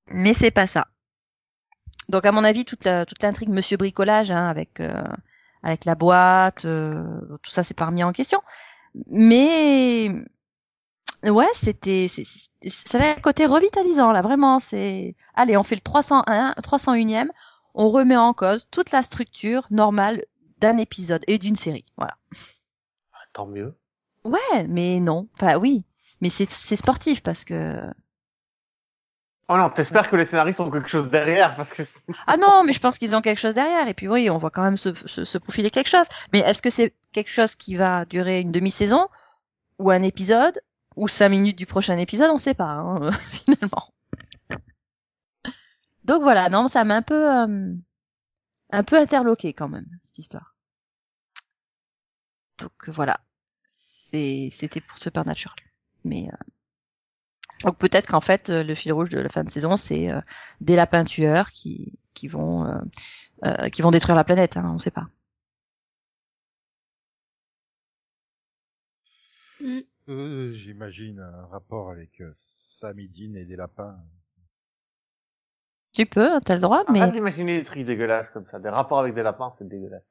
Mais 0.09 0.35
c'est 0.35 0.51
pas 0.51 0.67
ça. 0.67 0.89
Donc 2.09 2.27
à 2.27 2.33
mon 2.33 2.45
avis, 2.45 2.65
toute 2.65 2.85
la, 2.85 3.07
toute 3.07 3.23
l'intrigue 3.23 3.49
Monsieur 3.49 3.77
Bricolage, 3.77 4.31
hein, 4.31 4.47
avec 4.47 4.81
euh, 4.81 5.05
avec 5.63 5.85
la 5.87 5.95
boîte, 5.95 6.67
euh, 6.67 7.21
tout 7.43 7.51
ça, 7.51 7.63
c'est 7.63 7.77
pas 7.77 7.87
remis 7.87 8.05
en 8.05 8.13
question. 8.13 8.41
Mais 9.09 10.11
ouais, 11.25 11.49
c'était, 11.55 12.09
ça 12.09 12.99
avait 12.99 13.11
un 13.11 13.21
côté 13.21 13.47
revitalisant 13.47 14.13
là, 14.13 14.23
vraiment. 14.23 14.61
C'est, 14.61 15.17
allez, 15.35 15.57
on 15.57 15.63
fait 15.63 15.75
le 15.75 15.81
301, 15.81 16.55
301e, 16.63 17.29
on 17.75 17.89
remet 17.89 18.17
en 18.17 18.35
cause 18.35 18.67
toute 18.71 18.93
la 18.93 19.03
structure 19.03 19.67
normale 19.71 20.25
d'un 20.59 20.77
épisode 20.77 21.25
et 21.27 21.39
d'une 21.39 21.57
série. 21.57 21.87
Voilà. 21.97 22.17
Tant 23.33 23.47
mieux. 23.47 23.75
Ouais, 24.25 24.69
mais 24.69 25.01
non. 25.01 25.29
Enfin, 25.35 25.57
oui, 25.57 25.85
mais 26.21 26.31
c'est, 26.31 26.49
c'est 26.49 26.77
sportif 26.77 27.23
parce 27.23 27.45
que. 27.45 27.83
Oh 29.49 29.57
non, 29.59 29.69
t'espères 29.69 30.09
que 30.09 30.17
les 30.17 30.25
scénaristes 30.25 30.61
ont 30.61 30.71
quelque 30.71 30.89
chose 30.89 31.11
derrière, 31.11 31.55
parce 31.57 31.71
que... 31.71 31.83
Ah 32.27 32.37
non, 32.39 32.65
mais 32.65 32.73
je 32.73 32.81
pense 32.81 32.97
qu'ils 32.99 33.15
ont 33.15 33.21
quelque 33.21 33.39
chose 33.39 33.55
derrière. 33.55 33.87
Et 33.89 33.95
puis 33.95 34.09
oui, 34.09 34.31
on 34.31 34.39
voit 34.39 34.51
quand 34.51 34.63
même 34.63 34.79
se, 34.79 34.95
se, 34.95 35.25
se 35.25 35.39
profiler 35.39 35.71
quelque 35.71 35.89
chose. 35.91 36.07
Mais 36.33 36.39
est-ce 36.41 36.63
que 36.63 36.71
c'est 36.71 36.95
quelque 37.13 37.31
chose 37.31 37.55
qui 37.55 37.75
va 37.75 38.07
durer 38.07 38.41
une 38.41 38.53
demi-saison 38.53 39.07
ou 39.79 39.91
un 39.91 40.03
épisode 40.03 40.61
ou 40.97 41.09
cinq 41.09 41.29
minutes 41.29 41.59
du 41.59 41.67
prochain 41.67 41.97
épisode 41.99 42.31
On 42.33 42.39
sait 42.39 42.55
pas 42.55 42.71
hein, 42.71 43.11
finalement. 43.13 43.89
Donc 46.05 46.23
voilà, 46.23 46.49
non, 46.49 46.69
ça 46.69 46.85
m'a 46.85 46.97
un 46.97 47.03
peu 47.03 47.31
euh, 47.31 47.75
un 48.71 48.83
peu 48.83 48.99
interloqué 48.99 49.53
quand 49.53 49.69
même 49.69 49.87
cette 50.03 50.19
histoire. 50.19 50.55
Donc 52.59 52.89
voilà, 52.89 53.21
c'était 53.67 54.81
pour 54.81 54.99
Supernatural. 54.99 55.57
Mais 56.05 56.29
euh, 56.29 56.37
donc 57.63 57.79
peut-être 57.79 58.09
qu'en 58.09 58.21
fait 58.21 58.51
euh, 58.51 58.63
le 58.65 58.75
fil 58.75 58.93
rouge 58.93 59.11
de 59.11 59.19
la 59.19 59.29
fin 59.29 59.45
de 59.45 59.51
saison 59.51 59.77
c'est 59.77 60.11
euh, 60.11 60.21
des 60.61 60.77
lapins 60.77 61.05
tueurs 61.05 61.51
qui 61.51 61.99
qui 62.15 62.29
vont 62.29 62.65
euh, 62.67 62.81
euh, 63.45 63.69
qui 63.69 63.83
vont 63.83 63.91
détruire 63.91 64.17
la 64.17 64.25
planète, 64.25 64.57
hein, 64.57 64.71
on 64.73 64.79
sait 64.79 64.91
pas. 64.91 65.09
Mm. 69.61 69.81
Euh, 70.09 70.53
J'imagine 70.53 71.21
un 71.21 71.47
rapport 71.47 71.91
avec 71.91 72.21
euh, 72.21 72.31
Sam 72.35 72.99
et 72.99 73.09
Dean 73.09 73.35
et 73.35 73.45
des 73.45 73.57
lapins. 73.57 73.99
Tu 75.95 76.07
peux, 76.07 76.33
hein, 76.33 76.41
t'as 76.45 76.55
le 76.55 76.61
droit, 76.61 76.85
mais 76.91 77.01
Arrête 77.01 77.13
d'imaginer 77.13 77.59
des 77.59 77.65
trucs 77.65 77.85
dégueulasses 77.85 78.29
comme 78.33 78.47
ça. 78.51 78.59
Des 78.59 78.69
rapports 78.69 78.99
avec 78.99 79.15
des 79.15 79.23
lapins, 79.23 79.55
c'est 79.59 79.69
dégueulasse. 79.69 80.03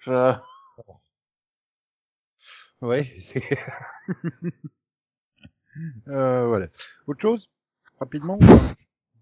Je... 0.00 0.34
Ouais. 2.80 3.12
euh, 6.08 6.46
voilà. 6.46 6.66
Autre 7.06 7.20
chose? 7.20 7.50
Rapidement? 7.98 8.38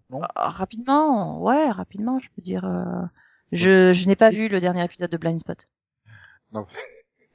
Non? 0.09 0.21
Ah, 0.35 0.49
rapidement, 0.49 1.41
ouais, 1.41 1.69
rapidement, 1.71 2.19
je 2.19 2.29
peux 2.35 2.41
dire. 2.41 2.65
euh, 2.65 3.05
Je, 3.51 3.93
je 3.93 4.07
n'ai 4.07 4.15
pas 4.15 4.29
vu 4.29 4.47
le 4.47 4.59
dernier 4.59 4.83
épisode 4.83 5.11
de 5.11 5.17
Blind 5.17 5.39
Spot. 5.39 5.67
Non. 6.51 6.65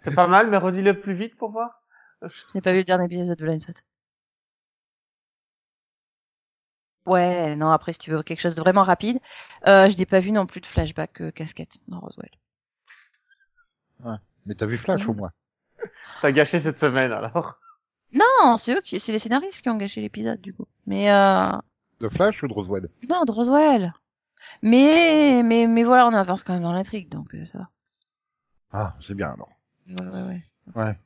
C'est 0.03 0.15
pas 0.15 0.27
mal, 0.27 0.51
mais 0.51 0.57
redis-le 0.57 1.01
plus 1.01 1.15
vite 1.15 1.37
pour 1.37 1.51
voir. 1.51 1.83
Je 2.23 2.29
n'ai 2.55 2.61
pas 2.61 2.73
vu 2.73 2.79
le 2.79 2.85
dernier 2.85 3.05
épisode 3.07 3.37
de 3.39 3.45
Blind 3.45 3.61
Spot. 3.63 3.83
Ouais, 7.07 7.55
non, 7.57 7.71
après, 7.71 7.93
si 7.93 7.99
tu 7.99 8.11
veux 8.11 8.23
quelque 8.23 8.41
chose 8.41 8.55
de 8.55 8.61
vraiment 8.63 8.83
rapide, 8.83 9.19
euh, 9.67 9.91
je 9.91 9.97
n'ai 9.97 10.07
pas 10.07 10.21
vu 10.21 10.33
non 10.33 10.47
plus 10.47 10.61
de 10.61 10.67
flashback 10.67 11.21
euh, 11.21 11.31
casquette 11.31 11.77
dans 11.89 12.01
Roswell. 12.01 12.31
Mais 14.47 14.55
t'as 14.55 14.67
vu 14.67 14.77
Flash 14.79 15.07
au 15.09 15.15
moins 15.15 15.33
T'as 16.23 16.33
gâché 16.33 16.61
cette 16.61 16.79
semaine, 16.79 17.13
alors. 17.13 17.59
Non, 18.15 18.57
c'est 18.57 18.75
eux 18.77 18.81
qui, 18.81 19.01
c'est 19.01 19.13
les 19.13 19.19
scénaristes 19.19 19.63
qui 19.63 19.69
ont 19.69 19.77
gâché 19.77 20.01
l'épisode, 20.01 20.41
du 20.41 20.55
coup. 20.55 20.67
Mais, 20.87 21.11
euh, 21.11 21.51
De 22.01 22.09
Flash 22.09 22.43
ou 22.43 22.49
de 22.49 22.53
Roswell? 22.53 22.89
Non, 23.09 23.25
de 23.25 23.33
Roswell. 23.33 23.93
Mais, 24.63 25.43
mais, 25.45 25.67
mais 25.67 25.83
voilà, 25.85 26.07
on 26.07 26.13
avance 26.13 26.43
quand 26.43 26.53
même 26.55 26.63
dans 26.63 26.73
l'intrigue, 26.73 27.09
donc 27.09 27.35
euh, 27.35 27.45
ça 27.45 27.59
va. 27.59 27.71
Ah, 28.73 28.97
c'est 29.05 29.15
bien 29.15 29.31
alors. 29.31 29.51
Ouais, 29.89 30.07
ouais, 30.07 30.23
ouais. 30.23 30.41
c'est 30.43 30.55
ça. 30.73 30.79
Ouais. 30.79 30.99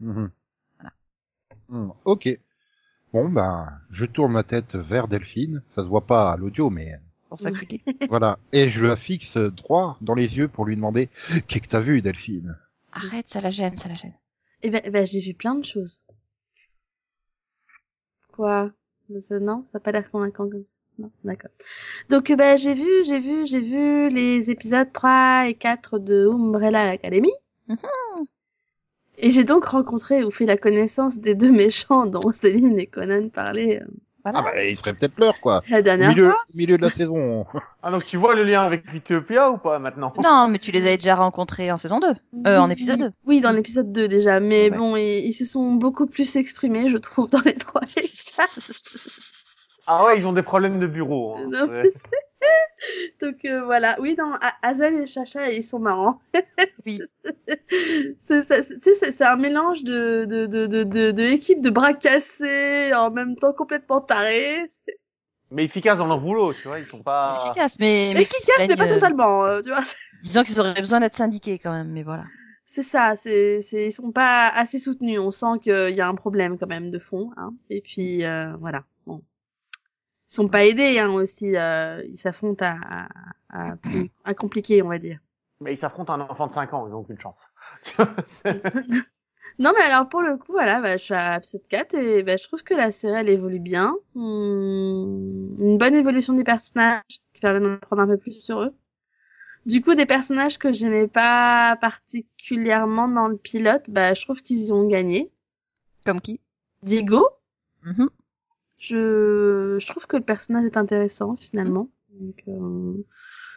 Mhm. 0.00 0.30
Hmm, 1.68 1.90
Ok. 2.04 2.28
Bon, 3.12 3.28
ben, 3.28 3.80
je 3.90 4.04
tourne 4.04 4.32
ma 4.32 4.42
tête 4.42 4.74
vers 4.76 5.08
Delphine. 5.08 5.62
Ça 5.68 5.82
se 5.82 5.88
voit 5.88 6.06
pas 6.06 6.32
à 6.32 6.36
l'audio, 6.36 6.70
mais 6.70 7.00
pour 7.28 7.40
ça 7.40 7.50
voilà. 8.08 8.38
Et 8.52 8.70
je 8.70 8.84
la 8.84 8.96
fixe 8.96 9.36
droit 9.36 9.96
dans 10.00 10.14
les 10.14 10.36
yeux 10.36 10.48
pour 10.48 10.64
lui 10.64 10.74
demander 10.76 11.08
Qu'est-ce 11.46 11.62
que 11.62 11.68
t'as 11.68 11.80
vu, 11.80 12.02
Delphine? 12.02 12.56
Arrête, 12.92 13.28
ça 13.28 13.40
la 13.40 13.50
gêne, 13.50 13.76
ça 13.76 13.88
la 13.88 13.94
gêne. 13.94 14.14
Eh 14.62 14.70
ben, 14.70 14.80
eh 14.84 14.90
ben, 14.90 15.06
j'ai 15.06 15.20
vu 15.20 15.34
plein 15.34 15.54
de 15.54 15.64
choses. 15.64 16.02
Quoi 18.40 18.70
Non, 19.38 19.62
ça 19.64 19.76
a 19.76 19.80
pas 19.82 19.92
l'air 19.92 20.10
convaincant 20.10 20.48
comme 20.48 20.64
ça. 20.64 20.72
Non, 20.98 21.10
d'accord. 21.24 21.50
Donc, 22.08 22.30
euh, 22.30 22.36
ben, 22.36 22.56
j'ai 22.56 22.72
vu, 22.72 23.04
j'ai 23.04 23.18
vu, 23.18 23.46
j'ai 23.46 23.60
vu 23.60 24.08
les 24.08 24.50
épisodes 24.50 24.90
3 24.90 25.44
et 25.48 25.52
4 25.52 25.98
de 25.98 26.26
Umbrella 26.26 26.88
Academy. 26.88 27.32
Mhm. 27.68 27.76
Et 29.18 29.30
j'ai 29.30 29.44
donc 29.44 29.66
rencontré 29.66 30.24
ou 30.24 30.30
fait 30.30 30.46
la 30.46 30.56
connaissance 30.56 31.18
des 31.18 31.34
deux 31.34 31.52
méchants 31.52 32.06
dont 32.06 32.22
Céline 32.32 32.78
et 32.78 32.86
Conan 32.86 33.28
parlaient 33.28 33.82
Ah 34.24 34.32
bah, 34.42 34.62
il 34.64 34.76
serait 34.76 34.92
peut-être 34.94 35.18
l'heure, 35.18 35.40
quoi. 35.40 35.62
la 35.68 35.78
Au 35.78 35.82
dernière 35.82 36.08
milieu, 36.10 36.30
fois. 36.30 36.38
au 36.52 36.56
milieu 36.56 36.76
de 36.76 36.82
la 36.82 36.90
saison. 36.90 37.46
Ah, 37.82 37.90
donc 37.90 38.04
tu 38.04 38.16
vois 38.16 38.34
le 38.34 38.44
lien 38.44 38.62
avec 38.62 38.92
Utopia 38.92 39.50
ou 39.50 39.58
pas 39.58 39.78
maintenant? 39.78 40.12
Non, 40.22 40.48
mais 40.48 40.58
tu 40.58 40.70
les 40.72 40.82
avais 40.86 40.96
déjà 40.96 41.14
rencontrés 41.16 41.72
en 41.72 41.78
saison 41.78 42.00
2. 42.00 42.08
Euh, 42.46 42.58
en 42.58 42.66
Oui, 42.66 42.72
épisode 42.72 42.98
2. 43.00 43.10
Oui, 43.26 43.40
dans 43.40 43.52
l'épisode 43.52 43.90
2 43.92 44.08
déjà, 44.08 44.38
mais 44.40 44.70
Ouais. 44.70 44.76
bon, 44.76 44.96
ils, 44.96 45.26
ils 45.26 45.32
se 45.32 45.44
sont 45.44 45.72
beaucoup 45.74 46.06
plus 46.06 46.36
exprimés, 46.36 46.88
je 46.88 46.98
trouve, 46.98 47.30
dans 47.30 47.40
les 47.44 47.54
trois. 47.54 47.80
Ah 49.86 50.04
ouais, 50.04 50.18
ils 50.18 50.26
ont 50.26 50.32
des 50.32 50.42
problèmes 50.42 50.78
de 50.78 50.86
bureau. 50.86 51.34
hein. 51.36 51.46
Non, 51.48 51.68
Ouais. 51.68 51.82
Donc 53.20 53.44
euh, 53.44 53.62
voilà, 53.64 53.96
oui, 54.00 54.16
A- 54.40 54.54
Hazel 54.62 54.94
et 55.02 55.06
Chacha, 55.06 55.50
ils 55.50 55.62
sont 55.64 55.78
marrants. 55.78 56.20
Oui. 56.86 56.98
c'est 58.18 58.42
c'est- 58.42 58.62
c'est- 58.62 58.74
tu 58.78 58.80
sais, 58.80 58.94
c'est- 58.94 59.12
c'est 59.12 59.24
un 59.24 59.36
mélange 59.36 59.84
de, 59.84 60.24
de, 60.24 60.46
de, 60.46 60.66
de, 60.66 60.82
de, 60.84 61.10
de 61.10 61.22
équipes 61.24 61.60
de 61.60 61.68
bras 61.70 61.92
cassés, 61.92 62.92
en 62.94 63.10
même 63.10 63.36
temps 63.36 63.52
complètement 63.52 64.00
tarés. 64.00 64.66
Mais 65.52 65.64
efficaces 65.64 65.98
dans 65.98 66.06
leur 66.06 66.20
boulot, 66.20 66.54
tu 66.54 66.68
vois, 66.68 66.78
ils 66.78 66.86
sont 66.86 67.02
pas. 67.02 67.36
Efficace, 67.44 67.76
mais, 67.80 68.12
mais 68.14 68.24
qui 68.24 68.34
se 68.34 68.50
efficace, 68.50 68.68
mais 68.68 68.76
pas 68.76 68.86
euh, 68.90 68.94
totalement, 68.94 69.44
euh, 69.44 69.60
tu 69.60 69.68
vois. 69.68 69.80
Disons 70.22 70.42
qu'ils 70.44 70.60
auraient 70.60 70.74
besoin 70.80 71.00
d'être 71.00 71.14
syndiqués 71.14 71.58
quand 71.58 71.72
même, 71.72 71.90
mais 71.92 72.02
voilà. 72.02 72.24
C'est 72.64 72.84
ça, 72.84 73.14
c'est, 73.16 73.60
c'est, 73.62 73.86
ils 73.88 73.92
sont 73.92 74.12
pas 74.12 74.48
assez 74.48 74.78
soutenus. 74.78 75.18
On 75.18 75.32
sent 75.32 75.58
qu'il 75.60 75.90
y 75.94 76.00
a 76.00 76.06
un 76.08 76.14
problème 76.14 76.56
quand 76.56 76.68
même 76.68 76.92
de 76.92 77.00
fond. 77.00 77.30
Hein. 77.36 77.52
Et 77.68 77.80
puis 77.80 78.24
euh, 78.24 78.54
voilà. 78.60 78.84
Sont 80.30 80.48
pas 80.48 80.64
aidés 80.64 80.98
hein, 81.00 81.10
aussi. 81.10 81.56
Euh, 81.56 82.02
ils 82.08 82.16
s'affrontent 82.16 82.64
à, 82.64 83.08
à, 83.50 83.72
à, 83.72 83.74
à 84.24 84.34
compliqué, 84.34 84.80
on 84.80 84.88
va 84.88 84.98
dire. 84.98 85.18
Mais 85.60 85.74
ils 85.74 85.78
s'affrontent 85.78 86.12
un 86.14 86.20
enfant 86.20 86.46
de 86.46 86.54
5 86.54 86.72
ans, 86.72 86.86
ils 86.88 86.94
ont 86.94 87.00
aucune 87.00 87.20
chance. 87.20 87.38
Non, 89.58 89.72
mais 89.76 89.82
alors 89.84 90.08
pour 90.08 90.22
le 90.22 90.36
coup, 90.38 90.52
voilà, 90.52 90.80
bah, 90.80 90.96
je 90.96 91.02
suis 91.02 91.14
à 91.14 91.36
épisode 91.36 91.66
4 91.68 91.94
et 91.94 92.22
bah, 92.22 92.36
je 92.38 92.44
trouve 92.44 92.62
que 92.62 92.72
la 92.72 92.92
série 92.92 93.16
elle 93.20 93.28
évolue 93.28 93.58
bien. 93.58 93.94
Hum, 94.14 95.56
une 95.58 95.76
bonne 95.76 95.94
évolution 95.94 96.32
des 96.34 96.44
personnages 96.44 97.02
qui 97.34 97.40
permet 97.42 97.60
d'en 97.60 97.74
apprendre 97.74 98.02
un 98.02 98.06
peu 98.06 98.16
plus 98.16 98.40
sur 98.40 98.60
eux. 98.62 98.74
Du 99.66 99.82
coup, 99.82 99.94
des 99.94 100.06
personnages 100.06 100.56
que 100.58 100.72
j'aimais 100.72 101.08
pas 101.08 101.76
particulièrement 101.80 103.08
dans 103.08 103.28
le 103.28 103.36
pilote, 103.36 103.90
bah, 103.90 104.14
je 104.14 104.22
trouve 104.22 104.40
qu'ils 104.40 104.68
y 104.68 104.72
ont 104.72 104.86
gagné. 104.86 105.30
Comme 106.06 106.20
qui? 106.20 106.40
Diego, 106.82 107.28
Mhm. 107.82 108.08
Je, 108.80 109.76
je 109.78 109.86
trouve 109.86 110.06
que 110.08 110.16
le 110.16 110.22
personnage 110.24 110.64
est 110.64 110.76
intéressant 110.76 111.36
finalement. 111.36 111.88
Donc, 112.18 112.34
euh, 112.48 112.94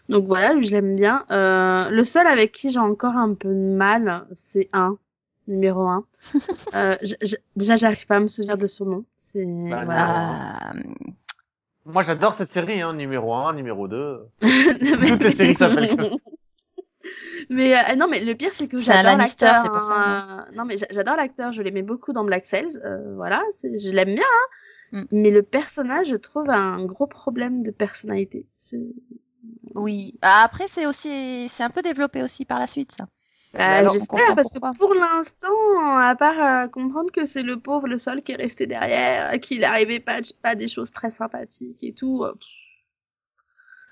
donc 0.09 0.27
voilà, 0.27 0.53
lui 0.53 0.65
je 0.67 0.71
l'aime 0.73 0.95
bien. 0.95 1.25
Euh, 1.31 1.89
le 1.89 2.03
seul 2.03 2.27
avec 2.27 2.51
qui 2.51 2.71
j'ai 2.71 2.79
encore 2.79 3.15
un 3.17 3.33
peu 3.33 3.47
de 3.49 3.75
mal, 3.75 4.27
c'est 4.33 4.69
un 4.73 4.97
numéro 5.47 5.81
un. 5.87 6.05
euh, 6.75 6.95
j- 7.01 7.15
j- 7.21 7.37
déjà, 7.55 7.75
j'arrive 7.77 8.05
pas 8.05 8.17
à 8.17 8.19
me 8.19 8.27
souvenir 8.27 8.57
de 8.57 8.67
son 8.67 8.85
nom. 8.85 9.05
C'est 9.17 9.43
Bah, 9.45 9.85
voilà. 9.85 10.07
Ah, 10.09 10.73
Moi 11.85 12.03
j'adore 12.03 12.35
cette 12.37 12.53
série, 12.53 12.81
hein, 12.81 12.93
numéro 12.93 13.33
1, 13.33 13.53
numéro 13.53 13.87
2. 13.87 14.19
mais... 14.41 15.09
Toutes 15.09 15.23
les 15.23 15.33
séries 15.33 15.55
s'appellent 15.55 15.95
comme 15.95 16.09
mais 17.49 17.75
euh, 17.75 17.95
non, 17.97 18.07
mais 18.09 18.23
le 18.23 18.35
pire 18.35 18.51
c'est 18.51 18.67
que 18.69 18.77
C'est 18.77 18.91
un 18.91 18.95
j'adore 18.95 19.17
Lannister, 19.17 19.45
l'acteur. 19.45 19.63
c'est 19.63 19.71
pour 19.71 19.83
ça, 19.83 19.93
hein. 19.97 20.45
Non 20.55 20.63
mais 20.65 20.77
j'a- 20.77 20.87
j'adore 20.91 21.15
l'acteur, 21.17 21.51
je 21.51 21.61
l'aimais 21.61 21.81
beaucoup 21.81 22.13
dans 22.13 22.23
Black 22.23 22.45
Sails. 22.45 22.77
Euh, 22.85 23.15
voilà, 23.15 23.41
c'est- 23.51 23.79
je 23.79 23.91
l'aime 23.91 24.15
bien. 24.15 24.23
Hein. 24.23 24.47
Mm. 24.93 25.03
Mais 25.11 25.29
le 25.29 25.43
personnage, 25.43 26.07
je 26.07 26.15
trouve, 26.15 26.49
a 26.49 26.57
un 26.57 26.85
gros 26.85 27.05
problème 27.07 27.63
de 27.63 27.71
personnalité. 27.71 28.47
Oui. 29.75 30.13
Ah, 30.21 30.43
Après, 30.43 30.67
c'est 30.67 30.85
aussi, 30.85 31.47
c'est 31.49 31.63
un 31.63 31.69
peu 31.69 31.81
développé 31.81 32.23
aussi 32.23 32.45
par 32.45 32.59
la 32.59 32.67
suite, 32.67 32.91
ça. 32.91 33.07
Bah, 33.53 33.81
on 33.83 33.87
J'espère, 33.89 34.35
parce 34.35 34.49
pourquoi. 34.49 34.71
que 34.71 34.77
pour 34.77 34.93
l'instant, 34.93 35.47
à 35.97 36.15
part 36.15 36.65
euh, 36.65 36.67
comprendre 36.69 37.11
que 37.11 37.25
c'est 37.25 37.43
le 37.43 37.59
pauvre, 37.59 37.87
le 37.87 37.97
seul 37.97 38.23
qui 38.23 38.31
est 38.31 38.35
resté 38.35 38.67
derrière, 38.67 39.39
qu'il 39.41 39.61
n'arrivait 39.61 39.99
pas, 39.99 40.19
pas 40.41 40.49
à 40.49 40.55
des 40.55 40.67
choses 40.67 40.91
très 40.91 41.11
sympathiques 41.11 41.83
et 41.83 41.93
tout. 41.93 42.23
euh, 42.23 42.33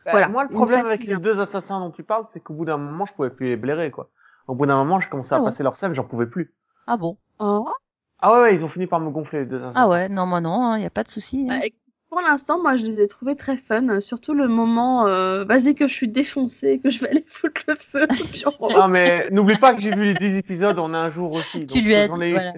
Bah, 0.05 0.11
Voilà, 0.11 0.27
moi, 0.27 0.43
le 0.43 0.49
problème 0.49 0.85
avec 0.85 1.03
les 1.05 1.17
deux 1.17 1.39
assassins 1.39 1.79
dont 1.79 1.89
tu 1.91 2.03
parles, 2.03 2.27
c'est 2.31 2.39
qu'au 2.39 2.53
bout 2.53 2.65
d'un 2.65 2.77
moment, 2.77 3.05
je 3.07 3.13
pouvais 3.13 3.29
plus 3.31 3.47
les 3.47 3.55
blairer, 3.57 3.89
quoi. 3.91 4.09
Au 4.47 4.53
bout 4.55 4.65
d'un 4.67 4.77
moment, 4.77 4.99
j'ai 4.99 5.09
commencé 5.09 5.33
à 5.33 5.37
Ah 5.37 5.39
bon 5.39 5.45
passer 5.45 5.63
leur 5.63 5.75
sève, 5.75 5.93
j'en 5.93 6.03
pouvais 6.03 6.27
plus. 6.27 6.53
Ah 6.85 6.97
bon? 6.97 7.17
Oh. 7.39 7.73
Ah 8.22 8.32
ouais, 8.34 8.39
ouais, 8.41 8.55
ils 8.55 8.63
ont 8.63 8.69
fini 8.69 8.88
par 8.88 8.99
me 8.99 9.09
gonfler, 9.09 9.39
les 9.39 9.45
deux. 9.45 9.61
Ah 9.76 9.88
ouais, 9.88 10.09
non, 10.09 10.26
moi 10.26 10.41
non, 10.41 10.76
il 10.76 10.84
y 10.84 10.86
a 10.86 10.89
pas 10.89 11.03
de 11.03 11.09
souci. 11.09 11.47
hein. 11.49 11.59
Bah, 11.59 11.65
pour 12.09 12.22
l'instant, 12.22 12.61
moi, 12.61 12.76
je 12.76 12.84
les 12.86 12.99
ai 13.01 13.07
trouvés 13.07 13.36
très 13.38 13.55
fun, 13.57 13.99
surtout 14.01 14.34
le 14.34 14.47
moment, 14.47 15.07
euh, 15.07 15.45
vas-y 15.45 15.76
que 15.76 15.88
je 15.88 15.93
suis 15.93 16.09
défoncée, 16.09 16.80
que 16.84 16.89
je 16.89 16.99
vais 16.99 17.09
aller 17.09 17.26
foutre 17.28 17.61
le 17.67 17.76
feu. 17.76 18.05
puis 18.07 18.43
on 18.59 18.69
Ah, 18.76 18.88
mais 18.88 19.30
n'oublie 19.32 19.55
pas 19.55 19.74
que 19.74 19.82
j'ai 19.82 19.91
vu 19.91 20.05
les 20.05 20.15
10 20.15 20.36
épisodes 20.38 20.78
en 20.80 20.93
un 20.93 21.09
jour 21.09 21.34
aussi. 21.34 21.65
Tu 21.67 21.80
donc 21.80 21.82
lui 21.82 21.95
as 21.95 22.07
dit, 22.07 22.22
ai- 22.22 22.32
voilà. 22.32 22.53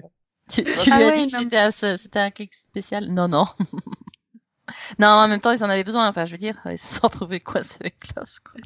Tu, 0.50 0.62
tu 0.64 0.90
Ah 0.90 0.96
lui 0.96 1.02
as 1.02 1.10
ouais, 1.10 1.12
dit 1.12 1.26
que 1.26 1.32
non, 1.32 1.38
c'était 1.38 1.56
un, 1.58 1.70
c'était 1.70 2.18
un 2.18 2.30
clic 2.30 2.52
spécial 2.54 3.06
Non, 3.12 3.28
non. 3.28 3.44
non, 4.98 5.08
en 5.08 5.28
même 5.28 5.40
temps, 5.40 5.52
ils 5.52 5.64
en 5.64 5.68
avaient 5.70 5.84
besoin. 5.84 6.08
Enfin, 6.08 6.24
je 6.24 6.32
veux 6.32 6.38
dire, 6.38 6.60
ils 6.70 6.78
se 6.78 6.94
sont 6.94 7.06
retrouvés 7.06 7.40
coincés 7.40 7.78
avec 7.80 7.98
Klaus, 7.98 8.40
quoi. 8.40 8.60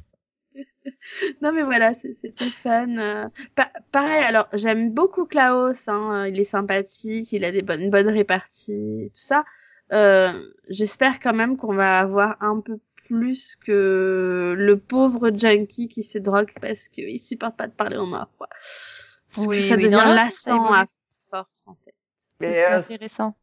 Non 1.43 1.53
mais 1.53 1.63
voilà, 1.63 1.95
c'est- 1.95 2.15
c'était 2.15 2.51
fun. 2.51 2.97
euh. 2.99 3.27
Pa- 3.55 3.73
pareil, 3.93 4.23
alors 4.25 4.49
j'aime 4.53 4.93
beaucoup 4.93 5.25
Klaus, 5.27 5.89
hein, 5.89 6.25
euh, 6.25 6.29
il 6.29 6.39
est 6.41 6.45
sympathique, 6.45 7.33
il 7.33 7.45
a 7.45 7.53
des 7.53 7.63
bonnes 7.63 7.91
bonnes 7.91 8.09
réparties, 8.09 9.11
tout 9.15 9.21
ça. 9.21 9.45
Euh, 9.93 10.33
J'espère 10.69 11.21
quand 11.21 11.35
même 11.35 11.57
qu'on 11.57 11.75
va 11.75 11.99
avoir 11.99 12.37
un 12.43 12.61
peu 12.61 12.79
plus 13.07 13.57
que 13.57 14.55
le 14.57 14.79
pauvre 14.79 15.31
junkie 15.35 15.89
qui 15.89 16.03
se 16.03 16.19
drogue 16.19 16.53
parce 16.61 16.89
qu'il 16.89 17.19
supporte 17.21 17.57
pas 17.57 17.67
de 17.67 17.73
parler 17.73 17.97
aux 17.97 18.07
morts. 18.07 18.31
Quoi. 18.37 18.49
Parce 18.51 19.47
Oui, 19.47 19.57
que 19.57 19.63
ça 19.63 19.77
oui, 19.77 19.83
devient 19.83 19.97
non, 19.97 20.05
lassant 20.15 20.73
à 20.73 20.85
force 21.31 21.67
en 21.69 21.77
fait. 21.85 21.95
C'est 22.41 22.47
Mais, 22.47 22.47
ce 22.53 22.63
qui 22.63 22.71
est 22.71 22.75
euh, 22.75 22.83
intéressant. 22.95 23.37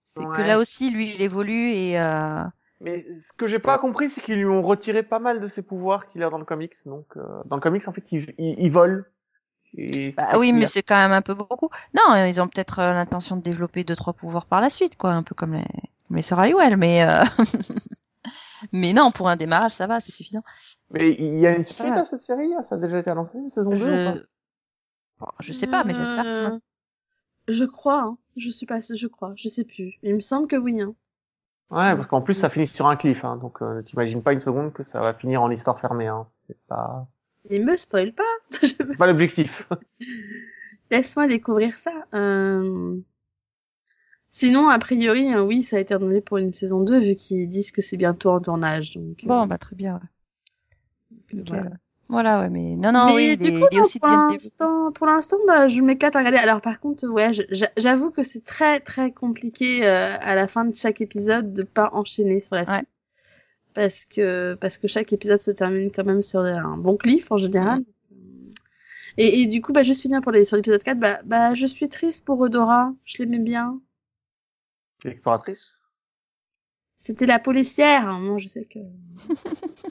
C'est 0.00 0.26
que 0.26 0.42
là 0.42 0.58
aussi, 0.58 0.90
lui, 0.90 1.12
il 1.14 1.22
évolue 1.22 1.70
et 1.72 2.00
euh... 2.00 2.44
Mais 2.82 3.06
ce 3.20 3.36
que 3.36 3.46
j'ai 3.46 3.60
pas 3.60 3.78
compris, 3.78 4.10
c'est 4.10 4.20
qu'ils 4.20 4.36
lui 4.38 4.44
ont 4.46 4.62
retiré 4.62 5.02
pas 5.04 5.20
mal 5.20 5.40
de 5.40 5.48
ses 5.48 5.62
pouvoirs 5.62 6.08
qu'il 6.08 6.22
a 6.22 6.30
dans 6.30 6.38
le 6.38 6.44
comics. 6.44 6.74
Donc, 6.84 7.06
euh, 7.16 7.22
dans 7.46 7.56
le 7.56 7.62
comics, 7.62 7.86
en 7.86 7.92
fait, 7.92 8.04
il, 8.10 8.34
il, 8.38 8.58
il 8.58 8.70
vole. 8.72 9.08
Et 9.74 10.12
bah 10.12 10.38
oui, 10.38 10.52
mais 10.52 10.66
c'est 10.66 10.82
quand 10.82 10.96
même 10.96 11.12
un 11.12 11.22
peu 11.22 11.34
beaucoup. 11.34 11.70
Non, 11.96 12.14
ils 12.26 12.42
ont 12.42 12.48
peut-être 12.48 12.80
euh, 12.80 12.92
l'intention 12.92 13.36
de 13.36 13.42
développer 13.42 13.84
deux 13.84 13.96
trois 13.96 14.12
pouvoirs 14.12 14.46
par 14.46 14.60
la 14.60 14.68
suite, 14.68 14.96
quoi, 14.96 15.12
un 15.12 15.22
peu 15.22 15.34
comme 15.34 15.54
les, 15.54 15.64
comme 16.08 16.16
les 16.16 16.22
sœurs 16.22 16.40
Halliwell, 16.40 16.76
mais 16.76 17.02
euh... 17.04 17.22
mais 18.72 18.92
non, 18.92 19.10
pour 19.12 19.28
un 19.28 19.36
démarrage, 19.36 19.72
ça 19.72 19.86
va, 19.86 20.00
c'est 20.00 20.12
suffisant. 20.12 20.42
Mais 20.90 21.12
il 21.12 21.38
y 21.38 21.46
a 21.46 21.56
une 21.56 21.64
suite 21.64 21.80
Ouais. 21.80 21.90
à 21.90 22.04
cette 22.04 22.20
série 22.20 22.50
Ça 22.68 22.74
a 22.74 22.78
déjà 22.78 22.98
été 22.98 23.10
annoncé, 23.10 23.38
saison 23.54 23.70
2 23.70 23.76
ou 23.76 23.78
pas? 23.78 24.14
Je... 24.14 24.20
Bon, 25.20 25.26
je 25.40 25.52
sais 25.52 25.66
pas, 25.68 25.84
mais 25.84 25.94
j'espère. 25.94 26.26
Euh, 26.26 26.58
Je 27.48 27.64
crois, 27.64 28.02
hein. 28.02 28.18
je 28.36 28.50
suis 28.50 28.66
pas, 28.66 28.80
je 28.80 29.06
crois, 29.06 29.32
je 29.36 29.48
sais 29.48 29.64
plus. 29.64 29.94
Il 30.02 30.16
me 30.16 30.20
semble 30.20 30.48
que 30.48 30.56
oui. 30.56 30.80
Hein. 30.82 30.94
Ouais, 31.72 31.96
parce 31.96 32.06
qu'en 32.06 32.20
plus, 32.20 32.34
ça 32.34 32.50
finit 32.50 32.66
sur 32.66 32.86
un 32.86 32.96
cliff. 32.96 33.24
Hein, 33.24 33.38
donc, 33.38 33.62
euh, 33.62 33.80
t'imagines 33.80 34.22
pas 34.22 34.34
une 34.34 34.40
seconde 34.40 34.74
que 34.74 34.82
ça 34.92 35.00
va 35.00 35.14
finir 35.14 35.42
en 35.42 35.50
histoire 35.50 35.80
fermée. 35.80 36.06
Hein. 36.06 36.24
C'est 36.46 36.58
pas, 36.68 37.06
Il 37.48 37.64
me 37.64 37.76
spoil 37.76 38.12
pas. 38.12 38.22
c'est 38.50 38.96
pas 38.98 39.06
l'objectif. 39.06 39.66
Laisse-moi 40.90 41.26
découvrir 41.26 41.74
ça. 41.74 41.92
Euh... 42.12 42.98
Sinon, 44.30 44.68
a 44.68 44.78
priori, 44.78 45.32
euh, 45.32 45.42
oui, 45.42 45.62
ça 45.62 45.76
a 45.76 45.80
été 45.80 45.94
renouvelé 45.94 46.20
pour 46.20 46.36
une 46.36 46.52
saison 46.52 46.82
2 46.82 47.00
vu 47.00 47.14
qu'ils 47.14 47.48
disent 47.48 47.72
que 47.72 47.80
c'est 47.80 47.96
bientôt 47.96 48.30
en 48.30 48.40
tournage. 48.40 48.92
Donc, 48.92 49.24
euh, 49.24 49.26
Bon, 49.26 49.46
bah 49.46 49.56
très 49.56 49.74
bien. 49.76 49.94
Ouais. 49.94 51.18
Nickel. 51.32 51.60
voilà. 51.60 51.76
Voilà, 52.12 52.40
ouais, 52.40 52.50
mais 52.50 52.76
non, 52.76 52.92
non, 52.92 53.06
Mais 53.06 53.14
oui, 53.14 53.36
du 53.38 53.44
les, 53.44 53.58
coup, 53.58 53.66
les 53.72 53.78
non, 53.78 53.84
aussi 53.84 53.98
pour 53.98 54.10
l'instant, 54.10 54.92
pour 54.92 55.06
l'instant, 55.06 55.38
bah, 55.46 55.66
je 55.68 55.80
m'éclate 55.80 56.14
à 56.14 56.18
regarder. 56.18 56.36
Alors, 56.36 56.60
par 56.60 56.78
contre, 56.78 57.08
ouais, 57.08 57.30
j'avoue 57.78 58.10
que 58.10 58.22
c'est 58.22 58.44
très, 58.44 58.80
très 58.80 59.12
compliqué 59.12 59.86
euh, 59.86 60.18
à 60.20 60.34
la 60.34 60.46
fin 60.46 60.66
de 60.66 60.74
chaque 60.76 61.00
épisode 61.00 61.54
de 61.54 61.62
pas 61.62 61.88
enchaîner 61.94 62.42
sur 62.42 62.54
la 62.54 62.66
suite. 62.66 62.80
Ouais. 62.80 62.86
Parce 63.72 64.04
que, 64.04 64.52
parce 64.60 64.76
que 64.76 64.88
chaque 64.88 65.10
épisode 65.14 65.38
se 65.38 65.52
termine 65.52 65.90
quand 65.90 66.04
même 66.04 66.20
sur 66.20 66.40
un 66.40 66.76
bon 66.76 66.98
cliff 66.98 67.32
en 67.32 67.38
général. 67.38 67.82
Et, 69.16 69.40
et 69.40 69.46
du 69.46 69.62
coup, 69.62 69.72
bah, 69.72 69.82
juste 69.82 70.02
finir 70.02 70.20
pour 70.20 70.32
les, 70.32 70.44
sur 70.44 70.58
l'épisode 70.58 70.82
4, 70.82 71.00
bah, 71.00 71.20
bah, 71.24 71.54
je 71.54 71.64
suis 71.64 71.88
triste 71.88 72.26
pour 72.26 72.44
Eudora. 72.44 72.92
Je 73.06 73.22
l'aimais 73.22 73.38
bien. 73.38 73.80
L'exploratrice 75.02 75.78
C'était 77.04 77.26
la 77.26 77.40
policière. 77.40 78.08
hein. 78.08 78.20
Moi, 78.20 78.38
je 78.38 78.46
sais 78.46 78.64
que. 78.64 78.78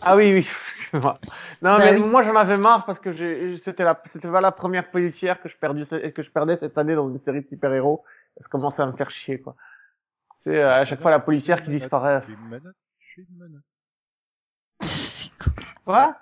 Ah 0.02 0.16
oui, 0.16 0.32
oui. 0.34 0.48
excuse-moi. 0.78 1.14
non, 1.62 1.76
Bah 1.76 1.78
mais 1.80 2.00
oui. 2.00 2.08
moi, 2.08 2.24
j'en 2.24 2.36
avais 2.38 2.56
marre 2.58 2.86
parce 2.86 3.00
que 3.02 3.58
c'était 3.58 3.84
la, 3.84 4.02
c'était 4.14 4.30
pas 4.32 4.40
la 4.40 4.54
première 4.54 4.90
policière 4.90 5.42
que 5.42 5.50
je 5.50 5.58
perdu, 5.58 5.86
que 5.86 6.24
je 6.24 6.30
perdais 6.32 6.56
cette 6.56 6.78
année 6.78 6.96
dans 6.96 7.10
une 7.10 7.22
série 7.22 7.42
de 7.42 7.50
super-héros. 7.50 8.06
Ça 8.40 8.46
commençait 8.50 8.82
à 8.82 8.86
me 8.86 8.94
faire 8.96 9.12
chier, 9.12 9.42
quoi. 9.42 9.58
C'est 10.46 10.58
euh, 10.58 10.72
à 10.74 10.86
chaque 10.86 11.02
fois 11.02 11.12
la 11.12 11.20
policière 11.20 11.62
qui 11.64 11.72
disparaît. 11.72 12.24
Une 12.30 12.48
menotte, 12.50 12.76
j'ai 13.14 13.24
une 13.30 13.38
menotte. 13.38 13.62
Quoi? 15.86 16.16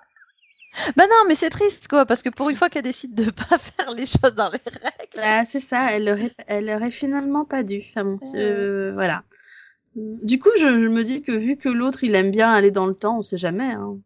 Bah 0.96 1.04
non, 1.08 1.24
mais 1.28 1.34
c'est 1.36 1.50
triste, 1.50 1.86
quoi, 1.88 2.04
parce 2.06 2.22
que 2.22 2.30
pour 2.30 2.48
une 2.50 2.56
fois 2.56 2.68
qu'elle 2.68 2.82
décide 2.82 3.14
de 3.14 3.30
pas 3.30 3.58
faire 3.58 3.90
les 3.92 4.06
choses 4.06 4.34
dans 4.34 4.50
les 4.50 4.58
règles. 4.58 5.16
Bah, 5.16 5.44
c'est 5.44 5.60
ça, 5.60 5.92
elle 5.92 6.08
aurait, 6.08 6.32
elle 6.48 6.68
aurait 6.70 6.90
finalement 6.90 7.44
pas 7.44 7.62
dû. 7.62 7.80
Enfin 7.90 8.04
bon, 8.04 8.18
je- 8.34 8.90
voilà. 8.92 9.22
Du 9.96 10.38
coup, 10.38 10.50
je, 10.58 10.68
je 10.68 10.88
me 10.88 11.02
dis 11.02 11.22
que 11.22 11.32
vu 11.32 11.56
que 11.56 11.68
l'autre, 11.68 12.04
il 12.04 12.14
aime 12.14 12.30
bien 12.30 12.48
aller 12.50 12.70
dans 12.70 12.86
le 12.86 12.94
temps, 12.94 13.18
on 13.18 13.22
sait 13.22 13.36
jamais. 13.38 13.72
Hein. 13.72 13.98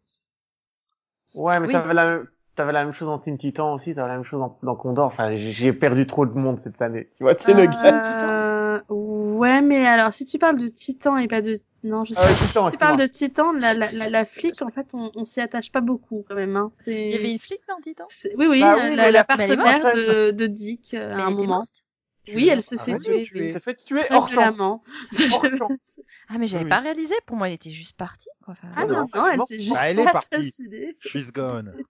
Ouais, 1.35 1.59
mais 1.59 1.67
Oui. 1.67 1.73
ça 1.73 1.81
avait 1.81 1.93
la... 1.93 2.19
t'avais 2.55 2.71
la 2.71 2.85
même 2.85 2.93
chose 2.93 3.07
dans 3.07 3.19
Teen 3.19 3.37
Titan 3.37 3.73
aussi, 3.75 3.93
t'avais 3.93 4.07
la 4.07 4.15
même 4.15 4.23
chose 4.23 4.39
dans, 4.39 4.57
dans 4.63 4.75
Condor. 4.75 5.05
Enfin, 5.05 5.35
j'ai 5.37 5.51
j'ai 5.51 5.73
perdu 5.73 6.07
trop 6.07 6.25
de 6.25 6.33
monde 6.33 6.59
cette 6.63 6.81
année. 6.81 7.09
Tu 7.17 7.23
vois, 7.23 7.35
c'est 7.37 7.53
le 7.53 7.65
gars. 7.67 8.01
Euh, 8.23 8.81
ouais, 8.89 9.61
mais 9.61 9.85
alors, 9.85 10.11
si 10.13 10.25
tu 10.25 10.37
parles 10.39 10.57
de 10.59 10.67
Titan 10.67 11.17
et 11.17 11.27
pas 11.27 11.41
de... 11.41 11.53
Non, 11.83 12.03
je 12.03 12.13
sais 12.13 12.19
Ah 12.19 12.25
ouais. 12.25 12.33
Titan, 12.33 12.65
si 12.65 12.71
tu 12.71 12.77
parles 12.79 12.99
de 12.99 13.05
Titan, 13.05 13.51
la, 13.53 13.73
la, 13.75 13.91
la, 13.91 14.09
la 14.09 14.25
flic, 14.25 14.61
en 14.63 14.69
fait, 14.69 14.87
on, 14.93 15.11
on 15.15 15.23
s'y 15.23 15.39
attache 15.39 15.71
pas 15.71 15.81
beaucoup, 15.81 16.25
quand 16.27 16.33
même. 16.35 16.55
Hein. 16.55 16.71
Il 16.87 17.11
y 17.11 17.15
avait 17.15 17.31
une 17.31 17.37
flic 17.39 17.59
dans 17.69 17.79
Titan 17.79 18.05
Oui, 18.37 18.47
oui, 18.49 18.61
Bah 18.61 18.77
oui, 18.89 18.95
la, 18.95 19.23
partenaire 19.23 19.83
morte. 19.83 19.95
de, 19.95 20.31
de 20.31 20.47
Dick, 20.47 20.95
euh, 20.95 21.13
Mais 21.15 21.21
à 21.21 21.27
un 21.27 21.29
moment. 21.29 21.57
morte. 21.57 21.84
Oui, 22.33 22.47
elle 22.49 22.63
se 22.63 22.75
fait 22.77 22.91
Arrête 22.93 23.05
de 23.07 23.23
tuer. 23.23 23.47
Il 23.49 23.53
s'est 23.53 23.59
fait 23.59 23.75
tuer 23.75 24.01
hors 24.11 24.29
champ. 24.31 24.81
Ah, 26.29 26.37
mais 26.39 26.47
j'avais 26.47 26.63
Oui. 26.63 26.69
pas 26.69 26.79
réalisé. 26.79 27.13
Pour 27.25 27.37
moi, 27.37 27.47
elle 27.47 27.53
était 27.55 27.69
juste 27.69 27.95
partie. 27.97 28.29
Quoi. 28.43 28.53
Enfin, 28.53 28.67
Ah 28.75 28.85
non, 28.85 29.01
non, 29.01 29.07
non, 29.13 29.27
elle 29.27 29.41
s'est 29.41 29.59
juste 29.59 29.73
Bah, 29.75 29.89
elle 29.89 29.99
est 29.99 30.03
partie. 30.05 30.27
assassinée. 30.35 30.97
She's 31.01 31.31
gone. 31.31 31.73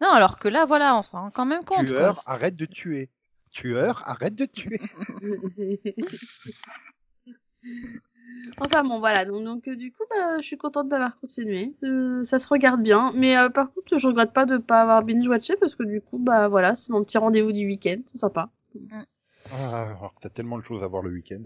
Non, 0.00 0.10
alors 0.10 0.38
que 0.38 0.48
là, 0.48 0.64
voilà, 0.64 0.96
on 0.96 1.02
s'en 1.02 1.22
rend 1.22 1.30
quand 1.30 1.46
même 1.46 1.64
compte. 1.64 1.86
Tueur, 1.86 2.14
Quoi. 2.14 2.32
arrête 2.34 2.54
de 2.56 2.66
tuer. 2.66 3.08
Tueur, 3.50 4.02
arrête 4.06 4.34
de 4.34 4.44
tuer. 4.44 4.78
enfin 8.58 8.82
bon, 8.84 8.98
voilà. 9.00 9.24
Donc, 9.24 9.44
donc 9.44 9.68
euh, 9.68 9.76
du 9.76 9.90
coup, 9.92 10.04
bah, 10.10 10.36
je 10.38 10.42
suis 10.46 10.56
contente 10.58 10.88
d'avoir 10.88 11.18
continué. 11.18 11.74
Euh, 11.82 12.22
ça 12.24 12.38
se 12.38 12.48
regarde 12.48 12.82
bien. 12.82 13.12
Mais 13.14 13.36
euh, 13.36 13.48
par 13.48 13.72
contre, 13.72 13.98
je 13.98 14.06
regrette 14.06 14.32
pas 14.32 14.46
de 14.46 14.58
pas 14.58 14.82
avoir 14.82 15.02
binge-watché 15.02 15.56
parce 15.56 15.74
que 15.74 15.82
du 15.84 16.00
coup, 16.00 16.18
bah 16.18 16.48
voilà, 16.48 16.76
c'est 16.76 16.90
mon 16.90 17.02
petit 17.04 17.18
rendez-vous 17.18 17.52
du 17.52 17.66
week-end. 17.66 18.00
C'est 18.06 18.18
sympa. 18.18 18.50
Ah, 19.52 19.90
alors 19.98 20.14
que 20.14 20.20
t'as 20.22 20.28
tellement 20.30 20.58
de 20.58 20.64
choses 20.64 20.82
à 20.82 20.86
voir 20.86 21.02
le 21.02 21.10
week-end. 21.10 21.42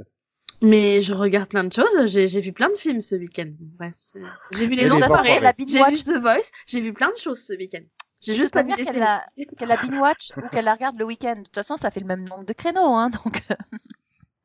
Mais 0.63 1.01
je 1.01 1.13
regarde 1.13 1.49
plein 1.49 1.65
de 1.65 1.73
choses. 1.73 2.07
J'ai 2.07 2.29
j'ai 2.29 2.41
vu 2.41 2.53
plein 2.53 2.71
de 2.71 2.77
films 2.77 3.03
ce 3.03 3.15
week-end. 3.15 3.51
Bref, 3.79 3.95
c'est- 3.99 4.21
j'ai 4.53 4.67
vu 4.67 4.75
les 4.75 4.91
ondes 4.91 5.03
apparaître, 5.03 5.55
j'ai 5.59 5.85
vu 5.85 5.97
The 6.03 6.21
Voice, 6.21 6.51
j'ai 6.67 6.81
vu 6.81 6.93
plein 6.93 7.11
de 7.11 7.17
choses 7.17 7.43
ce 7.43 7.53
week-end. 7.53 7.83
J'ai 8.23 8.35
juste 8.35 8.55
pas 8.55 8.63
vu 8.63 8.73
dire 8.73 8.87
qu'elle 8.87 8.99
la, 8.99 9.23
qu'elle 9.59 9.69
la 9.69 9.77
binge-watch 9.77 10.33
ou 10.37 10.49
qu'elle 10.49 10.65
la 10.65 10.75
regarde 10.75 10.99
le 10.99 11.05
week-end. 11.05 11.35
De 11.35 11.43
toute 11.43 11.55
façon, 11.55 11.77
ça 11.77 11.91
fait 11.91 12.01
le 12.01 12.07
même 12.07 12.27
nombre 12.27 12.45
de 12.45 12.53
créneaux, 12.55 12.95
hein, 12.95 13.11
donc 13.25 13.43
euh, 13.51 13.55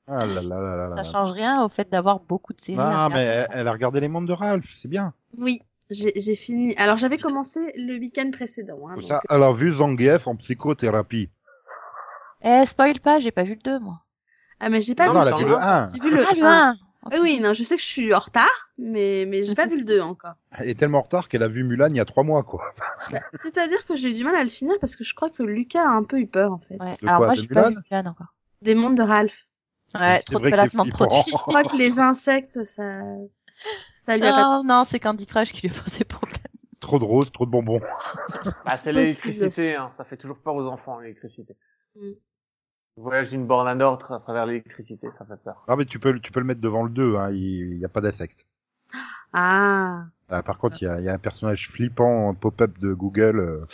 Ah 0.07 0.25
là 0.25 0.41
là 0.41 0.59
là 0.59 0.75
là 0.75 0.89
là. 0.89 1.03
ça 1.03 1.09
change 1.09 1.31
rien 1.31 1.63
au 1.63 1.69
fait 1.69 1.89
d'avoir 1.89 2.19
beaucoup 2.19 2.53
de 2.53 2.59
séries. 2.59 2.77
Ah, 2.81 3.07
mais 3.09 3.47
elle, 3.51 3.67
a 3.67 3.71
regardé 3.71 4.01
les 4.01 4.09
membres 4.09 4.27
de 4.27 4.33
Ralph, 4.33 4.69
c'est 4.75 4.89
bien. 4.89 5.13
Oui, 5.37 5.61
j'ai 5.89 6.11
j'ai 6.17 6.35
fini. 6.35 6.75
Alors 6.75 6.97
j'avais 6.97 7.17
commencé 7.17 7.59
le 7.77 7.97
week-end 7.97 8.29
précédent. 8.31 8.79
Hein, 8.89 8.95
donc, 8.95 9.05
Ça, 9.05 9.21
elle 9.29 9.43
a 9.43 9.53
vu 9.53 9.71
Zangief 9.71 10.27
en 10.27 10.35
psychothérapie. 10.35 11.29
Eh, 12.43 12.65
spoil 12.65 12.99
pas, 12.99 13.19
j'ai 13.19 13.31
pas 13.31 13.43
vu 13.43 13.53
le 13.55 13.61
2, 13.61 13.79
moi. 13.79 14.01
Ah 14.59 14.69
mais 14.69 14.81
j'ai 14.81 14.95
pas 14.95 15.07
non, 15.07 15.13
vu 15.13 15.19
elle 15.21 15.27
a 15.27 15.31
le 15.31 15.37
vu 15.37 15.43
un. 15.43 15.47
le 15.47 15.57
1. 15.57 15.89
J'ai 15.93 15.99
vu 15.99 16.15
le 16.15 16.23
Ah, 16.23 16.35
le 16.35 16.43
1. 16.43 16.71
1. 16.71 16.75
Oui, 17.13 17.17
oui, 17.19 17.39
non, 17.39 17.53
je 17.53 17.63
sais 17.63 17.75
que 17.75 17.81
je 17.81 17.87
suis 17.87 18.13
en 18.13 18.19
retard, 18.19 18.69
mais 18.77 19.25
mais 19.27 19.41
j'ai 19.41 19.55
pas 19.55 19.65
vu 19.65 19.79
le 19.79 19.85
2 19.85 20.01
encore. 20.01 20.35
Elle 20.51 20.69
est 20.69 20.75
tellement 20.75 20.99
en 20.99 21.01
retard 21.01 21.29
qu'elle 21.29 21.41
a 21.41 21.47
vu 21.47 21.63
Mulan 21.63 21.87
il 21.89 21.95
y 21.95 21.99
a 21.99 22.05
trois 22.05 22.23
mois, 22.23 22.43
quoi. 22.43 22.63
C'est-à-dire 23.43 23.83
que 23.87 23.95
j'ai 23.95 24.11
eu 24.11 24.13
du 24.13 24.23
mal 24.23 24.35
à 24.35 24.43
le 24.43 24.49
finir 24.49 24.75
parce 24.79 24.95
que 24.95 25.03
je 25.03 25.15
crois 25.15 25.31
que 25.31 25.41
Lucas 25.41 25.83
a 25.83 25.89
un 25.89 26.03
peu 26.03 26.19
eu 26.19 26.27
peur 26.27 26.53
en 26.53 26.59
fait. 26.59 26.75
Ouais. 26.75 26.91
Alors 27.01 27.17
quoi, 27.17 27.25
moi, 27.27 27.33
j'ai 27.33 27.47
pas 27.47 27.69
vu 27.69 27.75
Mulan 27.89 28.11
encore. 28.11 28.35
Des 28.61 28.75
mondes 28.75 28.95
de 28.95 29.01
Ralph. 29.01 29.47
Ouais, 29.95 30.21
trop 30.21 30.35
de 30.35 30.41
vrai 30.41 30.51
que 30.51 30.57
c'est 30.57 30.61
placement 30.61 30.85
de. 30.85 30.91
Je 30.91 31.33
crois 31.33 31.63
que 31.63 31.75
les 31.75 31.99
insectes, 31.99 32.63
ça, 32.65 33.01
ça 34.05 34.17
lui 34.17 34.25
a 34.25 34.31
pas. 34.31 34.43
Non, 34.43 34.63
non, 34.63 34.83
c'est 34.85 34.99
Candy 34.99 35.25
Crush 35.25 35.51
qui 35.51 35.67
lui 35.67 35.75
a 35.75 35.81
posé 35.81 36.03
problème. 36.03 36.37
Trop 36.81 36.99
de 36.99 37.03
roses, 37.03 37.31
trop 37.31 37.45
de 37.45 37.51
bonbons. 37.51 37.81
Bah, 38.65 38.77
c'est 38.77 38.93
l'électricité, 38.93 39.75
hein. 39.75 39.91
Ça 39.97 40.03
fait 40.03 40.17
toujours 40.17 40.37
peur 40.37 40.55
aux 40.55 40.67
enfants, 40.67 40.99
l'électricité. 40.99 41.55
Mm. 41.95 42.11
Le 42.97 43.03
voyage 43.03 43.29
d'une 43.29 43.47
borne 43.47 43.67
à 43.67 43.75
nord 43.75 44.11
à 44.11 44.19
travers 44.19 44.45
l'électricité, 44.45 45.07
ça 45.17 45.25
fait 45.25 45.41
peur. 45.43 45.63
Ah, 45.67 45.75
mais 45.75 45.85
tu 45.85 45.99
peux, 45.99 46.19
tu 46.19 46.31
peux 46.31 46.39
le 46.39 46.45
mettre 46.45 46.61
devant 46.61 46.83
le 46.83 46.89
2, 46.89 47.15
hein. 47.15 47.31
Il 47.31 47.77
n'y 47.77 47.85
a 47.85 47.89
pas 47.89 48.01
d'insectes. 48.01 48.45
Ah. 49.33 50.05
Ah, 50.29 50.43
par 50.43 50.57
contre, 50.57 50.81
il 50.81 50.85
y 50.85 50.87
a, 50.87 50.99
il 50.99 51.05
y 51.05 51.09
a 51.09 51.13
un 51.13 51.17
personnage 51.17 51.69
flippant 51.69 52.33
pop-up 52.33 52.77
de 52.79 52.93
Google. 52.93 53.39
euh, 53.39 53.65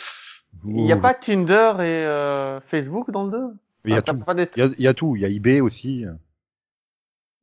Il 0.64 0.84
n'y 0.84 0.92
a 0.92 0.96
pas 0.96 1.14
Tinder 1.14 1.74
et 1.80 2.04
euh, 2.06 2.60
Facebook 2.62 3.10
dans 3.10 3.24
le 3.24 3.30
2 3.30 3.54
Il 3.84 3.92
y 3.92 3.98
a 3.98 4.02
Ah, 4.06 4.34
y 4.56 4.82
y 4.82 4.86
a 4.86 4.94
tout. 4.94 5.16
Il 5.16 5.22
y 5.22 5.24
a 5.24 5.28
eBay 5.28 5.60
aussi. 5.60 6.04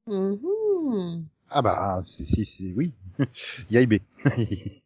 Mhm. 0.08 1.26
Ah 1.50 1.62
bah, 1.62 2.02
c'est, 2.06 2.24
c'est, 2.26 2.46
c'est- 2.46 2.74
oui. 2.76 2.92
il 3.70 3.76
y 3.76 3.78
a 3.78 3.82
eBay. 3.82 4.02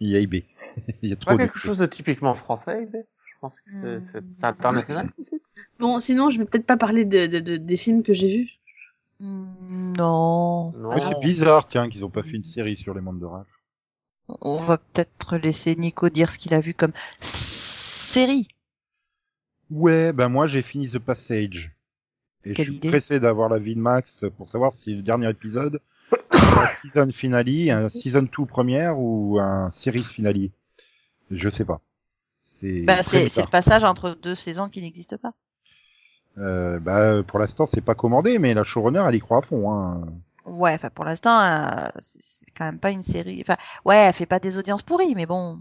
il 0.00 0.08
y 0.08 0.16
a 0.16 0.20
eBay. 0.20 0.44
il 1.02 1.08
y 1.10 1.12
a 1.12 1.16
C'est 1.16 1.20
trop 1.20 1.30
pas 1.30 1.36
quelque 1.36 1.58
chose 1.58 1.78
de 1.78 1.86
typiquement 1.86 2.34
français, 2.34 2.82
eBay? 2.82 3.04
Je 3.42 3.48
pense 3.48 3.58
que 3.60 3.70
c'est 4.12 4.20
Hmm. 4.20 4.44
international. 4.44 5.10
Bon, 5.80 5.98
sinon, 5.98 6.30
je 6.30 6.38
vais 6.38 6.44
peut-être 6.44 6.66
pas 6.66 6.76
parler 6.76 7.04
de, 7.04 7.26
de, 7.26 7.40
de- 7.40 7.56
des 7.56 7.76
films 7.76 8.04
que 8.04 8.12
j'ai 8.12 8.28
vus. 8.28 8.50
Mm, 9.18 9.94
Non. 9.98 10.70
Non. 10.72 10.94
Oui, 10.94 11.00
c'est 11.08 11.18
bizarre, 11.18 11.66
tiens, 11.66 11.88
qu'ils 11.88 12.04
ont 12.04 12.10
pas 12.10 12.22
fait 12.22 12.36
une 12.36 12.44
série 12.44 12.76
sur 12.76 12.94
les 12.94 13.00
mondes 13.00 13.18
de 13.18 13.24
Ralph. 13.24 13.48
On 14.28 14.58
va 14.58 14.78
peut-être 14.78 15.36
laisser 15.38 15.74
Nico 15.74 16.08
dire 16.08 16.30
ce 16.30 16.38
qu'il 16.38 16.54
a 16.54 16.60
vu 16.60 16.72
comme 16.72 16.92
série. 17.20 18.46
Ouais, 19.70 20.12
ben 20.12 20.28
moi 20.28 20.46
j'ai 20.46 20.62
fini 20.62 20.88
The 20.88 20.98
Passage. 20.98 21.72
Et 22.44 22.54
Quelle 22.54 22.66
je 22.66 22.70
suis 22.70 22.78
idée. 22.78 22.88
pressé 22.88 23.18
d'avoir 23.20 23.48
la 23.48 23.58
vie 23.58 23.74
de 23.74 23.80
Max 23.80 24.24
pour 24.36 24.48
savoir 24.50 24.72
si 24.72 24.94
le 24.94 25.02
dernier 25.02 25.28
épisode 25.30 25.80
un 26.30 26.68
season 26.82 27.10
finale, 27.10 27.70
un 27.70 27.88
season 27.88 28.22
2 28.22 28.46
première 28.46 28.98
ou 28.98 29.38
un 29.40 29.70
series 29.72 30.04
finale. 30.04 30.48
Je 31.30 31.48
sais 31.50 31.64
pas. 31.64 31.80
C'est 32.62 32.80
Bah, 32.82 33.02
c'est 33.02 33.36
le 33.36 33.50
passage 33.50 33.84
entre 33.84 34.16
deux 34.22 34.34
saisons 34.36 34.68
qui 34.68 34.80
n'existent 34.80 35.16
pas. 35.18 35.32
Euh, 36.38 36.78
bah, 36.78 37.22
pour 37.26 37.38
l'instant 37.38 37.66
c'est 37.66 37.82
pas 37.82 37.94
commandé, 37.94 38.38
mais 38.38 38.54
la 38.54 38.64
showrunner 38.64 39.04
elle 39.06 39.16
y 39.16 39.20
croit 39.20 39.38
à 39.38 39.42
fond. 39.42 39.70
Hein. 39.72 40.06
Ouais, 40.46 40.72
enfin 40.74 40.90
pour 40.90 41.04
l'instant, 41.04 41.38
euh, 41.40 41.88
c'est 41.98 42.46
quand 42.56 42.64
même 42.64 42.78
pas 42.78 42.90
une 42.90 43.02
série. 43.02 43.40
Enfin, 43.42 43.56
ouais, 43.84 43.96
elle 43.96 44.12
fait 44.14 44.26
pas 44.26 44.38
des 44.40 44.58
audiences 44.58 44.82
pourries, 44.82 45.14
mais 45.14 45.26
bon, 45.26 45.58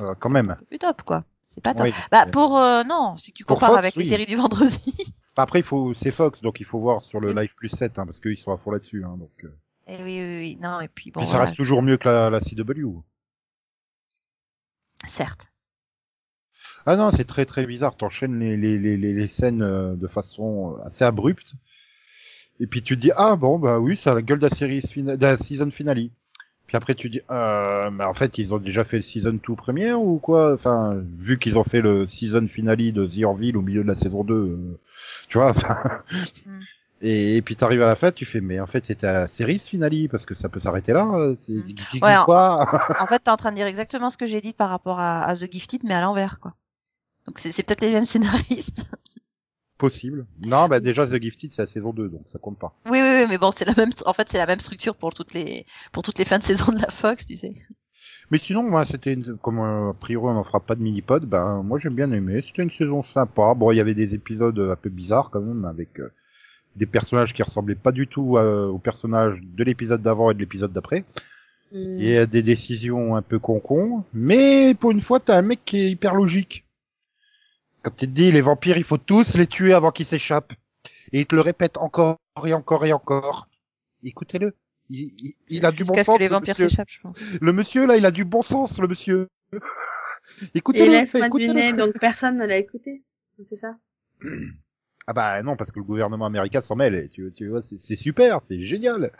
Euh, 0.00 0.14
quand 0.18 0.28
même. 0.30 0.56
c'est 0.58 0.66
plus 0.68 0.78
top 0.78 1.02
quoi. 1.02 1.24
C'est 1.40 1.62
pas 1.62 1.72
top. 1.74 1.86
Oui. 1.86 1.92
Bah 2.10 2.26
pour 2.26 2.58
euh, 2.58 2.82
non, 2.84 3.16
si 3.16 3.32
tu 3.32 3.44
compares 3.44 3.70
Fox, 3.70 3.78
avec 3.78 3.96
les 3.96 4.04
séries 4.04 4.26
du 4.26 4.36
vendredi. 4.36 4.94
Bah, 5.36 5.44
Après 5.44 5.60
il 5.60 5.64
faut 5.64 5.94
c'est 5.94 6.10
Fox 6.10 6.40
donc 6.40 6.58
il 6.58 6.66
faut 6.66 6.80
voir 6.80 7.00
sur 7.02 7.20
le 7.20 7.32
live 7.32 7.54
plus 7.54 7.68
7 7.68 7.98
hein, 8.00 8.06
parce 8.06 8.18
qu'ils 8.18 8.36
sont 8.36 8.50
à 8.52 8.56
fond 8.56 8.72
là-dessus. 8.72 9.04
Hein, 9.04 9.16
donc. 9.18 9.30
Et 9.86 9.96
oui, 10.02 10.18
oui, 10.20 10.38
oui, 10.40 10.58
non 10.60 10.80
et 10.80 10.88
puis 10.88 11.12
bon. 11.12 11.20
Puis 11.20 11.26
ça 11.28 11.36
voilà, 11.36 11.44
reste 11.46 11.56
toujours 11.56 11.80
mieux 11.82 11.96
que 11.96 12.08
la, 12.08 12.28
la 12.28 12.40
CW. 12.40 12.90
Certes. 15.06 15.46
Ah 16.90 16.96
non, 16.96 17.10
c'est 17.10 17.24
très 17.26 17.44
très 17.44 17.66
bizarre. 17.66 17.96
T'enchaînes 17.96 18.38
les, 18.40 18.56
les, 18.56 18.78
les, 18.78 18.96
les, 18.96 19.12
les 19.12 19.28
scènes 19.28 19.60
euh, 19.62 19.94
de 19.94 20.06
façon 20.08 20.78
assez 20.86 21.04
abrupte. 21.04 21.52
Et 22.60 22.66
puis 22.66 22.82
tu 22.82 22.96
te 22.96 23.00
dis, 23.02 23.10
ah 23.16 23.36
bon, 23.36 23.58
bah 23.58 23.78
oui, 23.78 23.96
ça 23.98 24.12
a 24.12 24.14
la 24.14 24.22
gueule 24.22 24.38
de 24.38 24.48
la 24.48 24.54
série 24.54 24.80
de 24.96 25.22
la 25.22 25.36
season 25.36 25.70
finale. 25.70 26.08
Puis 26.66 26.76
après 26.78 26.94
tu 26.94 27.10
dis, 27.10 27.20
euh, 27.30 27.90
mais 27.90 28.04
en 28.04 28.14
fait, 28.14 28.38
ils 28.38 28.54
ont 28.54 28.58
déjà 28.58 28.84
fait 28.84 28.96
le 28.96 29.02
season 29.02 29.38
2 29.46 29.54
première 29.54 30.00
ou 30.00 30.18
quoi? 30.18 30.54
Enfin, 30.54 30.96
vu 31.18 31.38
qu'ils 31.38 31.58
ont 31.58 31.64
fait 31.64 31.82
le 31.82 32.06
season 32.06 32.46
finale 32.48 32.78
de 32.92 33.06
The 33.06 33.22
Orville 33.24 33.56
au 33.58 33.62
milieu 33.62 33.82
de 33.82 33.88
la 33.88 33.96
saison 33.96 34.24
2, 34.24 34.34
euh, 34.34 34.78
tu 35.28 35.36
vois, 35.38 35.50
enfin... 35.50 36.02
Mm. 36.46 36.60
Et, 37.00 37.36
et 37.36 37.42
puis 37.42 37.54
t'arrives 37.54 37.82
à 37.82 37.86
la 37.86 37.94
fin, 37.96 38.10
tu 38.10 38.24
fais, 38.24 38.40
mais 38.40 38.58
en 38.58 38.66
fait 38.66 38.84
c'était 38.86 39.06
la 39.06 39.28
série 39.28 39.60
finale, 39.60 40.08
parce 40.10 40.26
que 40.26 40.34
ça 40.34 40.48
peut 40.48 40.58
s'arrêter 40.58 40.92
là. 40.92 41.06
euh, 41.14 41.36
c'est- 41.46 41.52
Mm. 41.52 42.02
Ouais, 42.02 42.16
en- 42.16 42.24
quoi 42.24 42.66
En 42.98 43.06
fait, 43.06 43.20
t'es 43.20 43.30
en 43.30 43.36
train 43.36 43.50
de 43.52 43.56
dire 43.56 43.66
exactement 43.68 44.10
ce 44.10 44.16
que 44.16 44.26
j'ai 44.26 44.40
dit 44.40 44.52
par 44.52 44.68
rapport 44.70 44.98
à, 44.98 45.22
à 45.24 45.36
The 45.36 45.52
Gifted, 45.52 45.82
mais 45.84 45.94
à 45.94 46.00
l'envers 46.00 46.40
quoi. 46.40 46.54
Donc 47.28 47.38
c'est 47.38 47.62
peut-être 47.62 47.82
les 47.82 47.92
mêmes 47.92 48.04
scénaristes. 48.14 48.90
Possible. 49.76 50.26
Non, 50.46 50.66
bah 50.66 50.80
déjà 50.80 51.06
The 51.06 51.22
Gifted 51.22 51.52
c'est 51.52 51.62
la 51.62 51.68
saison 51.68 51.92
2, 51.92 52.08
donc 52.08 52.22
ça 52.32 52.38
compte 52.38 52.58
pas. 52.58 52.74
Oui, 52.86 52.98
oui, 53.02 53.20
oui, 53.20 53.26
mais 53.28 53.36
bon, 53.36 53.50
c'est 53.50 53.66
la 53.66 53.74
même. 53.76 53.90
En 54.06 54.14
fait, 54.14 54.28
c'est 54.30 54.38
la 54.38 54.46
même 54.46 54.60
structure 54.60 54.96
pour 54.96 55.12
toutes 55.12 55.34
les 55.34 55.66
pour 55.92 56.02
toutes 56.02 56.18
les 56.18 56.24
fins 56.24 56.38
de 56.38 56.42
saison 56.42 56.72
de 56.72 56.80
la 56.80 56.88
Fox, 56.88 57.26
tu 57.26 57.36
sais. 57.36 57.52
Mais 58.30 58.38
sinon, 58.38 58.62
moi, 58.62 58.86
c'était 58.86 59.12
une... 59.12 59.36
comme 59.36 59.58
euh, 59.58 59.90
a 59.90 59.94
priori 59.94 60.26
on 60.26 60.34
n'en 60.34 60.42
fera 60.42 60.60
pas 60.60 60.74
de 60.74 60.80
mini-pod, 60.80 61.26
ben 61.26 61.62
moi 61.62 61.78
j'ai 61.78 61.90
bien 61.90 62.10
aimé. 62.12 62.42
C'était 62.46 62.62
une 62.62 62.70
saison 62.70 63.02
sympa. 63.04 63.52
Bon, 63.54 63.70
il 63.70 63.76
y 63.76 63.80
avait 63.80 63.94
des 63.94 64.14
épisodes 64.14 64.58
un 64.58 64.76
peu 64.76 64.88
bizarres 64.88 65.28
quand 65.30 65.42
même, 65.42 65.66
avec 65.66 66.00
euh, 66.00 66.10
des 66.76 66.86
personnages 66.86 67.34
qui 67.34 67.42
ressemblaient 67.42 67.74
pas 67.74 67.92
du 67.92 68.06
tout 68.06 68.38
euh, 68.38 68.68
aux 68.68 68.78
personnages 68.78 69.38
de 69.42 69.64
l'épisode 69.64 70.00
d'avant 70.00 70.30
et 70.30 70.34
de 70.34 70.40
l'épisode 70.40 70.72
d'après. 70.72 71.04
Mm. 71.72 72.00
Et 72.00 72.26
des 72.26 72.42
décisions 72.42 73.16
un 73.16 73.22
peu 73.22 73.38
con-con. 73.38 74.04
Mais 74.14 74.74
pour 74.74 74.92
une 74.92 75.02
fois, 75.02 75.20
t'as 75.20 75.36
un 75.36 75.42
mec 75.42 75.60
qui 75.66 75.78
est 75.80 75.90
hyper 75.90 76.14
logique. 76.14 76.64
Il 77.88 77.94
te 77.96 78.06
dit 78.06 78.32
les 78.32 78.40
vampires, 78.40 78.76
il 78.76 78.84
faut 78.84 78.98
tous 78.98 79.34
les 79.36 79.46
tuer 79.46 79.72
avant 79.74 79.90
qu'ils 79.90 80.06
s'échappent. 80.06 80.52
Et 81.12 81.20
il 81.20 81.26
te 81.26 81.34
le 81.34 81.40
répète 81.40 81.78
encore 81.78 82.18
et 82.44 82.52
encore 82.54 82.84
et 82.86 82.92
encore. 82.92 83.48
Écoutez-le. 84.02 84.54
Il, 84.90 85.00
il- 85.18 85.34
il 85.48 85.66
a 85.66 85.70
du 85.70 85.78
bon 85.84 85.94
Jusqu'à 85.94 86.00
ce 86.00 86.04
sens. 86.06 86.16
que 86.16 86.20
les 86.22 86.28
le 86.28 86.34
vampires 86.34 86.54
monsieur. 86.54 86.68
s'échappent, 86.68 86.90
je 86.90 87.00
pense. 87.00 87.22
Le 87.40 87.52
monsieur 87.52 87.86
là, 87.86 87.96
il 87.96 88.06
a 88.06 88.10
du 88.10 88.24
bon 88.24 88.42
sens, 88.42 88.78
le 88.78 88.88
monsieur. 88.88 89.28
Et 89.52 90.58
Écoutez-le. 90.58 90.90
laisse-moi 90.92 91.26
écoutez-le. 91.26 91.54
deviner, 91.54 91.72
donc 91.72 91.98
personne 91.98 92.36
ne 92.36 92.44
l'a 92.46 92.58
écouté. 92.58 93.02
C'est 93.44 93.56
ça? 93.56 93.76
Ah 95.10 95.14
bah 95.14 95.42
non, 95.42 95.56
parce 95.56 95.72
que 95.72 95.78
le 95.78 95.86
gouvernement 95.86 96.26
américain 96.26 96.60
s'en 96.60 96.76
mêle. 96.76 96.94
et 96.94 97.08
Tu, 97.08 97.32
tu 97.34 97.48
vois, 97.48 97.62
c'est 97.62 97.96
super, 97.96 98.40
c'est 98.46 98.62
génial. 98.62 99.10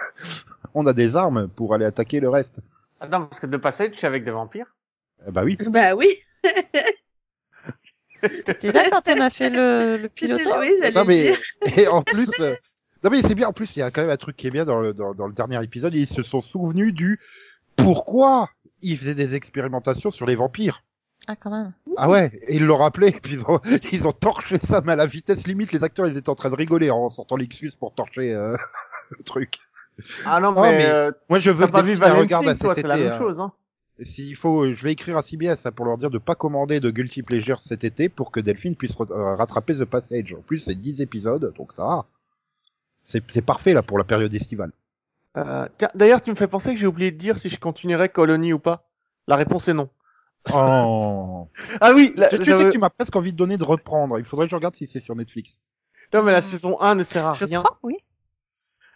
On 0.75 0.85
a 0.87 0.93
des 0.93 1.17
armes 1.17 1.49
pour 1.49 1.73
aller 1.73 1.87
attaquer 1.87 2.21
le 2.21 2.29
reste. 2.29 2.61
Attends, 3.01 3.25
parce 3.25 3.41
que 3.41 3.47
de 3.47 3.57
passage, 3.57 3.93
je 3.93 3.97
suis 3.97 4.07
avec 4.07 4.23
des 4.23 4.31
vampires. 4.31 4.67
Ah 5.27 5.31
bah 5.31 5.45
oui. 5.45 5.57
Bah 5.71 5.95
oui. 5.95 6.09
T'es 8.21 8.73
là 8.73 8.91
quand 8.91 9.03
on 9.09 9.21
a 9.21 9.31
fait 9.31 9.51
le, 9.51 9.97
le 9.97 10.09
piloto 10.09 10.51
Oui, 10.59 10.73
j'allais 10.81 10.93
Non 10.93 11.03
le 11.03 11.07
mais 11.07 11.37
et 11.77 11.89
en 11.89 12.03
plus, 12.03 12.29
euh, 12.41 12.55
non 13.05 13.11
mais 13.11 13.23
c'est 13.23 13.35
bien. 13.35 13.49
En 13.49 13.53
plus, 13.53 13.77
il 13.77 13.81
y 13.81 13.83
a 13.83 13.91
quand 13.91 14.03
même 14.03 14.11
un 14.11 14.17
truc 14.17 14.37
qui 14.37 14.47
est 14.47 14.51
bien 14.51 14.65
dans 14.65 14.81
le 14.81 14.93
dans, 14.93 15.15
dans 15.15 15.27
le 15.27 15.33
dernier 15.33 15.63
épisode. 15.63 15.95
Ils 15.95 16.07
se 16.07 16.23
sont 16.23 16.43
souvenus 16.43 16.95
du 16.95 17.21
pourquoi 17.77 18.51
ils 18.83 18.97
faisaient 18.97 19.15
des 19.15 19.35
expérimentations 19.35 20.11
sur 20.11 20.27
les 20.27 20.35
vampires. 20.35 20.83
Ah, 21.27 21.35
quand 21.37 21.51
même. 21.51 21.73
Ah 21.99 22.09
ouais, 22.09 22.31
et 22.47 22.57
ils 22.57 22.65
l'ont 22.65 22.79
rappelé, 22.79 23.13
puis 23.13 23.35
ils 23.35 23.43
ont, 23.43 23.61
ils 23.93 24.07
ont 24.07 24.13
torché 24.13 24.59
ça, 24.59 24.81
mais 24.83 24.93
à 24.93 24.97
la 24.97 25.07
vitesse 25.07 25.47
limite, 25.47 25.73
les 25.73 25.85
acteurs, 25.85 26.07
ils 26.07 26.17
étaient 26.17 26.31
en 26.31 26.35
train 26.35 26.49
de 26.49 26.55
rigoler 26.55 26.91
en 26.91 27.11
sortant 27.11 27.37
l'excuse 27.37 27.75
pour 27.75 27.93
torcher 27.95 28.33
euh, 28.33 28.57
le 29.11 29.23
truc. 29.25 29.59
Ah 30.25 30.41
non, 30.41 30.53
Non, 30.53 30.63
mais, 30.63 30.79
mais 30.79 30.87
euh, 30.87 31.13
Moi, 31.29 31.39
je 31.39 31.51
veux 31.51 31.67
que 31.67 31.73
pas 31.73 31.83
vu 31.83 31.93
Helsing, 31.93 32.57
toi, 32.57 32.75
cet 32.75 32.83
c'est 32.83 32.89
la 32.89 32.97
même 32.97 33.13
hein. 33.13 33.19
chose, 33.19 33.41
hein. 33.41 33.53
S'il 34.03 34.37
faut, 34.37 34.73
je 34.73 34.83
vais 34.85 34.93
écrire 34.93 35.17
à 35.17 35.23
CBS 35.23 35.67
hein, 35.67 35.73
pour 35.73 35.85
leur 35.85 35.99
dire 35.99 36.11
de 36.11 36.19
pas 36.19 36.35
commander 36.37 36.79
de 36.79 36.91
Guilty 36.91 37.23
Pleasure 37.23 37.61
cet 37.63 37.83
été 37.83 38.09
pour 38.09 38.31
que 38.31 38.39
Delphine 38.39 38.77
puisse 38.77 38.95
euh, 39.01 39.35
rattraper 39.35 39.75
The 39.77 39.85
Passage. 39.85 40.33
En 40.39 40.43
plus, 40.43 40.61
c'est 40.61 40.77
10 40.77 41.01
épisodes, 41.01 41.53
donc 41.57 41.73
ça 41.73 41.85
va. 41.85 42.07
C'est 43.05 43.23
c'est 43.31 43.43
parfait 43.45 43.73
là 43.73 43.83
pour 43.83 43.99
la 43.99 44.05
période 44.05 44.33
estivale. 44.35 44.71
Euh, 45.37 45.67
tiens, 45.79 45.91
d'ailleurs, 45.95 46.23
tu 46.23 46.31
me 46.31 46.37
fais 46.37 46.47
penser 46.47 46.75
que 46.75 46.81
j'ai 46.81 46.87
oublié 46.87 47.11
de 47.11 47.17
dire 47.19 47.39
si 47.39 47.49
je 47.49 47.59
continuerais 47.59 48.09
Colony 48.09 48.53
ou 48.53 48.59
pas. 48.59 48.89
La 49.27 49.35
réponse 49.37 49.67
est 49.69 49.75
non. 49.75 49.89
Oh. 50.53 51.49
Ah 51.81 51.93
oui, 51.95 52.13
la- 52.17 52.29
tu, 52.29 52.39
tu 52.39 52.45
sais 52.55 52.65
que 52.65 52.71
tu 52.71 52.79
m'as 52.79 52.91
presque 52.91 53.15
envie 53.17 53.33
de 53.33 53.37
donner 53.37 53.59
de 53.59 53.65
reprendre. 53.65 54.19
Il 54.19 54.25
faudrait 54.25 54.47
que 54.47 54.51
je 54.51 54.57
regarde 54.57 54.77
si 54.77 54.87
c'est 54.87 55.01
sur 55.01 55.17
Netflix. 55.17 55.61
non, 56.15 56.23
mais 56.23 56.33
la 56.33 56.43
saison 56.43 56.81
1 56.81 56.95
ne 56.95 57.05
sert 57.05 57.27
à 57.27 57.35
Je 57.35 57.45
rien. 57.47 57.63
crois, 57.63 57.79
oui. 57.83 57.97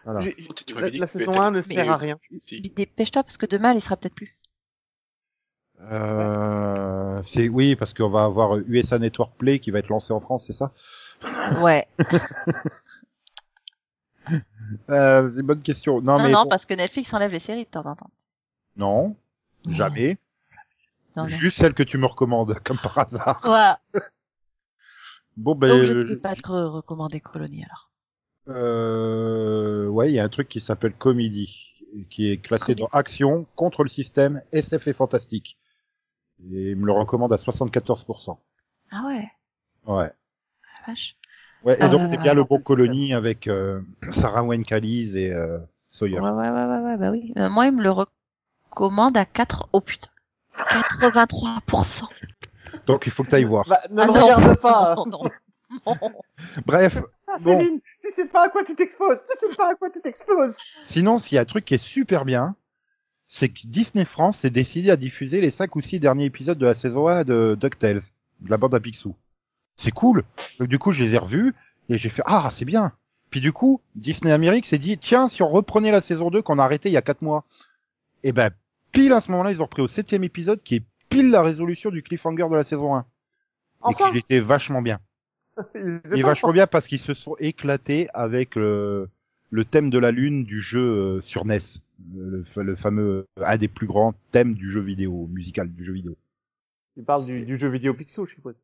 Voilà. 0.05 0.21
J'ai- 0.21 0.35
Tu 0.35 0.75
La, 0.99 1.07
saison 1.07 1.33
étais- 1.33 1.41
1 1.41 1.51
ne 1.51 1.57
Mais- 1.57 1.63
sert 1.63 1.91
à 1.91 1.97
rien. 1.97 2.19
Si. 2.43 2.61
Dépêche-toi 2.61 3.23
parce 3.25 3.37
que 3.37 3.47
demain, 3.47 3.73
elle 3.73 3.79
y 3.79 3.81
sera 3.81 3.97
peut-être 3.97 4.15
plus. 4.15 4.37
Euh, 5.91 7.21
c'est 7.25 7.49
oui 7.49 7.75
parce 7.77 7.93
qu'on 7.95 8.09
va 8.09 8.25
avoir 8.25 8.57
USA 8.59 8.99
Network 8.99 9.33
Play 9.37 9.59
qui 9.59 9.71
va 9.71 9.81
être 9.81 9.89
lancé 9.89 10.13
en 10.13 10.21
France, 10.21 10.45
c'est 10.47 10.53
ça? 10.53 10.73
Ouais. 11.61 11.87
euh, 14.91 15.31
C'est 15.33 15.41
une 15.41 15.47
bonne 15.47 15.63
question. 15.63 16.01
Non, 16.01 16.19
Non, 16.19 16.23
mais 16.25 16.31
non, 16.31 16.43
bon, 16.45 16.49
parce 16.49 16.67
que 16.67 16.75
Netflix 16.75 17.13
enlève 17.15 17.33
les 17.33 17.41
séries 17.41 17.65
de 17.65 17.71
temps 17.71 17.87
en 17.87 17.97
temps. 17.97 18.11
non, 18.77 19.17
jamais. 19.69 20.19
Non. 21.17 21.27
Juste 21.29 21.59
celle 21.59 21.75
que 21.75 21.83
tu 21.83 21.99
me 21.99 22.07
recommandes, 22.07 22.59
comme 22.65 22.79
par 22.79 22.99
hasard. 22.99 23.41
Ouais. 23.45 24.01
Bon 25.37 25.55
ben, 25.55 25.69
Donc, 25.69 25.83
je 25.83 25.93
ne 25.93 26.05
euh, 26.05 26.09
peux 26.09 26.19
pas 26.21 26.35
te 26.35 26.43
re- 26.43 26.67
recommander 26.69 27.21
Colonie, 27.21 27.65
alors. 27.65 27.91
Euh, 28.49 29.87
ouais, 29.89 30.11
il 30.11 30.15
y 30.15 30.19
a 30.21 30.25
un 30.25 30.29
truc 30.29 30.49
qui 30.49 30.61
s'appelle 30.61 30.95
Comedy, 30.95 31.75
qui 32.11 32.31
est 32.31 32.39
classé 32.39 32.75
dans 32.75 32.89
Action, 32.93 33.47
contre 33.57 33.83
le 33.83 33.89
système, 33.89 34.43
SF 34.53 34.89
et 34.89 34.93
fantastique. 34.93 35.59
Et 36.51 36.71
il 36.71 36.77
me 36.77 36.87
le 36.87 36.93
recommande 36.93 37.33
à 37.33 37.37
74%. 37.37 38.37
Ah 38.91 39.05
ouais, 39.07 39.29
Ouais. 39.87 40.05
la 40.05 40.87
vache. 40.87 41.17
Ouais, 41.65 41.77
et 41.77 41.89
donc 41.89 42.01
Euh, 42.03 42.09
c'est 42.11 42.21
bien 42.21 42.35
le 42.35 42.45
bon 42.45 42.59
Colony 42.61 43.15
avec 43.15 43.47
euh, 43.47 43.81
Sarah 44.11 44.43
Wayne 44.43 44.65
Callies 44.65 45.17
et 45.17 45.33
euh, 45.33 45.59
Sawyer. 45.89 46.19
Ouais, 46.21 46.31
ouais, 46.31 46.51
ouais, 46.51 46.67
ouais, 46.67 46.81
ouais, 46.81 46.97
bah 46.97 47.11
oui. 47.11 47.33
Moi, 47.37 47.67
il 47.67 47.73
me 47.73 47.83
le 47.83 47.91
recommande 48.71 49.17
à 49.17 49.25
4... 49.25 49.69
Oh 49.73 49.81
putain. 49.81 50.09
83%. 50.59 52.05
Donc 52.87 53.05
il 53.07 53.13
faut 53.13 53.23
que 53.23 53.29
tu 53.31 53.35
ailles 53.37 53.45
voir. 53.45 53.65
Bah, 53.69 53.79
ne 53.91 54.03
Ah 54.03 54.07
non. 54.07 54.13
regarde 54.13 54.57
pas. 54.61 54.95
Non, 55.07 55.07
non, 55.07 55.23
non. 56.03 56.13
Bref, 56.67 56.99
Bon. 57.41 57.59
Céline, 57.59 57.81
tu 58.03 58.11
sais 58.11 58.27
pas 58.27 58.45
à 58.45 58.49
quoi 58.51 58.63
tu 58.63 58.75
t'exposes. 58.75 59.21
Tu 59.31 59.39
sais 59.39 59.57
pas 59.57 59.71
à 59.71 59.75
quoi 59.75 59.89
tu 59.89 60.03
t'exposes. 60.03 60.57
sinon 60.83 61.19
s'il 61.19 61.37
y 61.37 61.39
a 61.39 61.43
un 61.43 61.47
truc 61.47 61.65
qui 61.65 61.73
est 61.75 61.79
super 61.83 62.27
bien, 62.27 62.57
c'est 63.35 63.49
que 63.49 63.61
Disney 63.65 64.05
France 64.05 64.41
s'est 64.41 64.51
décidé 64.51 64.91
à 64.91 64.97
diffuser 64.99 65.41
les 65.41 65.51
5 65.51 65.75
ou 65.75 65.81
6 65.81 66.01
derniers 66.01 66.27
épisodes 66.27 66.59
de 66.59 66.67
la 66.67 66.75
saison 66.75 67.09
1 67.09 67.25
de 67.25 67.57
DuckTales, 67.59 68.03
de 68.41 68.51
la 68.51 68.59
bande 68.59 68.75
à 68.75 68.81
Picsou. 68.81 69.17
C'est 69.79 69.91
cool. 69.91 70.25
Donc 70.59 70.69
du 70.69 70.79
coup, 70.79 70.93
je 70.93 71.03
les 71.03 71.15
ai 71.15 71.19
revus 71.19 71.55
et 71.89 71.97
j'ai 71.97 72.11
fait 72.11 72.23
ah, 72.27 72.51
c'est 72.53 72.67
bien. 72.67 72.93
Puis 73.31 73.41
du 73.41 73.51
coup, 73.51 73.81
Disney 73.95 74.31
Amérique 74.31 74.67
s'est 74.67 74.77
dit 74.77 74.99
tiens, 74.99 75.31
si 75.31 75.43
on 75.43 75.49
reprenait 75.49 75.91
la 75.91 76.03
saison 76.03 76.29
2 76.29 76.43
qu'on 76.43 76.59
a 76.59 76.65
arrêté 76.65 76.91
il 76.91 76.93
y 76.93 76.99
a 76.99 77.03
4 77.03 77.23
mois. 77.23 77.47
Et 78.23 78.33
ben 78.33 78.51
pile 78.93 79.15
à 79.15 79.23
ce 79.23 79.31
moment-là, 79.31 79.53
ils 79.53 79.63
ont 79.63 79.65
repris 79.65 79.81
au 79.81 79.89
septième 79.89 80.25
épisode 80.25 80.63
qui 80.63 80.75
est 80.75 80.85
pile 81.09 81.31
la 81.31 81.41
résolution 81.41 81.89
du 81.89 82.03
cliffhanger 82.03 82.51
de 82.51 82.55
la 82.55 82.65
saison 82.65 82.97
1 82.97 83.07
et 83.89 83.95
qu'il 83.95 84.17
était 84.19 84.41
vachement 84.41 84.83
bien. 84.83 85.01
Il 85.75 86.03
Il 86.13 86.21
est 86.21 86.23
vachement 86.23 86.53
bien 86.53 86.67
parce 86.67 86.87
qu'ils 86.87 87.01
se 87.01 87.15
sont 87.15 87.35
éclatés 87.39 88.09
avec 88.13 88.57
le, 88.57 89.09
le 89.53 89.65
thème 89.67 89.91
de 89.91 89.99
la 89.99 90.11
lune 90.11 90.45
du 90.45 90.61
jeu 90.61 90.81
euh, 90.81 91.21
sur 91.21 91.45
NES, 91.45 91.59
le, 92.15 92.45
le 92.57 92.75
fameux 92.75 93.27
un 93.37 93.57
des 93.59 93.69
plus 93.69 93.87
grands 93.87 94.15
thèmes 94.33 94.55
du 94.55 94.71
jeu 94.71 94.81
vidéo 94.81 95.29
musical 95.31 95.71
du 95.71 95.85
jeu 95.85 95.93
vidéo. 95.93 96.17
Il 96.97 97.05
parle 97.05 97.25
du, 97.27 97.45
du 97.45 97.57
jeu 97.57 97.69
vidéo 97.69 97.93
Picsou, 97.95 98.27
je 98.27 98.35
suppose. 98.35 98.57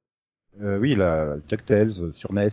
Euh, 0.62 0.78
oui, 0.78 0.94
la 0.94 1.36
DuckTales 1.48 1.92
euh, 2.00 2.12
sur 2.14 2.32
NES. 2.32 2.48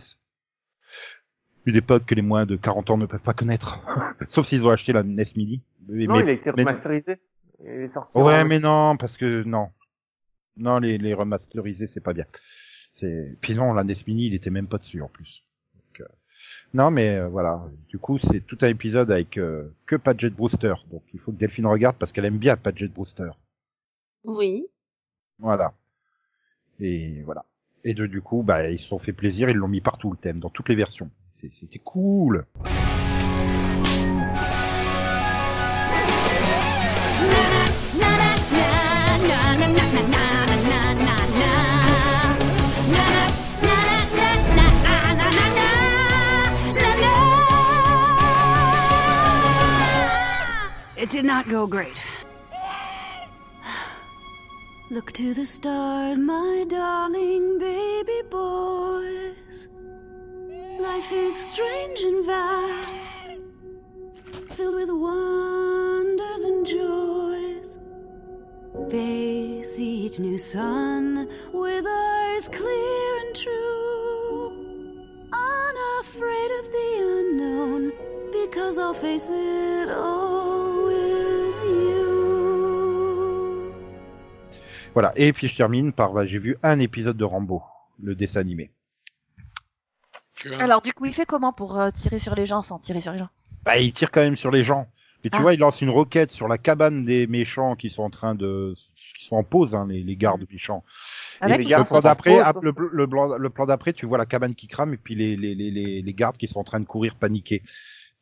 Une 1.64 1.76
époque 1.76 2.04
que 2.04 2.14
les 2.14 2.22
moins 2.22 2.44
de 2.46 2.56
40 2.56 2.90
ans 2.90 2.98
ne 2.98 3.06
peuvent 3.06 3.20
pas 3.20 3.32
connaître, 3.34 3.80
sauf 4.28 4.46
s'ils 4.46 4.64
ont 4.64 4.70
acheté 4.70 4.92
la 4.92 5.02
NES 5.02 5.24
Mini. 5.34 5.62
Mais- 5.88 6.06
non, 6.06 6.16
mais- 6.16 6.20
il 6.20 6.28
a 6.28 6.32
été 6.32 6.52
mais- 6.56 6.62
remasterisé. 6.62 7.16
Il 7.60 7.68
est 7.68 7.88
sorti. 7.88 8.18
Ouais, 8.18 8.44
mais 8.44 8.58
non, 8.58 8.98
parce 8.98 9.16
que 9.16 9.42
non, 9.44 9.70
non 10.58 10.78
les, 10.78 10.98
les 10.98 11.14
remasterisés 11.14 11.86
c'est 11.86 12.02
pas 12.02 12.12
bien. 12.12 12.26
C'est 12.92 13.34
puis 13.40 13.54
non, 13.54 13.72
la 13.72 13.82
NES 13.82 13.94
Mini 14.06 14.26
il 14.26 14.34
était 14.34 14.50
même 14.50 14.68
pas 14.68 14.76
dessus 14.76 15.00
en 15.00 15.08
plus. 15.08 15.42
Non, 16.74 16.90
mais 16.90 17.16
euh, 17.16 17.28
voilà. 17.28 17.64
Du 17.88 17.98
coup, 17.98 18.18
c'est 18.18 18.40
tout 18.40 18.58
un 18.62 18.68
épisode 18.68 19.10
avec 19.10 19.38
euh, 19.38 19.68
que 19.86 19.96
Padgett 19.96 20.34
Brewster. 20.34 20.74
Donc, 20.90 21.02
il 21.14 21.20
faut 21.20 21.32
que 21.32 21.36
Delphine 21.36 21.66
regarde 21.66 21.96
parce 21.96 22.12
qu'elle 22.12 22.24
aime 22.24 22.38
bien 22.38 22.56
Padgett 22.56 22.92
Brewster. 22.92 23.30
Oui. 24.24 24.66
Voilà. 25.38 25.72
Et 26.80 27.22
voilà. 27.22 27.44
Et 27.84 27.94
de, 27.94 28.06
du 28.06 28.20
coup, 28.20 28.42
bah, 28.42 28.70
ils 28.70 28.78
se 28.78 28.88
sont 28.88 28.98
fait 28.98 29.12
plaisir. 29.12 29.48
Ils 29.48 29.56
l'ont 29.56 29.68
mis 29.68 29.80
partout 29.80 30.10
le 30.10 30.16
thème, 30.16 30.40
dans 30.40 30.50
toutes 30.50 30.68
les 30.68 30.74
versions. 30.74 31.10
C'était 31.40 31.78
cool. 31.78 32.46
It 50.96 51.10
did 51.10 51.26
not 51.26 51.46
go 51.50 51.66
great. 51.66 52.08
Look 54.90 55.12
to 55.12 55.34
the 55.34 55.44
stars, 55.44 56.18
my 56.18 56.64
darling 56.68 57.58
baby 57.58 58.22
boys. 58.30 59.68
Life 60.80 61.12
is 61.12 61.36
strange 61.36 62.00
and 62.00 62.24
vast, 62.24 63.22
filled 64.52 64.76
with 64.76 64.90
wonders 64.90 66.44
and 66.44 66.64
joys. 66.64 67.78
Face 68.90 69.78
each 69.78 70.18
new 70.18 70.38
sun 70.38 71.28
with 71.52 71.84
eyes 71.86 72.48
clear 72.48 73.20
and 73.20 73.36
true. 73.36 74.48
Unafraid 75.30 76.50
of 76.60 76.72
the 76.72 76.90
unknown, 77.18 77.92
because 78.32 78.78
I'll 78.78 78.94
face 78.94 79.28
it 79.30 79.90
all 79.90 80.25
Voilà. 84.96 85.12
Et 85.16 85.34
puis, 85.34 85.46
je 85.46 85.54
termine 85.54 85.92
par, 85.92 86.14
bah, 86.14 86.26
j'ai 86.26 86.38
vu 86.38 86.56
un 86.62 86.78
épisode 86.78 87.18
de 87.18 87.24
Rambo, 87.24 87.62
le 88.02 88.14
dessin 88.14 88.40
animé. 88.40 88.70
Alors, 90.58 90.80
du 90.80 90.94
coup, 90.94 91.04
il 91.04 91.12
fait 91.12 91.26
comment 91.26 91.52
pour 91.52 91.78
euh, 91.78 91.90
tirer 91.90 92.18
sur 92.18 92.34
les 92.34 92.46
gens 92.46 92.62
sans 92.62 92.78
tirer 92.78 93.02
sur 93.02 93.12
les 93.12 93.18
gens? 93.18 93.28
Bah, 93.62 93.76
il 93.76 93.92
tire 93.92 94.10
quand 94.10 94.22
même 94.22 94.38
sur 94.38 94.50
les 94.50 94.64
gens. 94.64 94.86
Mais 95.22 95.28
tu 95.28 95.36
Ah. 95.36 95.42
vois, 95.42 95.52
il 95.52 95.60
lance 95.60 95.82
une 95.82 95.90
roquette 95.90 96.30
sur 96.30 96.48
la 96.48 96.56
cabane 96.56 97.04
des 97.04 97.26
méchants 97.26 97.74
qui 97.74 97.90
sont 97.90 98.04
en 98.04 98.10
train 98.10 98.34
de, 98.34 98.74
qui 98.94 99.26
sont 99.26 99.36
en 99.36 99.44
pause, 99.44 99.74
hein, 99.74 99.86
les, 99.86 100.02
les 100.02 100.16
gardes 100.16 100.46
méchants. 100.50 100.82
Avec 101.42 101.60
et 101.60 101.64
ou 101.74 101.78
le 101.78 101.84
sans 101.84 101.84
plan 101.84 102.00
d'après, 102.00 102.38
ah, 102.38 102.54
le, 102.62 102.72
le, 102.92 103.06
plan- 103.06 103.36
le 103.36 103.50
plan 103.50 103.66
d'après, 103.66 103.92
tu 103.92 104.06
vois 104.06 104.16
la 104.16 104.24
cabane 104.24 104.54
qui 104.54 104.66
crame 104.66 104.94
et 104.94 104.96
puis 104.96 105.14
les, 105.14 105.36
les, 105.36 105.54
les, 105.54 105.70
les, 105.70 106.00
les 106.00 106.14
gardes 106.14 106.38
qui 106.38 106.46
sont 106.46 106.60
en 106.60 106.64
train 106.64 106.80
de 106.80 106.86
courir 106.86 107.16
paniqués, 107.16 107.62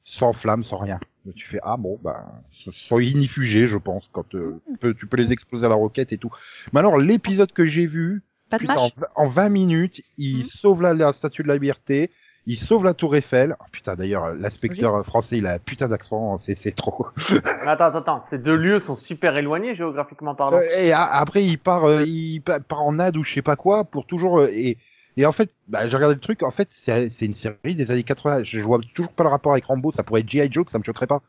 sans 0.03 0.33
flamme, 0.33 0.65
sans 0.65 0.79
rien. 0.79 0.99
Donc, 1.25 1.35
tu 1.35 1.47
fais 1.47 1.61
ah 1.63 1.77
bon, 1.77 1.99
bah, 2.03 2.25
ce 2.53 2.71
sont 2.71 2.99
inifugés, 2.99 3.67
je 3.67 3.79
pense, 3.79 4.09
quand 4.13 4.35
euh, 4.35 4.61
tu, 4.69 4.77
peux, 4.79 4.95
tu 4.95 5.07
peux 5.07 5.17
les 5.17 5.33
exploser 5.33 5.65
à 5.67 5.69
la 5.71 5.75
roquette 5.75 6.13
et 6.13 6.19
tout. 6.19 6.31
Mais 6.73 6.81
alors 6.81 6.99
l'épisode 6.99 7.51
que 7.53 7.65
j'ai 7.67 7.87
vu, 7.87 8.23
Pas 8.51 8.59
de 8.59 8.63
putain, 8.63 8.77
en, 8.77 8.91
en 9.17 9.29
20 9.29 9.49
minutes, 9.49 10.03
il 10.19 10.39
Mhm. 10.41 10.45
sauve 10.45 10.83
la, 10.83 10.93
la 10.93 11.13
statue 11.15 11.43
de 11.43 11.49
la 11.49 11.55
liberté. 11.55 12.11
Il 12.47 12.57
sauve 12.59 12.85
la 12.85 12.93
tour 12.93 13.17
Eiffel. 13.17 13.57
Oh, 13.59 13.65
putain, 13.73 13.97
d'ailleurs, 13.97 14.35
l'inspecteur 14.35 15.03
français, 15.07 15.39
il 15.39 15.47
a 15.47 15.55
un 15.55 15.59
putain 15.59 15.89
d'accent, 15.89 16.37
c'est, 16.39 16.59
c'est 16.59 16.73
trop. 16.73 17.07
Mais 17.31 17.39
Attends, 17.71 17.85
attends, 17.87 17.99
attends. 18.01 18.25
Ces 18.29 18.37
deux 18.37 18.55
lieux 18.57 18.81
sont 18.81 18.97
super 18.97 19.35
éloignés 19.39 19.75
géographiquement 19.75 20.35
parlant. 20.35 20.59
Euh, 20.59 20.63
et 20.83 20.93
a- 20.93 21.05
après, 21.11 21.43
il 21.43 21.57
part, 21.57 21.85
euh, 21.89 22.03
il 22.07 22.41
pa- 22.43 22.61
part 22.61 22.83
en 22.83 22.99
Inde 22.99 23.17
ou 23.17 23.25
je 23.25 23.33
sais 23.33 23.41
pas 23.41 23.57
quoi 23.57 23.85
pour 23.85 24.07
toujours. 24.07 24.41
euh, 24.41 24.51
et, 24.53 24.77
et 25.17 25.27
en 25.27 25.33
fait, 25.33 25.55
bah, 25.69 25.89
j'ai 25.89 25.97
regardé 25.97 26.15
le 26.15 26.21
truc. 26.21 26.43
En 26.43 26.51
fait, 26.51 26.69
c'est 26.71 27.11
c'est 27.11 27.27
une 27.27 27.35
série 27.35 27.75
des 27.75 27.91
années 27.91 28.03
80. 28.03 28.45
Je 28.45 28.61
vois 28.61 28.81
toujours 28.95 29.13
pas 29.13 29.23
le 29.23 29.31
rapport 29.31 29.53
avec 29.53 29.65
Rambo. 29.65 29.93
Ça 29.93 30.03
pourrait 30.03 30.23
être 30.23 30.31
G.I. 30.31 30.49
Joe, 30.51 30.67
ça 30.69 30.79
me 30.79 30.85
choquerait 30.85 31.07
pas. 31.07 31.23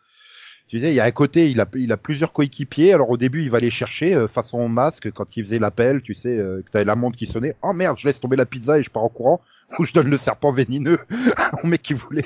Tu 0.67 0.77
disais, 0.77 0.91
il 0.91 0.95
y 0.95 0.99
a 0.99 1.03
un 1.03 1.11
côté, 1.11 1.51
il 1.51 1.61
a, 1.61 1.67
il 1.75 1.91
a 1.91 1.97
plusieurs 1.97 2.33
coéquipiers. 2.33 2.93
Alors 2.93 3.11
au 3.11 3.17
début, 3.17 3.43
il 3.43 3.51
va 3.51 3.59
les 3.59 3.69
chercher 3.69 4.15
euh, 4.15 4.27
façon 4.27 4.67
masque 4.67 5.11
quand 5.11 5.37
il 5.37 5.45
faisait 5.45 5.59
l'appel. 5.59 6.01
Tu 6.01 6.15
sais, 6.15 6.35
euh, 6.35 6.63
que 6.65 6.71
t'avais 6.71 6.85
la 6.85 6.95
montre 6.95 7.17
qui 7.17 7.27
sonnait. 7.27 7.55
Oh 7.61 7.73
merde, 7.73 7.97
je 7.99 8.07
laisse 8.07 8.19
tomber 8.19 8.35
la 8.35 8.47
pizza 8.47 8.79
et 8.79 8.83
je 8.83 8.89
pars 8.89 9.03
en 9.03 9.09
courant. 9.09 9.41
Ou 9.77 9.85
je 9.85 9.93
donne 9.93 10.09
le 10.09 10.17
serpent 10.17 10.51
vénineux 10.51 10.99
au 11.63 11.67
mec 11.67 11.83
qui 11.83 11.93
voulait. 11.93 12.25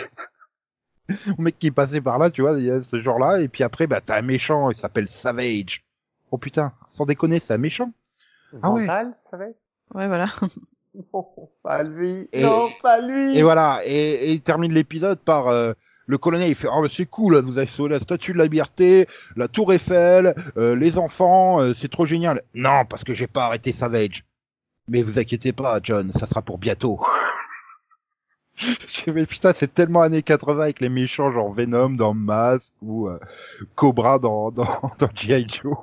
au 1.37 1.41
mec 1.41 1.59
qui 1.59 1.71
passait 1.71 2.01
par 2.01 2.17
là, 2.17 2.29
tu 2.29 2.41
vois, 2.41 2.57
il 2.57 2.65
y 2.65 2.71
a 2.71 2.81
ce 2.81 3.01
genre-là. 3.01 3.41
Et 3.41 3.49
puis 3.49 3.63
après, 3.63 3.87
bah 3.87 3.99
t'as 3.99 4.17
un 4.17 4.21
méchant, 4.21 4.69
il 4.69 4.77
s'appelle 4.77 5.09
Savage. 5.09 5.83
Oh 6.31 6.37
putain, 6.37 6.71
sans 6.87 7.05
déconner, 7.05 7.39
c'est 7.39 7.53
un 7.53 7.57
méchant. 7.57 7.91
Ah 8.61 8.71
ouais. 8.71 8.83
Être 8.83 9.37
Ouais, 9.93 10.07
voilà. 10.07 10.27
Non, 10.95 11.25
pas 11.63 11.83
lui. 11.83 12.27
Et- 12.33 12.43
Non, 12.43 12.67
pas 12.81 12.99
lui. 12.99 13.37
Et 13.37 13.43
voilà, 13.43 13.81
et, 13.85 13.91
et 13.93 14.31
il 14.33 14.41
termine 14.41 14.73
l'épisode 14.73 15.19
par 15.19 15.47
euh, 15.47 15.73
le 16.07 16.17
colonel, 16.17 16.49
il 16.49 16.55
fait 16.55 16.67
oh 16.71 16.81
mais 16.81 16.89
c'est 16.89 17.05
cool, 17.05 17.35
là, 17.35 17.41
vous 17.41 17.57
avez 17.57 17.67
sauvé 17.67 17.89
la 17.89 17.99
Statue 17.99 18.33
de 18.33 18.37
la 18.39 18.45
Liberté, 18.45 19.07
la 19.35 19.47
Tour 19.47 19.73
Eiffel, 19.73 20.33
euh, 20.57 20.75
les 20.75 20.97
enfants, 20.97 21.61
euh, 21.61 21.73
c'est 21.75 21.91
trop 21.91 22.05
génial. 22.05 22.41
Non, 22.55 22.85
parce 22.85 23.03
que 23.03 23.13
j'ai 23.13 23.27
pas 23.27 23.45
arrêté 23.45 23.71
Savage. 23.71 24.23
Mais 24.87 25.03
vous 25.03 25.19
inquiétez 25.19 25.53
pas, 25.53 25.79
John, 25.83 26.11
ça 26.13 26.25
sera 26.25 26.41
pour 26.41 26.57
bientôt. 26.57 26.99
Mais 29.07 29.25
putain, 29.25 29.53
c'est 29.55 29.73
tellement 29.73 30.01
années 30.01 30.23
80 30.23 30.63
avec 30.63 30.79
les 30.81 30.89
méchants 30.89 31.31
genre 31.31 31.53
Venom 31.53 31.91
dans 31.91 32.13
Mask 32.13 32.73
ou 32.81 33.07
euh, 33.07 33.19
Cobra 33.75 34.19
dans 34.19 34.51
dans, 34.51 34.91
dans 34.97 35.09
G.I. 35.15 35.47
Joe. 35.47 35.77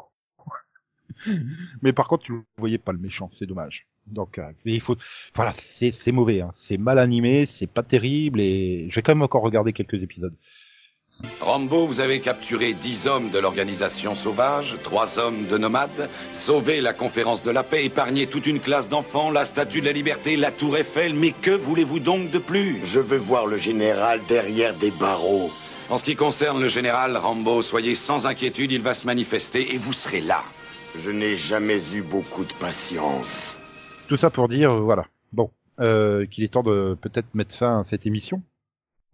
mais 1.82 1.92
par 1.92 2.08
contre, 2.08 2.26
vous 2.28 2.44
voyez 2.58 2.76
pas 2.78 2.92
le 2.92 2.98
méchant, 2.98 3.30
c'est 3.38 3.46
dommage. 3.46 3.86
Donc, 4.06 4.38
euh, 4.38 4.50
mais 4.64 4.72
il 4.72 4.80
faut, 4.80 4.96
voilà, 5.34 5.52
c'est 5.52 5.92
c'est 5.92 6.12
mauvais, 6.12 6.40
hein. 6.40 6.50
c'est 6.54 6.78
mal 6.78 6.98
animé, 6.98 7.46
c'est 7.46 7.66
pas 7.66 7.82
terrible 7.82 8.40
et 8.40 8.86
je 8.90 8.94
vais 8.94 9.02
quand 9.02 9.14
même 9.14 9.22
encore 9.22 9.42
regarder 9.42 9.72
quelques 9.72 10.02
épisodes. 10.02 10.34
Rambo, 11.40 11.86
vous 11.86 12.00
avez 12.00 12.20
capturé 12.20 12.74
10 12.74 13.06
hommes 13.06 13.30
de 13.30 13.38
l'organisation 13.38 14.14
sauvage, 14.14 14.76
3 14.82 15.18
hommes 15.18 15.46
de 15.46 15.56
nomades, 15.56 16.10
sauvé 16.32 16.80
la 16.80 16.92
conférence 16.92 17.42
de 17.42 17.50
la 17.50 17.62
paix, 17.62 17.84
épargné 17.84 18.26
toute 18.26 18.46
une 18.46 18.60
classe 18.60 18.88
d'enfants, 18.88 19.30
la 19.30 19.46
statue 19.46 19.80
de 19.80 19.86
la 19.86 19.92
liberté, 19.92 20.36
la 20.36 20.50
tour 20.50 20.76
Eiffel, 20.76 21.14
mais 21.14 21.32
que 21.32 21.50
voulez-vous 21.50 22.00
donc 22.00 22.30
de 22.30 22.38
plus? 22.38 22.80
Je 22.84 23.00
veux 23.00 23.16
voir 23.16 23.46
le 23.46 23.56
général 23.56 24.20
derrière 24.28 24.74
des 24.74 24.90
barreaux. 24.90 25.50
En 25.88 25.98
ce 25.98 26.04
qui 26.04 26.16
concerne 26.16 26.60
le 26.60 26.68
général 26.68 27.16
Rambo, 27.16 27.62
soyez 27.62 27.94
sans 27.94 28.26
inquiétude, 28.26 28.72
il 28.72 28.82
va 28.82 28.92
se 28.92 29.06
manifester 29.06 29.74
et 29.74 29.78
vous 29.78 29.92
serez 29.92 30.20
là. 30.20 30.42
Je 30.98 31.10
n'ai 31.10 31.36
jamais 31.36 31.78
eu 31.94 32.02
beaucoup 32.02 32.44
de 32.44 32.52
patience. 32.54 33.55
Tout 34.08 34.16
ça 34.16 34.30
pour 34.30 34.48
dire, 34.48 34.70
euh, 34.70 34.80
voilà, 34.80 35.06
bon, 35.32 35.50
euh, 35.80 36.26
qu'il 36.26 36.44
est 36.44 36.48
temps 36.48 36.62
de 36.62 36.96
peut-être 37.00 37.34
mettre 37.34 37.54
fin 37.54 37.80
à 37.80 37.84
cette 37.84 38.06
émission. 38.06 38.42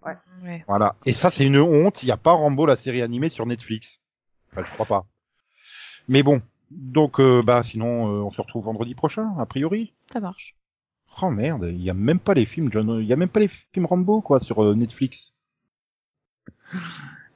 Ouais. 0.05 0.65
Voilà. 0.67 0.97
Et 1.07 1.13
ça, 1.13 1.31
c'est 1.31 1.45
une 1.45 1.59
honte. 1.59 2.03
Il 2.03 2.07
n'y 2.07 2.13
a 2.13 2.17
pas 2.17 2.33
Rambo 2.33 2.67
la 2.67 2.77
série 2.77 3.03
animée 3.03 3.29
sur 3.29 3.47
Netflix. 3.47 4.01
Enfin, 4.51 4.63
je 4.63 4.73
crois 4.73 4.87
pas. 4.87 5.07
Mais 6.09 6.23
bon. 6.23 6.43
Donc, 6.71 7.21
euh, 7.21 7.43
bah, 7.43 7.63
sinon, 7.63 8.09
euh, 8.09 8.23
on 8.23 8.31
se 8.31 8.41
retrouve 8.41 8.65
vendredi 8.65 8.95
prochain, 8.95 9.35
a 9.39 9.47
priori. 9.47 9.93
Ça 10.13 10.21
marche. 10.21 10.57
Oh 11.21 11.31
merde, 11.31 11.69
il 11.71 11.83
y 11.83 11.91
a 11.91 11.95
même 11.95 12.19
pas 12.19 12.33
les 12.33 12.47
films 12.47 12.73
John, 12.73 12.99
il 13.01 13.07
y 13.07 13.13
a 13.13 13.17
même 13.17 13.29
pas 13.29 13.41
les 13.41 13.49
films 13.49 13.85
Rambo 13.85 14.23
quoi 14.23 14.41
sur 14.41 14.65
euh, 14.65 14.75
Netflix. 14.75 15.35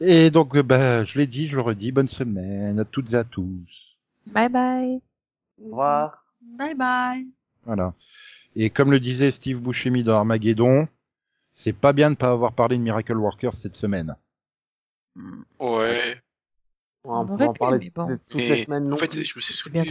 Et 0.01 0.31
donc, 0.31 0.57
euh, 0.57 0.63
bah, 0.63 1.05
je 1.05 1.19
l'ai 1.19 1.27
dit, 1.27 1.49
je 1.49 1.57
le 1.57 1.63
redis, 1.63 1.93
bonne 1.93 2.09
semaine 2.09 2.81
à 2.81 2.85
toutes 2.85 3.13
et 3.13 3.17
à 3.17 3.25
tous. 3.25 3.99
Bye 4.27 4.49
bye. 4.49 5.01
Au 5.61 5.67
revoir. 5.67 6.25
Bye 6.41 6.75
bye. 6.75 7.27
Voilà. 7.67 7.93
Et 8.55 8.71
comme 8.71 8.91
le 8.91 9.01
disait 9.01 9.31
Steve 9.31 9.59
Buscemi 9.61 10.03
dans 10.03 10.15
Armageddon, 10.17 10.89
c'est 11.53 11.73
pas 11.75 11.93
bien 11.93 12.11
de 12.11 12.17
pas 12.17 12.31
avoir 12.31 12.53
parlé 12.53 12.77
de 12.79 12.83
Miracle 12.83 13.17
Workers 13.17 13.55
cette 13.55 13.77
semaine. 13.77 14.17
Ouais. 15.61 16.21
On 17.05 17.23
va 17.25 17.33
aurait 17.35 17.47
en 17.47 17.53
parler 17.53 17.79
mais 17.79 17.91
bon. 17.91 18.09
de- 18.09 18.17
toutes 18.29 18.41
Mais 18.41 18.49
les 18.49 18.65
semaines 18.65 18.89
non 18.89 18.95
en 18.95 18.99
fait, 18.99 19.13
je 19.13 19.19
me 19.37 19.41
suis 19.41 19.55
souvenu. 19.55 19.87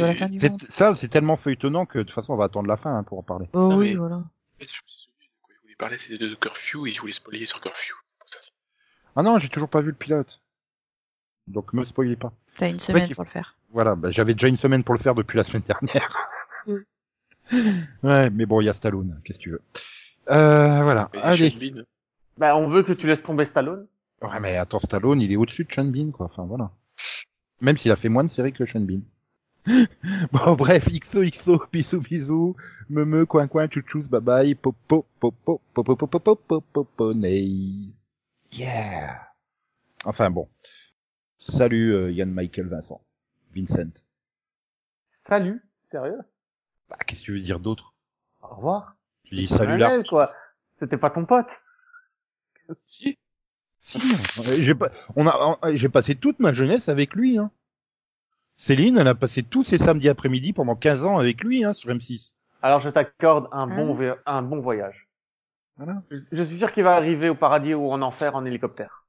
Ça, 0.70 0.96
c'est 0.96 1.08
tellement 1.08 1.38
feuilletonnant 1.38 1.86
que 1.86 2.00
de 2.00 2.04
toute 2.04 2.14
façon, 2.14 2.34
on 2.34 2.38
va 2.38 2.46
attendre 2.46 2.68
la 2.68 2.76
fin 2.76 2.96
hein, 2.98 3.04
pour 3.04 3.20
en 3.20 3.24
parler. 3.24 3.48
Oh 3.54 3.70
Non, 3.70 3.78
oui, 3.78 3.92
mais- 3.92 3.96
voilà. 3.96 4.16
En 4.18 4.24
fait, 4.60 4.68
je 4.74 4.82
me 4.82 4.88
suis 4.88 5.00
souvenu 5.06 5.26
de 5.26 5.32
quoi 5.42 5.54
il 5.56 5.62
voulait 5.62 5.76
parler, 5.76 5.98
c'était 5.98 6.18
de 6.18 6.36
Curfew 6.36 6.88
et 6.88 6.92
je 6.92 7.00
voulais 7.00 7.14
spoiler 7.14 7.46
sur 7.46 7.62
Curfew. 7.62 7.94
C'est 8.08 8.18
pour 8.20 8.30
ça. 8.30 8.40
Ah 9.16 9.24
non, 9.24 9.40
j'ai 9.40 9.48
toujours 9.50 9.70
pas 9.70 9.80
vu 9.82 9.88
le 9.88 9.96
pilote. 9.96 10.42
Donc 11.48 11.72
me 11.74 11.84
spoilez 11.86 12.16
pas. 12.18 12.34
T'as 12.58 12.70
une 12.70 12.80
semaine 12.80 13.10
pour 13.12 13.24
le 13.24 13.30
faire. 13.30 13.58
Voilà, 13.70 13.96
bah, 13.96 14.12
j'avais 14.12 14.34
déjà 14.34 14.48
une 14.48 14.58
semaine 14.58 14.84
pour 14.84 14.96
le 14.96 15.00
faire 15.00 15.16
depuis 15.16 15.38
la 15.38 15.44
semaine 15.44 15.64
dernière. 15.64 16.30
Ouais, 18.04 18.30
mais 18.30 18.46
bon, 18.46 18.62
il 18.62 18.66
y 18.66 18.70
a 18.70 18.74
Stallone, 18.74 19.20
qu'est-ce 19.24 19.40
que 19.40 19.44
tu 19.44 19.50
veux. 19.52 19.62
Euh, 20.30 20.82
voilà, 20.84 21.10
allez. 21.22 21.54
Bah, 22.38 22.56
on 22.58 22.68
veut 22.68 22.84
que 22.84 22.94
tu 22.94 23.08
laisses 23.08 23.24
tomber 23.24 23.46
Stallone. 23.46 23.88
Ouais, 24.22 24.40
mais 24.40 24.58
attends, 24.58 24.80
Stallone, 24.80 25.22
il 25.22 25.32
est 25.32 25.36
au-dessus 25.36 25.66
de 25.66 25.72
Sean 25.72 25.86
Bean, 25.86 26.12
quoi. 26.12 26.26
Enfin, 26.26 26.46
voilà. 26.46 26.72
Même 27.62 27.78
s'il 27.78 27.92
a 27.92 27.96
fait 27.96 28.10
moins 28.10 28.24
de 28.24 28.30
séries 28.30 28.54
que 28.54 28.66
Sean 28.66 28.82
Bean. 28.82 29.02
bon, 30.32 30.54
bref, 30.54 30.88
XOXO, 30.90 31.66
bisous, 31.72 32.02
bisous, 32.02 32.56
me 32.90 33.04
me, 33.04 33.26
coin, 33.26 33.48
coin, 33.48 33.68
chouchous, 33.68 34.08
bye 34.08 34.22
bye, 34.22 34.56
popo, 34.56 35.06
popo, 35.20 35.62
popo, 35.74 35.96
popo, 35.96 36.20
popo, 36.20 36.62
popo, 36.62 37.14
ney. 37.14 37.94
Yeah. 38.52 39.22
Enfin, 40.06 40.30
bon. 40.30 40.48
Salut, 41.40 41.94
euh, 41.94 42.12
Yann 42.12 42.32
Michael 42.32 42.68
Vincent. 42.68 43.02
Vincent. 43.56 44.04
Salut. 45.08 45.62
Sérieux? 45.86 46.20
Bah, 46.90 46.98
qu'est-ce 47.06 47.22
que 47.22 47.26
tu 47.26 47.34
veux 47.34 47.40
dire 47.42 47.60
d'autre? 47.60 47.94
Au 48.42 48.48
revoir. 48.56 48.96
Tu 49.24 49.36
dis 49.36 49.48
salut 49.48 49.78
là. 49.78 50.02
quoi. 50.04 50.30
C'était 50.80 50.98
pas 50.98 51.10
ton 51.10 51.26
pote. 51.26 51.62
Si. 52.88 53.18
Si, 53.82 54.00
euh, 54.00 54.56
j'ai 54.64 54.74
pas, 54.74 54.90
on 55.16 55.28
a, 55.28 55.58
on- 55.62 55.76
j'ai 55.76 55.90
passé 55.90 56.16
toute 56.16 56.40
ma 56.40 56.54
jeunesse 56.54 56.90
avec 56.90 57.14
lui, 57.14 57.38
hein. 57.38 57.52
Céline, 58.56 58.98
elle 58.98 59.08
a 59.08 59.14
passé 59.16 59.44
tous 59.44 59.64
ses 59.64 59.78
samedis 59.78 60.10
après-midi 60.10 60.54
pendant 60.54 60.76
15 60.76 61.04
ans 61.04 61.20
avec 61.20 61.44
lui, 61.44 61.64
hein, 61.64 61.74
sur 61.74 61.92
M6. 61.92 62.34
Alors 62.64 62.82
je 62.82 62.90
t'accorde 62.90 63.48
un 63.52 63.70
Ah. 63.70 63.76
bon 63.76 63.94
vo- 63.94 64.16
un 64.26 64.42
bon 64.42 64.60
voyage. 64.60 65.08
Voilà. 65.78 66.02
Je, 66.10 66.18
je 66.32 66.42
suis 66.44 66.58
sûr 66.58 66.72
qu'il 66.72 66.84
va 66.84 66.96
arriver 66.96 67.30
au 67.30 67.36
paradis 67.36 67.76
ou 67.76 67.92
en 67.92 68.02
enfer 68.02 68.36
en 68.36 68.44
hélicoptère. 68.46 69.05